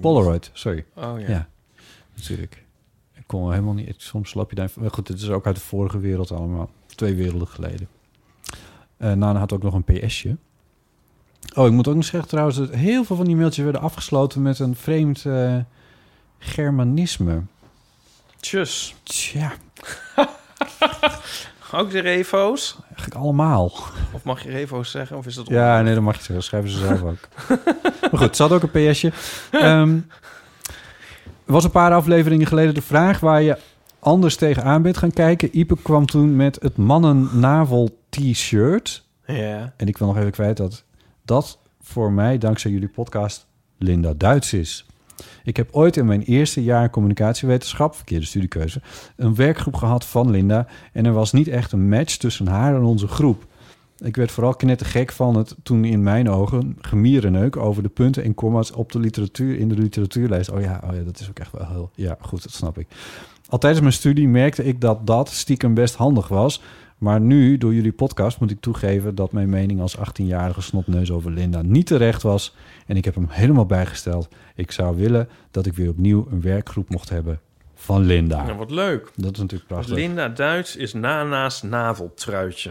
Polaroid, 0.00 0.50
sorry. 0.52 0.84
Oh 0.94 1.20
ja. 1.20 1.28
Ja, 1.28 1.48
natuurlijk. 2.14 2.64
Ik 3.12 3.22
kon 3.26 3.50
helemaal 3.50 3.74
niet... 3.74 3.94
Soms 3.96 4.30
slap 4.30 4.50
je 4.50 4.56
daar... 4.56 4.70
Maar 4.76 4.90
goed, 4.90 5.06
dit 5.06 5.20
is 5.20 5.30
ook 5.30 5.46
uit 5.46 5.56
de 5.56 5.62
vorige 5.62 5.98
wereld 5.98 6.30
allemaal. 6.30 6.70
Twee 6.86 7.14
werelden 7.14 7.48
geleden. 7.48 7.88
Eh 8.96 9.12
Nana 9.12 9.38
had 9.38 9.52
ook 9.52 9.62
nog 9.62 9.74
een 9.74 9.84
PS'je. 9.84 10.36
Oh, 11.54 11.66
ik 11.66 11.72
moet 11.72 11.88
ook 11.88 11.94
nog 11.94 12.04
zeggen 12.04 12.28
trouwens... 12.28 12.56
dat 12.56 12.70
heel 12.70 13.04
veel 13.04 13.16
van 13.16 13.26
die 13.26 13.36
mailtjes 13.36 13.64
werden 13.64 13.82
afgesloten 13.82 14.42
met 14.42 14.58
een 14.58 14.76
vreemd 14.76 15.24
eh, 15.24 15.58
Germanisme. 16.38 17.42
Tjus. 18.40 18.94
Tja, 19.02 19.52
Ook 21.74 21.90
de 21.90 22.00
refo's? 22.00 22.78
eigenlijk 22.86 23.14
allemaal. 23.14 23.72
Of 24.12 24.22
mag 24.22 24.42
je 24.42 24.50
refo's 24.50 24.90
zeggen? 24.90 25.16
Of 25.16 25.26
is 25.26 25.34
dat... 25.34 25.48
Ja, 25.48 25.82
nee, 25.82 25.94
dat 25.94 26.02
mag 26.02 26.16
je 26.16 26.22
zeggen. 26.22 26.44
Schrijven 26.44 26.70
ze 26.70 26.78
zelf 26.78 27.02
ook. 27.02 27.28
maar 28.10 28.20
goed, 28.20 28.36
ze 28.36 28.42
had 28.42 28.52
ook 28.52 28.62
een 28.62 28.90
PS'je. 28.90 29.12
Ehm, 29.50 29.98
er 31.46 31.52
was 31.52 31.64
een 31.64 31.70
paar 31.70 31.92
afleveringen 31.92 32.46
geleden 32.46 32.74
de 32.74 32.82
vraag 32.82 33.20
waar 33.20 33.42
je 33.42 33.58
anders 33.98 34.36
tegenaan 34.36 34.82
bent 34.82 34.96
gaan 34.96 35.12
kijken. 35.12 35.58
Ipe 35.58 35.76
kwam 35.82 36.06
toen 36.06 36.36
met 36.36 36.58
het 36.60 36.76
mannen-navel 36.76 37.98
t-shirt. 38.08 39.04
Ja. 39.26 39.72
En 39.76 39.88
ik 39.88 39.98
wil 39.98 40.06
nog 40.06 40.16
even 40.16 40.30
kwijt 40.30 40.56
dat 40.56 40.84
dat 41.24 41.58
voor 41.82 42.12
mij, 42.12 42.38
dankzij 42.38 42.70
jullie 42.70 42.88
podcast, 42.88 43.46
Linda 43.78 44.12
Duits 44.16 44.52
is. 44.52 44.86
Ik 45.44 45.56
heb 45.56 45.68
ooit 45.72 45.96
in 45.96 46.06
mijn 46.06 46.22
eerste 46.22 46.62
jaar 46.62 46.90
communicatiewetenschap, 46.90 47.94
verkeerde 47.94 48.26
studiekeuze, 48.26 48.82
een 49.16 49.34
werkgroep 49.34 49.74
gehad 49.74 50.04
van 50.04 50.30
Linda. 50.30 50.66
En 50.92 51.06
er 51.06 51.12
was 51.12 51.32
niet 51.32 51.48
echt 51.48 51.72
een 51.72 51.88
match 51.88 52.16
tussen 52.16 52.46
haar 52.46 52.74
en 52.74 52.82
onze 52.82 53.08
groep. 53.08 53.46
Ik 53.98 54.16
werd 54.16 54.30
vooral 54.30 54.54
knettergek 54.54 55.12
van 55.12 55.36
het 55.36 55.56
toen 55.62 55.84
in 55.84 56.02
mijn 56.02 56.30
ogen 56.30 56.76
gemierenneuk 56.80 57.56
over 57.56 57.82
de 57.82 57.88
punten 57.88 58.24
en 58.24 58.34
comma's 58.34 58.72
op 58.74 58.92
de 58.92 58.98
literatuur 58.98 59.58
in 59.58 59.68
de 59.68 59.74
literatuurlijst. 59.74 60.50
Oh 60.50 60.60
ja, 60.60 60.82
oh 60.90 60.96
ja, 60.96 61.02
dat 61.02 61.20
is 61.20 61.28
ook 61.28 61.38
echt 61.38 61.52
wel 61.52 61.66
heel. 61.68 61.90
Ja, 61.94 62.16
goed, 62.20 62.42
dat 62.42 62.52
snap 62.52 62.78
ik. 62.78 62.86
Al 63.48 63.58
tijdens 63.58 63.80
mijn 63.82 63.92
studie 63.92 64.28
merkte 64.28 64.64
ik 64.64 64.80
dat 64.80 65.06
dat 65.06 65.28
stiekem 65.28 65.74
best 65.74 65.94
handig 65.94 66.28
was. 66.28 66.62
Maar 67.02 67.20
nu, 67.20 67.58
door 67.58 67.74
jullie 67.74 67.92
podcast, 67.92 68.40
moet 68.40 68.50
ik 68.50 68.60
toegeven 68.60 69.14
dat 69.14 69.32
mijn 69.32 69.48
mening 69.48 69.80
als 69.80 69.96
18-jarige 69.96 70.60
snotneus 70.60 71.10
over 71.10 71.30
Linda 71.30 71.62
niet 71.62 71.86
terecht 71.86 72.22
was. 72.22 72.54
En 72.86 72.96
ik 72.96 73.04
heb 73.04 73.14
hem 73.14 73.26
helemaal 73.28 73.66
bijgesteld. 73.66 74.28
Ik 74.54 74.70
zou 74.70 74.96
willen 74.96 75.28
dat 75.50 75.66
ik 75.66 75.74
weer 75.74 75.88
opnieuw 75.88 76.26
een 76.30 76.40
werkgroep 76.40 76.88
mocht 76.88 77.08
hebben 77.08 77.40
van 77.74 78.02
Linda. 78.02 78.44
Nou, 78.44 78.56
wat 78.56 78.70
leuk. 78.70 79.10
Dat 79.14 79.32
is 79.32 79.38
natuurlijk 79.38 79.68
prachtig. 79.68 79.94
Linda 79.94 80.28
Duits 80.28 80.76
is 80.76 80.92
Nana's 80.92 81.62
naveltruitje. 81.62 82.70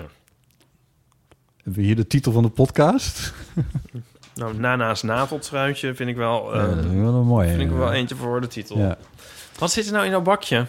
Hebben 1.56 1.74
we 1.82 1.82
hier 1.82 1.96
de 1.96 2.08
titel 2.08 2.32
van 2.32 2.44
de 2.44 2.50
podcast? 2.50 3.34
Nou, 4.36 4.58
Nana's 4.60 5.02
naveltruitje 5.04 5.94
vind 5.96 6.10
ik 6.10 6.16
wel... 6.16 6.56
Ja, 6.56 6.62
eh, 6.62 6.76
dat 6.76 6.86
is 6.86 6.92
wel 6.92 7.14
een 7.14 7.26
mooie. 7.26 7.50
vind 7.50 7.62
ik 7.72 7.78
wel 7.78 7.92
eentje 7.92 8.16
voor 8.16 8.42
de 8.42 8.48
titel. 8.48 8.78
Ja, 8.78 8.98
Wat 9.60 9.72
zit 9.72 9.86
er 9.86 9.92
nou 9.94 10.06
in 10.06 10.12
dat 10.12 10.24
bakje? 10.24 10.66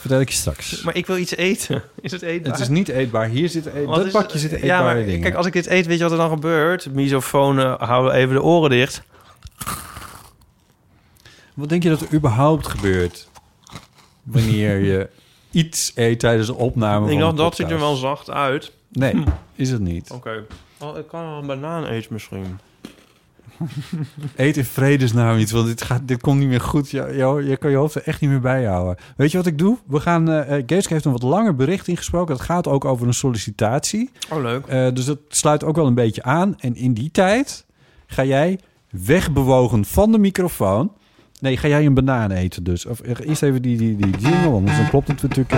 Vertel 0.00 0.20
ik 0.20 0.28
je 0.28 0.34
straks. 0.34 0.82
Maar 0.82 0.96
ik 0.96 1.06
wil 1.06 1.16
iets 1.16 1.36
eten. 1.36 1.82
Is 2.00 2.12
het 2.12 2.22
eetbaar? 2.22 2.52
Het 2.52 2.60
is 2.60 2.68
niet 2.68 2.88
eetbaar. 2.88 3.28
Hier 3.28 3.48
zit 3.48 3.66
eet, 3.66 3.84
Wat 3.84 3.96
dat 3.96 4.06
is- 4.06 4.12
bakje 4.12 4.38
zitten 4.38 4.58
Ja, 4.58 4.64
eetbare 4.64 4.94
maar 4.94 5.04
dingen. 5.04 5.20
kijk, 5.20 5.34
als 5.34 5.46
ik 5.46 5.52
dit 5.52 5.66
eet, 5.66 5.86
weet 5.86 5.96
je 5.96 6.02
wat 6.02 6.12
er 6.12 6.18
dan 6.18 6.30
gebeurt? 6.30 6.92
Misofonen 6.92 7.84
houden 7.84 8.12
even 8.14 8.34
de 8.34 8.42
oren 8.42 8.70
dicht. 8.70 9.02
Wat 11.54 11.68
denk 11.68 11.82
je 11.82 11.88
dat 11.88 12.00
er 12.00 12.12
überhaupt 12.14 12.66
gebeurt 12.66 13.28
wanneer 14.22 14.78
je 14.78 15.08
iets 15.50 15.92
eet 15.94 16.18
tijdens 16.20 16.46
de 16.46 16.54
opname 16.54 17.04
ik 17.06 17.10
van 17.12 17.20
dacht, 17.20 17.30
een 17.32 17.36
dat 17.44 17.56
ziet 17.56 17.70
er 17.70 17.78
wel 17.78 17.94
zacht 17.94 18.30
uit. 18.30 18.72
Nee, 18.88 19.24
is 19.54 19.70
het 19.70 19.80
niet. 19.80 20.10
Oké. 20.10 20.44
Oh, 20.78 20.98
ik 20.98 21.06
kan 21.08 21.24
wel 21.24 21.38
een 21.38 21.46
banaan 21.46 21.86
eten 21.86 22.12
misschien. 22.12 22.58
Eet 24.36 24.56
in 24.56 24.64
vredesnaam 24.64 25.38
iets, 25.38 25.52
want 25.52 25.66
dit, 25.66 25.82
gaat, 25.82 26.08
dit 26.08 26.20
komt 26.20 26.38
niet 26.38 26.48
meer 26.48 26.60
goed. 26.60 26.90
Jo, 26.90 27.40
je 27.40 27.56
kan 27.56 27.70
je 27.70 27.76
hoofd 27.76 27.94
er 27.94 28.02
echt 28.04 28.20
niet 28.20 28.30
meer 28.30 28.40
bij 28.40 28.64
houden. 28.64 28.96
Weet 29.16 29.30
je 29.30 29.36
wat 29.36 29.46
ik 29.46 29.58
doe? 29.58 29.78
We 29.86 30.00
gaan, 30.00 30.30
eh 30.30 30.58
eh, 30.58 30.64
Geeske 30.66 30.92
heeft 30.92 31.04
een 31.04 31.12
wat 31.12 31.22
langer 31.22 31.54
bericht 31.54 31.88
ingesproken. 31.88 32.36
Dat 32.36 32.44
gaat 32.44 32.66
ook 32.66 32.84
over 32.84 33.06
een 33.06 33.14
sollicitatie. 33.14 34.10
Oh, 34.30 34.42
leuk. 34.42 34.66
Eh, 34.66 34.88
dus 34.94 35.04
dat 35.04 35.18
sluit 35.28 35.64
ook 35.64 35.76
wel 35.76 35.86
een 35.86 35.94
beetje 35.94 36.22
aan. 36.22 36.54
En 36.58 36.76
in 36.76 36.94
die 36.94 37.10
tijd 37.10 37.66
ga 38.06 38.24
jij 38.24 38.58
wegbewogen 38.90 39.84
van 39.84 40.12
de 40.12 40.18
microfoon. 40.18 40.92
Nee, 41.40 41.56
ga 41.56 41.68
jij 41.68 41.86
een 41.86 41.94
banaan 41.94 42.30
eten 42.30 42.64
dus. 42.64 42.86
Of 42.86 43.00
eerst 43.04 43.42
even 43.42 43.62
die, 43.62 43.76
die, 43.76 43.96
die 43.96 44.16
jingle, 44.18 44.50
want 44.50 44.66
dan 44.66 44.88
klopt 44.88 45.08
het 45.08 45.22
natuurlijk. 45.22 45.54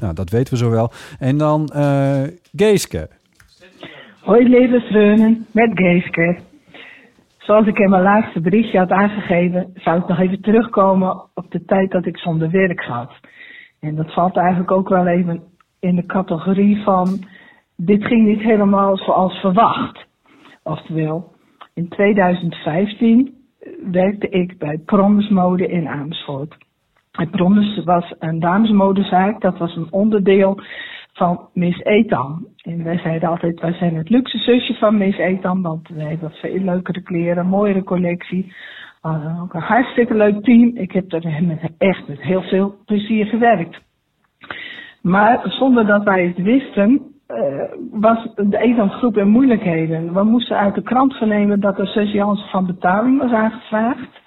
Nou, 0.00 0.14
dat 0.14 0.30
weten 0.30 0.52
we 0.52 0.58
zo 0.58 0.70
wel. 0.70 0.92
En 1.18 1.38
dan 1.38 1.68
eh 1.68 2.22
Geeske. 2.56 3.08
Hoi 4.26 4.48
levensreunen, 4.48 5.46
met 5.52 5.70
Geeske. 5.74 6.38
Zoals 7.38 7.66
ik 7.66 7.78
in 7.78 7.90
mijn 7.90 8.02
laatste 8.02 8.40
berichtje 8.40 8.78
had 8.78 8.90
aangegeven, 8.90 9.70
zou 9.74 10.00
ik 10.00 10.08
nog 10.08 10.18
even 10.18 10.40
terugkomen 10.40 11.22
op 11.34 11.50
de 11.50 11.64
tijd 11.64 11.90
dat 11.90 12.06
ik 12.06 12.18
zonder 12.18 12.50
werk 12.50 12.82
zat. 12.82 13.12
En 13.80 13.94
dat 13.94 14.12
valt 14.12 14.36
eigenlijk 14.36 14.70
ook 14.70 14.88
wel 14.88 15.06
even 15.06 15.42
in 15.80 15.96
de 15.96 16.06
categorie 16.06 16.82
van, 16.82 17.18
dit 17.76 18.04
ging 18.04 18.26
niet 18.26 18.40
helemaal 18.40 18.96
zoals 18.96 19.40
verwacht. 19.40 20.06
Oftewel, 20.62 21.32
in 21.74 21.88
2015 21.88 23.34
werkte 23.90 24.28
ik 24.28 24.58
bij 24.58 24.78
Promise 24.78 25.32
Mode 25.32 25.66
in 25.66 25.88
Amersfoort. 25.88 26.56
En 27.10 27.84
was 27.84 28.14
een 28.18 28.40
damesmodezaak, 28.40 29.40
dat 29.40 29.58
was 29.58 29.76
een 29.76 29.88
onderdeel 29.92 30.60
van 31.16 31.48
Miss 31.52 31.80
Etam. 31.82 32.46
En 32.62 32.84
wij 32.84 32.98
zeiden 32.98 33.28
altijd, 33.28 33.60
wij 33.60 33.72
zijn 33.72 33.94
het 33.94 34.08
luxe 34.08 34.38
zusje 34.38 34.74
van 34.74 34.98
Miss 34.98 35.18
Etam, 35.18 35.62
want 35.62 35.88
wij 35.88 36.06
hebben 36.06 36.30
veel 36.30 36.58
leukere 36.58 37.02
kleren, 37.02 37.46
mooiere 37.46 37.82
collectie. 37.82 38.52
Hadden 39.00 39.40
ook 39.42 39.54
een 39.54 39.60
hartstikke 39.60 40.14
leuk 40.14 40.44
team. 40.44 40.70
Ik 40.74 40.92
heb 40.92 41.12
er 41.12 41.24
echt 41.78 42.08
met 42.08 42.22
heel 42.22 42.42
veel 42.42 42.74
plezier 42.84 43.26
gewerkt. 43.26 43.80
Maar 45.02 45.40
zonder 45.44 45.86
dat 45.86 46.04
wij 46.04 46.26
het 46.26 46.42
wisten, 46.42 47.02
eh, 47.26 47.62
was 47.90 48.28
de 48.34 48.58
Etam-groep 48.58 49.16
in 49.16 49.28
moeilijkheden. 49.28 50.14
We 50.14 50.22
moesten 50.22 50.56
uit 50.56 50.74
de 50.74 50.82
krant 50.82 51.14
vernemen 51.14 51.60
dat 51.60 51.78
er 51.78 51.86
surseance 51.86 52.48
van 52.48 52.66
betaling 52.66 53.18
was 53.20 53.32
aangevraagd. 53.32 54.24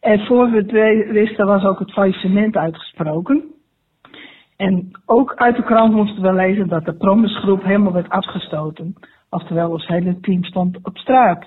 En 0.00 0.26
voor 0.26 0.50
we 0.50 0.56
het 0.56 1.10
wisten 1.12 1.46
was 1.46 1.64
ook 1.64 1.78
het 1.78 1.92
faillissement 1.92 2.56
uitgesproken. 2.56 3.51
En 4.62 4.90
ook 5.06 5.34
uit 5.34 5.56
de 5.56 5.62
krant 5.62 5.94
moesten 5.94 6.22
we 6.22 6.32
lezen 6.32 6.68
dat 6.68 6.84
de 6.84 6.94
promisgroep 6.94 7.62
helemaal 7.62 7.92
werd 7.92 8.08
afgestoten. 8.08 8.94
Oftewel, 9.30 9.70
ons 9.70 9.86
hele 9.86 10.20
team 10.20 10.44
stond 10.44 10.78
op 10.82 10.96
straat. 10.96 11.46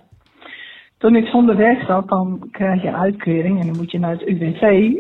Toen 0.98 1.16
ik 1.16 1.26
zonder 1.26 1.56
werk 1.56 1.82
zat, 1.86 2.08
dan 2.08 2.48
krijg 2.52 2.82
je 2.82 2.88
een 2.88 2.96
uitkering 2.96 3.60
en 3.60 3.68
dan 3.68 3.78
moet 3.78 3.92
je 3.92 4.00
naar 4.00 4.12
het 4.12 4.28
UWV 4.28 4.94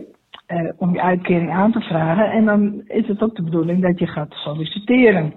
eh, 0.45 0.69
om 0.77 0.93
je 0.93 1.01
uitkering 1.01 1.51
aan 1.51 1.71
te 1.71 1.81
vragen. 1.81 2.31
En 2.31 2.45
dan 2.45 2.81
is 2.87 3.07
het 3.07 3.21
ook 3.21 3.35
de 3.35 3.43
bedoeling 3.43 3.81
dat 3.81 3.99
je 3.99 4.07
gaat 4.07 4.33
solliciteren. 4.33 5.33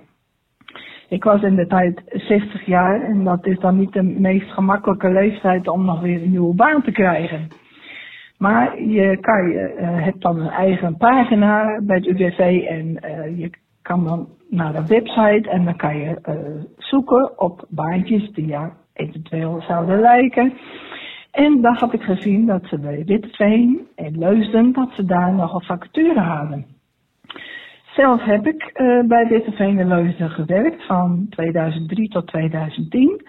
Ik 1.08 1.24
was 1.24 1.42
in 1.42 1.54
de 1.54 1.66
tijd 1.66 2.02
60 2.06 2.66
jaar 2.66 3.02
en 3.02 3.24
dat 3.24 3.46
is 3.46 3.58
dan 3.58 3.78
niet 3.78 3.92
de 3.92 4.02
meest 4.02 4.50
gemakkelijke 4.50 5.10
leeftijd 5.10 5.68
om 5.68 5.84
nog 5.84 6.00
weer 6.00 6.22
een 6.22 6.30
nieuwe 6.30 6.54
baan 6.54 6.82
te 6.82 6.92
krijgen. 6.92 7.48
Maar 8.38 8.82
je, 8.82 9.18
kan, 9.20 9.50
eh, 9.50 10.04
hebt 10.04 10.22
dan 10.22 10.40
een 10.40 10.50
eigen 10.50 10.96
pagina 10.96 11.80
bij 11.82 11.96
het 11.96 12.06
UWV 12.06 12.64
en 12.68 13.00
eh, 13.00 13.38
je 13.38 13.50
kan 13.82 14.04
dan 14.04 14.28
naar 14.50 14.72
de 14.72 14.86
website 14.86 15.50
en 15.50 15.64
dan 15.64 15.76
kan 15.76 15.96
je 15.96 16.18
eh, 16.22 16.34
zoeken 16.76 17.40
op 17.40 17.64
baantjes 17.68 18.32
die 18.32 18.46
jou 18.46 18.72
eventueel 18.92 19.62
zouden 19.66 20.00
lijken. 20.00 20.52
En 21.30 21.60
daar 21.60 21.78
had 21.78 21.92
ik 21.92 22.02
gezien 22.02 22.46
dat 22.46 22.64
ze 22.64 22.78
bij 22.78 23.04
Witteveen 23.04 23.86
en 23.94 24.18
Leusden, 24.18 24.72
dat 24.72 24.92
ze 24.92 25.04
daar 25.04 25.34
nog 25.34 25.54
een 25.54 25.66
vacature 25.66 26.20
hadden. 26.20 26.66
Zelf 27.94 28.24
heb 28.24 28.46
ik 28.46 28.72
bij 29.06 29.26
Witteveen 29.28 29.78
en 29.78 29.88
Leusden 29.88 30.30
gewerkt 30.30 30.86
van 30.86 31.26
2003 31.30 32.08
tot 32.08 32.26
2010. 32.26 33.22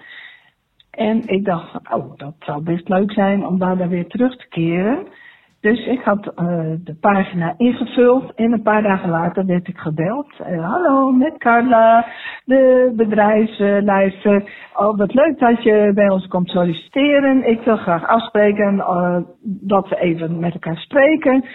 En 1.00 1.28
ik 1.28 1.46
dacht, 1.46 1.94
oh, 1.94 2.18
dat 2.18 2.34
zou 2.40 2.64
best 2.64 2.90
leuk 2.90 3.12
zijn 3.12 3.46
om 3.46 3.60
daar 3.60 3.90
weer 3.90 4.08
terug 4.08 4.36
te 4.36 4.48
keren. 4.48 5.08
Dus 5.62 5.86
ik 5.86 6.02
had 6.02 6.34
eh, 6.36 6.46
de 6.84 6.96
pagina 7.00 7.54
ingevuld 7.58 8.34
en 8.36 8.52
een 8.52 8.62
paar 8.62 8.82
dagen 8.82 9.10
later 9.10 9.46
werd 9.46 9.68
ik 9.68 9.78
gebeld. 9.78 10.28
Eh, 10.38 10.72
Hallo, 10.72 11.12
met 11.12 11.38
Carla, 11.38 12.08
de 12.46 12.94
bedrijfsleider. 12.96 14.52
oh, 14.76 14.98
wat 14.98 15.14
leuk 15.14 15.40
dat 15.40 15.64
je 15.64 15.92
bij 15.96 16.10
ons 16.10 16.28
komt 16.28 16.50
solliciteren. 16.50 17.50
Ik 17.50 17.62
wil 17.62 17.78
graag 17.78 18.08
afspreken 18.08 18.80
eh, 18.80 19.18
dat 19.44 19.90
we 19.90 20.00
even 20.00 20.40
met 20.40 20.54
elkaar 20.54 20.78
spreken. 20.78 21.46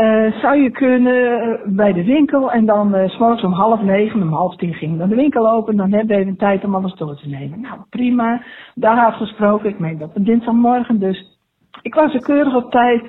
Eh, 0.00 0.32
zou 0.40 0.62
je 0.62 0.70
kunnen 0.70 1.40
eh, 1.40 1.58
bij 1.66 1.92
de 1.92 2.04
winkel 2.04 2.50
en 2.52 2.66
dan 2.66 2.94
uh, 2.94 3.08
s 3.08 3.18
morgens 3.18 3.42
om 3.42 3.52
half 3.52 3.82
negen, 3.82 4.22
om 4.22 4.32
half 4.32 4.56
tien 4.56 4.74
ging 4.74 4.98
dan 4.98 5.08
de 5.08 5.14
winkel 5.14 5.50
open. 5.50 5.76
Dan 5.76 5.92
hebben 5.92 6.16
we 6.16 6.22
even 6.22 6.36
tijd 6.36 6.64
om 6.64 6.74
alles 6.74 6.94
door 6.94 7.16
te 7.16 7.28
nemen. 7.28 7.60
Nou, 7.60 7.80
prima. 7.90 8.42
Daar 8.74 9.06
afgesproken. 9.06 9.68
Ik 9.68 9.78
meen 9.78 9.98
dat 9.98 10.14
het 10.14 10.24
dinsdagmorgen 10.24 10.98
dus. 10.98 11.38
Ik 11.82 11.94
was 11.94 12.14
er 12.14 12.20
keurig 12.22 12.54
op 12.54 12.70
tijd. 12.70 13.02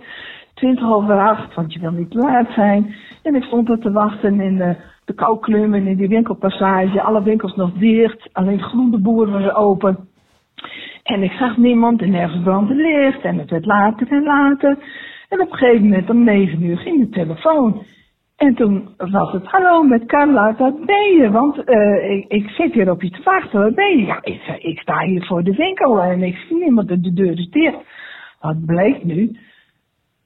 20 0.53 0.91
over 0.91 1.19
acht, 1.19 1.55
want 1.55 1.73
je 1.73 1.79
wil 1.79 1.91
niet 1.91 2.13
laat 2.13 2.51
zijn. 2.51 2.95
En 3.23 3.35
ik 3.35 3.43
stond 3.43 3.69
er 3.69 3.79
te 3.79 3.91
wachten 3.91 4.39
in 4.39 4.57
de, 4.57 4.75
de 5.05 5.39
en 5.51 5.73
in 5.73 5.97
die 5.97 6.07
winkelpassage. 6.07 7.01
Alle 7.01 7.23
winkels 7.23 7.55
nog 7.55 7.71
dicht. 7.73 8.29
Alleen 8.31 8.61
Groene 8.61 8.97
Boer 8.97 9.31
was 9.31 9.53
open. 9.53 9.97
En 11.03 11.23
ik 11.23 11.31
zag 11.31 11.57
niemand 11.57 12.01
en 12.01 12.11
nergens 12.11 12.43
brandde 12.43 12.75
licht. 12.75 13.21
En 13.21 13.37
het 13.37 13.49
werd 13.49 13.65
later 13.65 14.07
en 14.07 14.23
later. 14.23 14.77
En 15.31 15.41
op 15.41 15.51
een 15.51 15.57
gegeven 15.57 15.83
moment 15.83 16.09
om 16.09 16.23
negen 16.23 16.63
uur 16.63 16.77
ging 16.77 16.99
de 16.99 17.09
telefoon. 17.09 17.83
En 18.35 18.55
toen 18.55 18.89
was 18.97 19.31
het, 19.31 19.45
hallo 19.45 19.83
met 19.83 20.05
Carla, 20.05 20.55
wat 20.57 20.85
ben 20.85 21.13
je? 21.17 21.29
Want 21.31 21.69
uh, 21.69 22.11
ik, 22.11 22.25
ik, 22.27 22.49
zit 22.49 22.73
hier 22.73 22.91
op 22.91 23.01
je 23.01 23.09
te 23.09 23.21
wachten, 23.23 23.61
wat 23.61 23.75
ben 23.75 23.97
je? 23.97 24.05
Ja, 24.05 24.19
ik, 24.21 24.41
ik 24.57 24.79
sta 24.79 24.99
hier 24.99 25.25
voor 25.25 25.43
de 25.43 25.55
winkel 25.55 26.01
en 26.01 26.23
ik 26.23 26.35
zie 26.35 26.57
niemand, 26.57 26.87
de 26.87 27.13
deur 27.13 27.39
is 27.39 27.49
dicht. 27.49 27.77
Wat 28.39 28.65
bleek 28.65 29.03
nu? 29.03 29.37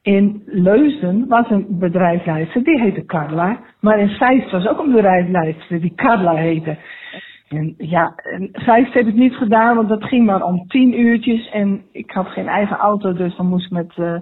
In 0.01 0.43
Leusden 0.45 1.28
was 1.28 1.49
een 1.49 1.66
bedrijfsleider, 1.70 2.64
die 2.64 2.82
heette 2.82 3.06
Carla. 3.06 3.60
Maar 3.80 3.99
in 3.99 4.10
Zeist 4.10 4.51
was 4.51 4.68
ook 4.68 4.80
een 4.80 4.91
bedrijfsleider 4.91 5.82
die 5.82 5.95
Carla 5.95 6.36
heette. 6.36 6.78
En 7.49 7.74
ja, 7.78 8.14
Zeist 8.51 8.93
heeft 8.93 9.06
het 9.06 9.16
niet 9.16 9.36
gedaan, 9.36 9.76
want 9.76 9.89
dat 9.89 10.03
ging 10.03 10.26
maar 10.26 10.43
om 10.43 10.68
tien 10.68 10.99
uurtjes. 10.99 11.49
En 11.49 11.82
ik 11.91 12.12
had 12.12 12.28
geen 12.28 12.47
eigen 12.47 12.78
auto, 12.78 13.14
dus 13.14 13.36
dan 13.36 13.47
moest 13.47 13.66
ik 13.66 13.72
met... 13.72 13.97
Uh, 13.97 14.18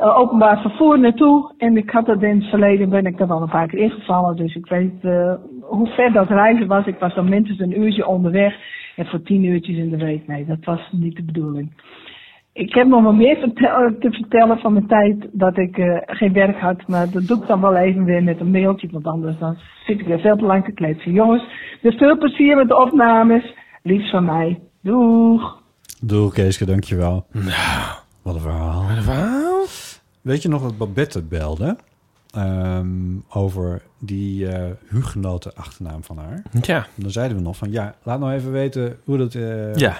uh, 0.00 0.18
openbaar 0.18 0.60
vervoer 0.60 0.98
naartoe. 0.98 1.52
En 1.58 1.76
ik 1.76 1.90
had 1.90 2.06
dat 2.06 2.22
in 2.22 2.40
het 2.40 2.48
verleden, 2.48 2.88
ben 2.88 3.06
ik 3.06 3.20
er 3.20 3.32
al 3.32 3.42
een 3.42 3.48
paar 3.48 3.68
keer 3.68 3.78
ingevallen. 3.78 4.36
Dus 4.36 4.54
ik 4.54 4.66
weet 4.66 4.94
uh, 5.02 5.34
hoe 5.60 5.86
ver 5.86 6.12
dat 6.12 6.28
reizen 6.28 6.66
was. 6.66 6.86
Ik 6.86 6.98
was 6.98 7.14
dan 7.14 7.28
minstens 7.28 7.58
een 7.58 7.80
uurtje 7.80 8.06
onderweg. 8.06 8.54
En 8.96 9.06
voor 9.06 9.22
tien 9.22 9.44
uurtjes 9.44 9.76
in 9.76 9.90
de 9.90 9.96
week, 9.96 10.26
nee, 10.26 10.44
dat 10.44 10.64
was 10.64 10.80
niet 10.90 11.16
de 11.16 11.24
bedoeling. 11.24 11.72
Ik 12.52 12.74
heb 12.74 12.86
nog 12.86 13.02
wel 13.02 13.12
meer 13.12 13.36
vertel 13.36 13.98
te 14.00 14.10
vertellen 14.10 14.58
van 14.58 14.72
mijn 14.72 14.86
tijd 14.86 15.28
dat 15.32 15.58
ik 15.58 15.76
uh, 15.76 15.96
geen 16.06 16.32
werk 16.32 16.58
had. 16.58 16.86
Maar 16.86 17.10
dat 17.10 17.26
doe 17.26 17.40
ik 17.40 17.46
dan 17.46 17.60
wel 17.60 17.76
even 17.76 18.04
weer 18.04 18.22
met 18.22 18.40
een 18.40 18.50
mailtje. 18.50 18.88
Want 18.90 19.06
anders 19.06 19.38
dan 19.38 19.56
zit 19.86 20.00
ik 20.00 20.06
weer 20.06 20.20
veel 20.20 20.36
te 20.36 20.44
lang 20.44 20.64
te 20.64 20.72
kletsen. 20.72 21.12
Jongens, 21.12 21.44
dus 21.82 21.94
veel 21.94 22.18
plezier 22.18 22.56
met 22.56 22.68
de 22.68 22.76
opnames. 22.76 23.54
Liefst 23.82 24.10
van 24.10 24.24
mij. 24.24 24.60
Doeg! 24.82 25.62
Doeg, 26.00 26.32
Keeske, 26.32 26.64
dankjewel. 26.64 27.26
Nou, 27.32 28.03
Wat 28.24 28.34
een 28.34 28.40
verhaal. 28.40 28.82
wat 28.86 28.96
een 28.96 29.02
verhaal. 29.02 29.64
Weet 30.20 30.42
je 30.42 30.48
nog 30.48 30.62
dat 30.62 30.78
Babette 30.78 31.22
belde? 31.22 31.76
ehm, 32.34 33.16
over 33.28 33.82
die 33.98 34.48
eh 34.48 34.70
hugenoten 34.88 35.54
achternaam 35.54 36.04
van 36.04 36.18
haar. 36.18 36.42
Ja, 36.62 36.86
Dan 36.94 37.10
zeiden 37.10 37.36
we 37.36 37.42
nog 37.42 37.56
van, 37.56 37.70
ja, 37.72 37.94
laat 38.02 38.20
nou 38.20 38.32
even 38.32 38.52
weten 38.52 38.98
hoe 39.04 39.18
dat... 39.18 39.34
eh, 39.34 39.74
ja. 39.74 39.96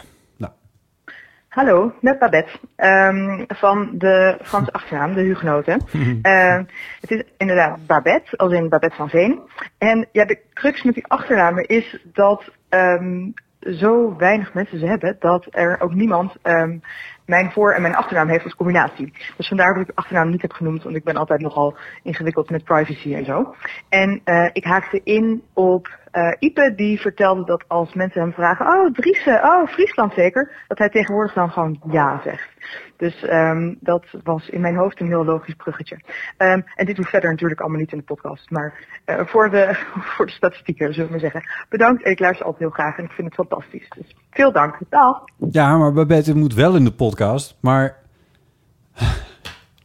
Hallo, 1.49 1.93
met 2.01 2.19
Babette. 2.19 2.59
Ehm, 2.77 3.45
van 3.49 3.91
de 3.99 4.39
Franse 4.43 4.73
achternaam, 4.73 5.15
de 5.15 5.21
Hugenoten. 5.21 5.81
Ehm, 6.23 6.65
het 7.01 7.11
is 7.11 7.23
inderdaad 7.37 7.87
Babette, 7.87 8.37
als 8.37 8.53
in 8.53 8.69
Babette 8.69 8.97
van 8.97 9.09
Veen. 9.09 9.41
En 9.79 10.09
ja, 10.13 10.25
de 10.25 10.39
crux 10.53 10.83
met 10.83 10.95
die 10.95 11.07
achternamen 11.07 11.65
is 11.67 11.99
dat 12.13 12.43
ehm, 12.69 13.31
zo 13.61 14.17
weinig 14.17 14.55
mensen 14.55 14.79
ze 14.79 14.87
hebben, 14.87 15.17
dat 15.19 15.47
er 15.51 15.81
ook 15.81 15.95
niemand 15.95 16.33
ehm, 16.43 16.79
mijn 17.27 17.51
voor- 17.51 17.73
en 17.73 17.83
mijn 17.83 17.95
achternaam 17.95 18.29
heeft 18.29 18.45
als 18.45 18.55
combinatie. 18.55 19.13
Dus 19.37 19.49
vandaar 19.49 19.73
dat 19.73 19.83
ik 19.83 19.87
de 19.87 19.95
achternaam 19.95 20.31
niet 20.31 20.43
heb 20.43 20.53
genoemd, 20.53 20.83
want 20.83 20.97
ik 20.97 21.05
ben 21.05 21.17
altijd 21.17 21.41
nogal 21.41 21.77
ingewikkeld 22.03 22.51
met 22.51 22.65
privacy 22.65 23.15
en 23.15 23.25
zo. 23.25 23.55
En 23.89 24.21
eh, 24.25 24.51
ik 24.53 24.65
haakte 24.65 25.01
in 25.05 25.43
op 25.53 26.03
eh 26.15 26.33
Ipe, 26.39 26.73
die 26.77 27.01
vertelde 27.01 27.45
dat 27.45 27.65
als 27.67 27.95
mensen 27.95 28.21
hem 28.21 28.33
vragen, 28.33 28.67
oh 28.67 28.93
Driessen, 28.93 29.43
oh 29.43 29.67
Friesland 29.67 30.13
zeker, 30.13 30.51
dat 30.69 30.79
hij 30.79 30.89
tegenwoordig 30.89 31.35
dan 31.35 31.51
gewoon 31.51 31.81
ja 31.91 32.21
zegt. 32.25 32.49
Dus 32.97 33.23
ehm, 33.23 33.75
dat 33.81 34.07
was 34.23 34.49
in 34.49 34.61
mijn 34.61 34.77
hoofd 34.77 35.01
een 35.01 35.07
heel 35.07 35.25
logisch 35.25 35.55
bruggetje. 35.55 36.01
Ehm, 36.37 36.61
en 36.75 36.87
dit 36.87 36.97
hoeft 36.97 37.09
verder 37.09 37.31
natuurlijk 37.31 37.61
allemaal 37.61 37.81
niet 37.81 37.93
in 37.93 37.99
de 37.99 38.05
podcast, 38.05 38.51
maar 38.51 38.75
eh, 39.05 39.27
voor, 39.27 39.51
de, 39.51 39.69
voor 40.17 40.27
de 40.27 40.33
statistieken 40.33 40.95
zullen 40.95 41.13
we 41.13 41.19
zeggen. 41.19 41.43
Bedankt, 41.69 42.07
ik 42.07 42.19
luister 42.19 42.47
altijd 42.47 42.63
heel 42.63 42.73
graag 42.73 42.99
en 42.99 43.05
ik 43.05 43.11
vind 43.11 43.27
het 43.27 43.49
fantastisch. 43.49 43.89
Dus 43.97 44.17
veel 44.31 44.53
dank. 44.53 44.79
Dag. 44.89 45.25
Ja, 45.51 45.77
maar 45.77 45.93
Babette 45.93 46.37
moet 46.37 46.55
wel 46.55 46.77
in 46.77 46.85
de 46.85 46.93
podcast, 46.93 47.14
maar 47.61 47.97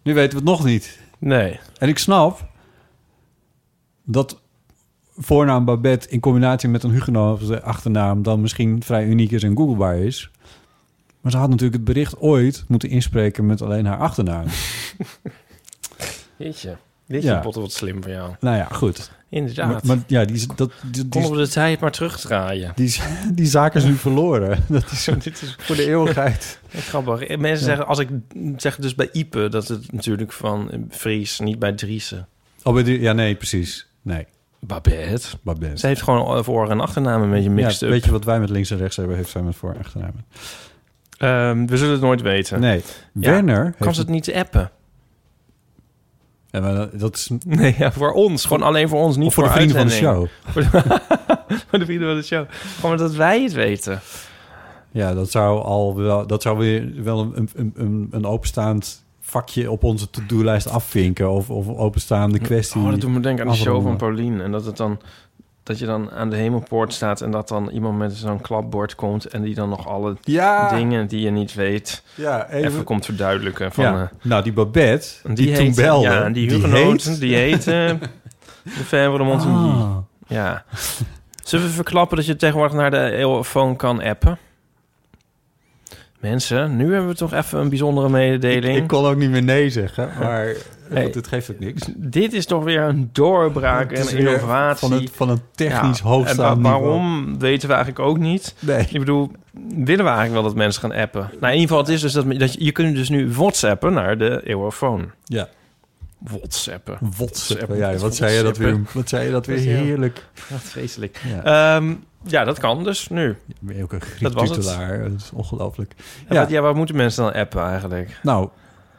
nu 0.04 0.14
weten 0.14 0.30
we 0.30 0.36
het 0.36 0.58
nog 0.58 0.66
niet. 0.66 1.00
Nee. 1.18 1.60
En 1.78 1.90
ik 1.90 1.98
snap 1.98 2.48
dat 4.04 4.42
voornaam 5.18 5.66
Babette 5.66 6.10
in 6.10 6.20
combinatie 6.20 6.70
met 6.70 6.84
een 6.84 6.92
Huguenot 6.92 7.62
achternaam 7.62 8.24
dan 8.24 8.42
misschien 8.42 8.84
vrij 8.84 9.06
uniek 9.06 9.32
is 9.32 9.44
en 9.44 9.58
googlebaar 9.58 9.98
is. 9.98 10.32
Maar 11.22 11.32
ze 11.32 11.38
had 11.38 11.50
natuurlijk 11.50 11.76
het 11.76 11.86
bericht 11.94 12.20
ooit 12.20 12.64
moeten 12.68 12.90
inspreken 12.90 13.46
met 13.46 13.62
alleen 13.62 13.86
haar 13.86 13.98
achternaam. 13.98 14.46
Jeetje. 16.38 16.78
Dit 17.10 17.24
is 17.24 17.30
Ja. 17.30 17.39
potten 17.39 17.62
wat 17.62 17.72
slim 17.72 18.03
van 18.03 18.12
jou. 18.12 18.36
nou 18.39 18.57
ja, 18.57 18.68
goed. 18.72 19.12
Inderdaad. 19.30 19.68
Maar, 19.68 19.82
maar 19.84 19.97
ja, 20.07 20.26
die, 20.26 20.36
is- 20.36 20.47
dat, 20.55 20.72
die, 20.91 21.07
Konden 21.07 21.32
we 21.32 21.38
de 21.38 21.47
tijd 21.47 21.80
maar 21.80 21.91
terugdraaien. 21.91 22.72
die, 22.76 22.95
die 23.34 23.45
zaak 23.45 23.76
is 23.76 23.84
nu 23.84 23.93
verloren. 24.07 24.64
Dat 24.68 24.91
is 24.91 25.10
Dit 25.24 25.41
is 25.41 25.55
voor 25.60 25.76
de 25.76 25.88
eeuwigheid. 25.88 26.60
grappig. 26.70 27.38
Mensen 27.38 27.66
zeggen, 27.66 27.88
als 27.88 27.99
ik 27.99 28.10
zeg 28.57 28.76
dus 28.76 28.95
bij 28.95 29.10
Ipe, 29.12 29.47
dat 29.49 29.68
het 29.68 29.91
natuurlijk 29.91 30.32
van 30.32 30.86
Fries, 30.89 31.39
niet 31.39 31.60
bij 31.60 31.72
Driessen. 31.74 32.28
Oh, 32.64 32.74
bij 32.74 32.84
die- 32.84 33.01
ja, 33.01 33.14
nee, 33.14 33.36
precies. 33.36 33.88
Nee, 34.01 34.26
Babette. 34.60 35.28
Babette. 35.41 35.78
Ze 35.78 35.88
heeft 35.88 36.01
gewoon 36.01 36.43
voor- 36.43 36.70
en 36.70 36.80
achternaam 36.80 37.22
een 37.22 37.32
beetje 37.32 37.49
mixed 37.49 37.80
ja, 37.80 37.86
up. 37.88 37.94
Weet 37.94 38.06
je 38.06 38.11
wat 38.11 38.23
wij 38.23 38.40
met 38.40 38.49
links 38.49 38.72
en 38.72 38.77
rechts 38.77 38.95
hebben, 38.95 39.15
heeft 39.15 39.30
zij 39.30 39.41
met 39.41 39.56
voor- 39.56 39.73
en 39.73 39.80
achternaam. 39.80 40.14
Ehm, 41.18 41.65
we 41.65 41.77
zullen 41.77 41.94
het 41.94 42.02
nooit 42.02 42.22
weten. 42.22 42.60
Nee, 42.60 42.77
Ja, 43.14 43.30
Werner... 43.31 43.64
Kan 43.64 43.73
heeft 43.77 43.95
ze 43.95 44.02
het 44.02 44.10
niet 44.10 44.34
appen? 44.34 44.72
Ja, 46.52 46.60
maar 46.60 46.90
dat- 46.98 47.16
is 47.16 47.30
Nee, 47.46 47.76
ja, 47.78 47.92
voor 47.92 48.12
ons. 48.12 48.46
Gewoon 48.46 48.64
alleen 48.64 48.90
voor 48.90 49.00
ons, 49.00 49.18
niet 49.18 49.28
of 49.28 49.34
voor 49.34 49.44
de 49.44 49.50
vrienden 49.50 49.76
van 49.78 49.88
de 49.88 49.92
show. 49.94 50.28
Voor 51.70 51.80
de 51.80 51.86
vrienden 51.86 52.08
van 52.08 52.18
de 52.18 52.24
show. 52.24 52.46
Gewoon 52.80 52.98
dat 52.98 53.14
wij 53.16 53.42
het 53.44 53.54
weten. 53.54 54.00
Ja, 54.92 55.14
dat 55.14 55.32
zou 55.32 55.64
al 55.64 55.96
wel, 55.96 56.28
dat 56.28 56.42
zou 56.42 56.58
weer 56.58 57.04
wel 57.04 57.20
een, 57.20 57.50
een, 57.56 57.74
een, 57.76 58.08
een 58.12 58.26
openstaand 58.26 59.04
vakje 59.20 59.72
op 59.72 59.84
onze 59.84 60.10
to-do-lijst 60.10 60.70
afvinken. 60.70 61.30
Of, 61.32 61.50
of 61.50 61.68
openstaande 61.68 62.40
kwestie. 62.40 62.82
Oh, 62.82 62.90
dat 62.90 63.02
doet 63.02 63.12
me 63.12 63.20
denken 63.20 63.46
aan 63.46 63.52
de 63.52 63.58
show 63.58 63.84
van. 63.84 63.98
Paulien. 63.98 64.42
En 64.42 64.52
dat 64.52 64.66
het 64.66 64.78
dan... 64.78 65.00
Dat 65.70 65.80
je 65.80 65.86
dan 65.86 66.12
aan 66.12 66.30
de 66.30 66.36
hemelpoort 66.36 66.94
staat 66.94 67.22
en 67.22 67.32
dat 67.32 67.48
dan 67.48 67.70
iemand 67.70 67.98
met 67.98 68.14
zo'n 68.14 68.41
klapbord 68.41 68.96
komt... 68.96 69.26
en 69.26 69.41
die 69.41 69.56
dan 69.56 69.70
nog 69.70 69.88
alle 69.88 70.16
Ja, 70.22 70.70
dingen 70.76 71.08
die 71.08 71.22
je 71.22 71.30
niet 71.30 71.54
weet 71.54 72.04
ja 72.16 72.50
even, 72.50 72.70
even. 72.70 72.84
komt 72.84 73.06
verduidelijken. 73.06 73.72
Van, 73.72 73.84
ja. 73.84 74.02
eh, 74.02 74.08
nou, 74.28 74.44
die 74.44 74.54
Babette, 74.54 75.08
die, 75.24 75.36
die, 75.36 75.56
toen 75.56 75.76
belde, 75.76 76.08
Ja, 76.08 76.24
en 76.24 76.34
die 76.34 76.48
die 76.48 76.58
hugenoten, 76.58 77.20
die 77.20 77.36
heten... 77.36 78.00
de 78.64 78.70
Favre 78.70 79.18
de 79.18 79.24
Montigny. 79.24 79.54
Ah. 79.70 79.98
Ja. 80.28 80.64
Zullen 81.44 81.66
we 81.66 81.72
verklappen 81.72 82.18
dat 82.18 82.26
je 82.26 82.36
tegenwoordig 82.36 82.76
naar 82.78 82.91
de 82.91 83.12
eeuwfoon 83.12 83.76
kan 83.76 84.02
appen? 84.04 84.38
Mensen, 86.20 86.76
nu 86.76 86.91
hebben 86.94 87.10
we 87.10 87.16
toch 87.18 87.34
even 87.34 87.60
een 87.60 87.70
bijzondere 87.70 88.06
Ik, 88.08 88.12
mededeling. 88.14 88.78
ik 88.78 88.88
kon 88.88 89.06
ook 89.06 89.16
niet 89.18 89.30
meer 89.30 89.44
nee 89.44 89.70
zeggen, 89.70 90.10
maar 90.20 90.56
Nee. 90.90 91.10
het 91.10 91.28
geeft 91.28 91.52
ook 91.52 91.60
niks. 91.60 91.82
Dit 91.95 92.34
is 92.34 92.45
toch 92.45 92.64
weer 92.64 92.82
een 92.82 93.10
doorbraak 93.14 93.91
en 93.91 94.18
innovatie. 94.18 94.88
Van, 94.88 94.98
het, 94.98 95.10
van 95.14 95.30
een 95.30 95.41
technisch 95.56 95.98
Ja, 95.99 96.03
hoogstaand 96.07 96.57
En 96.57 96.61
niveau. 96.64 96.82
waarom 96.84 97.40
weten 97.40 97.68
we 97.68 97.74
eigenlijk 97.74 98.06
ook 98.07 98.18
niet. 98.18 98.56
Nee. 98.60 98.88
Ik 98.90 98.99
bedoel, 98.99 99.32
willen 99.70 99.86
we 100.06 100.11
eigenlijk 100.11 100.34
wel 100.34 100.44
dat 100.44 100.56
mensen 100.56 100.82
gaan 100.82 100.91
appen? 101.02 101.22
Nou, 101.22 101.53
in 101.53 101.60
ieder 101.60 101.61
geval, 101.61 101.78
het 101.78 101.88
is 101.90 102.02
dus 102.02 102.11
dat, 102.14 102.40
dat 102.40 102.53
je, 102.53 102.64
je 102.64 102.72
kunt 102.72 102.95
dus 102.95 103.10
nu 103.10 103.32
whatsappen 103.32 103.94
naar 103.94 104.18
de 104.18 104.41
eeuwofoon. 104.44 105.11
Ja, 105.24 105.48
Whatsappen. 106.20 106.98
WhatsApp. 107.18 107.76
Ja, 107.76 107.95
wat 107.95 108.16
zei 108.16 108.32
je 108.34 108.44
dat 108.44 108.57
WhatsAppen. 108.57 108.84
weer? 108.84 108.91
Wat 108.94 109.10
zei 109.10 109.26
je 109.26 109.32
dat 109.32 109.45
weer 109.45 109.57
heerlijk? 109.57 110.26
Wat 110.49 110.61
vreselijk. 110.61 111.22
Ja. 111.44 111.76
Ehm, 111.78 111.94
Ja, 112.24 112.44
dat 112.44 112.60
kan 112.60 112.84
dus 112.84 113.10
nu. 113.10 113.36
Ook 113.82 113.91
een 113.94 113.99
Dat. 114.20 114.34
Griek-tutelaar? 114.36 115.06
Is 115.16 115.30
ongelooflijk. 115.34 115.94
Ja. 115.98 116.36
Ja. 116.36 116.40
Wat, 116.41 116.49
ja, 116.49 116.61
wat 116.61 116.76
moeten 116.76 116.95
mensen 116.95 117.24
dan 117.24 117.34
appen 117.34 117.64
eigenlijk? 117.64 118.20
Nou, 118.24 118.49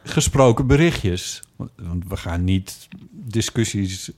gesproken 0.05 0.67
berichtjes. 0.67 1.43
Want 1.61 1.71
want 1.89 2.05
we 2.09 2.17
gaan 2.17 2.45
niet 2.45 2.89
discussies 3.11 4.11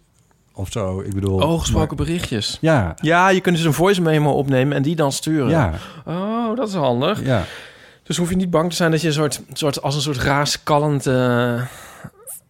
of 0.53 0.73
zo. 0.73 1.01
Ik 1.01 1.15
bedoel... 1.15 1.41
Oh, 1.41 1.61
gesproken 1.61 1.97
maar- 1.97 2.07
berichtjes. 2.07 2.59
Ja, 2.61 2.95
Ja, 3.01 3.29
je 3.29 3.41
kunt 3.41 3.57
dus 3.57 3.65
een 3.65 3.73
voice 3.73 4.01
memo 4.03 4.31
opnemen 4.33 4.77
en 4.77 4.83
die 4.83 4.97
dan 4.97 5.13
sturen. 5.13 5.49
ja, 5.51 5.73
Oh, 6.07 6.57
dat 6.57 6.69
is 6.69 6.75
handig. 6.75 7.25
ja. 7.25 7.45
Dus 8.03 8.17
hoef 8.17 8.31
je 8.31 8.37
niet 8.37 8.51
bang 8.51 8.71
te 8.71 8.77
zijn 8.77 8.91
dat 8.91 9.01
je 9.01 9.07
een 9.07 9.13
soort, 9.13 9.43
soort 9.53 9.83
als 9.83 9.95
een 9.95 10.01
soort 10.01 10.17
raaskallend... 10.19 11.07
eh 11.07 11.63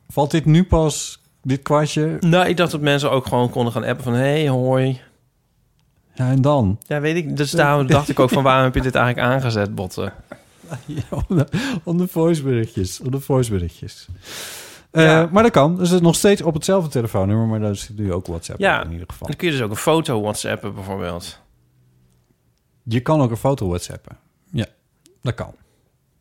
Valt 0.09 0.31
dit 0.31 0.45
nu 0.45 0.65
pas, 0.65 1.21
dit 1.43 1.63
kwartje? 1.63 2.17
Nou, 2.21 2.47
ik 2.49 2.57
dacht 2.57 2.71
dat 2.71 2.81
mensen 2.81 3.11
ook 3.11 3.27
gewoon 3.27 3.51
konden 3.51 3.73
gaan 3.73 3.85
appen 3.85 4.05
van... 4.05 4.13
hey, 4.13 4.49
hoi. 4.49 5.01
Ja, 6.15 6.31
en 6.31 6.43
dan? 6.43 6.79
Ja, 6.87 7.01
weet 7.01 7.17
ik. 7.17 7.37
Dus 7.37 7.51
daarom 7.51 7.87
dacht 7.87 8.09
ik 8.09 8.21
ook 8.21 8.31
van... 8.31 8.43
waarom 8.43 8.65
heb 8.65 8.75
je 8.75 8.81
dit 8.83 8.95
eigenlijk 8.95 9.27
aangezet, 9.35 9.75
botten? 9.75 10.13
Ja, 10.87 11.03
om 11.29 11.37
de, 11.37 11.47
om 11.85 11.99
de 11.99 12.09
voiceberichtjes. 12.09 13.01
Om 13.01 13.11
de 13.11 13.21
voiceberichtjes. 13.21 14.09
Eh, 14.93 15.05
Ja. 15.05 15.29
Maar 15.33 15.43
dat 15.43 15.53
kan. 15.53 15.77
Dus 15.77 15.89
het 15.89 15.99
is 16.01 16.05
nog 16.07 16.15
steeds 16.15 16.43
op 16.43 16.55
hetzelfde 16.55 16.91
telefoonnummer, 16.91 17.47
maar 17.47 17.61
daar 17.61 17.77
zit 17.77 17.99
nu 17.99 18.13
ook 18.13 18.27
WhatsApp 18.27 18.59
Ja. 18.61 18.85
in, 18.85 18.93
ieder 18.93 19.07
geval. 19.11 19.27
Dan 19.29 19.37
kun 19.37 19.47
je 19.47 19.53
dus 19.53 19.63
ook 19.63 19.71
een 19.71 19.77
foto 19.77 20.21
whatsappen 20.21 20.75
bijvoorbeeld. 20.75 21.39
Je 22.83 23.01
kan 23.01 23.21
ook 23.21 23.31
een 23.31 23.37
foto 23.37 23.67
WhatsAppen. 23.69 24.17
Ja, 24.51 24.67
dat 25.23 25.35
kan. 25.35 25.49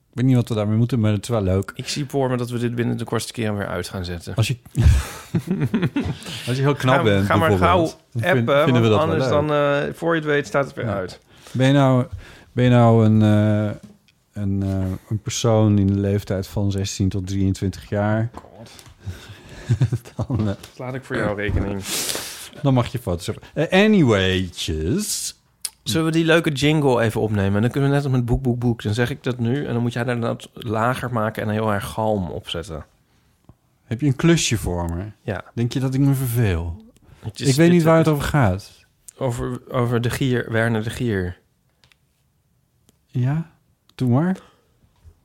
Ik 0.09 0.17
weet 0.17 0.25
niet 0.25 0.35
wat 0.35 0.49
we 0.49 0.55
daarmee 0.55 0.77
moeten, 0.77 0.99
maar 0.99 1.11
het 1.11 1.23
is 1.23 1.29
wel 1.29 1.41
leuk. 1.41 1.71
Ik 1.75 1.87
zie 1.87 2.05
voor 2.07 2.29
me 2.29 2.37
dat 2.37 2.49
we 2.49 2.57
dit 2.59 2.75
binnen 2.75 2.97
de 2.97 3.03
kortste 3.03 3.33
keer 3.33 3.57
weer 3.57 3.67
uit 3.67 3.87
gaan 3.89 4.05
zetten. 4.05 4.35
Als 4.35 4.47
je, 4.47 4.57
als 6.47 6.55
je 6.57 6.61
heel 6.61 6.75
knap 6.75 6.95
ga, 6.95 7.03
bent, 7.03 7.25
ga 7.25 7.35
maar 7.35 7.57
gauw 7.57 7.83
appen, 8.13 8.31
vind- 8.45 8.45
want 8.79 8.93
anders 8.93 9.27
dan... 9.27 9.51
eh, 9.51 9.77
voor 9.93 10.13
je 10.15 10.19
het 10.19 10.29
weet 10.29 10.47
staat 10.47 10.65
het 10.65 10.73
weer 10.75 10.85
Ja. 10.85 10.93
uit. 10.93 11.19
Ben 11.51 11.67
je 11.67 11.73
nou, 11.73 12.05
ben 12.51 12.63
je 12.63 12.69
nou 12.69 13.05
een, 13.05 13.21
eh, 13.21 13.71
een, 14.33 14.61
een 15.09 15.19
persoon 15.23 15.77
in 15.77 15.87
de 15.87 15.99
leeftijd 15.99 16.47
van 16.47 16.71
16 16.71 17.09
tot 17.09 17.27
23 17.27 17.89
jaar? 17.89 18.29
dan, 20.27 20.47
eh, 20.49 20.53
Laat 20.77 20.93
ik 20.93 21.03
voor 21.03 21.15
jou 21.15 21.35
rekening. 21.35 21.83
dan 22.61 22.73
mag 22.73 22.87
je 22.87 22.99
foto's 22.99 23.25
hebben. 23.25 23.43
Eh, 23.53 23.83
anywaytjes. 23.85 25.35
Zullen 25.83 26.05
we 26.05 26.11
die 26.11 26.25
leuke 26.25 26.51
jingle 26.51 27.01
even 27.01 27.21
opnemen? 27.21 27.55
En 27.55 27.61
dan 27.61 27.71
kunnen 27.71 27.89
we 27.89 27.95
net 27.95 28.03
als 28.05 28.13
met 28.13 28.25
boek, 28.25 28.41
boek, 28.41 28.59
boek. 28.59 28.83
Dan 28.83 28.93
zeg 28.93 29.09
ik 29.09 29.23
dat 29.23 29.39
nu. 29.39 29.65
En 29.65 29.73
dan 29.73 29.81
moet 29.81 29.93
jij 29.93 30.03
daar 30.03 30.19
dat 30.19 30.49
lager 30.53 31.13
maken 31.13 31.41
en 31.41 31.47
een 31.47 31.53
heel 31.53 31.73
erg 31.73 31.85
galm 31.85 32.29
opzetten. 32.29 32.85
Heb 33.83 34.01
je 34.01 34.07
een 34.07 34.15
klusje 34.15 34.57
voor 34.57 34.95
me? 34.95 35.03
Ja. 35.21 35.43
Denk 35.53 35.73
je 35.73 35.79
dat 35.79 35.93
ik 35.93 35.99
me 35.99 36.13
verveel? 36.13 36.85
Is- 37.33 37.47
ik 37.47 37.55
weet 37.55 37.71
niet 37.71 37.83
waar 37.83 37.97
het 37.97 38.07
over 38.07 38.23
gaat. 38.23 38.85
Over, 39.17 39.61
over 39.71 40.01
de 40.01 40.09
gier, 40.09 40.51
Werner 40.51 40.83
de 40.83 40.89
Gier. 40.89 41.37
Ja? 43.07 43.51
Doe 43.95 44.09
maar. 44.09 44.37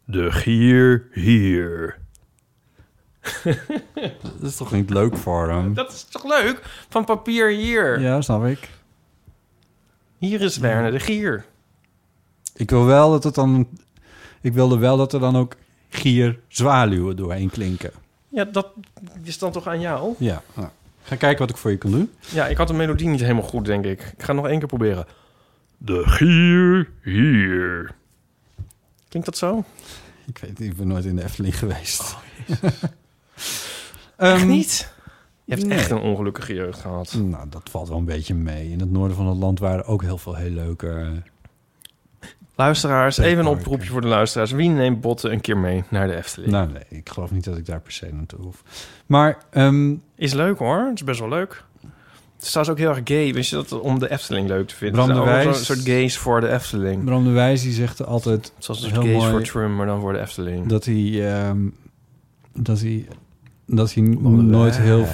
De 0.04 0.32
gier 0.32 1.08
hier. 1.12 1.98
Dat 4.40 4.50
is 4.50 4.56
toch 4.56 4.72
niet 4.72 4.90
leuk 4.90 5.16
voor 5.16 5.48
hem? 5.48 5.74
Dat 5.74 5.92
is 5.92 6.04
toch 6.04 6.24
leuk? 6.24 6.84
Van 6.88 7.04
papier 7.04 7.50
hier. 7.50 8.00
Ja, 8.00 8.20
snap 8.20 8.44
ik. 8.44 8.68
Hier 10.18 10.40
is 10.40 10.56
Werner 10.56 10.90
de 10.90 11.00
Gier. 11.00 11.44
Ik 12.54 12.70
wil 12.70 12.84
wel 12.84 13.10
dat 13.10 13.24
het 13.24 13.34
dan... 13.34 13.68
Ik 14.40 14.52
wilde 14.52 14.78
wel 14.78 14.96
dat 14.96 15.12
er 15.12 15.20
dan 15.20 15.36
ook 15.36 15.56
gier 15.88 16.38
zwaluwen 16.48 17.16
doorheen 17.16 17.50
klinken. 17.50 17.90
Ja, 18.28 18.44
dat 18.44 18.68
is 19.22 19.38
dan 19.38 19.52
toch 19.52 19.66
aan 19.66 19.80
jou? 19.80 20.14
Ja. 20.18 20.42
Nou, 20.54 20.68
ga 21.02 21.16
kijken 21.16 21.38
wat 21.38 21.50
ik 21.50 21.56
voor 21.56 21.70
je 21.70 21.76
kan 21.76 21.90
doen. 21.90 22.10
Ja, 22.28 22.46
ik 22.46 22.56
had 22.56 22.68
de 22.68 22.74
melodie 22.74 23.08
niet 23.08 23.20
helemaal 23.20 23.42
goed, 23.42 23.64
denk 23.64 23.84
ik. 23.84 24.00
Ik 24.00 24.22
ga 24.22 24.26
het 24.26 24.36
nog 24.36 24.46
één 24.46 24.58
keer 24.58 24.68
proberen. 24.68 25.06
De 25.78 26.02
gier 26.06 26.90
hier. 27.02 27.94
Klinkt 29.08 29.28
dat 29.28 29.36
zo? 29.38 29.64
Ik 30.26 30.38
weet 30.38 30.58
niet, 30.58 30.70
ik 30.70 30.76
ben 30.76 30.86
nooit 30.86 31.04
in 31.04 31.16
de 31.16 31.24
Efteling 31.24 31.58
geweest. 31.58 32.16
Echt 34.16 34.40
Ehm, 34.40 34.48
niet? 34.48 34.92
Je 35.44 35.54
hebt 35.54 35.66
nee. 35.66 35.78
echt 35.78 35.90
een 35.90 35.98
ongelukkige 36.00 36.54
jeugd 36.54 36.80
gehad. 36.80 37.14
Nou, 37.22 37.48
dat 37.48 37.62
valt 37.70 37.88
wel 37.88 37.98
een 37.98 38.04
beetje 38.04 38.34
mee. 38.34 38.70
In 38.70 38.80
het 38.80 38.90
noorden 38.90 39.16
van 39.16 39.26
het 39.26 39.36
land 39.38 39.58
waren 39.58 39.84
ook 39.84 40.02
heel 40.02 40.18
veel 40.18 40.34
heel 40.34 40.50
leuke... 40.50 41.22
Luisteraars, 42.58 43.18
even 43.18 43.38
een 43.38 43.46
oproepje 43.50 43.88
voor 43.90 44.00
de 44.00 44.06
luisteraars. 44.06 44.50
Wie 44.50 44.68
neemt 44.68 45.00
Botten 45.00 45.32
een 45.32 45.40
keer 45.40 45.56
mee 45.58 45.84
naar 45.90 46.06
de 46.06 46.16
Efteling? 46.16 46.52
Nou, 46.52 46.72
nee, 46.72 46.82
ik 46.88 47.08
geloof 47.08 47.30
niet 47.30 47.44
dat 47.44 47.56
ik 47.56 47.66
daar 47.66 47.80
per 47.80 47.92
se 47.92 48.08
naartoe 48.12 48.40
hoef. 48.40 48.62
Maar 49.06 49.38
ehm, 49.50 49.94
Is 50.14 50.32
leuk 50.32 50.58
hoor, 50.58 50.78
het 50.78 50.94
is 50.94 51.04
best 51.04 51.20
wel 51.20 51.28
leuk. 51.28 51.64
Het 52.36 52.44
is 52.44 52.50
trouwens 52.50 52.76
ook 52.78 52.86
heel 52.86 52.94
erg 52.96 53.00
gay, 53.04 53.32
wist 53.32 53.50
je 53.50 53.56
dat, 53.56 53.72
om 53.80 53.98
de 53.98 54.10
Efteling 54.10 54.48
leuk 54.48 54.68
te 54.68 54.74
vinden. 54.74 55.04
Bram 55.04 55.16
de 55.18 55.24
Wijs- 55.24 55.44
Zo'n 55.44 55.54
soort 55.76 55.80
gays 55.88 56.16
voor 56.18 56.40
de 56.40 56.48
Efteling. 56.52 57.04
Bram 57.04 57.24
de 57.24 57.30
Wijs 57.30 57.62
die 57.62 57.72
zegt 57.72 58.04
altijd 58.06 58.52
Zoals 58.58 58.80
dus 58.80 58.90
heel 58.90 59.02
gays 59.02 59.16
mooi 59.16 59.30
voor 59.30 59.42
Trum, 59.42 59.76
maar 59.76 59.86
dan 59.86 60.00
voor 60.00 60.12
de 60.12 60.18
Efteling. 60.20 60.66
dat 60.66 60.84
hij, 60.84 61.34
ehm, 61.34 61.58
dat 62.54 62.80
hij, 62.80 63.06
dat 63.66 63.94
hij 63.94 64.02
nooit 64.02 64.76
heel, 64.76 65.06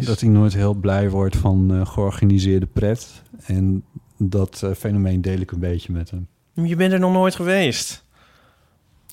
dat 0.00 0.20
hij 0.20 0.28
nooit 0.28 0.52
heel 0.52 0.74
blij 0.74 1.10
wordt 1.10 1.36
van 1.36 1.74
eh, 1.74 1.86
georganiseerde 1.86 2.66
pret. 2.66 3.22
En 3.46 3.84
dat 4.16 4.62
eh, 4.62 4.72
fenomeen 4.72 5.20
deel 5.20 5.38
ik 5.38 5.50
een 5.50 5.60
beetje 5.60 5.92
met 5.92 6.10
hem. 6.10 6.28
Je 6.66 6.76
bent 6.76 6.92
er 6.92 6.98
nog 6.98 7.12
nooit 7.12 7.34
geweest. 7.34 8.04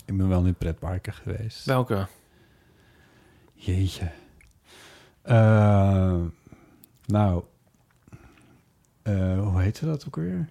Ik 0.05 0.17
ben 0.17 0.27
wel 0.27 0.45
in 0.45 0.55
pretparken 0.55 1.13
geweest. 1.13 1.65
Welke? 1.65 2.07
Jeetje. 3.53 4.11
Eh, 5.21 6.15
nou, 7.05 7.43
eh, 9.01 9.39
hoe 9.39 9.61
heette 9.61 9.85
dat 9.85 10.03
ook 10.07 10.15
weer? 10.15 10.49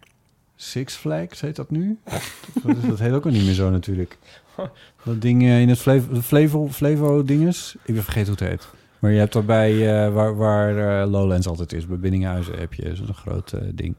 Six 0.56 0.94
Flags 0.94 1.40
heet 1.40 1.56
dat 1.56 1.70
nu? 1.70 1.98
dat, 2.62 2.82
dat 2.88 2.98
heet 2.98 3.12
ook 3.12 3.24
al 3.24 3.30
niet 3.30 3.44
meer 3.44 3.54
zo 3.54 3.70
natuurlijk. 3.70 4.18
Dat 5.04 5.20
ding 5.20 5.42
eh, 5.42 5.60
in 5.60 5.68
het 5.68 5.78
Flevo, 5.78 6.20
Flevo, 6.22 6.68
Flevo 6.72 7.24
dinges. 7.24 7.74
Ik 7.84 7.94
ben 7.94 8.02
vergeten 8.04 8.34
hoe 8.36 8.42
het 8.46 8.48
heet. 8.48 8.68
Maar 8.98 9.10
je 9.10 9.18
hebt 9.18 9.32
daarbij, 9.32 9.72
eh, 10.04 10.12
waar, 10.12 10.36
waar 10.36 11.00
eh, 11.02 11.10
Lowlands 11.10 11.46
altijd 11.46 11.72
is, 11.72 11.86
bij 11.86 11.98
Biddinghuizen 11.98 12.58
heb 12.58 12.74
je 12.74 12.96
zo'n 12.96 13.14
groot 13.14 13.52
ding. 13.74 13.94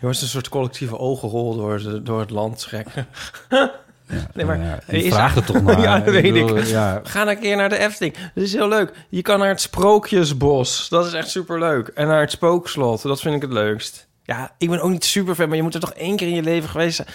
Je 0.00 0.06
was 0.06 0.22
een 0.22 0.28
soort 0.28 0.48
collectieve 0.48 0.98
ogenrol 0.98 1.56
door, 1.56 1.78
de, 1.78 2.02
door 2.02 2.20
het 2.20 2.30
land 2.30 2.58
trekken. 2.58 3.06
Ja, 4.08 4.26
Nee, 4.34 4.44
maar 4.46 4.58
ja, 4.58 4.78
is- 4.86 5.04
ik 5.04 5.12
vraag 5.12 5.36
er 5.36 5.44
toch 5.44 5.62
naar. 5.62 5.80
Ja, 5.80 5.98
dat 6.00 6.14
weet 6.14 6.32
bedoel, 6.32 6.56
ik. 6.58 6.64
Ja, 6.66 7.00
Ga 7.04 7.28
een 7.28 7.38
keer 7.38 7.56
naar 7.56 7.68
de 7.68 7.78
Efteling. 7.78 8.14
Dat 8.34 8.44
is 8.44 8.52
heel 8.52 8.68
leuk. 8.68 8.92
Je 9.08 9.22
kan 9.22 9.38
naar 9.38 9.48
het 9.48 9.60
Sprookjesbos. 9.60 10.88
Dat 10.88 11.06
is 11.06 11.12
echt 11.12 11.30
superleuk. 11.30 11.88
En 11.88 12.06
naar 12.06 12.20
het 12.20 12.30
Spookslot. 12.30 13.02
Dat 13.02 13.20
vind 13.20 13.34
ik 13.34 13.42
het 13.42 13.50
leukst. 13.52 14.06
Ja, 14.22 14.52
ik 14.58 14.70
ben 14.70 14.80
ook 14.80 14.90
niet 14.90 15.04
super 15.04 15.34
fan, 15.34 15.48
maar 15.48 15.56
je 15.56 15.62
moet 15.62 15.74
er 15.74 15.80
toch 15.80 15.92
één 15.92 16.16
keer 16.16 16.28
in 16.28 16.34
je 16.34 16.42
leven 16.42 16.68
geweest 16.68 16.96
zijn. 16.96 17.08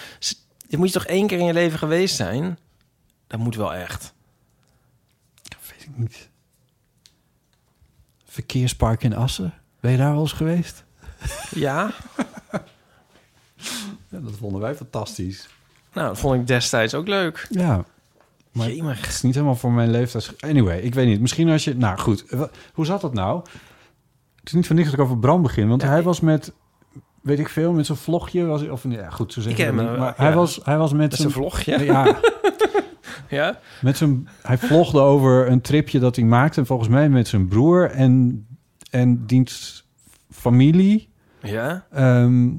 Je 0.72 0.78
moet 0.78 0.86
je 0.86 0.92
toch 0.92 1.06
één 1.06 1.26
keer 1.26 1.38
in 1.38 1.44
je 1.44 1.52
leven 1.52 1.78
geweest 1.78 2.16
zijn? 2.16 2.58
Dat 3.26 3.40
moet 3.40 3.56
wel 3.56 3.74
echt. 3.74 4.14
weet 5.70 5.82
ik 5.82 5.96
niet. 5.96 6.28
Verkeerspark 8.24 9.02
in 9.02 9.14
Assen. 9.16 9.54
Ben 9.80 9.90
je 9.90 9.96
daar 9.96 10.12
wel 10.12 10.20
eens 10.20 10.32
geweest? 10.32 10.84
Ja? 11.54 11.90
Ja, 14.08 14.18
dat 14.18 14.36
vonden 14.38 14.60
wij 14.60 14.74
fantastisch. 14.74 15.48
Nou, 15.92 16.08
dat 16.08 16.18
vond 16.18 16.40
ik 16.40 16.46
destijds 16.46 16.94
ook 16.94 17.06
leuk. 17.08 17.46
Ja. 17.50 17.84
Maar 18.52 18.70
Jemig. 18.70 19.00
het 19.00 19.08
is 19.10 19.22
niet 19.22 19.34
helemaal 19.34 19.56
voor 19.56 19.72
mijn 19.72 19.90
leeftijd. 19.90 20.42
Anyway, 20.42 20.78
ik 20.78 20.94
weet 20.94 21.06
niet. 21.06 21.20
Misschien 21.20 21.48
als 21.48 21.64
je... 21.64 21.74
Nou 21.76 21.98
goed, 21.98 22.24
hoe 22.74 22.86
zat 22.86 23.00
dat 23.00 23.14
nou? 23.14 23.40
Het 24.36 24.46
is 24.48 24.52
niet 24.52 24.66
van 24.66 24.76
niks 24.76 24.90
dat 24.90 24.98
ik 24.98 25.04
over 25.04 25.18
Bram 25.18 25.42
begin. 25.42 25.68
Want 25.68 25.82
Ja, 25.82 25.88
hij 25.88 26.02
was 26.02 26.20
met... 26.20 26.52
Weet 27.22 27.38
ik 27.38 27.48
veel, 27.48 27.72
met 27.72 27.86
zo'n 27.86 27.96
vlogje. 27.96 28.44
Was, 28.44 28.68
of, 28.68 28.84
ja, 28.88 29.10
goed, 29.10 29.32
zo 29.32 29.40
zeg 29.40 29.52
Ik 29.52 29.58
je 29.58 29.64
heb 29.64 29.76
dat 29.76 29.82
hem, 29.84 29.90
niet. 29.90 30.00
Maar 30.00 30.14
ja. 30.16 30.24
hij, 30.24 30.34
was, 30.34 30.60
hij 30.62 30.78
was 30.78 30.92
met 30.92 31.14
zijn... 31.14 31.30
vlogje. 31.30 31.84
Ja, 31.84 32.16
Ja? 33.28 33.58
met 33.80 33.96
zijn... 33.96 34.28
Hij 34.42 34.58
vlogde 34.58 35.00
over 35.00 35.50
een 35.50 35.60
tripje 35.60 35.98
dat 35.98 36.16
hij 36.16 36.24
maakte. 36.24 36.64
Volgens 36.64 36.88
mij 36.88 37.08
met 37.08 37.28
zijn 37.28 37.48
broer 37.48 37.90
en, 37.90 38.46
en 38.90 39.26
diens 39.26 39.84
familie. 40.30 41.08
Ja? 41.42 41.86
Ehm, 41.90 42.50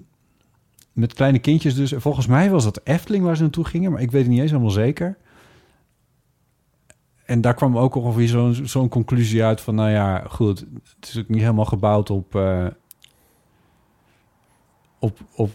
met 0.93 1.13
kleine 1.13 1.39
kindjes 1.39 1.75
dus. 1.75 1.91
En 1.91 2.01
Volgens 2.01 2.27
mij 2.27 2.49
was 2.49 2.63
dat 2.63 2.81
Efteling 2.83 3.23
waar 3.23 3.35
ze 3.35 3.41
naartoe 3.41 3.65
gingen, 3.65 3.91
maar 3.91 4.01
ik 4.01 4.11
weet 4.11 4.21
het 4.21 4.31
niet 4.31 4.41
eens 4.41 4.51
helemaal 4.51 4.71
zeker. 4.71 5.17
En 7.25 7.41
daar 7.41 7.53
kwam 7.53 7.77
ook 7.77 7.95
ongeveer 7.95 8.27
zo'n 8.27 8.53
zo'n 8.63 8.89
conclusie 8.89 9.43
uit 9.43 9.61
van, 9.61 9.75
nou 9.75 9.89
ja, 9.89 10.23
goed, 10.27 10.59
het 10.99 11.09
is 11.09 11.19
ook 11.19 11.29
niet 11.29 11.41
helemaal 11.41 11.65
gebouwd 11.65 12.09
op, 12.09 12.35
eh, 12.35 12.65
op, 15.03 15.17
op, 15.35 15.51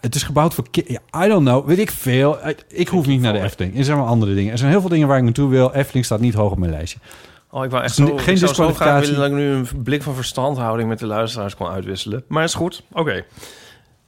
het 0.00 0.14
is 0.14 0.22
gebouwd 0.22 0.54
voor, 0.54 0.64
ja, 0.70 1.24
I 1.24 1.28
don't 1.28 1.46
know, 1.46 1.66
weet 1.66 1.78
ik 1.78 1.90
veel. 1.90 2.48
Ik- 2.48 2.64
Ik 2.68 2.88
hoef 2.88 3.06
niet 3.06 3.20
naar 3.20 3.32
de 3.32 3.40
Efteling. 3.40 3.78
Er 3.78 3.84
zijn 3.84 3.96
wel 3.98 4.06
andere 4.06 4.34
dingen. 4.34 4.52
Er 4.52 4.58
zijn 4.58 4.70
heel 4.70 4.80
veel 4.80 4.88
dingen 4.90 5.08
waar 5.08 5.18
ik 5.18 5.24
naartoe 5.24 5.48
wil. 5.48 5.72
Efteling 5.72 6.04
staat 6.04 6.20
niet 6.20 6.34
hoog 6.34 6.50
op 6.52 6.58
mijn 6.58 6.70
lijstje. 6.70 6.98
Oh, 7.50 7.64
ik 7.64 7.70
wou 7.70 7.82
echt 7.84 7.94
Geen 7.94 8.06
zo, 8.06 8.14
ik 8.30 8.38
zou 8.38 8.54
zo 8.54 8.74
graag 8.74 9.00
willen 9.00 9.16
dat 9.16 9.26
ik 9.26 9.32
nu 9.32 9.50
een 9.50 9.82
blik 9.82 10.02
van 10.02 10.14
verstandhouding 10.14 10.88
met 10.88 10.98
de 10.98 11.06
luisteraars 11.06 11.56
kon 11.56 11.68
uitwisselen. 11.68 12.24
Maar 12.28 12.44
is 12.44 12.54
goed. 12.54 12.82
Oké. 12.92 13.24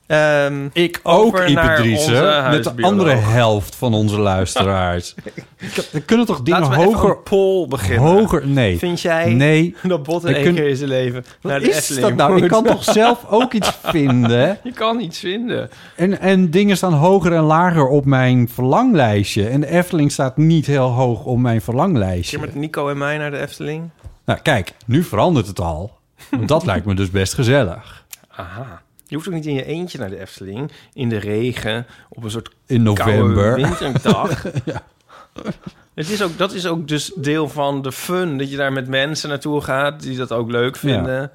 Ehm, 0.07 0.69
Ik 0.73 1.01
ook, 1.03 1.39
Ipe 1.41 2.47
met 2.51 2.65
de 2.65 2.73
andere 2.83 3.11
helft 3.15 3.75
van 3.77 3.95
onze 3.95 4.19
luisteraars. 4.19 5.15
We 5.93 6.01
kunnen 6.01 6.27
toch 6.27 6.43
dingen 6.43 6.61
Laten 6.61 6.77
we 6.79 6.83
even 6.87 6.93
hoger... 6.99 7.11
een 7.11 7.23
poll 7.23 7.69
beginnen. 7.69 8.11
Hoger, 8.11 8.47
nee. 8.47 8.79
Vind 8.79 9.01
jij 9.01 9.33
Nee. 9.35 9.77
dat 9.83 10.03
Botten 10.03 10.35
één 10.35 10.43
kunnen- 10.43 10.61
keer 10.63 10.71
in 10.71 10.77
zijn 10.77 10.89
leven 10.89 11.25
Wat 11.41 11.53
naar 11.53 11.61
de 11.61 11.69
is 11.69 11.77
Efteling 11.77 12.07
dat 12.07 12.17
nou? 12.17 12.33
moet? 12.33 12.43
Ik 12.43 12.49
kan 12.49 12.65
toch 12.65 12.85
zelf 13.03 13.25
ook 13.31 13.53
iets 13.53 13.73
vinden? 13.83 14.59
Je 14.63 14.73
kan 14.73 15.01
iets 15.01 15.19
vinden. 15.19 15.71
En, 15.97 16.21
en 16.21 16.51
dingen 16.51 16.77
staan 16.77 16.93
hoger 16.93 17.33
en 17.33 17.43
lager 17.43 17.87
op 17.89 18.05
mijn 18.05 18.49
verlanglijstje. 18.49 19.49
En 19.49 19.61
de 19.61 19.67
Efteling 19.71 20.13
staat 20.13 20.37
niet 20.37 20.67
heel 20.67 20.89
hoog 20.89 21.25
op 21.25 21.39
mijn 21.39 21.61
verlanglijstje. 21.61 22.37
keer 22.39 22.47
met 22.47 22.55
Nico 22.55 22.89
en 22.89 22.99
mij 22.99 23.19
naar 23.19 23.31
de 23.31 23.39
Efteling. 23.39 23.91
Nou, 24.25 24.39
kijk, 24.43 24.73
nu 24.87 25.03
verandert 25.03 25.47
het 25.47 25.61
al. 25.61 25.93
Want 26.31 26.49
dat 26.49 26.65
lijkt 26.65 26.87
me 26.87 26.95
dus 26.95 27.11
best 27.11 27.35
gezellig. 27.35 28.05
Aha. 28.37 28.83
Je 29.15 29.21
hoeft 29.21 29.33
ook 29.33 29.41
niet 29.41 29.47
in 29.47 29.55
je 29.55 29.65
eentje 29.65 29.99
naar 29.99 30.11
de 30.11 30.21
Efteling. 30.21 30.71
In 30.93 31.09
de 31.09 31.17
regen, 31.17 31.87
op 32.09 32.25
een 32.25 32.31
soort 32.31 32.51
In 32.67 32.83
november. 32.83 33.55
koude 33.55 33.77
winterdag. 33.77 34.43
Het 35.95 36.11
is 36.11 36.23
ook, 36.23 36.39
dat 36.39 36.53
is 36.53 36.67
ook 36.67 36.89
dus 36.89 37.13
deel 37.17 37.49
van 37.49 37.83
de 37.83 37.93
fun. 37.93 38.39
Dat 38.39 38.51
je 38.51 38.57
daar 38.57 38.73
met 38.73 38.89
mensen 38.89 39.29
naartoe 39.29 39.61
gaat 39.61 40.03
die 40.03 40.17
dat 40.17 40.33
ook 40.33 40.51
leuk 40.51 40.77
vinden. 40.77 41.19
Dan, 41.19 41.29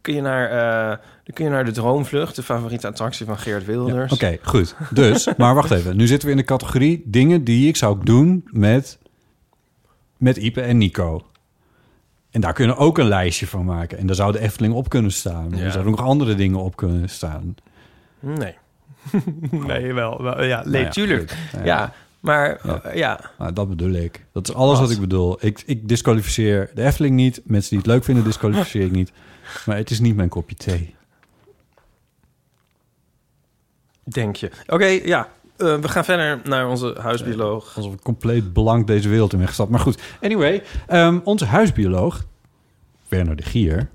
kun 0.00 0.14
je 0.14 0.20
naar, 0.20 0.50
eh, 0.50 0.88
dan 1.24 1.34
kun 1.34 1.44
je 1.44 1.50
naar 1.50 1.64
de 1.64 1.70
Droomvlucht, 1.70 2.36
de 2.36 2.42
favoriete 2.42 2.86
attractie 2.86 3.26
van 3.26 3.38
Geert 3.38 3.64
Wilders. 3.64 4.12
Oké, 4.12 4.38
goed. 4.42 4.74
Dus, 4.90 5.28
maar 5.36 5.54
wacht 5.54 5.70
even. 5.70 5.96
Nu 5.96 6.06
zitten 6.06 6.28
we 6.28 6.34
in 6.34 6.40
de 6.40 6.46
categorie 6.46 7.02
dingen 7.04 7.44
die 7.44 7.68
ik 7.68 7.76
zou 7.76 7.98
doen 8.04 8.44
met, 8.50 8.98
met 10.16 10.36
Ipe 10.36 10.60
en 10.60 10.78
Nico. 10.78 11.26
En 12.30 12.40
daar 12.40 12.52
kunnen 12.52 12.76
we 12.76 12.82
ook 12.82 12.98
een 12.98 13.08
lijstje 13.08 13.46
van 13.46 13.64
maken. 13.64 13.98
En 13.98 14.06
daar 14.06 14.16
zou 14.16 14.32
de 14.32 14.38
Efteling 14.40 14.74
op 14.74 14.88
kunnen 14.88 15.12
staan. 15.12 15.50
Ja. 15.50 15.64
Er 15.64 15.70
zouden 15.70 15.92
nog 15.92 16.00
andere 16.04 16.34
dingen 16.34 16.58
op 16.58 16.76
kunnen 16.76 17.08
staan. 17.08 17.54
Nee. 18.20 18.54
nee, 19.50 19.92
wel. 19.92 20.22
wel 20.22 20.42
ja, 20.44 20.62
nee, 20.62 20.72
Nou 20.72 20.84
ja, 20.84 20.90
tuurlijk. 20.90 21.30
goed. 21.30 21.64
Ja, 21.64 21.92
maar 22.20 22.60
Ja. 22.62 22.82
eh, 22.82 22.94
ja. 22.96 23.20
Nou, 23.38 23.52
dat 23.52 23.68
bedoel 23.68 23.92
ik. 23.92 24.24
Dat 24.32 24.48
is 24.48 24.54
alles 24.54 24.78
wat 24.78 24.86
Wat? 24.86 24.96
ik 24.96 25.00
bedoel. 25.00 25.36
Ik, 25.46 25.62
ik 25.66 25.88
disqualificeer 25.88 26.70
de 26.74 26.82
Efteling 26.84 27.14
niet. 27.14 27.40
Mensen 27.44 27.70
die 27.70 27.78
het 27.78 27.86
leuk 27.86 28.04
vinden, 28.04 28.24
disqualificeer 28.24 28.84
ik 28.84 28.90
niet. 28.92 29.12
Maar 29.66 29.76
het 29.76 29.90
is 29.90 30.00
niet 30.00 30.16
mijn 30.16 30.28
kopje 30.28 30.56
thee. 30.56 30.94
Denk 34.04 34.36
je. 34.36 34.50
Oké, 34.66 34.86
ja. 34.86 35.28
Eh, 35.58 35.74
we 35.74 35.88
gaan 35.88 36.04
verder 36.04 36.40
naar 36.44 36.68
onze 36.68 36.96
huisbioloog. 37.00 37.76
Alsof 37.76 37.92
ik 37.92 38.02
compleet 38.02 38.52
belang 38.52 38.86
deze 38.86 39.08
wereld 39.08 39.32
in 39.32 39.38
ben 39.38 39.46
gestapt. 39.46 39.70
Maar 39.70 39.80
goed, 39.80 40.18
anyway. 40.22 40.62
ehm, 40.86 41.18
onze 41.24 41.44
huisbioloog, 41.44 42.24
Werner 43.08 43.36
de 43.36 43.42
Gier... 43.42 43.88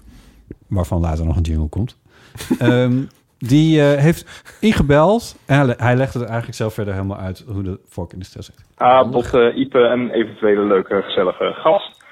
waarvan 0.68 1.02
later 1.02 1.26
nog 1.26 1.36
een 1.36 1.42
jingle 1.42 1.70
komt... 1.70 2.00
ehm, 2.60 3.04
die 3.38 3.82
eh, 3.82 4.02
heeft 4.02 4.58
ingebeld. 4.60 5.36
En 5.46 5.58
hij, 5.58 5.76
hij 5.78 5.96
legde 5.96 6.20
het 6.20 6.28
eigenlijk 6.28 6.58
zelf 6.58 6.74
verder 6.74 6.94
helemaal 6.94 7.18
uit... 7.18 7.46
hoe 7.48 7.64
de 7.64 7.80
vork 7.88 8.14
in 8.14 8.20
de 8.20 8.26
steel 8.26 8.44
zit. 8.44 8.66
Ah, 8.78 9.12
tot 9.12 9.34
eh, 9.34 9.58
Ipe 9.58 9.80
en 9.80 10.10
eventuele 10.10 10.64
leuke, 10.64 11.02
gezellige 11.02 11.54
gast. 11.54 12.04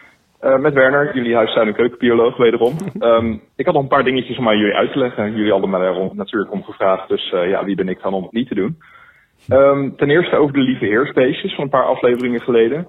Eh, 0.42 0.58
met 0.58 0.74
Werner, 0.74 1.16
jullie 1.16 1.36
huistuin- 1.36 1.68
en 1.68 1.74
keukenbioloog 1.74 2.38
wederom. 2.38 2.76
Ehm, 3.00 3.38
ik 3.56 3.66
had 3.66 3.74
nog 3.74 3.84
een 3.84 3.90
paar 3.90 4.04
dingetjes 4.04 4.38
om 4.38 4.48
aan 4.48 4.58
jullie 4.58 4.76
uit 4.76 4.92
te 4.92 5.00
leggen. 5.00 5.36
Jullie 5.36 5.52
hadden 5.52 5.70
me 5.70 5.80
daar 5.80 6.16
natuurlijk 6.16 6.52
om 6.52 6.64
gevraagd, 6.64 7.08
dus 7.08 7.32
eh, 7.32 7.50
ja, 7.50 7.66
wie 7.66 7.76
ben 7.76 7.90
ik 7.90 8.02
dan 8.02 8.14
om 8.14 8.24
het 8.24 8.32
niet 8.32 8.48
te 8.48 8.56
doen? 8.56 8.78
Ehm, 9.48 9.90
ten 9.96 10.10
eerste 10.10 10.36
over 10.36 10.54
de 10.54 10.62
lieve 10.62 10.86
heersbeestjes 10.86 11.56
van 11.56 11.64
een 11.64 11.70
paar 11.70 11.86
afleveringen 11.86 12.42
geleden. 12.42 12.88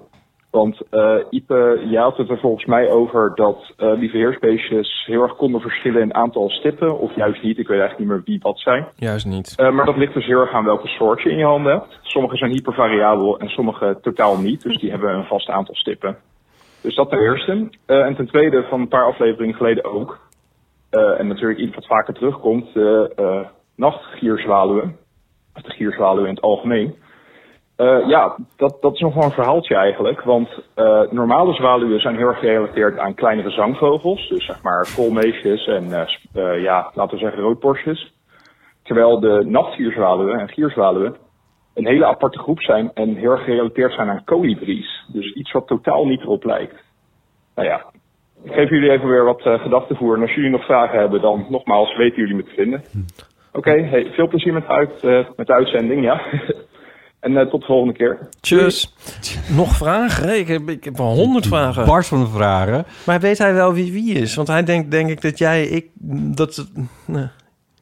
Want 0.53 0.81
eh 0.89 1.15
Ipe, 1.29 1.83
jij 1.89 2.01
had 2.01 2.17
het 2.17 2.29
er 2.29 2.39
volgens 2.39 2.65
mij 2.65 2.89
over 2.89 3.31
dat 3.35 3.73
eh 3.77 3.93
lieve 3.97 4.17
heersbeestjes 4.17 5.03
heel 5.05 5.21
erg 5.21 5.35
konden 5.35 5.61
verschillen 5.61 6.01
in 6.01 6.13
aantal 6.13 6.49
stippen. 6.49 6.99
Of 6.99 7.15
juist 7.15 7.43
niet, 7.43 7.57
ik 7.57 7.67
weet 7.67 7.79
eigenlijk 7.79 7.99
niet 7.99 8.09
meer 8.09 8.21
wie 8.25 8.39
wat 8.41 8.59
zijn. 8.59 8.87
Juist 8.95 9.25
niet. 9.25 9.53
Eh, 9.55 9.71
maar 9.71 9.85
dat 9.85 9.97
ligt 9.97 10.13
dus 10.13 10.25
heel 10.25 10.39
erg 10.39 10.51
aan 10.51 10.65
welke 10.65 10.87
soort 10.87 11.21
je 11.21 11.29
in 11.29 11.37
je 11.37 11.45
handen 11.45 11.71
hebt. 11.71 11.99
Sommige 12.01 12.37
zijn 12.37 12.51
hypervariabel 12.51 13.39
en 13.39 13.49
sommige 13.49 13.97
totaal 14.01 14.37
niet. 14.37 14.61
Dus 14.61 14.77
die 14.77 14.89
hebben 14.89 15.13
een 15.13 15.25
vast 15.25 15.49
aantal 15.49 15.75
stippen. 15.75 16.17
Dus 16.81 16.95
dat 16.95 17.09
ten 17.09 17.19
eerste. 17.19 17.69
En 17.85 18.15
ten 18.15 18.27
tweede, 18.27 18.63
van 18.69 18.81
een 18.81 18.87
paar 18.87 19.05
afleveringen 19.05 19.55
geleden 19.55 19.83
ook. 19.83 20.19
en 20.89 21.27
natuurlijk 21.27 21.59
iets 21.59 21.75
wat 21.75 21.87
vaker 21.87 22.13
terugkomt. 22.13 22.73
De 22.73 23.45
nachtgierzwaluwen. 23.75 24.97
Of 25.55 25.61
de 25.61 25.71
gierzwaluwen 25.71 26.27
in 26.27 26.35
het 26.35 26.43
algemeen. 26.43 26.95
Eh, 27.75 28.07
ja, 28.07 28.35
dat, 28.55 28.77
dat 28.81 28.93
is 28.93 28.99
nog 28.99 29.13
wel 29.13 29.23
een 29.23 29.31
verhaaltje 29.31 29.75
eigenlijk. 29.75 30.21
Want 30.21 30.49
eh, 30.75 31.01
normale 31.09 31.53
zwaluwen 31.53 31.99
zijn 31.99 32.15
heel 32.17 32.27
erg 32.27 32.39
gerelateerd 32.39 32.97
aan 32.97 33.13
kleinere 33.13 33.49
zangvogels. 33.49 34.29
Dus 34.29 34.45
zeg 34.45 34.61
maar 34.61 34.87
koolmeesjes 34.95 35.67
en 35.67 36.07
eh, 36.33 36.61
ja, 36.61 36.91
laten 36.93 37.17
we 37.17 37.23
zeggen 37.23 37.41
roodborstjes. 37.41 38.13
Terwijl 38.83 39.19
de 39.19 39.43
nachtgierzwaluwen 39.45 40.39
en 40.39 40.49
gierzwaluwen 40.49 41.15
een 41.73 41.87
hele 41.87 42.05
aparte 42.05 42.39
groep 42.39 42.61
zijn 42.61 42.91
en 42.93 43.15
heel 43.15 43.31
erg 43.31 43.43
gerelateerd 43.43 43.93
zijn 43.93 44.09
aan 44.09 44.23
kolibries. 44.23 45.05
Dus 45.07 45.33
iets 45.33 45.51
wat 45.51 45.67
totaal 45.67 46.05
niet 46.05 46.21
erop 46.21 46.43
lijkt. 46.43 46.83
Nou 47.55 47.67
ja, 47.67 47.85
ik 48.43 48.51
geef 48.51 48.69
jullie 48.69 48.91
even 48.91 49.07
weer 49.07 49.23
wat 49.23 49.41
gedachtenvoer. 49.41 50.15
En 50.15 50.21
als 50.21 50.33
jullie 50.33 50.49
nog 50.49 50.65
vragen 50.65 50.99
hebben, 50.99 51.21
dan 51.21 51.45
nogmaals 51.49 51.97
weten 51.97 52.17
jullie 52.17 52.35
me 52.35 52.43
te 52.43 52.53
vinden. 52.55 52.83
Oké, 53.53 53.71
hey, 53.71 54.11
veel 54.13 54.27
plezier 54.27 54.53
met 54.53 54.67
de, 54.67 54.73
uit, 54.73 55.03
eh, 55.03 55.35
met 55.35 55.47
de 55.47 55.53
uitzending, 55.53 56.03
ja. 56.03 56.21
en 57.19 57.37
eh, 57.37 57.49
tot 57.49 57.59
de 57.59 57.65
volgende 57.65 57.93
keer. 57.93 58.29
Tjus. 58.39 58.93
Nog 59.55 59.75
vragen? 59.75 60.39
Ik 60.39 60.47
heb, 60.47 60.69
ik 60.69 60.83
heb 60.83 60.97
wel 60.97 61.13
honderd 61.13 61.47
vragen. 61.47 61.85
Bars 61.85 62.07
van 62.07 62.19
de 62.19 62.29
vragen. 62.29 62.85
Maar 63.05 63.19
weet 63.19 63.37
hij 63.37 63.53
wel 63.53 63.73
wie 63.73 63.91
wie 63.91 64.13
is? 64.13 64.35
Want 64.35 64.47
hij 64.47 64.63
denkt, 64.63 64.91
denk 64.91 65.09
ik, 65.09 65.21
dat 65.21 65.37
jij, 65.37 65.65
ik, 65.65 65.87
dat... 66.35 66.67
nee. 67.05 67.27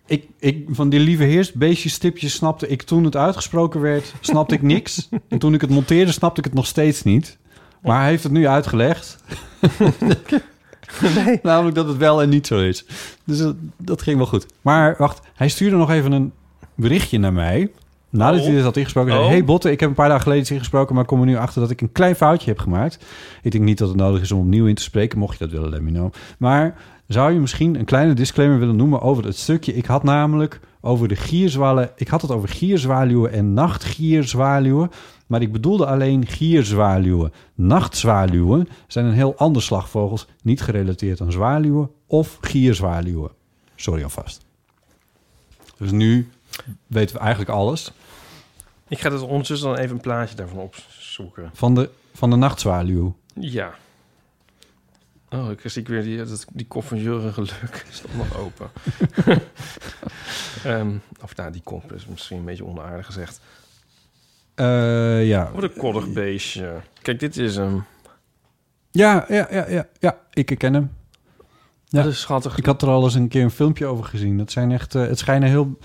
Ik, 0.05 0.25
ik, 0.39 0.65
van 0.69 0.89
die 0.89 0.99
lieve 0.99 1.23
heers, 1.23 1.53
beestjes, 1.53 1.93
stipjes 1.93 2.33
snapte 2.33 2.67
ik 2.67 2.81
toen 2.81 3.03
het 3.03 3.15
uitgesproken 3.15 3.81
werd, 3.81 4.13
snapte 4.19 4.55
ik 4.55 4.61
niks. 4.61 5.09
en 5.29 5.39
toen 5.39 5.53
ik 5.53 5.61
het 5.61 5.69
monteerde, 5.69 6.11
snapte 6.11 6.39
ik 6.39 6.45
het 6.45 6.53
nog 6.53 6.65
steeds 6.65 7.03
niet. 7.03 7.39
Maar 7.81 7.99
hij 7.99 8.09
heeft 8.09 8.23
het 8.23 8.31
nu 8.31 8.47
uitgelegd. 8.47 9.23
Nee. 11.25 11.39
Namelijk 11.43 11.75
dat 11.75 11.87
het 11.87 11.97
wel 11.97 12.21
en 12.21 12.29
niet 12.29 12.47
zo 12.47 12.59
is. 12.59 12.85
Dus 13.23 13.37
dat, 13.37 13.55
dat 13.77 14.01
ging 14.01 14.17
wel 14.17 14.25
goed. 14.25 14.45
Maar 14.61 14.95
wacht, 14.97 15.21
hij 15.33 15.49
stuurde 15.49 15.75
nog 15.75 15.89
even 15.91 16.11
een 16.11 16.31
berichtje 16.75 17.19
naar 17.19 17.33
mij. 17.33 17.71
Nadat 18.09 18.39
Oh. 18.39 18.45
hij 18.45 18.55
dit 18.55 18.63
had 18.63 18.77
ingesproken. 18.77 19.11
Zei, 19.11 19.23
Oh. 19.23 19.29
Hey 19.29 19.43
Botte, 19.43 19.71
ik 19.71 19.79
heb 19.79 19.89
een 19.89 19.95
paar 19.95 20.07
dagen 20.07 20.21
geleden 20.23 20.41
iets 20.43 20.51
ingesproken... 20.51 20.93
maar 20.93 21.03
ik 21.03 21.09
kom 21.09 21.19
er 21.19 21.25
nu 21.25 21.35
achter 21.37 21.61
dat 21.61 21.69
ik 21.69 21.81
een 21.81 21.91
klein 21.91 22.15
foutje 22.15 22.49
heb 22.49 22.59
gemaakt. 22.59 23.05
Ik 23.41 23.51
denk 23.51 23.63
niet 23.63 23.77
dat 23.77 23.87
het 23.87 23.97
nodig 23.97 24.21
is 24.21 24.31
om 24.31 24.39
opnieuw 24.39 24.65
in 24.65 24.75
te 24.75 24.81
spreken. 24.81 25.19
Mocht 25.19 25.37
je 25.37 25.43
dat 25.43 25.53
willen, 25.53 25.69
let 25.69 25.81
me 25.81 25.91
know. 25.91 26.13
Maar 26.37 26.75
zou 27.07 27.33
je 27.33 27.39
misschien 27.39 27.75
een 27.75 27.85
kleine 27.85 28.13
disclaimer 28.13 28.59
willen 28.59 28.75
noemen 28.75 29.01
over 29.01 29.23
het 29.25 29.37
stukje? 29.37 29.73
Ik 29.73 29.85
had 29.85 30.03
namelijk 30.03 30.59
over 30.81 31.07
de 31.07 31.15
gierzwalen... 31.15 31.91
Ik 31.95 32.07
had 32.07 32.21
het 32.21 32.31
over 32.31 32.49
gierzwaluwen 32.49 33.31
en 33.31 33.53
nachtgierzwaluwen... 33.53 34.91
Maar 35.31 35.41
ik 35.41 35.51
bedoelde 35.51 35.85
alleen 35.85 36.27
gierzwaluwen. 36.27 37.33
Nachtzwaluwen 37.55 38.67
zijn 38.87 39.05
een 39.05 39.13
heel 39.13 39.35
ander 39.35 39.61
slag 39.61 39.89
vogels, 39.89 40.27
niet 40.43 40.61
gerelateerd 40.61 41.21
aan 41.21 41.31
zwaluwen 41.31 41.91
of 42.07 42.37
gierzwaluwen. 42.41 43.31
Sorry 43.75 44.03
alvast. 44.03 44.45
Dus 45.77 45.91
nu 45.91 46.29
weten 46.87 47.15
we 47.15 47.21
eigenlijk 47.21 47.51
alles 47.51 47.91
Ik 48.87 48.99
ga 48.99 49.09
dus 49.09 49.21
ondertussen 49.21 49.67
dan 49.67 49.77
even 49.77 49.95
een 49.95 50.01
plaatje 50.01 50.35
daarvan 50.35 50.57
opzoeken. 50.57 51.49
van 51.53 51.75
de, 51.75 51.89
van 52.13 52.29
de 52.29 52.35
nachtzwaluw. 52.35 53.15
Ja. 53.33 53.73
Oh, 55.33 55.51
ik 55.51 55.59
zie 55.63 55.81
ik 55.81 55.87
weer 55.87 56.03
die, 56.03 56.17
dat, 56.17 56.45
die 56.53 56.67
kop 56.67 56.83
van 56.83 56.97
Jurgen 56.97 57.33
Geluk. 57.33 57.85
Is 57.91 58.01
dat 58.01 58.15
nog 58.15 58.37
open? 58.37 58.69
Ehm, 60.63 60.91
of 61.21 61.35
nou, 61.35 61.51
die 61.51 61.61
kop 61.63 61.93
is 61.93 62.05
misschien 62.05 62.37
een 62.37 62.45
beetje 62.45 62.65
onaardig 62.65 63.05
gezegd. 63.05 63.41
Eh, 64.55 65.27
ja. 65.27 65.51
Wat 65.53 65.63
een 65.63 65.73
koddig 65.73 66.13
beestje. 66.13 66.81
Kijk, 67.01 67.19
dit 67.19 67.37
is 67.37 67.55
hem. 67.55 67.83
Ja, 68.91 69.25
ja, 69.27 69.47
ja, 69.51 69.69
ja, 69.69 69.87
ja, 69.99 70.19
ik 70.33 70.49
herken 70.49 70.73
hem. 70.73 70.91
Ja. 71.85 72.03
Dat 72.03 72.11
is 72.11 72.19
schattig. 72.19 72.57
Ik 72.57 72.65
had 72.65 72.81
er 72.81 72.87
al 72.87 73.03
eens 73.03 73.15
een 73.15 73.27
keer 73.27 73.43
een 73.43 73.51
filmpje 73.51 73.85
over 73.85 74.05
gezien. 74.05 74.37
Dat 74.37 74.51
zijn 74.51 74.71
echt, 74.71 74.95
eh, 74.95 75.07
het 75.07 75.19
schijnen 75.19 75.49
heel... 75.49 75.77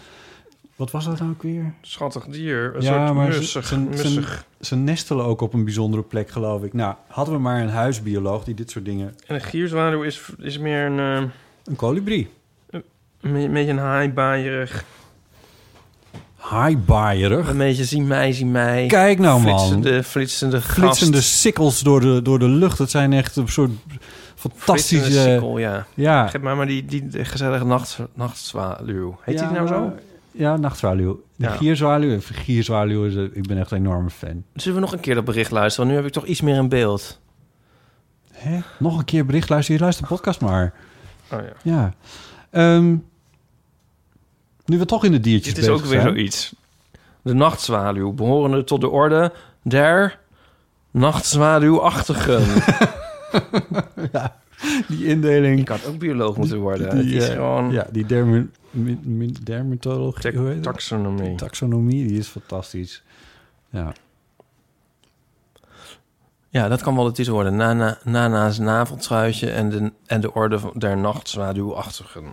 Wat 0.76 0.90
was 0.90 1.04
dat 1.04 1.18
nou 1.18 1.30
ook 1.30 1.42
weer? 1.42 1.72
Schattig 1.80 2.24
dier. 2.24 2.72
Een 2.74 2.82
Ja, 2.82 3.06
soort 3.06 3.14
maar 3.14 3.28
mussig. 3.90 4.44
Ze 4.60 4.76
nestelen 4.76 5.24
ook 5.24 5.40
op 5.40 5.54
een 5.54 5.64
bijzondere 5.64 6.02
plek, 6.02 6.30
geloof 6.30 6.62
ik. 6.62 6.72
Nou, 6.72 6.94
hadden 7.08 7.34
we 7.34 7.40
maar 7.40 7.60
een 7.60 7.68
huisbioloog 7.68 8.44
die 8.44 8.54
dit 8.54 8.70
soort 8.70 8.84
dingen... 8.84 9.14
En 9.26 9.34
een 9.34 9.40
gierzwaluw 9.40 10.02
is, 10.02 10.22
is 10.38 10.58
meer 10.58 10.86
een, 10.86 10.98
eh, 10.98 11.30
Een 11.64 11.76
kolibrie. 11.76 12.28
een, 12.70 12.82
een 13.20 13.52
beetje 13.52 13.70
een 13.70 13.78
haaibaaierig. 13.78 14.84
Haaibaaierig. 16.36 17.48
Een 17.48 17.58
beetje 17.58 17.84
zie 17.84 18.02
mij, 18.02 18.32
zie 18.32 18.46
mij. 18.46 18.86
Kijk 18.86 19.18
nou, 19.18 19.42
man. 19.42 19.58
Flitsende, 19.58 20.02
flitsende 20.02 20.60
gast. 20.60 20.78
Flitsende 20.78 21.20
sikkels 21.20 21.80
door 21.80 22.00
de, 22.00 22.22
door 22.22 22.38
de 22.38 22.48
lucht. 22.48 22.78
Het 22.78 22.90
zijn 22.90 23.12
echt 23.12 23.36
een 23.36 23.48
soort 23.48 23.70
fantastische... 24.34 25.10
sikkel, 25.22 25.58
ja. 25.58 25.86
Ja. 25.94 26.26
Geef 26.26 26.40
mij 26.40 26.54
maar 26.54 26.66
die, 26.66 26.84
die 26.84 27.24
gezellige 27.24 27.64
nacht, 27.64 27.98
nachtzwaluw. 28.14 29.18
Heet 29.20 29.38
ja, 29.38 29.46
die 29.48 29.56
nou 29.56 29.68
zo? 29.68 29.92
Ja, 30.36 30.56
nachtzwaluw. 30.56 31.22
De 31.36 31.44
Ja. 31.44 31.50
gierzwaluw. 31.50 32.18
Gierzwaluw 32.20 33.04
is... 33.04 33.14
Ik 33.14 33.46
ben 33.46 33.58
echt 33.58 33.70
een 33.70 33.78
enorme 33.78 34.10
fan. 34.10 34.44
Zullen 34.54 34.74
we 34.74 34.84
nog 34.84 34.92
een 34.92 35.00
keer 35.00 35.14
dat 35.14 35.24
bericht 35.24 35.50
luisteren? 35.50 35.86
Want 35.86 35.90
nu 35.90 35.96
heb 36.04 36.14
ik 36.14 36.20
toch 36.22 36.30
iets 36.30 36.40
meer 36.40 36.56
in 36.56 36.68
beeld. 36.68 37.20
Hè? 38.32 38.58
Nog 38.78 38.98
een 38.98 39.04
keer 39.04 39.26
bericht 39.26 39.48
luisteren. 39.48 39.76
Je 39.78 39.82
luistert 39.82 40.08
de 40.08 40.14
podcast 40.14 40.40
maar. 40.40 40.72
Oh 41.32 41.38
ja. 41.40 41.52
Ja. 41.72 41.94
Ehm, 42.50 42.96
Nu 44.64 44.78
we 44.78 44.84
toch 44.84 45.04
in 45.04 45.12
de 45.12 45.20
diertjes 45.20 45.54
Dit 45.54 45.62
is 45.64 45.70
ook 45.70 45.80
weer 45.84 46.00
zijn. 46.00 46.02
zoiets. 46.14 46.54
De 47.22 47.34
nachtzwaluw, 47.34 48.12
behorende 48.12 48.64
tot 48.64 48.80
de 48.80 48.88
orde 48.88 49.32
der 49.62 50.18
nachtzwaluwachtigen. 50.90 52.42
Die 54.88 55.04
indeling. 55.06 55.60
Ik 55.60 55.68
had 55.68 55.86
ook 55.86 55.98
bioloog 55.98 56.36
moeten 56.36 56.58
worden. 56.58 56.90
Die, 56.90 57.14
het 57.14 57.22
is 57.22 57.28
eh, 57.28 57.34
gewoon 57.34 57.70
Ja, 57.72 57.86
die 57.92 58.06
mi- 59.02 59.32
dermatologie. 59.42 60.20
ta- 60.32 60.38
hoe 60.38 60.46
heet 60.46 60.54
het? 60.54 60.62
taxonomie. 60.64 61.34
Taxonomie, 61.34 62.06
die 62.06 62.18
is 62.18 62.28
fantastisch. 62.28 63.02
Ja. 63.70 63.92
Ja, 66.48 66.68
dat 66.68 66.82
kan 66.82 66.94
wel 66.94 67.04
de 67.04 67.12
titel 67.12 67.32
worden. 67.34 67.56
Nana, 67.56 67.98
Nana's 68.04 68.58
naveltruitje 68.58 69.50
en 69.50 69.68
de, 69.70 69.92
en 70.06 70.20
de 70.20 70.32
orde 70.34 70.58
van- 70.58 70.72
der 70.74 70.96
nachtzwaluwachtigen. 70.96 72.24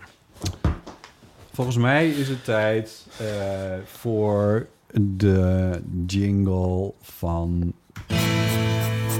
Volgens 1.53 1.77
mij 1.77 2.09
is 2.09 2.29
het 2.29 2.43
tijd 2.43 3.07
eh, 3.19 3.25
voor 3.85 4.67
de 5.01 5.71
jingle 6.07 6.93
van... 7.01 7.73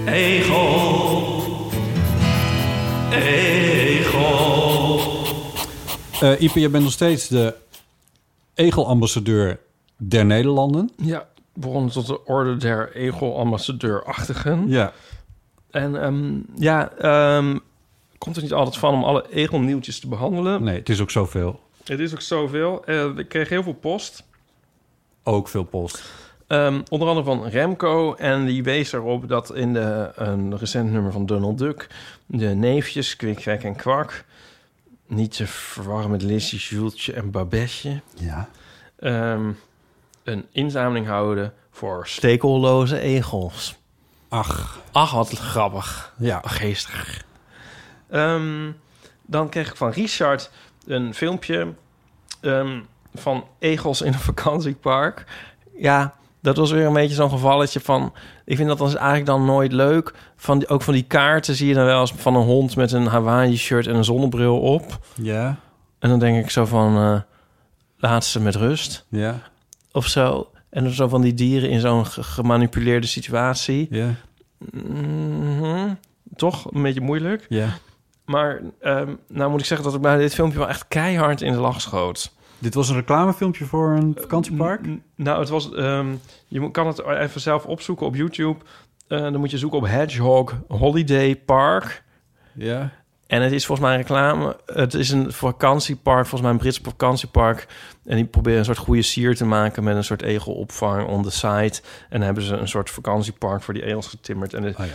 Egel. 0.06 1.63
Egel. 3.14 5.00
Ipe, 6.40 6.60
je 6.60 6.70
bent 6.70 6.84
nog 6.84 6.94
steeds 6.94 7.28
de 7.28 7.56
egelambassadeur 8.54 9.60
der 9.98 10.26
Nederlanden. 10.26 10.92
Ja, 10.98 11.28
begonnen 11.54 11.92
tot 11.92 12.08
de 12.08 12.26
orde 12.26 12.58
der 12.58 12.96
egelambassadeurachtigen. 12.96 14.68
Ja. 14.68 14.94
En 15.72 16.02
ehm, 16.02 16.40
ja, 16.56 16.92
ehm, 16.92 17.58
komt 18.18 18.36
er 18.36 18.42
niet 18.42 18.54
altijd 18.54 18.78
van 18.78 18.94
om 18.94 19.04
alle 19.04 19.26
egelnieuwtjes 19.30 20.00
te 20.00 20.08
behandelen. 20.08 20.64
Nee, 20.64 20.78
het 20.78 20.90
is 20.90 21.02
ook 21.02 21.12
zoveel. 21.12 21.60
Het 21.84 22.00
is 22.00 22.14
ook 22.14 22.22
zoveel. 22.22 22.86
Eh, 22.86 23.18
ik 23.18 23.30
kreeg 23.30 23.50
heel 23.50 23.64
veel 23.64 23.74
post. 23.74 24.24
Ook 25.24 25.48
veel 25.48 25.64
post. 25.64 26.04
Ehm, 26.54 26.82
onder 26.90 27.08
andere 27.08 27.26
van 27.26 27.48
Remco. 27.48 28.14
En 28.14 28.46
die 28.46 28.64
wees 28.64 28.92
erop 28.92 29.28
dat 29.28 29.56
in 29.56 29.74
de, 29.74 30.12
een 30.16 30.58
recent 30.58 30.92
nummer 30.92 31.12
van 31.12 31.26
Donald 31.26 31.58
Duck... 31.58 31.88
de 32.26 32.48
neefjes, 32.48 33.16
Kwik, 33.16 33.36
Kwek 33.36 33.64
en 33.64 33.76
Kwak... 33.76 34.24
niet 35.08 35.36
te 35.36 35.48
verwarren 35.48 36.12
met 36.12 36.22
Lissy, 36.22 36.76
Jultje 36.76 37.14
en 37.14 37.32
Babetje... 37.32 38.02
Ja. 38.16 38.50
ehm, 39.00 39.52
een 40.24 40.46
inzameling 40.52 41.08
houden 41.08 41.54
voor 41.72 42.08
stekelloze 42.08 43.00
egels. 43.00 43.76
Ach, 44.30 44.80
Ach, 44.92 45.12
wat 45.12 45.30
grappig. 45.30 46.14
ja. 46.18 46.42
Geestig. 46.46 47.24
Ehm, 48.10 48.72
dan 49.22 49.50
kreeg 49.50 49.70
ik 49.70 49.76
van 49.76 49.90
Richard 49.90 50.52
een 50.86 51.14
filmpje 51.14 51.74
ehm, 52.42 52.82
van 53.14 53.48
egels 53.60 54.02
in 54.02 54.14
een 54.14 54.20
vakantiepark. 54.20 55.26
Ja, 55.78 56.16
dat 56.44 56.58
was 56.58 56.72
weer 56.72 56.86
een 56.86 56.94
beetje 56.94 57.16
zo'n 57.16 57.30
gevalletje 57.30 57.80
van... 57.80 58.14
Ik 58.46 58.56
vind 58.56 58.68
dat 58.70 58.78
dan 58.78 58.88
eigenlijk 58.98 59.26
dan 59.26 59.46
nooit 59.46 59.72
leuk. 59.72 60.14
Van 60.36 60.60
die, 60.60 60.68
ook 60.68 60.82
van 60.82 60.94
die 60.94 61.04
kaarten 61.04 61.56
zie 61.56 61.68
je 61.68 61.74
dan 61.74 61.86
wel 61.86 62.02
eens 62.02 62.14
van 62.18 62.36
een 62.36 62.42
hond 62.46 62.76
met 62.76 62.92
een 62.92 63.06
Hawaii-shirt 63.06 63.88
en 63.88 63.96
een 63.96 64.04
zonnebril 64.04 64.60
op. 64.60 65.00
Ja, 65.16 65.56
En 66.00 66.10
dan 66.10 66.20
denk 66.20 66.44
ik 66.44 66.50
zo 66.50 66.66
van... 66.66 66.96
eh 66.98 67.20
laat 67.98 68.26
ze 68.26 68.40
met 68.40 68.56
rust 68.56 69.06
ja, 69.10 69.40
of 69.92 70.08
zo. 70.08 70.50
En 70.70 70.84
dan 70.84 70.94
zo 70.94 71.08
van 71.08 71.22
die 71.22 71.34
dieren 71.34 71.70
in 71.70 71.80
zo'n 71.80 72.06
ge- 72.06 72.24
gemanipuleerde 72.24 73.08
situatie. 73.08 73.88
ja, 73.90 74.10
Mhm. 74.72 75.94
Toch 76.36 76.72
een 76.74 76.82
beetje 76.82 77.02
moeilijk. 77.02 77.46
ja. 77.50 77.68
Maar 78.26 78.62
ehm, 78.80 79.14
nou 79.28 79.52
moet 79.52 79.60
ik 79.60 79.66
zeggen 79.66 79.86
dat 79.86 79.96
ik 79.96 80.02
bij 80.02 80.18
dit 80.18 80.34
filmpje 80.34 80.60
wel 80.60 80.68
echt 80.70 80.88
keihard 80.88 81.42
in 81.42 81.52
de 81.52 81.60
lach 81.60 81.82
schoot. 81.82 82.34
Dit 82.64 82.74
was 82.74 82.90
een 82.90 82.96
reclamefilmpje 82.96 83.66
voor 83.66 83.92
een 83.92 84.16
vakantiepark? 84.20 84.88
N- 84.88 85.04
Nou, 85.16 85.40
het 85.40 85.50
was. 85.50 85.74
ehm, 85.74 86.08
je 86.48 86.72
kan 86.72 86.88
het 86.88 87.04
even 87.06 87.42
zelf 87.42 87.66
opzoeken 87.66 88.06
op 88.06 88.16
YouTube. 88.16 88.60
Eh, 89.08 89.20
dan 89.22 89.40
moet 89.40 89.52
je 89.52 89.58
zoeken 89.58 89.80
op 89.80 89.86
Hedgehog 89.86 90.58
Holiday 90.68 91.36
Park. 91.36 92.04
Ja. 92.54 92.92
En 93.28 93.42
het 93.42 93.52
is 93.52 93.66
volgens 93.66 93.88
mij 93.88 93.96
een 93.98 94.02
reclame. 94.02 94.58
Het 94.66 94.94
is 94.94 95.10
een 95.12 95.32
vakantiepark, 95.32 96.20
volgens 96.22 96.42
mij 96.42 96.52
een 96.52 96.58
Brits 96.58 96.80
vakantiepark. 96.84 97.68
En 98.06 98.16
die 98.16 98.26
proberen 98.26 98.60
een 98.60 98.66
soort 98.66 98.78
goede 98.78 99.02
sier 99.02 99.36
te 99.36 99.46
maken 99.46 99.84
met 99.84 99.96
een 99.96 100.04
soort 100.04 100.22
egelopvang 100.22 101.08
on 101.08 101.24
the 101.24 101.32
side. 101.32 101.72
En 101.74 101.82
dan 102.10 102.22
hebben 102.22 102.44
ze 102.44 102.56
een 102.56 102.68
soort 102.68 102.90
vakantiepark 102.90 103.62
voor 103.62 103.74
die 103.74 103.86
egels 103.86 104.08
getimmerd. 104.08 104.54
En 104.54 104.62
dan 104.62 104.72
Oh 104.78 104.86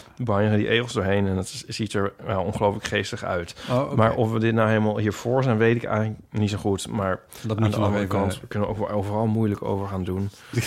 ja. 0.50 0.56
die 0.56 0.68
egels 0.68 0.92
doorheen. 0.92 1.26
En 1.26 1.36
het 1.36 1.46
is- 1.66 1.76
ziet 1.76 1.92
er 1.92 2.12
wel 2.24 2.42
ongelooflijk 2.42 2.84
geestig 2.86 3.24
uit. 3.24 3.54
Oh. 3.70 3.92
Maar 3.92 4.14
of 4.14 4.30
we 4.32 4.38
dit 4.38 4.54
nou 4.54 4.68
helemaal 4.68 4.98
hiervoor 4.98 5.42
zijn, 5.42 5.56
weet 5.58 5.76
ik 5.76 5.84
eigenlijk 5.84 6.18
niet 6.30 6.50
zo 6.50 6.58
goed. 6.58 6.88
Maar 6.88 7.20
dat 7.42 7.56
aan 7.56 7.62
moet 7.62 7.72
de 7.72 7.80
andere 7.80 8.06
kant, 8.06 8.40
we 8.40 8.46
kunnen 8.46 8.68
ook 8.68 8.78
wel 8.78 8.90
overal 8.90 9.26
moeilijk 9.26 9.62
over 9.62 9.86
gaan 9.88 10.04
doen. 10.04 10.30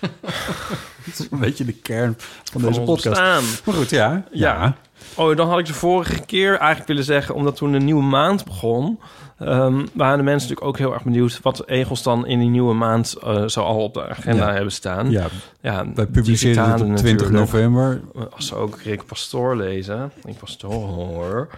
Het 1.04 1.18
is 1.18 1.26
een 1.30 1.38
beetje 1.38 1.64
de 1.64 1.72
kern 1.72 2.14
van, 2.18 2.60
Van 2.60 2.62
deze 2.70 2.80
podcast. 2.80 3.08
bestaan. 3.08 3.42
Maar 3.64 3.74
goed, 3.74 3.90
ja. 3.90 4.24
Ja. 4.32 4.76
Oh, 5.14 5.36
dan 5.36 5.48
had 5.48 5.58
ik 5.58 5.66
de 5.66 5.74
vorige 5.74 6.20
keer 6.20 6.56
eigenlijk 6.56 6.86
willen 6.88 7.04
zeggen, 7.04 7.34
omdat 7.34 7.56
toen 7.56 7.72
een 7.72 7.84
nieuwe 7.84 8.02
maand 8.02 8.44
begon, 8.44 9.00
ehm, 9.38 9.86
waren 9.92 10.18
de 10.18 10.24
mensen 10.24 10.48
natuurlijk 10.48 10.62
ook 10.66 10.78
heel 10.78 10.92
erg 10.92 11.02
benieuwd 11.02 11.38
wat 11.42 11.68
egels 11.68 12.02
dan 12.02 12.26
in 12.26 12.38
die 12.38 12.48
nieuwe 12.48 12.74
maand 12.74 13.14
eh 13.24 13.46
zo 13.46 13.60
al 13.62 13.76
op 13.82 13.94
de 13.94 14.08
agenda 14.08 14.46
Ja. 14.48 14.52
hebben 14.54 14.72
staan. 14.72 15.10
Ja, 15.10 15.26
ja 15.60 15.84
wij 15.94 16.06
publiceren 16.06 16.64
het 16.70 16.80
op 16.80 16.86
20 16.86 17.02
natuurlijk. 17.04 17.30
november. 17.32 18.00
Als 18.30 18.46
ze 18.46 18.54
ook 18.54 18.80
Rick 18.82 19.06
Pastoor 19.06 19.56
lezen. 19.56 20.12
Rick 20.24 20.38
Pastoor. 20.38 21.48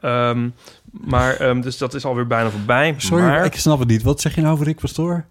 Ehm, 0.00 0.48
maar, 0.90 1.34
ehm, 1.36 1.60
dus 1.60 1.78
dat 1.78 1.94
is 1.94 2.04
alweer 2.04 2.26
bijna 2.26 2.50
voorbij. 2.50 2.94
Sorry, 2.96 3.24
maar, 3.24 3.44
ik 3.44 3.54
snap 3.54 3.78
het 3.78 3.88
niet. 3.88 4.02
Wat 4.02 4.20
zeg 4.20 4.34
je 4.34 4.40
nou 4.40 4.52
over 4.52 4.66
Rick 4.66 4.80
Pastoor? 4.80 5.24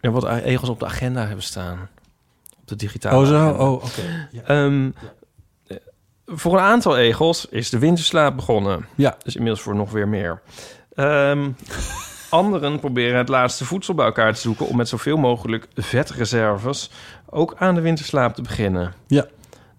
ja, 0.00 0.10
wat 0.10 0.28
egels 0.28 0.68
op 0.70 0.78
de 0.78 0.86
agenda 0.86 1.26
hebben 1.26 1.44
staan. 1.44 1.88
De 2.70 2.76
digitale 2.76 3.16
Oh, 3.16 3.26
zo? 3.26 3.36
agenda. 3.36 3.64
Oh, 3.64 3.72
oké. 3.72 4.28
Ja. 4.30 4.42
Ehm, 4.42 4.90
eh, 5.66 5.76
voor 6.26 6.52
een 6.52 6.64
aantal 6.64 6.96
egels 6.96 7.46
is 7.46 7.70
de 7.70 7.78
winterslaap 7.78 8.36
begonnen. 8.36 8.86
Ja. 8.94 9.16
Dus 9.22 9.34
inmiddels 9.34 9.62
voor 9.62 9.74
nog 9.74 9.90
weer 9.90 10.08
meer. 10.08 10.40
Ehm, 10.94 11.50
anderen 12.30 12.80
proberen 12.80 13.18
het 13.18 13.28
laatste 13.28 13.64
voedsel 13.64 13.94
bij 13.94 14.06
elkaar 14.06 14.34
te 14.34 14.40
zoeken... 14.40 14.66
om 14.66 14.76
met 14.76 14.88
zoveel 14.88 15.16
mogelijk 15.16 15.66
vetreserves 15.74 16.90
ook 17.26 17.54
aan 17.58 17.74
de 17.74 17.80
winterslaap 17.80 18.34
te 18.34 18.42
beginnen. 18.42 18.94
Ja. 19.06 19.26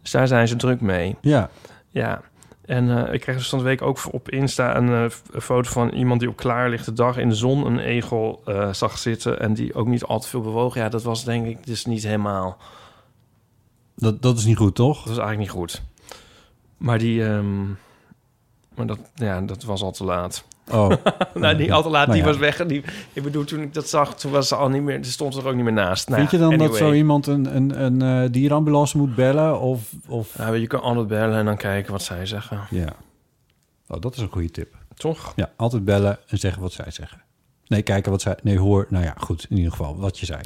Dus 0.01 0.11
daar 0.11 0.27
zijn 0.27 0.47
ze 0.47 0.55
druk 0.55 0.81
mee. 0.81 1.15
Ja. 1.21 1.49
Ja. 1.89 2.21
En 2.65 3.05
eh, 3.07 3.13
ik 3.13 3.21
kreeg 3.21 3.35
dus 3.37 3.49
van 3.49 3.57
de 3.57 3.63
week 3.65 3.81
ook 3.81 3.99
op 4.11 4.29
Insta 4.29 4.75
een, 4.75 4.89
eh, 4.89 5.05
een 5.31 5.41
foto 5.41 5.69
van 5.69 5.89
iemand 5.89 6.19
die 6.19 6.29
op 6.29 6.35
klaarlichte 6.35 6.93
dag 6.93 7.17
in 7.17 7.29
de 7.29 7.35
zon 7.35 7.65
een 7.65 7.79
egel 7.79 8.41
eh, 8.45 8.73
zag 8.73 8.97
zitten 8.97 9.39
en 9.39 9.53
die 9.53 9.73
ook 9.73 9.87
niet 9.87 10.03
al 10.03 10.19
te 10.19 10.27
veel 10.27 10.41
bewoog. 10.41 10.75
Ja, 10.75 10.89
dat 10.89 11.03
was 11.03 11.23
denk 11.23 11.45
ik 11.45 11.65
dus 11.65 11.85
niet 11.85 12.03
helemaal. 12.03 12.57
Dat, 14.01 14.21
dat 14.21 14.37
is 14.37 14.45
niet 14.45 14.57
goed, 14.57 14.75
toch? 14.75 14.97
Dat 14.97 15.07
was 15.07 15.17
eigenlijk 15.17 15.39
niet 15.39 15.59
goed. 15.59 15.81
Maar 16.77 16.97
die, 16.97 17.25
ehm, 17.25 17.65
maar 18.75 18.85
dat, 18.85 18.99
ja, 19.15 19.41
dat 19.41 19.63
was 19.63 19.81
al 19.81 19.91
te 19.91 20.03
laat. 20.03 20.43
Oh. 20.71 20.91
nou, 21.33 21.55
niet 21.57 21.71
al 21.71 21.81
te 21.81 21.89
laat. 21.89 22.07
Nou 22.07 22.17
die 22.19 22.27
ja. 22.27 22.31
was 22.31 22.37
weg. 22.37 22.65
Die, 22.65 22.83
ik 23.13 23.23
bedoel, 23.23 23.43
toen 23.43 23.61
ik 23.61 23.73
dat 23.73 23.89
zag, 23.89 24.15
toen 24.15 24.31
was 24.31 24.47
ze 24.47 24.55
al 24.55 24.69
niet 24.69 24.81
meer. 24.81 25.03
Ze 25.03 25.11
stond 25.11 25.35
er 25.35 25.47
ook 25.47 25.55
niet 25.55 25.63
meer 25.63 25.73
naast. 25.73 26.07
Nou, 26.07 26.19
Vind 26.19 26.31
je 26.31 26.37
dan 26.37 26.57
dat 26.57 26.75
zo 26.75 26.91
iemand 26.91 27.27
een, 27.27 27.55
een, 27.55 27.83
een 27.83 28.01
eh, 28.01 28.31
dierenambulance 28.31 28.97
moet 28.97 29.15
bellen? 29.15 29.59
Of, 29.59 29.93
of... 30.07 30.37
Ja, 30.37 30.53
je 30.53 30.67
kan 30.67 30.81
altijd 30.81 31.07
bellen 31.07 31.37
en 31.37 31.45
dan 31.45 31.57
kijken 31.57 31.91
wat 31.91 32.03
zij 32.03 32.25
zeggen. 32.25 32.61
Ja. 32.69 32.93
Oh, 33.87 34.01
dat 34.01 34.15
is 34.15 34.21
een 34.21 34.31
goede 34.31 34.51
tip. 34.51 34.75
Toch? 34.95 35.33
Ja, 35.35 35.51
altijd 35.55 35.85
bellen 35.85 36.19
en 36.27 36.37
zeggen 36.37 36.61
wat 36.61 36.73
zij 36.73 36.91
zeggen. 36.91 37.21
Nee, 37.67 37.81
kijken 37.81 38.11
wat 38.11 38.21
zij... 38.21 38.37
Nee, 38.43 38.59
hoor... 38.59 38.85
Nou 38.89 39.03
ja, 39.03 39.13
goed. 39.17 39.45
In 39.49 39.55
ieder 39.55 39.71
geval, 39.71 39.97
wat 39.97 40.19
je 40.19 40.25
zei. 40.25 40.41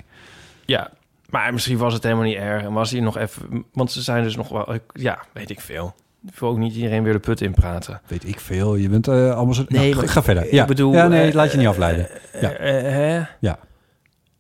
Ja, 0.65 0.91
maar 1.35 1.53
misschien 1.53 1.77
was 1.77 1.93
het 1.93 2.03
helemaal 2.03 2.23
niet 2.23 2.35
erg. 2.37 2.63
En 2.63 2.73
was 2.73 2.91
hij 2.91 2.99
nog 2.99 3.17
even... 3.17 3.65
Want 3.73 3.91
ze 3.91 4.01
zijn 4.01 4.23
dus 4.23 4.35
nog 4.35 4.49
wel... 4.49 4.77
Ja, 4.93 5.19
weet 5.33 5.49
ik 5.49 5.59
veel. 5.59 5.95
Ik 6.27 6.39
wil 6.39 6.49
ook 6.49 6.57
niet 6.57 6.75
iedereen 6.75 7.03
weer 7.03 7.13
de 7.13 7.19
put 7.19 7.41
in 7.41 7.53
praten. 7.53 8.01
Weet 8.07 8.27
ik 8.27 8.39
veel. 8.39 8.75
Je 8.75 8.89
bent 8.89 9.07
eh 9.07 9.35
allemaal 9.35 9.53
zo... 9.53 9.63
Nee, 9.67 9.89
Nou, 9.89 9.95
maar 9.95 10.09
ga 10.09 10.23
verder. 10.23 10.45
ik 10.45 10.51
Ja. 10.51 10.65
bedoel, 10.65 10.93
Ja, 10.93 11.07
nee, 11.07 11.27
eh, 11.27 11.33
laat 11.33 11.51
je 11.51 11.57
niet 11.57 11.67
afleiden. 11.67 12.07
Ja. 12.41 12.51
Eh, 12.51 12.77
eh, 12.77 12.93
hè? 12.93 13.23
Ja. 13.39 13.59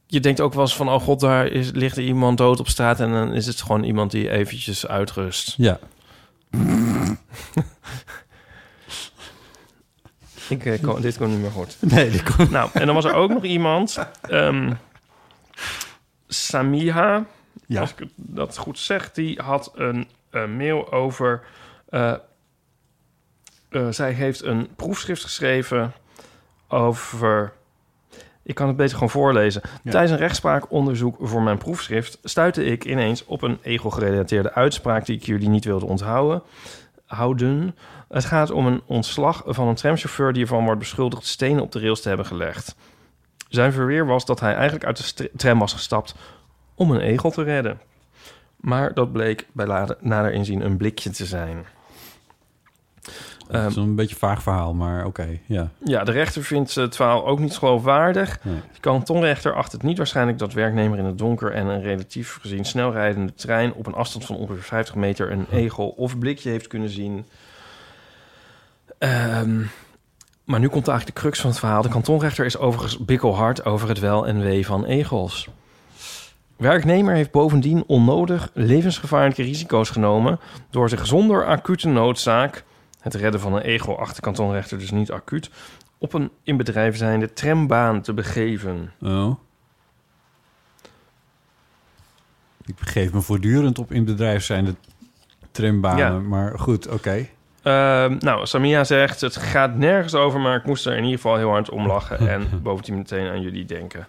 Je 0.07 0.19
denkt 0.19 0.41
ook 0.41 0.53
wel 0.53 0.61
eens 0.61 0.75
van... 0.75 0.89
Oh 0.89 1.01
god, 1.01 1.19
daar 1.19 1.47
is, 1.47 1.71
ligt 1.71 1.97
er 1.97 2.03
iemand 2.03 2.37
dood 2.37 2.59
op 2.59 2.67
straat... 2.67 2.99
en 2.99 3.11
dan 3.11 3.33
is 3.33 3.45
het 3.45 3.61
gewoon 3.61 3.83
iemand 3.83 4.11
die 4.11 4.29
eventjes 4.29 4.87
uitrust. 4.87 5.53
Ja. 5.57 5.79
Ik, 10.49 10.65
eh, 10.65 10.81
kon, 10.81 11.01
dit 11.01 11.17
komt 11.17 11.29
niet 11.31 11.41
meer 11.41 11.51
goed. 11.51 11.77
Nee, 11.79 12.09
die 12.09 12.23
kon... 12.23 12.47
Nou, 12.51 12.69
en 12.73 12.85
dan 12.85 12.95
was 12.95 13.05
er 13.05 13.13
ook 13.13 13.29
nog 13.29 13.43
iemand... 13.43 13.97
ehm, 14.29 14.71
Samiha, 16.27 17.25
Ja. 17.67 17.81
als 17.81 17.91
ik 17.91 17.99
het- 17.99 18.11
dat 18.15 18.57
goed 18.57 18.79
zeg... 18.79 19.11
die 19.11 19.39
had 19.41 19.71
een, 19.75 20.07
eh, 20.29 20.45
mail 20.47 20.91
over... 20.91 21.41
eh, 21.89 22.13
eh, 23.69 23.87
zij 23.89 24.11
heeft 24.11 24.43
een 24.43 24.67
proefschrift 24.75 25.23
geschreven 25.23 25.93
over... 26.67 27.53
Ik 28.43 28.55
kan 28.55 28.67
het 28.67 28.77
beter 28.77 28.93
gewoon 28.93 29.09
voorlezen. 29.09 29.61
Ja. 29.83 29.91
Tijdens 29.91 30.11
een 30.11 30.17
rechtspraakonderzoek 30.17 31.17
voor 31.19 31.41
mijn 31.41 31.57
proefschrift... 31.57 32.19
stuitte 32.23 32.65
ik 32.65 32.85
ineens 32.85 33.25
op 33.25 33.41
een 33.41 33.57
ego-gerelateerde 33.61 34.53
uitspraak... 34.53 35.05
die 35.05 35.15
ik 35.15 35.23
jullie 35.23 35.49
niet 35.49 35.65
wilde 35.65 35.85
onthouden. 35.85 36.43
Houden. 37.05 37.75
Het 38.09 38.25
gaat 38.25 38.51
om 38.51 38.65
een 38.67 38.81
ontslag 38.85 39.43
van 39.45 39.67
een 39.67 39.75
tramchauffeur... 39.75 40.33
die 40.33 40.41
ervan 40.41 40.63
wordt 40.63 40.79
beschuldigd 40.79 41.25
stenen 41.25 41.63
op 41.63 41.71
de 41.71 41.79
rails 41.79 42.01
te 42.01 42.07
hebben 42.07 42.25
gelegd. 42.25 42.75
Zijn 43.55 43.71
verweer 43.73 44.05
was 44.05 44.25
dat 44.25 44.39
hij 44.39 44.53
eigenlijk 44.53 44.85
uit 44.85 45.17
de 45.17 45.31
tram 45.35 45.59
was 45.59 45.73
gestapt 45.73 46.15
om 46.75 46.91
een 46.91 47.01
egel 47.01 47.31
te 47.31 47.43
redden. 47.43 47.79
Maar 48.55 48.93
dat 48.93 49.11
bleek 49.11 49.47
bij 49.51 49.65
lader- 49.65 49.97
nader 49.99 50.31
inzien 50.33 50.61
een 50.61 50.77
blikje 50.77 51.09
te 51.09 51.25
zijn. 51.25 51.65
Dat 53.47 53.69
is 53.69 53.75
een 53.75 53.95
beetje 53.95 54.15
vaag 54.15 54.41
verhaal, 54.43 54.73
maar 54.73 55.05
oké, 55.05 55.39
ja. 55.45 55.69
Ja, 55.83 56.03
de 56.03 56.11
rechter 56.11 56.43
vindt 56.43 56.75
het 56.75 56.95
verhaal 56.95 57.27
ook 57.27 57.39
niet 57.39 57.57
geloofwaardig. 57.57 58.39
Nee. 58.43 58.55
De 58.73 58.79
kantonrechter 58.79 59.53
acht 59.53 59.71
het 59.71 59.83
niet 59.83 59.97
waarschijnlijk 59.97 60.37
dat 60.37 60.53
werknemer 60.53 60.97
in 60.97 61.05
het 61.05 61.17
donker 61.17 61.51
en 61.51 61.67
een 61.67 61.81
relatief 61.81 62.37
gezien 62.41 62.65
snelrijdende 62.65 63.33
trein 63.33 63.73
op 63.73 63.85
een 63.87 63.93
afstand 63.93 64.25
van 64.25 64.35
ongeveer 64.35 64.63
50 64.63 64.95
meter 64.95 65.31
een 65.31 65.45
egel 65.51 65.87
of 65.87 66.19
blikje 66.19 66.49
heeft 66.49 66.67
kunnen 66.67 66.89
zien. 66.89 67.25
Ehm, 68.97 69.61
maar 70.45 70.59
nu 70.59 70.67
komt 70.67 70.87
eigenlijk 70.87 71.17
de 71.17 71.21
crux 71.23 71.39
van 71.41 71.49
het 71.49 71.59
verhaal. 71.59 71.81
De 71.81 71.89
kantonrechter 71.89 72.45
is 72.45 72.57
overigens 72.57 73.05
bikkelhard 73.05 73.65
over 73.65 73.87
het 73.89 73.99
wel 73.99 74.27
en 74.27 74.39
wee 74.39 74.65
van 74.65 74.85
egels. 74.85 75.47
Werknemer 76.57 77.13
heeft 77.15 77.31
bovendien 77.31 77.83
onnodig 77.87 78.49
levensgevaarlijke 78.53 79.43
risico's 79.43 79.89
genomen 79.89 80.39
door 80.69 80.89
zich 80.89 81.05
zonder 81.05 81.45
acute 81.45 81.87
noodzaak, 81.87 82.63
het 82.99 83.13
redden 83.13 83.41
van 83.41 83.53
een 83.53 83.61
egel 83.61 83.99
achter 83.99 84.21
kantonrechter 84.21 84.79
dus 84.79 84.91
niet 84.91 85.11
acuut, 85.11 85.49
op 85.97 86.13
een 86.13 86.31
in 86.43 86.57
bedrijf 86.57 86.97
zijnde 86.97 87.33
trambaan 87.33 88.01
te 88.01 88.13
begeven. 88.13 88.91
Oh. 89.01 89.35
Ik 92.65 92.75
begeef 92.75 93.13
me 93.13 93.21
voortdurend 93.21 93.79
op 93.79 93.91
in 93.91 94.05
bedrijf 94.05 94.43
zijnde 94.43 94.75
trambanen, 95.51 96.13
Ja. 96.13 96.19
maar 96.19 96.59
goed, 96.59 96.87
oké. 96.87 97.27
Nou, 98.19 98.45
Samia 98.45 98.83
zegt, 98.83 99.21
het 99.21 99.35
gaat 99.35 99.75
nergens 99.75 100.13
over, 100.15 100.39
maar 100.39 100.55
ik 100.55 100.65
moest 100.65 100.85
er 100.85 100.91
in 100.97 101.03
ieder 101.03 101.15
geval 101.19 101.37
heel 101.37 101.49
hard 101.49 101.69
om 101.69 101.87
lachen 101.87 102.29
en 102.29 102.47
bovendien 102.63 102.95
meteen 102.97 103.27
aan 103.29 103.41
jullie 103.41 103.65
denken. 103.65 104.07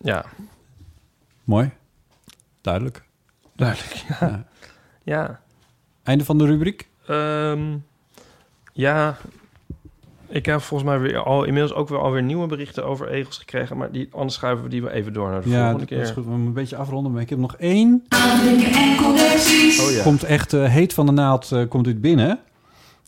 Ja, 0.00 0.24
Mooi. 1.44 1.70
Duidelijk. 2.60 3.02
duidelijk. 3.56 4.04
Ja. 4.20 4.44
ja. 5.02 5.40
Einde 6.02 6.24
van 6.24 6.38
de 6.38 6.46
rubriek? 6.46 6.88
Ehm, 7.06 7.60
ja, 8.72 9.16
ik 10.28 10.46
heb 10.46 10.60
volgens 10.60 10.90
mij 10.90 10.98
weer 11.00 11.18
al 11.18 11.44
inmiddels 11.44 11.74
ook 11.74 11.88
weer 11.88 11.98
alweer 11.98 12.22
nieuwe 12.22 12.46
berichten 12.46 12.84
over 12.84 13.08
egels 13.08 13.38
gekregen, 13.38 13.76
maar 13.76 13.90
die, 13.92 14.08
anders 14.12 14.34
schuiven 14.34 14.64
we 14.64 14.70
die 14.70 14.82
wel 14.82 14.90
even 14.90 15.12
door 15.12 15.30
naar 15.30 15.42
de 15.42 15.48
Ja, 15.48 15.54
volgende 15.54 15.78
dat 15.78 15.88
keer. 15.88 16.00
is 16.00 16.10
goed. 16.10 16.24
We 16.24 16.30
moeten 16.30 16.46
een 16.46 16.52
beetje 16.52 16.76
afronden, 16.76 17.12
maar 17.12 17.22
ik 17.22 17.30
heb 17.30 17.38
nog 17.38 17.56
één. 17.56 18.04
Oh 19.80 19.90
ja. 19.90 20.02
Komt 20.02 20.22
echt 20.24 20.52
eh, 20.52 20.64
heet 20.64 20.94
van 20.94 21.06
de 21.06 21.12
naald 21.12 21.52
eh, 21.52 21.68
komt 21.68 21.84
dit 21.84 22.00
binnen. 22.00 22.38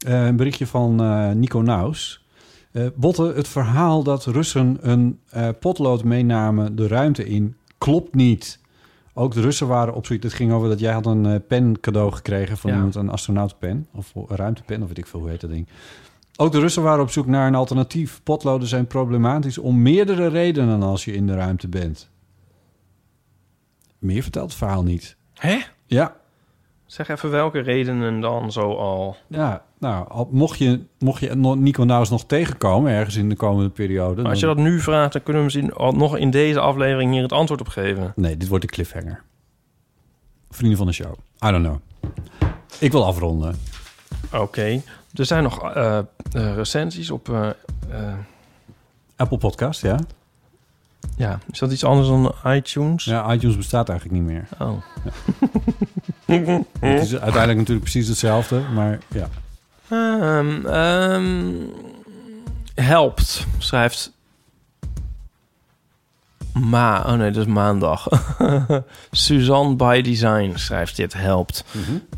Eh, 0.06 0.27
een 0.27 0.36
berichtje 0.36 0.66
van 0.66 1.01
eh, 1.02 1.31
Nico 1.31 1.60
Naus. 1.60 2.24
Eh 2.72 2.86
Botte, 2.94 3.32
het 3.36 3.48
verhaal 3.48 4.02
dat 4.02 4.24
Russen 4.24 4.78
een 4.81 5.20
potlood 5.60 6.05
meenamen 6.05 6.77
de 6.77 6.86
ruimte 6.86 7.27
in, 7.27 7.56
klopt 7.78 8.14
niet. 8.14 8.59
Ook 9.14 9.32
de 9.35 9.40
Russen 9.40 9.66
waren 9.66 9.94
op 9.94 10.06
zoek. 10.06 10.22
Het 10.22 10.32
ging 10.32 10.52
over 10.52 10.68
dat 10.68 10.81
jij 10.81 10.93
had 10.93 11.06
een 11.06 11.47
pen 11.47 11.81
cadeau 11.81 12.12
gekregen 12.12 12.56
van 12.56 12.70
Ja. 12.70 12.77
iemand, 12.77 12.94
een 12.94 13.10
astronautenpen. 13.10 13.89
Of 13.94 14.12
een 14.14 14.36
ruimtepen, 14.36 14.82
of 14.82 14.89
weet 14.89 14.98
ik 14.98 15.06
veel 15.06 15.20
hoe 15.20 15.28
heet 15.28 15.40
dat 15.40 15.51
ding. 15.51 15.68
Ook 16.36 16.52
de 16.52 16.60
Russen 16.60 16.82
waren 16.82 17.02
op 17.02 17.10
zoek 17.10 17.27
naar 17.27 17.47
een 17.47 17.55
alternatief. 17.55 18.20
Potloden 18.22 18.68
zijn 18.68 18.86
problematisch 18.86 19.59
om 19.59 19.82
meerdere 19.82 20.27
redenen 20.27 20.82
als 20.82 21.05
je 21.05 21.12
in 21.12 21.27
de 21.27 21.35
ruimte 21.35 21.68
bent. 21.68 22.10
Meer 23.98 24.22
vertelt 24.22 24.48
het 24.48 24.59
verhaal 24.59 24.82
niet. 24.82 25.16
Hè? 25.35 25.59
Ja, 25.86 26.16
Zeg 26.86 27.09
even 27.09 27.31
welke 27.31 27.59
redenen 27.59 28.20
dan 28.20 28.52
zo 28.52 28.74
al. 28.74 29.16
Ja, 29.27 29.64
nou, 29.81 30.27
mocht 30.31 30.59
je, 30.59 30.81
mocht 30.98 31.20
je 31.20 31.35
Nico 31.36 31.82
Nauws 31.85 32.11
nog 32.11 32.24
tegenkomen 32.24 32.93
ergens 32.93 33.16
in 33.16 33.28
de 33.28 33.36
komende 33.36 33.70
periode... 33.70 34.23
Maar 34.23 34.31
als 34.31 34.40
je 34.40 34.47
dat 34.47 34.57
nu 34.57 34.81
vraagt, 34.81 35.12
dan 35.12 35.23
kunnen 35.23 35.43
we 35.43 35.48
misschien 35.52 35.98
nog 35.98 36.16
in 36.16 36.31
deze 36.31 36.61
aflevering 36.61 37.12
hier 37.12 37.23
het 37.23 37.32
antwoord 37.32 37.61
op 37.61 37.69
geven. 37.69 38.12
Nee, 38.16 38.36
dit 38.36 38.48
wordt 38.48 38.65
de 38.65 38.70
cliffhanger. 38.70 39.23
Vrienden 40.51 40.78
van 40.78 40.86
de 40.86 40.93
show. 40.93 41.12
I 41.47 41.51
don't 41.51 41.65
know. 41.65 41.77
Ik 42.78 42.93
wil 42.93 43.07
afronden. 43.07 43.57
Oké. 44.32 44.82
Er 45.15 45.24
zijn 45.27 45.43
nog 45.43 45.73
eh, 45.73 45.98
recensies 46.32 47.11
op... 47.11 47.28
eh, 47.28 47.51
Apple 49.16 49.39
Podcast, 49.39 49.81
ja. 49.82 49.98
ja, 51.16 51.39
is 51.52 51.59
dat 51.59 51.73
iets 51.73 51.85
anders 51.85 52.09
dan 52.09 52.35
iTunes? 52.47 53.05
Ja, 53.05 53.32
iTunes 53.32 53.57
bestaat 53.57 53.89
eigenlijk 53.89 54.20
niet 54.20 54.31
meer. 54.31 54.48
Oh. 54.59 54.82
Het 56.81 57.02
is 57.02 57.12
uiteindelijk 57.12 57.59
natuurlijk 57.59 57.81
precies 57.81 58.09
hetzelfde, 58.09 58.61
maar 58.74 58.98
ja. 59.09 59.28
Ehm, 59.90 60.66
ehm, 60.66 61.52
helpt, 62.74 63.46
schrijft... 63.58 64.12
Ma, 66.54 67.02
oh 67.06 67.12
nee, 67.12 67.30
dat 67.30 67.46
is 67.46 67.52
maandag. 67.52 68.06
Suzanne 69.10 69.74
by 69.76 70.00
Design 70.00 70.52
schrijft 70.54 70.96
dit, 70.96 71.12
helpt. 71.12 71.64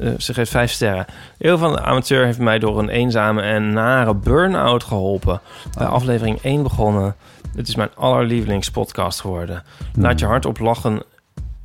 Eh, 0.01 0.11
ze 0.19 0.35
geeft 0.35 0.51
vijf 0.51 0.70
sterren. 0.70 1.07
Heel 1.39 1.59
van 1.59 1.73
de 1.73 1.81
amateur 1.81 2.24
heeft 2.24 2.39
mij 2.39 2.59
door 2.59 2.78
een 2.78 2.89
eenzame 2.89 3.43
en 3.43 3.73
nare 3.73 4.15
burn-out 4.15 4.85
geholpen. 4.85 5.40
Bij 5.78 5.86
aflevering 5.86 6.39
1 6.43 6.62
begonnen. 6.62 7.15
Het 7.57 7.69
is 7.69 7.74
mijn 7.74 7.94
allerlievelingspodcast 7.94 9.20
geworden. 9.20 9.62
Laat 9.94 10.19
je 10.19 10.27
hart 10.27 10.44
op 10.47 10.59
lachen, 10.59 11.03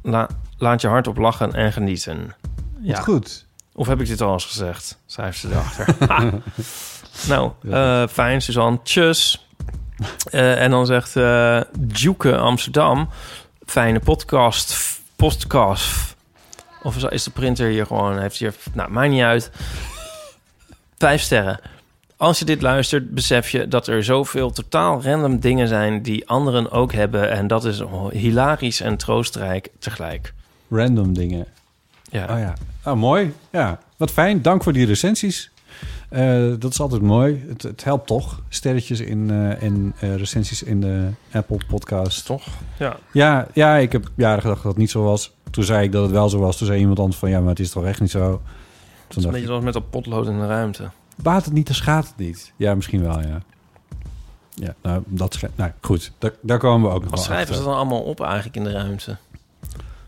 la- 0.01 0.29
laat 0.57 0.81
je 0.81 0.87
hart 0.87 1.07
op 1.07 1.17
lachen 1.17 1.53
en 1.53 1.73
genieten. 1.73 2.35
Ja. 2.81 2.99
Goed. 3.01 3.46
Of 3.77 3.87
heb 3.87 4.01
ik 4.01 4.07
dit 4.07 4.21
al 4.21 4.33
eens 4.33 4.45
gezegd? 4.45 4.97
Schrijft 5.05 5.39
ze 5.39 5.49
erachter. 5.49 5.95
nou, 7.33 7.51
eh, 7.71 8.03
fijn, 8.07 8.41
Suzanne. 8.41 8.79
Tjus. 8.83 9.47
Eh, 10.31 10.61
en 10.61 10.71
dan 10.71 10.85
zegt 10.85 11.13
Duke 11.79 12.37
Amsterdam... 12.37 13.09
Fijne 13.65 13.99
podcast. 13.99 14.99
Podcast. 15.15 16.15
Of 16.83 16.95
is- 16.95 17.03
is 17.03 17.23
de 17.23 17.31
printer 17.31 17.69
hier 17.69 17.85
gewoon... 17.85 18.19
Heeft 18.19 18.37
hier, 18.37 18.53
nou, 18.73 18.89
maakt 18.91 19.09
niet 19.09 19.21
uit. 19.21 19.51
Vijf 20.97 21.21
sterren. 21.21 21.59
Als 22.17 22.39
je 22.39 22.45
dit 22.45 22.61
luistert, 22.61 23.09
besef 23.13 23.49
je 23.49 23.67
dat 23.67 23.87
er 23.87 24.03
zoveel 24.03 24.51
totaal 24.51 25.03
random 25.03 25.39
dingen 25.39 25.67
zijn... 25.67 26.01
die 26.01 26.27
anderen 26.29 26.71
ook 26.71 26.93
hebben. 26.93 27.31
En 27.31 27.47
dat 27.47 27.65
is 27.65 27.81
hilarisch 28.11 28.81
en 28.81 28.97
troostrijk 28.97 29.69
tegelijk. 29.79 30.33
Random 30.69 31.13
dingen. 31.13 31.47
Ja. 32.09 32.23
Oh 32.23 32.39
ja. 32.39 32.53
Oh, 32.87 32.93
mooi. 32.93 33.33
Ja, 33.51 33.79
wat 33.97 34.11
fijn. 34.11 34.41
Dank 34.41 34.63
voor 34.63 34.73
die 34.73 34.85
recensies. 34.85 35.51
Eh, 36.09 36.53
dat 36.59 36.71
is 36.71 36.79
altijd 36.79 37.01
mooi. 37.01 37.45
Het, 37.47 37.61
het 37.63 37.83
helpt 37.83 38.07
toch. 38.07 38.41
Sterretjes 38.49 38.99
in, 38.99 39.29
eh 39.29 39.63
en 39.63 39.93
eh, 39.99 40.15
recensies 40.15 40.63
in 40.63 40.81
de 40.81 41.09
Apple 41.31 41.57
podcast. 41.67 42.25
Toch? 42.25 42.47
Ja. 42.79 42.97
Ja, 43.11 43.47
ja, 43.53 43.75
ik 43.75 43.91
heb 43.91 44.11
jaren 44.15 44.41
gedacht 44.41 44.63
dat 44.63 44.71
het 44.71 44.81
niet 44.81 44.89
zo 44.89 45.03
was. 45.03 45.33
Toen 45.51 45.63
zei 45.63 45.83
ik 45.83 45.91
dat 45.91 46.03
het 46.03 46.11
wel 46.11 46.29
zo 46.29 46.39
was. 46.39 46.57
Toen 46.57 46.67
zei 46.67 46.79
iemand 46.79 46.99
anders 46.99 47.17
van... 47.17 47.29
ja, 47.29 47.39
maar 47.39 47.49
het 47.49 47.59
is 47.59 47.71
toch 47.71 47.85
echt 47.85 47.99
niet 47.99 48.11
zo. 48.11 48.19
Toen 48.29 48.39
Het 49.07 49.17
is 49.17 49.23
een 49.23 49.29
beetje 49.29 49.39
ik, 49.39 49.47
zoals 49.47 49.63
met 49.63 49.73
dat 49.73 49.89
potlood 49.89 50.27
in 50.27 50.39
de 50.39 50.47
ruimte. 50.47 50.89
baat 51.15 51.45
het 51.45 51.53
niet, 51.53 51.65
dan 51.65 51.75
schaadt 51.75 52.07
het 52.07 52.17
niet. 52.17 52.53
Ja, 52.55 52.75
misschien 52.75 53.01
wel, 53.01 53.21
ja. 53.21 53.41
Ja, 54.53 54.75
nou, 54.81 55.03
dat. 55.05 55.39
Nou, 55.55 55.71
goed. 55.81 56.11
Daar, 56.17 56.31
daar 56.41 56.57
komen 56.57 56.89
we 56.89 56.95
ook 56.95 57.01
nog 57.01 57.09
Wat 57.09 57.19
wel 57.19 57.27
schrijven 57.27 57.55
ze 57.55 57.63
dan 57.63 57.75
allemaal 57.75 58.01
op 58.01 58.21
eigenlijk 58.21 58.55
in 58.55 58.63
de 58.63 58.71
ruimte? 58.71 59.17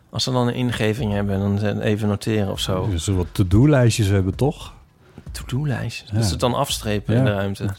Als 0.10 0.24
ze 0.24 0.32
dan 0.32 0.48
een 0.48 0.54
ingeving 0.54 1.12
hebben, 1.12 1.40
dan 1.60 1.80
even 1.82 2.08
noteren 2.08 2.52
of 2.52 2.60
zo. 2.60 2.90
Ze 2.98 3.14
wat 3.14 3.28
to-do-lijstjes 3.32 4.08
hebben, 4.08 4.36
toch? 4.36 4.74
To-do-lijst. 5.32 6.04
Ja. 6.10 6.16
Dat 6.16 6.24
ze 6.26 6.32
het 6.32 6.40
dan 6.40 6.54
afstrepen 6.54 7.14
Ja. 7.14 7.20
in 7.20 7.26
de 7.26 7.32
ruimte. 7.32 7.70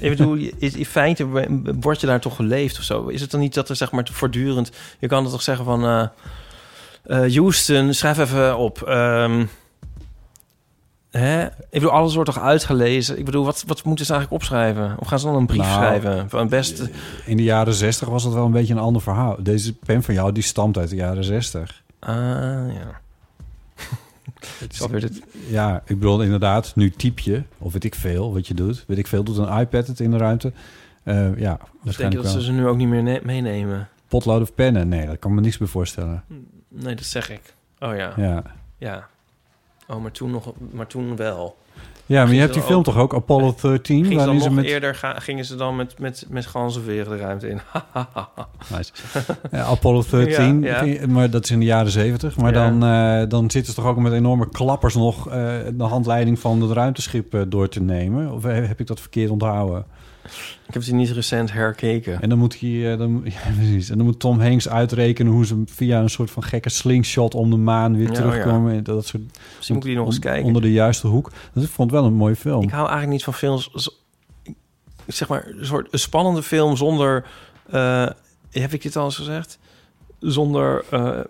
ik 0.00 0.16
bedoel, 0.16 0.34
is, 0.58 0.74
in 0.74 0.84
feite 0.86 1.26
word 1.80 2.00
je 2.00 2.06
daar 2.06 2.20
toch 2.20 2.36
geleefd 2.36 2.78
of 2.78 2.84
zo? 2.84 3.06
Is 3.06 3.20
het 3.20 3.30
dan 3.30 3.40
niet 3.40 3.54
dat 3.54 3.68
er 3.68 3.76
zeg 3.76 3.90
maar 3.92 4.08
voortdurend... 4.12 4.70
Je 4.98 5.06
kan 5.06 5.22
het 5.22 5.32
toch 5.32 5.42
zeggen 5.42 5.64
van... 5.64 5.84
eh, 5.86 7.34
Houston, 7.34 7.94
schrijf 7.94 8.18
even 8.18 8.56
op. 8.56 8.82
Ehm, 8.82 9.44
hè? 11.10 11.46
Ik 11.46 11.52
bedoel, 11.70 11.90
alles 11.90 12.14
wordt 12.14 12.32
toch 12.32 12.42
uitgelezen? 12.42 13.18
Ik 13.18 13.24
bedoel, 13.24 13.44
wat, 13.44 13.64
wat 13.66 13.84
moeten 13.84 14.06
ze 14.06 14.12
eigenlijk 14.12 14.42
opschrijven? 14.42 14.96
Of 14.98 15.06
gaan 15.08 15.18
ze 15.18 15.26
dan 15.26 15.34
een 15.34 15.46
brief 15.46 15.60
Nou, 15.60 15.72
schrijven? 15.72 16.30
Van 16.30 16.48
best... 16.48 16.82
In 17.24 17.36
de 17.36 17.42
jaren 17.42 17.74
zestig 17.74 18.08
was 18.08 18.22
dat 18.22 18.32
wel 18.32 18.44
een 18.44 18.52
beetje 18.52 18.72
een 18.74 18.80
ander 18.80 19.02
verhaal. 19.02 19.36
Deze 19.40 19.74
pen 19.74 20.02
van 20.02 20.14
jou, 20.14 20.32
die 20.32 20.42
stamt 20.42 20.78
uit 20.78 20.90
de 20.90 20.96
jaren 20.96 21.24
zestig. 21.24 21.82
Ah, 21.98 22.14
ja. 22.74 23.00
Het 24.58 24.72
is 24.72 24.82
alweer 24.82 25.00
dit... 25.00 25.22
Ja, 25.48 25.76
ik 25.86 25.98
bedoel 25.98 26.22
inderdaad, 26.22 26.72
nu 26.76 26.90
typ 26.90 27.18
je, 27.18 27.42
of 27.58 27.72
weet 27.72 27.84
ik 27.84 27.94
veel, 27.94 28.32
wat 28.32 28.46
je 28.46 28.54
doet. 28.54 28.84
Weet 28.86 28.98
ik 28.98 29.06
veel, 29.06 29.22
doet 29.24 29.36
een 29.36 29.58
iPad 29.58 29.86
het 29.86 30.00
in 30.00 30.10
de 30.10 30.16
ruimte. 30.16 30.52
Eh, 31.02 31.38
ja, 31.38 31.58
Ik 31.84 31.96
denk 31.96 32.12
dat 32.12 32.28
ze 32.28 32.42
ze 32.42 32.52
nu 32.52 32.66
ook 32.66 32.76
niet 32.76 32.88
meer 32.88 33.02
ne- 33.02 33.20
meenemen. 33.22 33.88
Potlood 34.08 34.42
of 34.42 34.54
pennen? 34.54 34.88
Nee, 34.88 35.06
dat 35.06 35.18
kan 35.18 35.34
me 35.34 35.40
niks 35.40 35.58
meer 35.58 35.68
voorstellen. 35.68 36.24
Nee, 36.68 36.94
dat 36.94 37.04
zeg 37.04 37.30
ik. 37.30 37.54
Oh 37.78 37.96
ja. 37.96 38.12
Ja. 38.16 38.42
Ja, 38.78 39.08
Oh, 39.88 40.02
maar 40.02 40.10
toen, 40.10 40.30
nog, 40.30 40.52
maar 40.70 40.86
toen 40.86 41.16
wel. 41.16 41.56
ja 42.06 42.24
maar 42.24 42.34
je 42.34 42.40
hebt 42.40 42.52
die 42.52 42.62
film 42.62 42.78
ook- 42.78 42.84
toch 42.84 42.96
ook, 42.98 43.14
Apollo 43.14 43.54
13? 43.62 44.04
Gingen 44.04 44.20
ze 44.20 44.26
dan 44.26 44.36
nog 44.36 44.50
met... 44.50 44.64
eerder 44.64 44.94
ga, 44.94 45.18
gingen 45.18 45.44
ze 45.44 45.56
dan 45.56 45.76
met, 45.76 45.98
met, 45.98 46.26
met 46.28 46.46
ganzenveren 46.46 47.16
de 47.16 47.22
ruimte 47.24 47.48
in? 47.48 47.60
Nice. 48.76 48.92
Ja, 49.50 49.62
Apollo 49.64 50.02
13, 50.10 50.60
Ja, 50.62 50.68
ja. 50.68 50.78
ging- 50.78 51.06
maar 51.06 51.30
dat 51.30 51.44
is 51.44 51.50
in 51.50 51.58
de 51.58 51.64
jaren 51.64 51.90
70. 51.90 52.36
Maar 52.36 52.52
Ja. 52.54 52.70
dan, 52.70 52.84
eh, 53.22 53.28
dan 53.28 53.50
zitten 53.50 53.74
ze 53.74 53.80
toch 53.80 53.90
ook 53.90 53.98
met 53.98 54.12
enorme 54.12 54.48
klappers 54.48 54.94
nog 54.94 55.28
eh, 55.28 55.32
de 55.74 55.84
handleiding 55.84 56.38
van 56.38 56.62
het 56.62 56.70
ruimteschip 56.70 57.34
eh, 57.34 57.40
door 57.48 57.68
te 57.68 57.80
nemen? 57.82 58.32
Of 58.32 58.42
heb 58.42 58.80
ik 58.80 58.86
dat 58.86 59.00
verkeerd 59.00 59.30
onthouden? 59.30 59.84
Ik 60.66 60.74
heb 60.74 60.82
die 60.82 60.94
niet 60.94 61.10
recent 61.10 61.52
herkeken. 61.52 62.20
En 62.20 62.28
dan 62.28 62.38
moet 62.38 62.60
hij, 62.60 62.92
eh, 62.92 62.98
dan, 62.98 63.20
ja, 63.24 63.50
precies. 63.56 63.90
En 63.90 63.96
dan 63.96 64.06
moet 64.06 64.20
Tom 64.20 64.40
Hanks 64.40 64.68
uitrekenen 64.68 65.32
hoe 65.32 65.46
ze 65.46 65.62
via 65.66 66.00
een 66.00 66.10
soort 66.10 66.30
van 66.30 66.42
gekke 66.42 66.68
slingshot 66.68 67.34
om 67.34 67.50
de 67.50 67.56
maan 67.56 67.96
weer 67.96 68.06
Ja, 68.06 68.12
terugkomen. 68.12 68.74
En 68.74 68.82
Dat 68.82 69.06
soort, 69.06 69.22
Misschien 69.56 69.74
moet 69.74 69.84
ik 69.84 69.90
die 69.90 69.98
nog 69.98 70.06
eens 70.06 70.18
kijken. 70.18 70.44
Onder 70.44 70.62
de 70.62 70.72
juiste 70.72 71.06
hoek. 71.06 71.30
Dat 71.52 71.62
ik 71.64 71.70
vond 71.70 71.90
het 71.90 72.00
wel 72.00 72.08
een 72.08 72.16
mooie 72.16 72.36
film. 72.36 72.62
Ik 72.62 72.70
hou 72.70 72.82
eigenlijk 72.82 73.12
niet 73.12 73.24
van 73.24 73.34
films... 73.34 73.70
Zeg 75.06 75.28
maar, 75.28 75.46
een 75.46 75.66
soort 75.66 75.88
een 75.90 75.98
spannende 75.98 76.42
film 76.42 76.76
zonder... 76.76 77.26
eh, 77.70 78.08
heb 78.50 78.72
ik 78.72 78.82
dit 78.82 78.96
al 78.96 79.04
eens 79.04 79.16
gezegd? 79.16 79.58
Zonder 80.20 80.84
eh, 80.90 81.20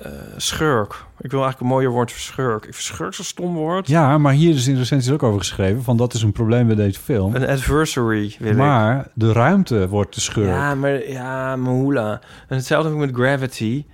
eh, 0.00 0.10
schurk. 0.36 1.04
Ik 1.20 1.30
wil 1.30 1.40
eigenlijk 1.42 1.60
een 1.60 1.66
mooier 1.66 1.90
woord 1.90 2.10
voor 2.10 2.20
schurk. 2.20 2.64
Ik 2.64 2.74
vind 2.74 2.84
schurk 2.84 3.14
zo'n 3.14 3.24
stom 3.24 3.54
woord. 3.54 3.88
Ja, 3.88 4.18
maar 4.18 4.32
hier 4.32 4.54
is 4.54 4.66
in 4.68 4.76
recensies 4.76 5.12
ook 5.12 5.22
over 5.22 5.38
geschreven. 5.38 5.82
Van 5.82 5.96
dat 5.96 6.14
is 6.14 6.22
een 6.22 6.32
probleem 6.32 6.66
bij 6.66 6.76
deze 6.76 7.00
film. 7.00 7.34
Een 7.34 7.46
adversary, 7.48 8.34
wil 8.38 8.50
ik. 8.50 8.56
Maar 8.56 9.08
de 9.14 9.32
ruimte 9.32 9.88
wordt 9.88 10.14
de 10.14 10.20
schurk. 10.20 10.46
Ja, 10.48 10.74
maar 10.74 11.08
ja, 11.08 11.56
Mahula. 11.56 12.20
En 12.48 12.56
hetzelfde 12.56 12.90
met 12.90 13.10
Gravity, 13.14 13.84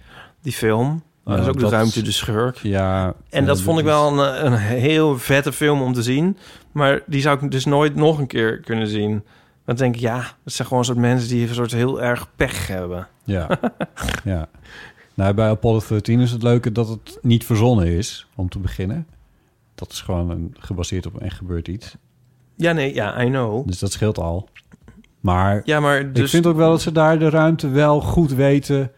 die 0.43 0.53
film. 0.53 1.03
Ja, 1.25 1.35
dat 1.35 1.43
is 1.43 1.49
ook 1.49 1.61
dat 1.61 1.71
de 1.71 1.77
ruimte 1.77 1.99
is- 1.99 2.05
de 2.05 2.13
schurk. 2.13 2.57
Ja, 2.57 3.15
En 3.31 3.45
dat 3.45 3.61
vond 3.61 3.79
ik 3.79 3.85
wel 3.85 4.19
een, 4.19 4.47
een 4.47 4.57
heel 4.57 5.19
vette 5.19 5.53
film 5.53 5.83
om 5.83 5.93
te 5.93 6.03
zien. 6.03 6.37
Maar 6.73 7.01
die 7.07 7.21
zou 7.21 7.45
ik 7.45 7.51
dus 7.51 7.65
nooit 7.65 7.95
nog 7.95 8.19
een 8.19 8.27
keer 8.27 8.59
kunnen 8.61 8.87
zien. 8.89 9.25
Dan 9.65 9.77
denk 9.77 9.95
ik, 9.95 10.01
ja, 10.01 10.17
dat 10.45 10.53
zijn 10.53 10.69
gewoon 10.69 10.85
soort 10.85 10.99
mensen 10.99 11.29
die 11.29 11.49
een 11.49 11.55
soort 11.55 11.73
heel 11.73 12.03
erg 12.03 12.27
pech 12.37 12.67
hebben. 12.67 13.07
Ja, 13.25 13.49
ja. 14.25 14.49
Nou, 15.19 15.35
bij 15.35 15.49
Apollo 15.49 15.81
13 15.89 16.21
is 16.21 16.31
het 16.31 16.43
leuke 16.43 16.73
dat 16.73 16.89
het 16.89 17.19
niet 17.23 17.45
verzonnen 17.45 17.87
is, 17.87 18.27
om 18.35 18.49
te 18.49 18.59
beginnen. 18.59 19.07
Dat 19.75 19.93
is 19.93 20.01
gewoon 20.01 20.31
een, 20.31 20.57
gebaseerd 20.59 21.07
op 21.07 21.15
een 21.15 21.21
echt 21.21 21.37
gebeurd 21.37 21.69
iets. 21.69 21.97
Ja, 22.57 22.73
nee, 22.73 22.95
ja, 22.95 23.23
I 23.23 23.29
know. 23.29 23.67
Dus 23.67 23.79
dat 23.79 23.93
scheelt 23.93 24.19
al. 24.19 24.49
Maar 25.21 25.63
Ja, 25.65 25.81
maar 25.81 26.13
dus... 26.13 26.23
ik 26.25 26.29
vind 26.29 26.47
ook 26.47 26.57
wel 26.57 26.71
dat 26.71 26.81
ze 26.81 26.93
daar 26.93 27.19
de 27.19 27.31
ruimte 27.31 27.69
wel 27.69 28.01
goed 28.01 28.33
weten 28.33 28.93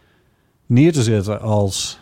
neer 0.66 0.92
te 0.92 1.02
zetten 1.02 1.40
als 1.40 1.98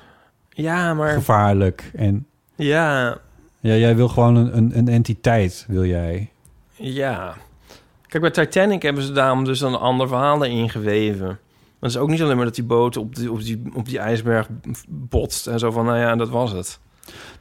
Ja, 0.50 0.94
maar... 0.94 1.12
gevaarlijk. 1.12 1.90
En 1.94 2.26
Ja, 2.56 3.18
ja, 3.60 3.74
jij 3.74 3.96
wil 3.96 4.08
gewoon 4.08 4.36
een, 4.36 4.56
een, 4.56 4.78
een 4.78 4.88
entiteit, 4.88 5.64
wil 5.68 5.84
jij. 5.84 6.30
ja. 6.76 7.34
Kijk, 8.06 8.22
bij 8.22 8.44
Titanic 8.44 8.82
hebben 8.82 9.02
ze 9.02 9.12
daarom 9.12 9.44
dus 9.44 9.60
een 9.60 9.74
ander 9.74 10.08
verhaal 10.08 10.44
erin 10.44 10.70
geweven. 10.70 11.38
Maar 11.78 11.90
het 11.90 11.98
is 11.98 12.04
ook 12.04 12.08
niet 12.08 12.22
alleen 12.22 12.36
maar 12.36 12.44
dat 12.44 12.54
die 12.54 12.64
boot 12.64 12.96
op 12.96 13.14
die, 13.14 13.32
op 13.32 13.42
die, 13.42 13.62
op 13.74 13.88
die 13.88 13.98
ijsberg 13.98 14.48
botst. 14.88 15.46
En 15.46 15.58
zo 15.58 15.70
van, 15.70 15.84
nou 15.84 15.98
ja, 15.98 16.16
dat 16.16 16.28
was 16.28 16.52
het. 16.52 16.80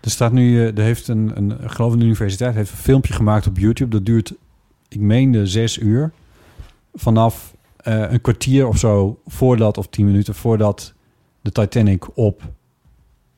Er 0.02 0.10
staat 0.10 0.32
nu, 0.32 0.60
eh, 0.60 0.78
er 0.78 0.84
heeft 0.84 1.08
een, 1.08 1.32
een, 1.36 1.52
ik 1.52 1.72
geloof 1.72 1.94
universiteit 1.94 2.56
heeft 2.56 2.72
een 2.72 2.78
filmpje 2.78 3.14
gemaakt 3.14 3.48
op 3.48 3.58
YouTube. 3.58 3.90
Dat 3.90 4.06
duurt, 4.06 4.34
ik 4.88 5.00
meende, 5.00 5.48
zes 5.48 5.78
uur. 5.78 6.12
Vanaf 6.94 7.56
eh, 7.78 8.12
een 8.12 8.22
kwartier 8.22 8.68
of 8.68 8.78
zo 8.78 9.20
voordat, 9.26 9.78
of 9.78 9.88
tien 9.88 10.06
minuten 10.06 10.36
voordat 10.36 10.94
de 11.42 11.52
Titanic 11.52 12.18
op 12.18 12.42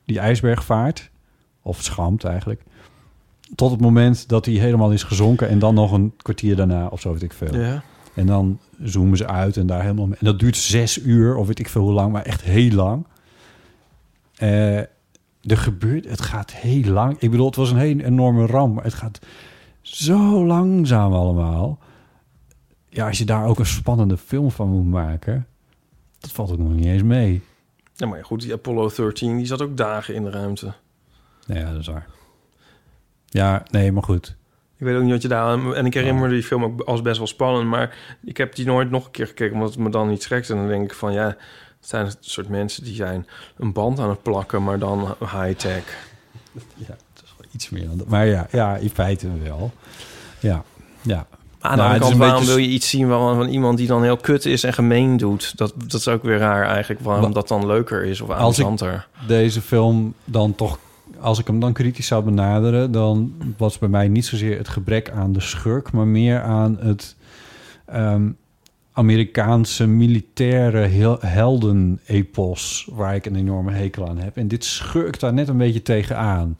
die 0.04 0.18
ijsberg 0.18 0.64
vaart. 0.64 1.10
Of 1.62 1.82
schampt 1.82 2.24
eigenlijk. 2.24 2.62
Tot 3.54 3.70
het 3.70 3.80
moment 3.80 4.28
dat 4.28 4.44
hij 4.44 4.54
helemaal 4.54 4.92
is 4.92 5.02
gezonken. 5.02 5.48
En 5.48 5.58
dan 5.58 5.74
nog 5.74 5.92
een 5.92 6.12
kwartier 6.16 6.56
daarna, 6.56 6.86
of 6.86 7.00
zo 7.00 7.12
weet 7.12 7.22
ik 7.22 7.32
veel. 7.32 7.56
Ja. 7.56 7.82
En 8.14 8.26
dan 8.26 8.58
zoomen 8.82 9.16
ze 9.16 9.26
uit 9.26 9.56
en 9.56 9.66
daar 9.66 9.82
helemaal... 9.82 10.06
mee- 10.06 10.18
En 10.18 10.26
dat 10.26 10.38
duurt 10.38 10.56
zes 10.56 10.98
uur, 11.02 11.36
of 11.36 11.46
weet 11.46 11.58
ik 11.58 11.68
veel 11.68 11.82
hoe 11.82 11.92
lang, 11.92 12.12
maar 12.12 12.22
echt 12.24 12.42
heel 12.42 12.70
lang. 12.70 13.06
Eh, 14.36 14.78
er 14.78 15.56
gebeurt... 15.56 16.04
Het 16.08 16.20
gaat 16.20 16.52
heel 16.52 16.92
lang. 16.92 17.16
Ik 17.18 17.30
bedoel, 17.30 17.46
het 17.46 17.56
was 17.56 17.70
een 17.70 17.76
hele 17.76 18.04
enorme 18.04 18.46
ramp, 18.46 18.74
maar 18.74 18.84
het 18.84 18.94
gaat 18.94 19.18
zo 19.80 20.46
langzaam 20.46 21.12
allemaal. 21.12 21.78
Ja, 22.88 23.06
als 23.06 23.18
je 23.18 23.24
daar 23.24 23.46
ook 23.46 23.58
een 23.58 23.66
spannende 23.66 24.16
film 24.16 24.50
van 24.50 24.68
moet 24.68 24.86
maken... 24.90 25.46
Dat 26.18 26.30
valt 26.32 26.50
ook 26.50 26.58
nog 26.58 26.72
niet 26.74 26.84
eens 26.86 27.02
mee. 27.02 27.42
Ja, 27.94 28.06
maar 28.06 28.24
goed, 28.24 28.40
die 28.40 28.52
Apollo 28.52 28.90
13, 28.96 29.36
die 29.36 29.46
zat 29.46 29.62
ook 29.62 29.76
dagen 29.76 30.14
in 30.14 30.24
de 30.24 30.30
ruimte. 30.30 30.72
Nee, 31.46 31.58
ja, 31.58 31.70
dat 31.72 31.80
is 31.80 31.86
waar. 31.86 32.06
Ja, 33.26 33.62
nee, 33.70 33.92
maar 33.92 34.02
goed. 34.02 34.36
Ik 34.80 34.86
weet 34.86 34.96
ook 34.96 35.02
niet 35.02 35.12
wat 35.12 35.22
je 35.22 35.28
daar... 35.28 35.72
En 35.74 35.86
ik 35.86 35.94
herinner 35.94 36.22
me 36.22 36.34
die 36.34 36.42
film 36.42 36.64
ook 36.64 36.80
als 36.80 37.02
best 37.02 37.18
wel 37.18 37.26
spannend. 37.26 37.66
Maar 37.68 37.96
ik 38.24 38.36
heb 38.36 38.54
die 38.54 38.66
nooit 38.66 38.90
nog 38.90 39.04
een 39.04 39.10
keer 39.10 39.26
gekeken, 39.26 39.54
omdat 39.54 39.68
het 39.70 39.78
me 39.78 39.90
dan 39.90 40.08
niet 40.08 40.20
trekt. 40.20 40.50
En 40.50 40.56
dan 40.56 40.68
denk 40.68 40.84
ik 40.84 40.94
van, 40.94 41.12
ja... 41.12 41.36
Het 41.80 41.88
zijn 41.88 42.06
het 42.06 42.16
soort 42.20 42.48
mensen 42.48 42.84
die 42.84 42.94
zijn 42.94 43.26
een 43.58 43.72
band 43.72 43.98
aan 43.98 44.08
het 44.08 44.22
plakken, 44.22 44.64
maar 44.64 44.78
dan 44.78 45.14
high-tech. 45.20 45.82
Ja, 46.74 46.86
het 46.86 47.22
is 47.24 47.34
wel 47.38 47.46
iets 47.52 47.70
meer 47.70 47.86
dan 47.86 47.96
dat. 47.98 48.06
Maar 48.08 48.26
ja, 48.26 48.46
ja, 48.50 48.76
in 48.76 48.90
feite 48.90 49.28
wel. 49.42 49.72
Ja, 50.40 50.62
ja. 51.00 51.26
Aan 51.60 51.76
de 51.76 51.76
Nou, 51.76 51.80
andere 51.80 51.92
het 51.92 51.94
is 51.94 52.00
kant, 52.00 52.12
een 52.12 52.18
waarom 52.18 52.38
beetje- 52.40 52.54
wil 52.54 52.64
je 52.64 52.70
iets 52.70 52.88
zien 52.90 53.08
van, 53.08 53.36
van 53.36 53.48
iemand 53.48 53.78
die 53.78 53.86
dan 53.86 54.02
heel 54.02 54.16
kut 54.16 54.44
is 54.46 54.64
en 54.64 54.72
gemeen 54.72 55.16
doet? 55.16 55.56
Dat, 55.56 55.72
dat 55.76 56.00
is 56.00 56.08
ook 56.08 56.22
weer 56.22 56.38
raar 56.38 56.64
eigenlijk, 56.66 57.00
waarom 57.00 57.24
Wa- 57.26 57.30
dat 57.32 57.48
dan 57.48 57.66
leuker 57.66 58.04
is 58.04 58.20
of 58.20 58.28
Als 58.30 58.58
ik- 58.58 58.64
amusanter. 58.64 59.06
deze 59.26 59.60
film 59.60 60.14
dan 60.24 60.54
toch, 60.54 60.78
als 61.20 61.38
ik 61.38 61.46
hem 61.46 61.60
dan 61.60 61.72
kritisch 61.72 62.06
zou 62.06 62.24
benaderen, 62.24 62.92
dan 62.92 63.34
was 63.56 63.78
bij 63.78 63.88
mij 63.88 64.08
niet 64.08 64.26
zozeer 64.26 64.58
het 64.58 64.68
gebrek 64.68 65.10
aan 65.10 65.32
de 65.32 65.40
schurk, 65.40 65.92
maar 65.92 66.06
meer 66.06 66.42
aan 66.42 66.78
het 66.80 67.16
ehm, 67.84 68.30
Amerikaanse 68.92 69.86
militaire 69.86 71.16
helden-epos, 71.26 72.88
waar 72.92 73.14
ik 73.14 73.26
een 73.26 73.36
enorme 73.36 73.72
hekel 73.72 74.08
aan 74.08 74.18
heb. 74.18 74.36
En 74.36 74.48
dit 74.48 74.64
schurkt 74.64 75.20
daar 75.20 75.32
net 75.32 75.48
een 75.48 75.56
beetje 75.56 75.82
tegenaan. 75.82 76.56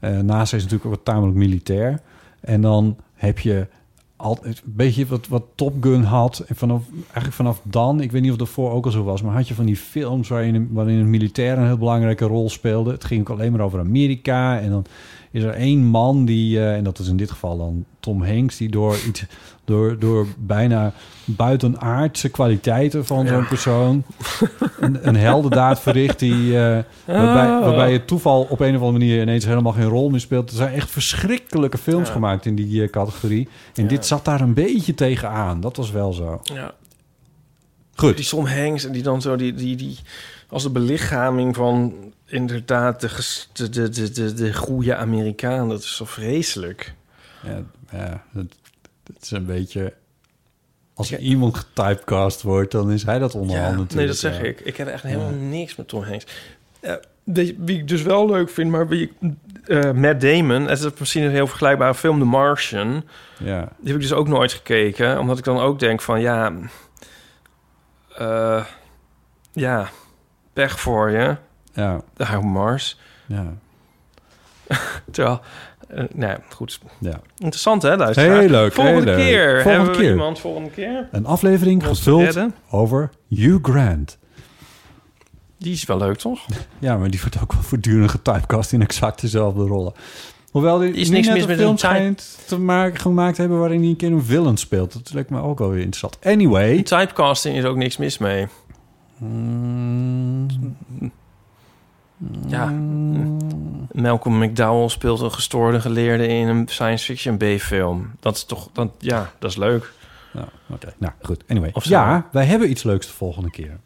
Eh 0.00 0.18
NASA 0.18 0.56
is 0.56 0.62
natuurlijk 0.62 0.94
ook 0.94 1.04
tamelijk 1.04 1.36
militair. 1.36 2.00
En 2.40 2.60
dan 2.60 2.96
heb 3.14 3.38
je 3.38 3.66
altijd 4.24 4.62
een 4.64 4.72
beetje 4.76 5.06
wat, 5.06 5.28
wat 5.28 5.44
Top 5.54 5.74
Gun 5.80 6.02
had. 6.02 6.38
En 6.38 6.56
vanaf, 6.56 6.82
eigenlijk 7.04 7.34
vanaf 7.34 7.60
dan, 7.62 8.00
ik 8.00 8.12
weet 8.12 8.22
niet 8.22 8.30
of 8.30 8.36
dat 8.36 8.48
voor 8.48 8.70
ook 8.70 8.84
al 8.84 8.90
zo 8.90 9.02
was, 9.02 9.22
maar 9.22 9.34
had 9.34 9.48
je 9.48 9.54
van 9.54 9.64
die 9.64 9.76
films 9.76 10.28
waarin, 10.28 10.68
waarin 10.72 10.98
een 10.98 11.10
militair 11.10 11.58
een 11.58 11.66
heel 11.66 11.78
belangrijke 11.78 12.24
rol 12.24 12.50
speelde. 12.50 12.90
Het 12.90 13.04
ging 13.04 13.20
ook 13.20 13.28
alleen 13.28 13.52
maar 13.52 13.60
over 13.60 13.78
Amerika. 13.78 14.60
En 14.60 14.70
dan 14.70 14.84
is 15.34 15.42
er 15.42 15.54
één 15.54 15.84
man 15.84 16.24
die, 16.24 16.58
eh, 16.58 16.74
en 16.76 16.84
dat 16.84 16.98
is 16.98 17.08
in 17.08 17.16
dit 17.16 17.30
geval 17.30 17.56
dan 17.58 17.84
Tom 18.00 18.22
Hanks, 18.24 18.56
die 18.56 18.68
door 18.68 18.96
iets, 19.08 19.24
door, 19.64 19.98
door 19.98 20.26
bijna 20.38 20.92
buitenaardse 21.24 22.28
kwaliteiten 22.28 23.06
van 23.06 23.26
zo'n 23.26 23.46
persoon 23.48 24.04
een, 24.80 25.08
een 25.08 25.16
heldendaad 25.16 25.80
verricht 25.80 26.18
die, 26.18 26.58
eh, 26.58 26.78
waarbij, 27.06 27.48
Ah. 27.50 27.60
waarbij 27.64 27.92
het 27.92 28.06
toeval 28.06 28.42
op 28.50 28.60
een 28.60 28.74
of 28.76 28.80
andere 28.82 28.92
manier 28.92 29.22
ineens 29.22 29.44
helemaal 29.44 29.72
geen 29.72 29.88
rol 29.88 30.10
meer 30.10 30.20
speelt. 30.20 30.50
Er 30.50 30.56
zijn 30.56 30.74
echt 30.74 30.90
verschrikkelijke 30.90 31.78
films 31.78 32.06
Ja. 32.08 32.12
gemaakt 32.14 32.46
in 32.46 32.54
die 32.54 32.82
eh, 32.82 32.90
categorie. 32.90 33.48
En 33.74 33.86
dit 33.86 34.06
zat 34.06 34.24
daar 34.24 34.40
een 34.40 34.54
beetje 34.54 34.94
tegenaan. 34.94 35.60
Dat 35.60 35.76
was 35.76 35.90
wel 35.90 36.12
zo. 36.12 36.40
Ja. 36.42 36.72
Goed. 37.94 38.16
Die 38.16 38.26
Tom 38.26 38.46
Hanks 38.46 38.84
en 38.86 38.92
die 38.92 39.02
dan 39.02 39.22
zo, 39.22 39.36
die, 39.36 39.54
die, 39.54 39.76
die 39.76 39.98
als 40.48 40.62
de 40.62 40.70
belichaming 40.70 41.54
van 41.54 41.94
inderdaad 42.26 43.00
de, 43.00 43.08
de, 43.52 43.68
de, 43.68 43.88
de, 43.88 44.10
de, 44.10 44.34
de 44.34 44.54
goede 44.54 44.96
Amerikaan. 44.96 45.68
Dat 45.68 45.82
is 45.82 45.96
zo 45.96 46.04
vreselijk. 46.04 46.94
Ja, 47.42 47.62
ja 47.90 48.24
het, 48.32 48.54
het 49.04 49.22
is 49.22 49.30
een 49.30 49.46
beetje... 49.46 49.92
Als 50.94 51.12
er 51.12 51.18
iemand 51.18 51.56
getypecast 51.56 52.42
wordt, 52.42 52.72
dan 52.72 52.90
is 52.90 53.04
hij 53.04 53.18
dat 53.18 53.34
onderhand 53.34 53.70
Ja, 53.70 53.70
natuurlijk. 53.70 53.94
nee, 53.94 54.06
dat 54.06 54.16
zeg 54.16 54.36
ja. 54.36 54.42
ik. 54.42 54.60
Ik 54.60 54.76
heb 54.76 54.88
echt 54.88 55.02
helemaal 55.02 55.30
niks 55.30 55.76
met 55.76 55.88
Tom 55.88 56.02
Hanks. 56.02 56.26
Je, 56.80 57.54
wie 57.58 57.78
ik 57.78 57.88
dus 57.88 58.02
wel 58.02 58.26
leuk 58.26 58.50
vind, 58.50 58.70
maar 58.70 58.88
wie 58.88 59.02
ik, 59.02 59.12
eh, 59.64 59.92
Matt 59.92 60.20
Damon, 60.20 60.66
het 60.68 60.78
is 60.80 60.90
misschien 60.98 61.22
een 61.22 61.30
heel 61.30 61.46
vergelijkbare 61.46 61.94
film, 61.94 62.18
The 62.18 62.24
Martian. 62.24 63.04
Ja. 63.38 63.60
Die 63.60 63.86
heb 63.86 63.94
ik 63.94 64.00
dus 64.00 64.12
ook 64.12 64.28
nooit 64.28 64.52
gekeken, 64.52 65.18
omdat 65.18 65.38
ik 65.38 65.44
dan 65.44 65.58
ook 65.58 65.78
denk 65.78 66.00
van 66.00 66.20
ja, 66.20 66.52
eh, 68.16 68.64
ja, 69.52 69.90
pech 70.54 70.80
voor 70.80 71.10
je, 71.10 71.36
Ja, 71.72 72.00
daar 72.16 72.44
Mars. 72.44 72.98
ja, 73.26 73.44
Terwijl, 75.10 75.40
eh 75.88 76.04
nou 76.14 76.38
goed, 76.54 76.80
ja. 76.98 77.20
interessant 77.38 77.82
hè, 77.82 77.96
luisteraar. 77.96 78.38
Heel 78.40 78.48
leuk, 78.48 78.72
Volgende 78.72 78.98
heel 79.10 79.16
leuk. 79.16 79.16
keer 79.26 79.52
Volgende 79.62 79.70
hebben 79.70 79.92
we 79.92 80.00
keer. 80.02 80.10
iemand 80.10 80.38
volgende 80.40 80.70
keer. 80.70 81.08
Een 81.12 81.26
aflevering 81.26 81.86
gevuld 81.86 82.38
over 82.70 83.10
Hugh 83.28 83.58
Grant. 83.70 84.18
Die 85.58 85.72
is 85.72 85.84
wel 85.84 85.98
leuk, 85.98 86.16
toch? 86.18 86.40
Ja, 86.78 86.96
maar 86.96 87.10
die 87.10 87.20
wordt 87.20 87.42
ook 87.42 87.52
wel 87.52 87.62
voortdurend 87.62 88.10
getypecast 88.10 88.72
in 88.72 88.82
exact 88.82 89.20
dezelfde 89.20 89.64
rollen. 89.66 89.92
Hoewel 90.50 90.78
die 90.78 90.92
Is 90.92 91.10
niks 91.10 91.28
mis 91.28 91.42
een 91.42 91.48
met 91.48 91.58
film 91.58 91.78
schijnt 91.78 92.38
te 92.46 92.58
maken, 92.58 93.00
gemaakt 93.00 93.36
hebben 93.36 93.58
waarin 93.58 93.80
hij 93.80 93.88
een 93.88 93.96
keer 93.96 94.12
een 94.12 94.24
villain 94.24 94.56
speelt. 94.56 94.92
Dat 94.92 95.12
lijkt 95.12 95.30
me 95.30 95.40
ook 95.40 95.58
wel 95.58 95.68
weer 95.68 95.78
interessant. 95.80 96.18
Anyway. 96.22 96.82
Typecasting 96.82 97.56
is 97.56 97.64
ook 97.64 97.76
niks 97.76 97.96
mis 97.96 98.18
mee. 98.18 98.46
Ja. 102.46 102.72
Malcolm 103.92 104.38
McDowell 104.38 104.88
speelt 104.88 105.20
een 105.20 105.32
gestoorde 105.32 105.80
geleerde 105.80 106.26
in 106.26 106.48
een 106.48 106.68
science 106.68 107.04
fiction 107.04 107.36
B-film. 107.36 108.10
Dat 108.20 108.36
is 108.36 108.44
toch, 108.44 108.68
dan, 108.72 108.92
ja, 108.98 109.30
dat 109.38 109.50
is 109.50 109.56
leuk. 109.56 109.92
Ja, 110.32 110.48
oké. 110.68 110.94
Nou, 110.98 111.12
goed. 111.22 111.44
Anyway. 111.48 111.70
Of. 111.72 111.84
Ja, 111.84 112.28
wij 112.32 112.44
hebben 112.44 112.70
iets 112.70 112.82
leuks 112.82 113.06
de 113.06 113.12
volgende 113.12 113.50
keer. 113.50 113.80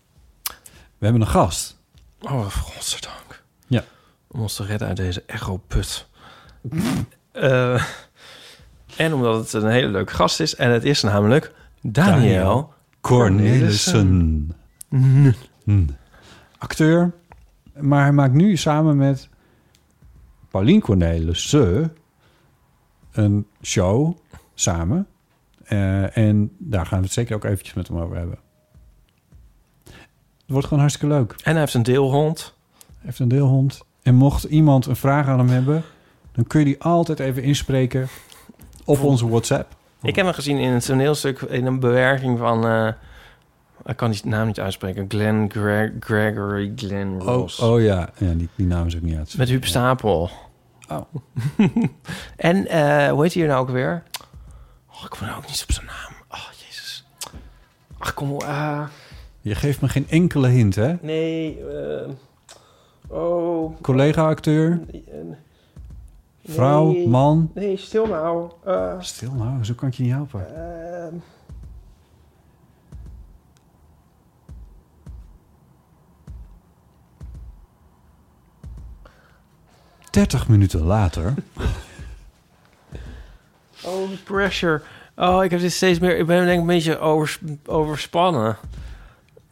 We 0.98 1.04
hebben 1.04 1.20
een 1.20 1.28
gast. 1.28 1.78
Oh, 2.20 2.46
godzijdank. 2.46 3.42
Ja. 3.66 3.84
Om 4.28 4.40
ons 4.40 4.54
te 4.54 4.64
redden 4.64 4.88
uit 4.88 4.96
deze 4.96 5.22
echo-put. 5.26 6.06
Eh, 7.32 7.84
en 8.96 9.14
omdat 9.14 9.52
het 9.52 9.62
een 9.62 9.70
hele 9.70 9.88
leuke 9.88 10.14
gast 10.14 10.40
is. 10.40 10.54
En 10.54 10.70
het 10.70 10.84
is 10.84 11.02
namelijk 11.02 11.52
Daniel. 11.82 12.72
Cornelissen. 13.00 14.52
Acteur. 16.58 17.12
Maar 17.80 18.02
hij 18.02 18.12
maakt 18.12 18.34
nu 18.34 18.56
samen 18.56 18.96
met 18.96 19.28
Paulien 20.50 20.80
Cornelissen 20.80 21.96
een 23.12 23.46
show 23.62 24.16
samen. 24.54 25.06
Eh, 25.64 26.16
en 26.16 26.50
daar 26.58 26.86
gaan 26.86 26.98
we 26.98 27.04
het 27.04 27.14
zeker 27.14 27.34
ook 27.34 27.44
eventjes 27.44 27.74
met 27.74 27.88
hem 27.88 27.98
over 27.98 28.16
hebben. 28.16 28.38
Het 29.84 30.56
wordt 30.56 30.66
gewoon 30.66 30.82
hartstikke 30.82 31.14
leuk. 31.14 31.34
En 31.42 31.50
hij 31.52 31.60
heeft 31.60 31.74
een 31.74 31.82
deelhond. 31.82 32.54
Hij 32.76 32.96
heeft 33.00 33.18
een 33.18 33.28
deelhond. 33.28 33.84
En 34.02 34.14
mocht 34.14 34.44
iemand 34.44 34.86
een 34.86 34.96
vraag 34.96 35.26
aan 35.26 35.38
hem 35.38 35.48
hebben... 35.48 35.82
dan 36.32 36.46
kun 36.46 36.58
je 36.58 36.64
die 36.64 36.82
altijd 36.82 37.20
even 37.20 37.42
inspreken 37.42 38.08
op 38.84 39.02
onze 39.02 39.28
WhatsApp. 39.28 39.76
Ik 40.02 40.16
heb 40.16 40.24
hem 40.24 40.34
gezien 40.34 40.58
in 40.58 40.72
een 40.72 40.80
toneelstuk... 40.80 41.40
in 41.40 41.66
een 41.66 41.80
bewerking 41.80 42.38
van... 42.38 42.66
eh, 42.66 42.92
ik 43.84 43.96
kan 43.96 44.10
die 44.10 44.20
naam 44.24 44.46
niet 44.46 44.60
uitspreken. 44.60 45.04
Glenn 45.08 45.50
Gre- 45.50 45.92
Gregory 46.00 46.72
Glenn 46.76 47.20
Oh, 47.20 47.26
Ross. 47.26 47.58
oh 47.60 47.80
ja, 47.82 48.08
ja 48.18 48.32
die, 48.32 48.48
die 48.54 48.66
naam 48.66 48.86
is 48.86 48.96
ook 48.96 49.02
niet 49.02 49.16
uit. 49.16 49.36
Met 49.38 49.48
Huub 49.48 49.64
Stapel. 49.64 50.30
Oh. 50.90 51.00
en 52.36 52.66
eh, 52.66 53.10
hoe 53.10 53.22
heet 53.22 53.32
hij 53.32 53.42
hier 53.42 53.46
nou 53.46 53.60
ook 53.60 53.70
weer? 53.70 54.02
Oh, 54.90 55.02
ik 55.04 55.10
kom 55.10 55.26
nou 55.26 55.38
ook 55.38 55.46
niet 55.46 55.64
op 55.68 55.72
zijn 55.74 55.86
naam. 55.86 56.12
Oh, 56.30 56.48
jezus. 56.66 57.06
Ach, 57.98 58.14
kom 58.14 58.32
op. 58.32 58.42
ah. 58.42 58.82
Je 59.40 59.54
geeft 59.54 59.80
me 59.80 59.88
geen 59.88 60.06
enkele 60.08 60.48
hint, 60.48 60.74
hè? 60.74 60.94
nee. 61.00 61.58
eh, 61.66 62.08
oh. 63.08 63.76
Collega-acteur, 63.80 64.80
eh, 64.92 65.18
vrouw, 66.44 66.92
man. 67.06 67.50
Nee, 67.54 67.76
stil 67.76 68.06
nou. 68.06 68.50
Eh, 68.64 68.94
Stil 69.00 69.32
nou, 69.32 69.64
zo 69.64 69.74
kan 69.74 69.88
ik 69.88 69.94
je 69.94 70.02
niet 70.02 70.12
helpen. 70.12 70.46
30 80.10 80.48
minuten 80.48 80.82
later. 80.82 81.34
Oh, 83.84 84.10
pressure. 84.24 84.80
Oh, 85.16 85.44
ik 85.44 85.50
heb 85.50 85.60
dit 85.60 85.72
steeds 85.72 85.98
meer... 85.98 86.18
Ik 86.18 86.26
ben 86.26 86.38
denk 86.38 86.52
ik 86.52 86.60
een 86.60 86.66
beetje 86.66 86.98
overs, 86.98 87.38
overspannen. 87.66 88.56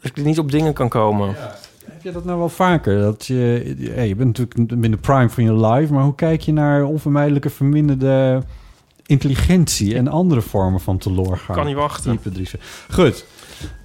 Dat 0.01 0.17
ik 0.17 0.25
niet 0.25 0.39
op 0.39 0.51
dingen 0.51 0.73
kan 0.73 0.89
komen. 0.89 1.35
Heb 1.85 2.03
je 2.03 2.13
dat 2.13 2.25
nou 2.25 2.39
wel 2.39 2.49
vaker? 2.49 3.01
Dat 3.01 3.27
je, 3.27 3.75
ja, 3.79 4.03
je 4.03 4.15
bent 4.15 4.39
natuurlijk 4.39 4.71
in 4.83 4.91
de 4.91 4.97
prime 4.97 5.31
van 5.31 5.45
je 5.45 5.67
life, 5.67 5.93
maar 5.93 6.03
hoe 6.03 6.15
kijk 6.15 6.41
je 6.41 6.53
naar 6.53 6.85
onvermijdelijke 6.85 7.51
verminderde 7.51 8.43
intelligentie 9.07 9.95
en 9.97 10.09
andere 10.09 10.41
vormen 10.41 10.81
van 10.81 10.99
teloorgang? 10.99 11.59
Kan 11.59 11.67
niet 11.67 11.77
wachten. 11.77 12.21
Goed, 12.91 13.25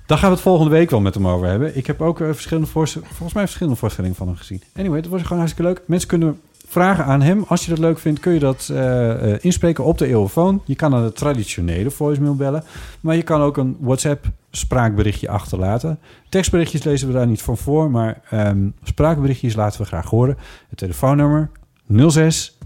daar 0.05 0.17
gaan 0.17 0.29
we 0.29 0.35
het 0.35 0.43
volgende 0.43 0.71
week 0.71 0.89
wel 0.89 1.01
met 1.01 1.13
hem 1.13 1.27
over 1.27 1.47
hebben. 1.47 1.77
Ik 1.77 1.87
heb 1.87 2.01
ook 2.01 2.21
eh, 2.21 2.27
verschillende 2.27 2.69
volgens 2.69 3.33
mij 3.33 3.43
verschillende 3.43 3.79
voorstellingen 3.79 4.17
van 4.17 4.27
hem 4.27 4.35
gezien. 4.35 4.63
Anyway, 4.75 4.97
het 4.97 5.07
wordt 5.07 5.23
gewoon 5.23 5.39
hartstikke 5.39 5.71
leuk. 5.71 5.81
Mensen 5.85 6.07
kunnen 6.07 6.39
vragen 6.71 7.05
aan 7.05 7.21
hem. 7.21 7.43
Als 7.47 7.63
je 7.63 7.69
dat 7.69 7.79
leuk 7.79 7.99
vindt, 7.99 8.19
kun 8.19 8.33
je 8.33 8.39
dat 8.39 8.69
eh, 8.71 9.33
eh, 9.33 9.39
inspreken 9.41 9.83
op 9.83 9.97
de 9.97 10.07
eeuwfoon. 10.07 10.61
Je 10.65 10.75
kan 10.75 10.91
naar 10.91 11.03
de 11.03 11.11
traditionele 11.11 11.91
voicemail 11.91 12.35
bellen. 12.35 12.63
Maar 13.01 13.15
je 13.15 13.23
kan 13.23 13.41
ook 13.41 13.57
een 13.57 13.77
WhatsApp 13.79 14.25
spraakberichtje 14.51 15.29
achterlaten. 15.29 15.99
Tekstberichtjes 16.29 16.83
lezen 16.83 17.07
we 17.07 17.13
daar 17.13 17.27
niet 17.27 17.41
van 17.41 17.57
voor, 17.57 17.91
maar 17.91 18.21
ehm, 18.29 18.69
spraakberichtjes 18.83 19.55
laten 19.55 19.81
we 19.81 19.87
graag 19.87 20.09
horen. 20.09 20.37
Het 20.69 20.77
telefoonnummer 20.77 21.49
06 21.87 22.57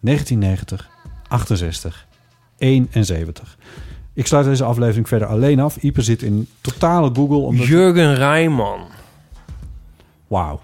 1990 0.00 0.88
68 1.28 2.06
71. 2.58 3.58
Ik 4.12 4.26
sluit 4.26 4.44
deze 4.44 4.64
aflevering 4.64 5.08
verder 5.08 5.28
alleen 5.28 5.60
af. 5.60 5.76
Ipe 5.76 6.02
zit 6.02 6.22
in 6.22 6.48
totale 6.60 7.10
Google. 7.14 7.36
Omdat... 7.36 7.66
Jurgen 7.66 8.14
Rijman. 8.14 8.80
Wauw. 10.26 10.60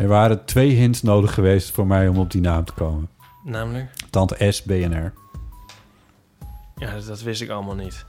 Er 0.00 0.08
waren 0.08 0.44
twee 0.44 0.70
hints 0.70 1.02
nodig 1.02 1.34
geweest 1.34 1.70
voor 1.70 1.86
mij 1.86 2.08
om 2.08 2.18
op 2.18 2.30
die 2.30 2.40
naam 2.40 2.64
te 2.64 2.72
komen. 2.72 3.08
Namelijk? 3.44 3.90
Tante 4.10 4.52
S, 4.52 4.62
BNR. 4.62 5.12
Ja, 6.76 6.92
dat, 6.94 7.06
dat 7.06 7.22
wist 7.22 7.42
ik 7.42 7.50
allemaal 7.50 7.74
niet. 7.74 8.04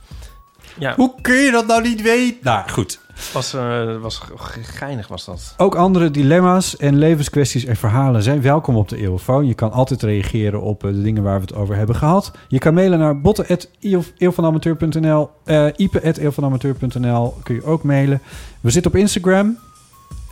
Ja, 0.79 0.93
Hoe 0.95 1.13
kun 1.21 1.35
je 1.35 1.51
dat 1.51 1.67
nou 1.67 1.81
niet 1.81 2.01
weten? 2.01 2.37
Nou, 2.41 2.69
goed. 2.69 2.99
was, 3.33 3.53
eh, 3.53 3.97
was 3.97 4.17
ge- 4.17 4.63
geinig 4.63 5.07
was 5.07 5.25
dat. 5.25 5.53
Ook 5.57 5.75
andere 5.75 6.11
dilemma's 6.11 6.77
en 6.77 6.97
levenskwesties 6.97 7.65
en 7.65 7.75
verhalen 7.75 8.23
zijn 8.23 8.41
welkom 8.41 8.75
op 8.75 8.89
de 8.89 8.97
Eeuwfoon. 8.97 9.45
Je 9.47 9.53
kan 9.53 9.71
altijd 9.71 10.03
reageren 10.03 10.61
op 10.61 10.83
eh, 10.85 10.91
de 10.91 11.01
dingen 11.01 11.23
waar 11.23 11.35
we 11.35 11.41
het 11.41 11.53
over 11.55 11.75
hebben 11.75 11.95
gehad. 11.95 12.31
Je 12.47 12.59
kan 12.59 12.73
mailen 12.73 12.99
naar 12.99 13.21
botten.eeuwvanamateur.nl 13.21 15.29
uh, 15.45 15.65
ipe.eeuwvanamateur.nl 15.75 17.37
kun 17.43 17.55
je 17.55 17.63
ook 17.63 17.83
mailen. 17.83 18.21
We 18.61 18.69
zitten 18.69 18.91
op 18.91 18.97
Instagram. 18.97 19.57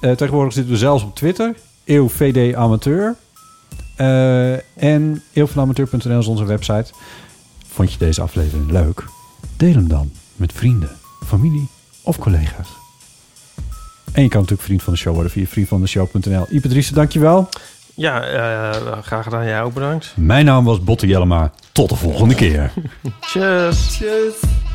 Eh, 0.02 0.12
tegenwoordig 0.12 0.54
zitten 0.54 0.74
we 0.74 0.80
zelfs 0.80 1.04
op 1.04 1.16
Twitter. 1.16 1.56
EeuwVD 1.84 2.56
Amateur. 2.56 3.16
Eh, 3.96 4.84
en 4.84 5.24
eeuwvanamateur.nl 5.34 6.20
is 6.20 6.28
onze 6.28 6.46
website. 6.46 6.94
Vond 7.68 7.92
je 7.92 7.98
deze 7.98 8.22
aflevering 8.22 8.72
leuk? 8.72 9.04
Deel 9.58 9.74
hem 9.74 9.88
dan 9.88 10.12
met 10.36 10.54
vrienden, 10.54 10.90
familie 11.26 11.68
of 12.04 12.18
collega's. 12.18 12.68
En 14.12 14.24
je 14.24 14.30
kan 14.30 14.40
natuurlijk 14.40 14.68
vriend 14.68 14.84
van 14.84 14.94
de 14.94 15.00
show 15.00 15.14
worden 15.14 15.32
via 15.32 15.46
vriendvandeshow.nl. 15.46 16.46
Driessen, 16.62 16.96
dankjewel. 16.96 17.50
Ja, 17.96 18.24
eh, 18.24 18.98
graag 19.02 19.24
gedaan. 19.24 19.46
Jij 19.46 19.62
ook 19.62 19.74
bedankt. 19.74 20.14
Mijn 20.16 20.46
naam 20.46 20.66
was 20.66 20.84
Botte 20.84 21.08
Jellema. 21.08 21.52
Tot 21.72 21.90
de 21.90 21.96
volgende 21.96 22.36
keer. 22.36 22.74
Tjus. 23.28 23.98
Tjus. 23.98 24.69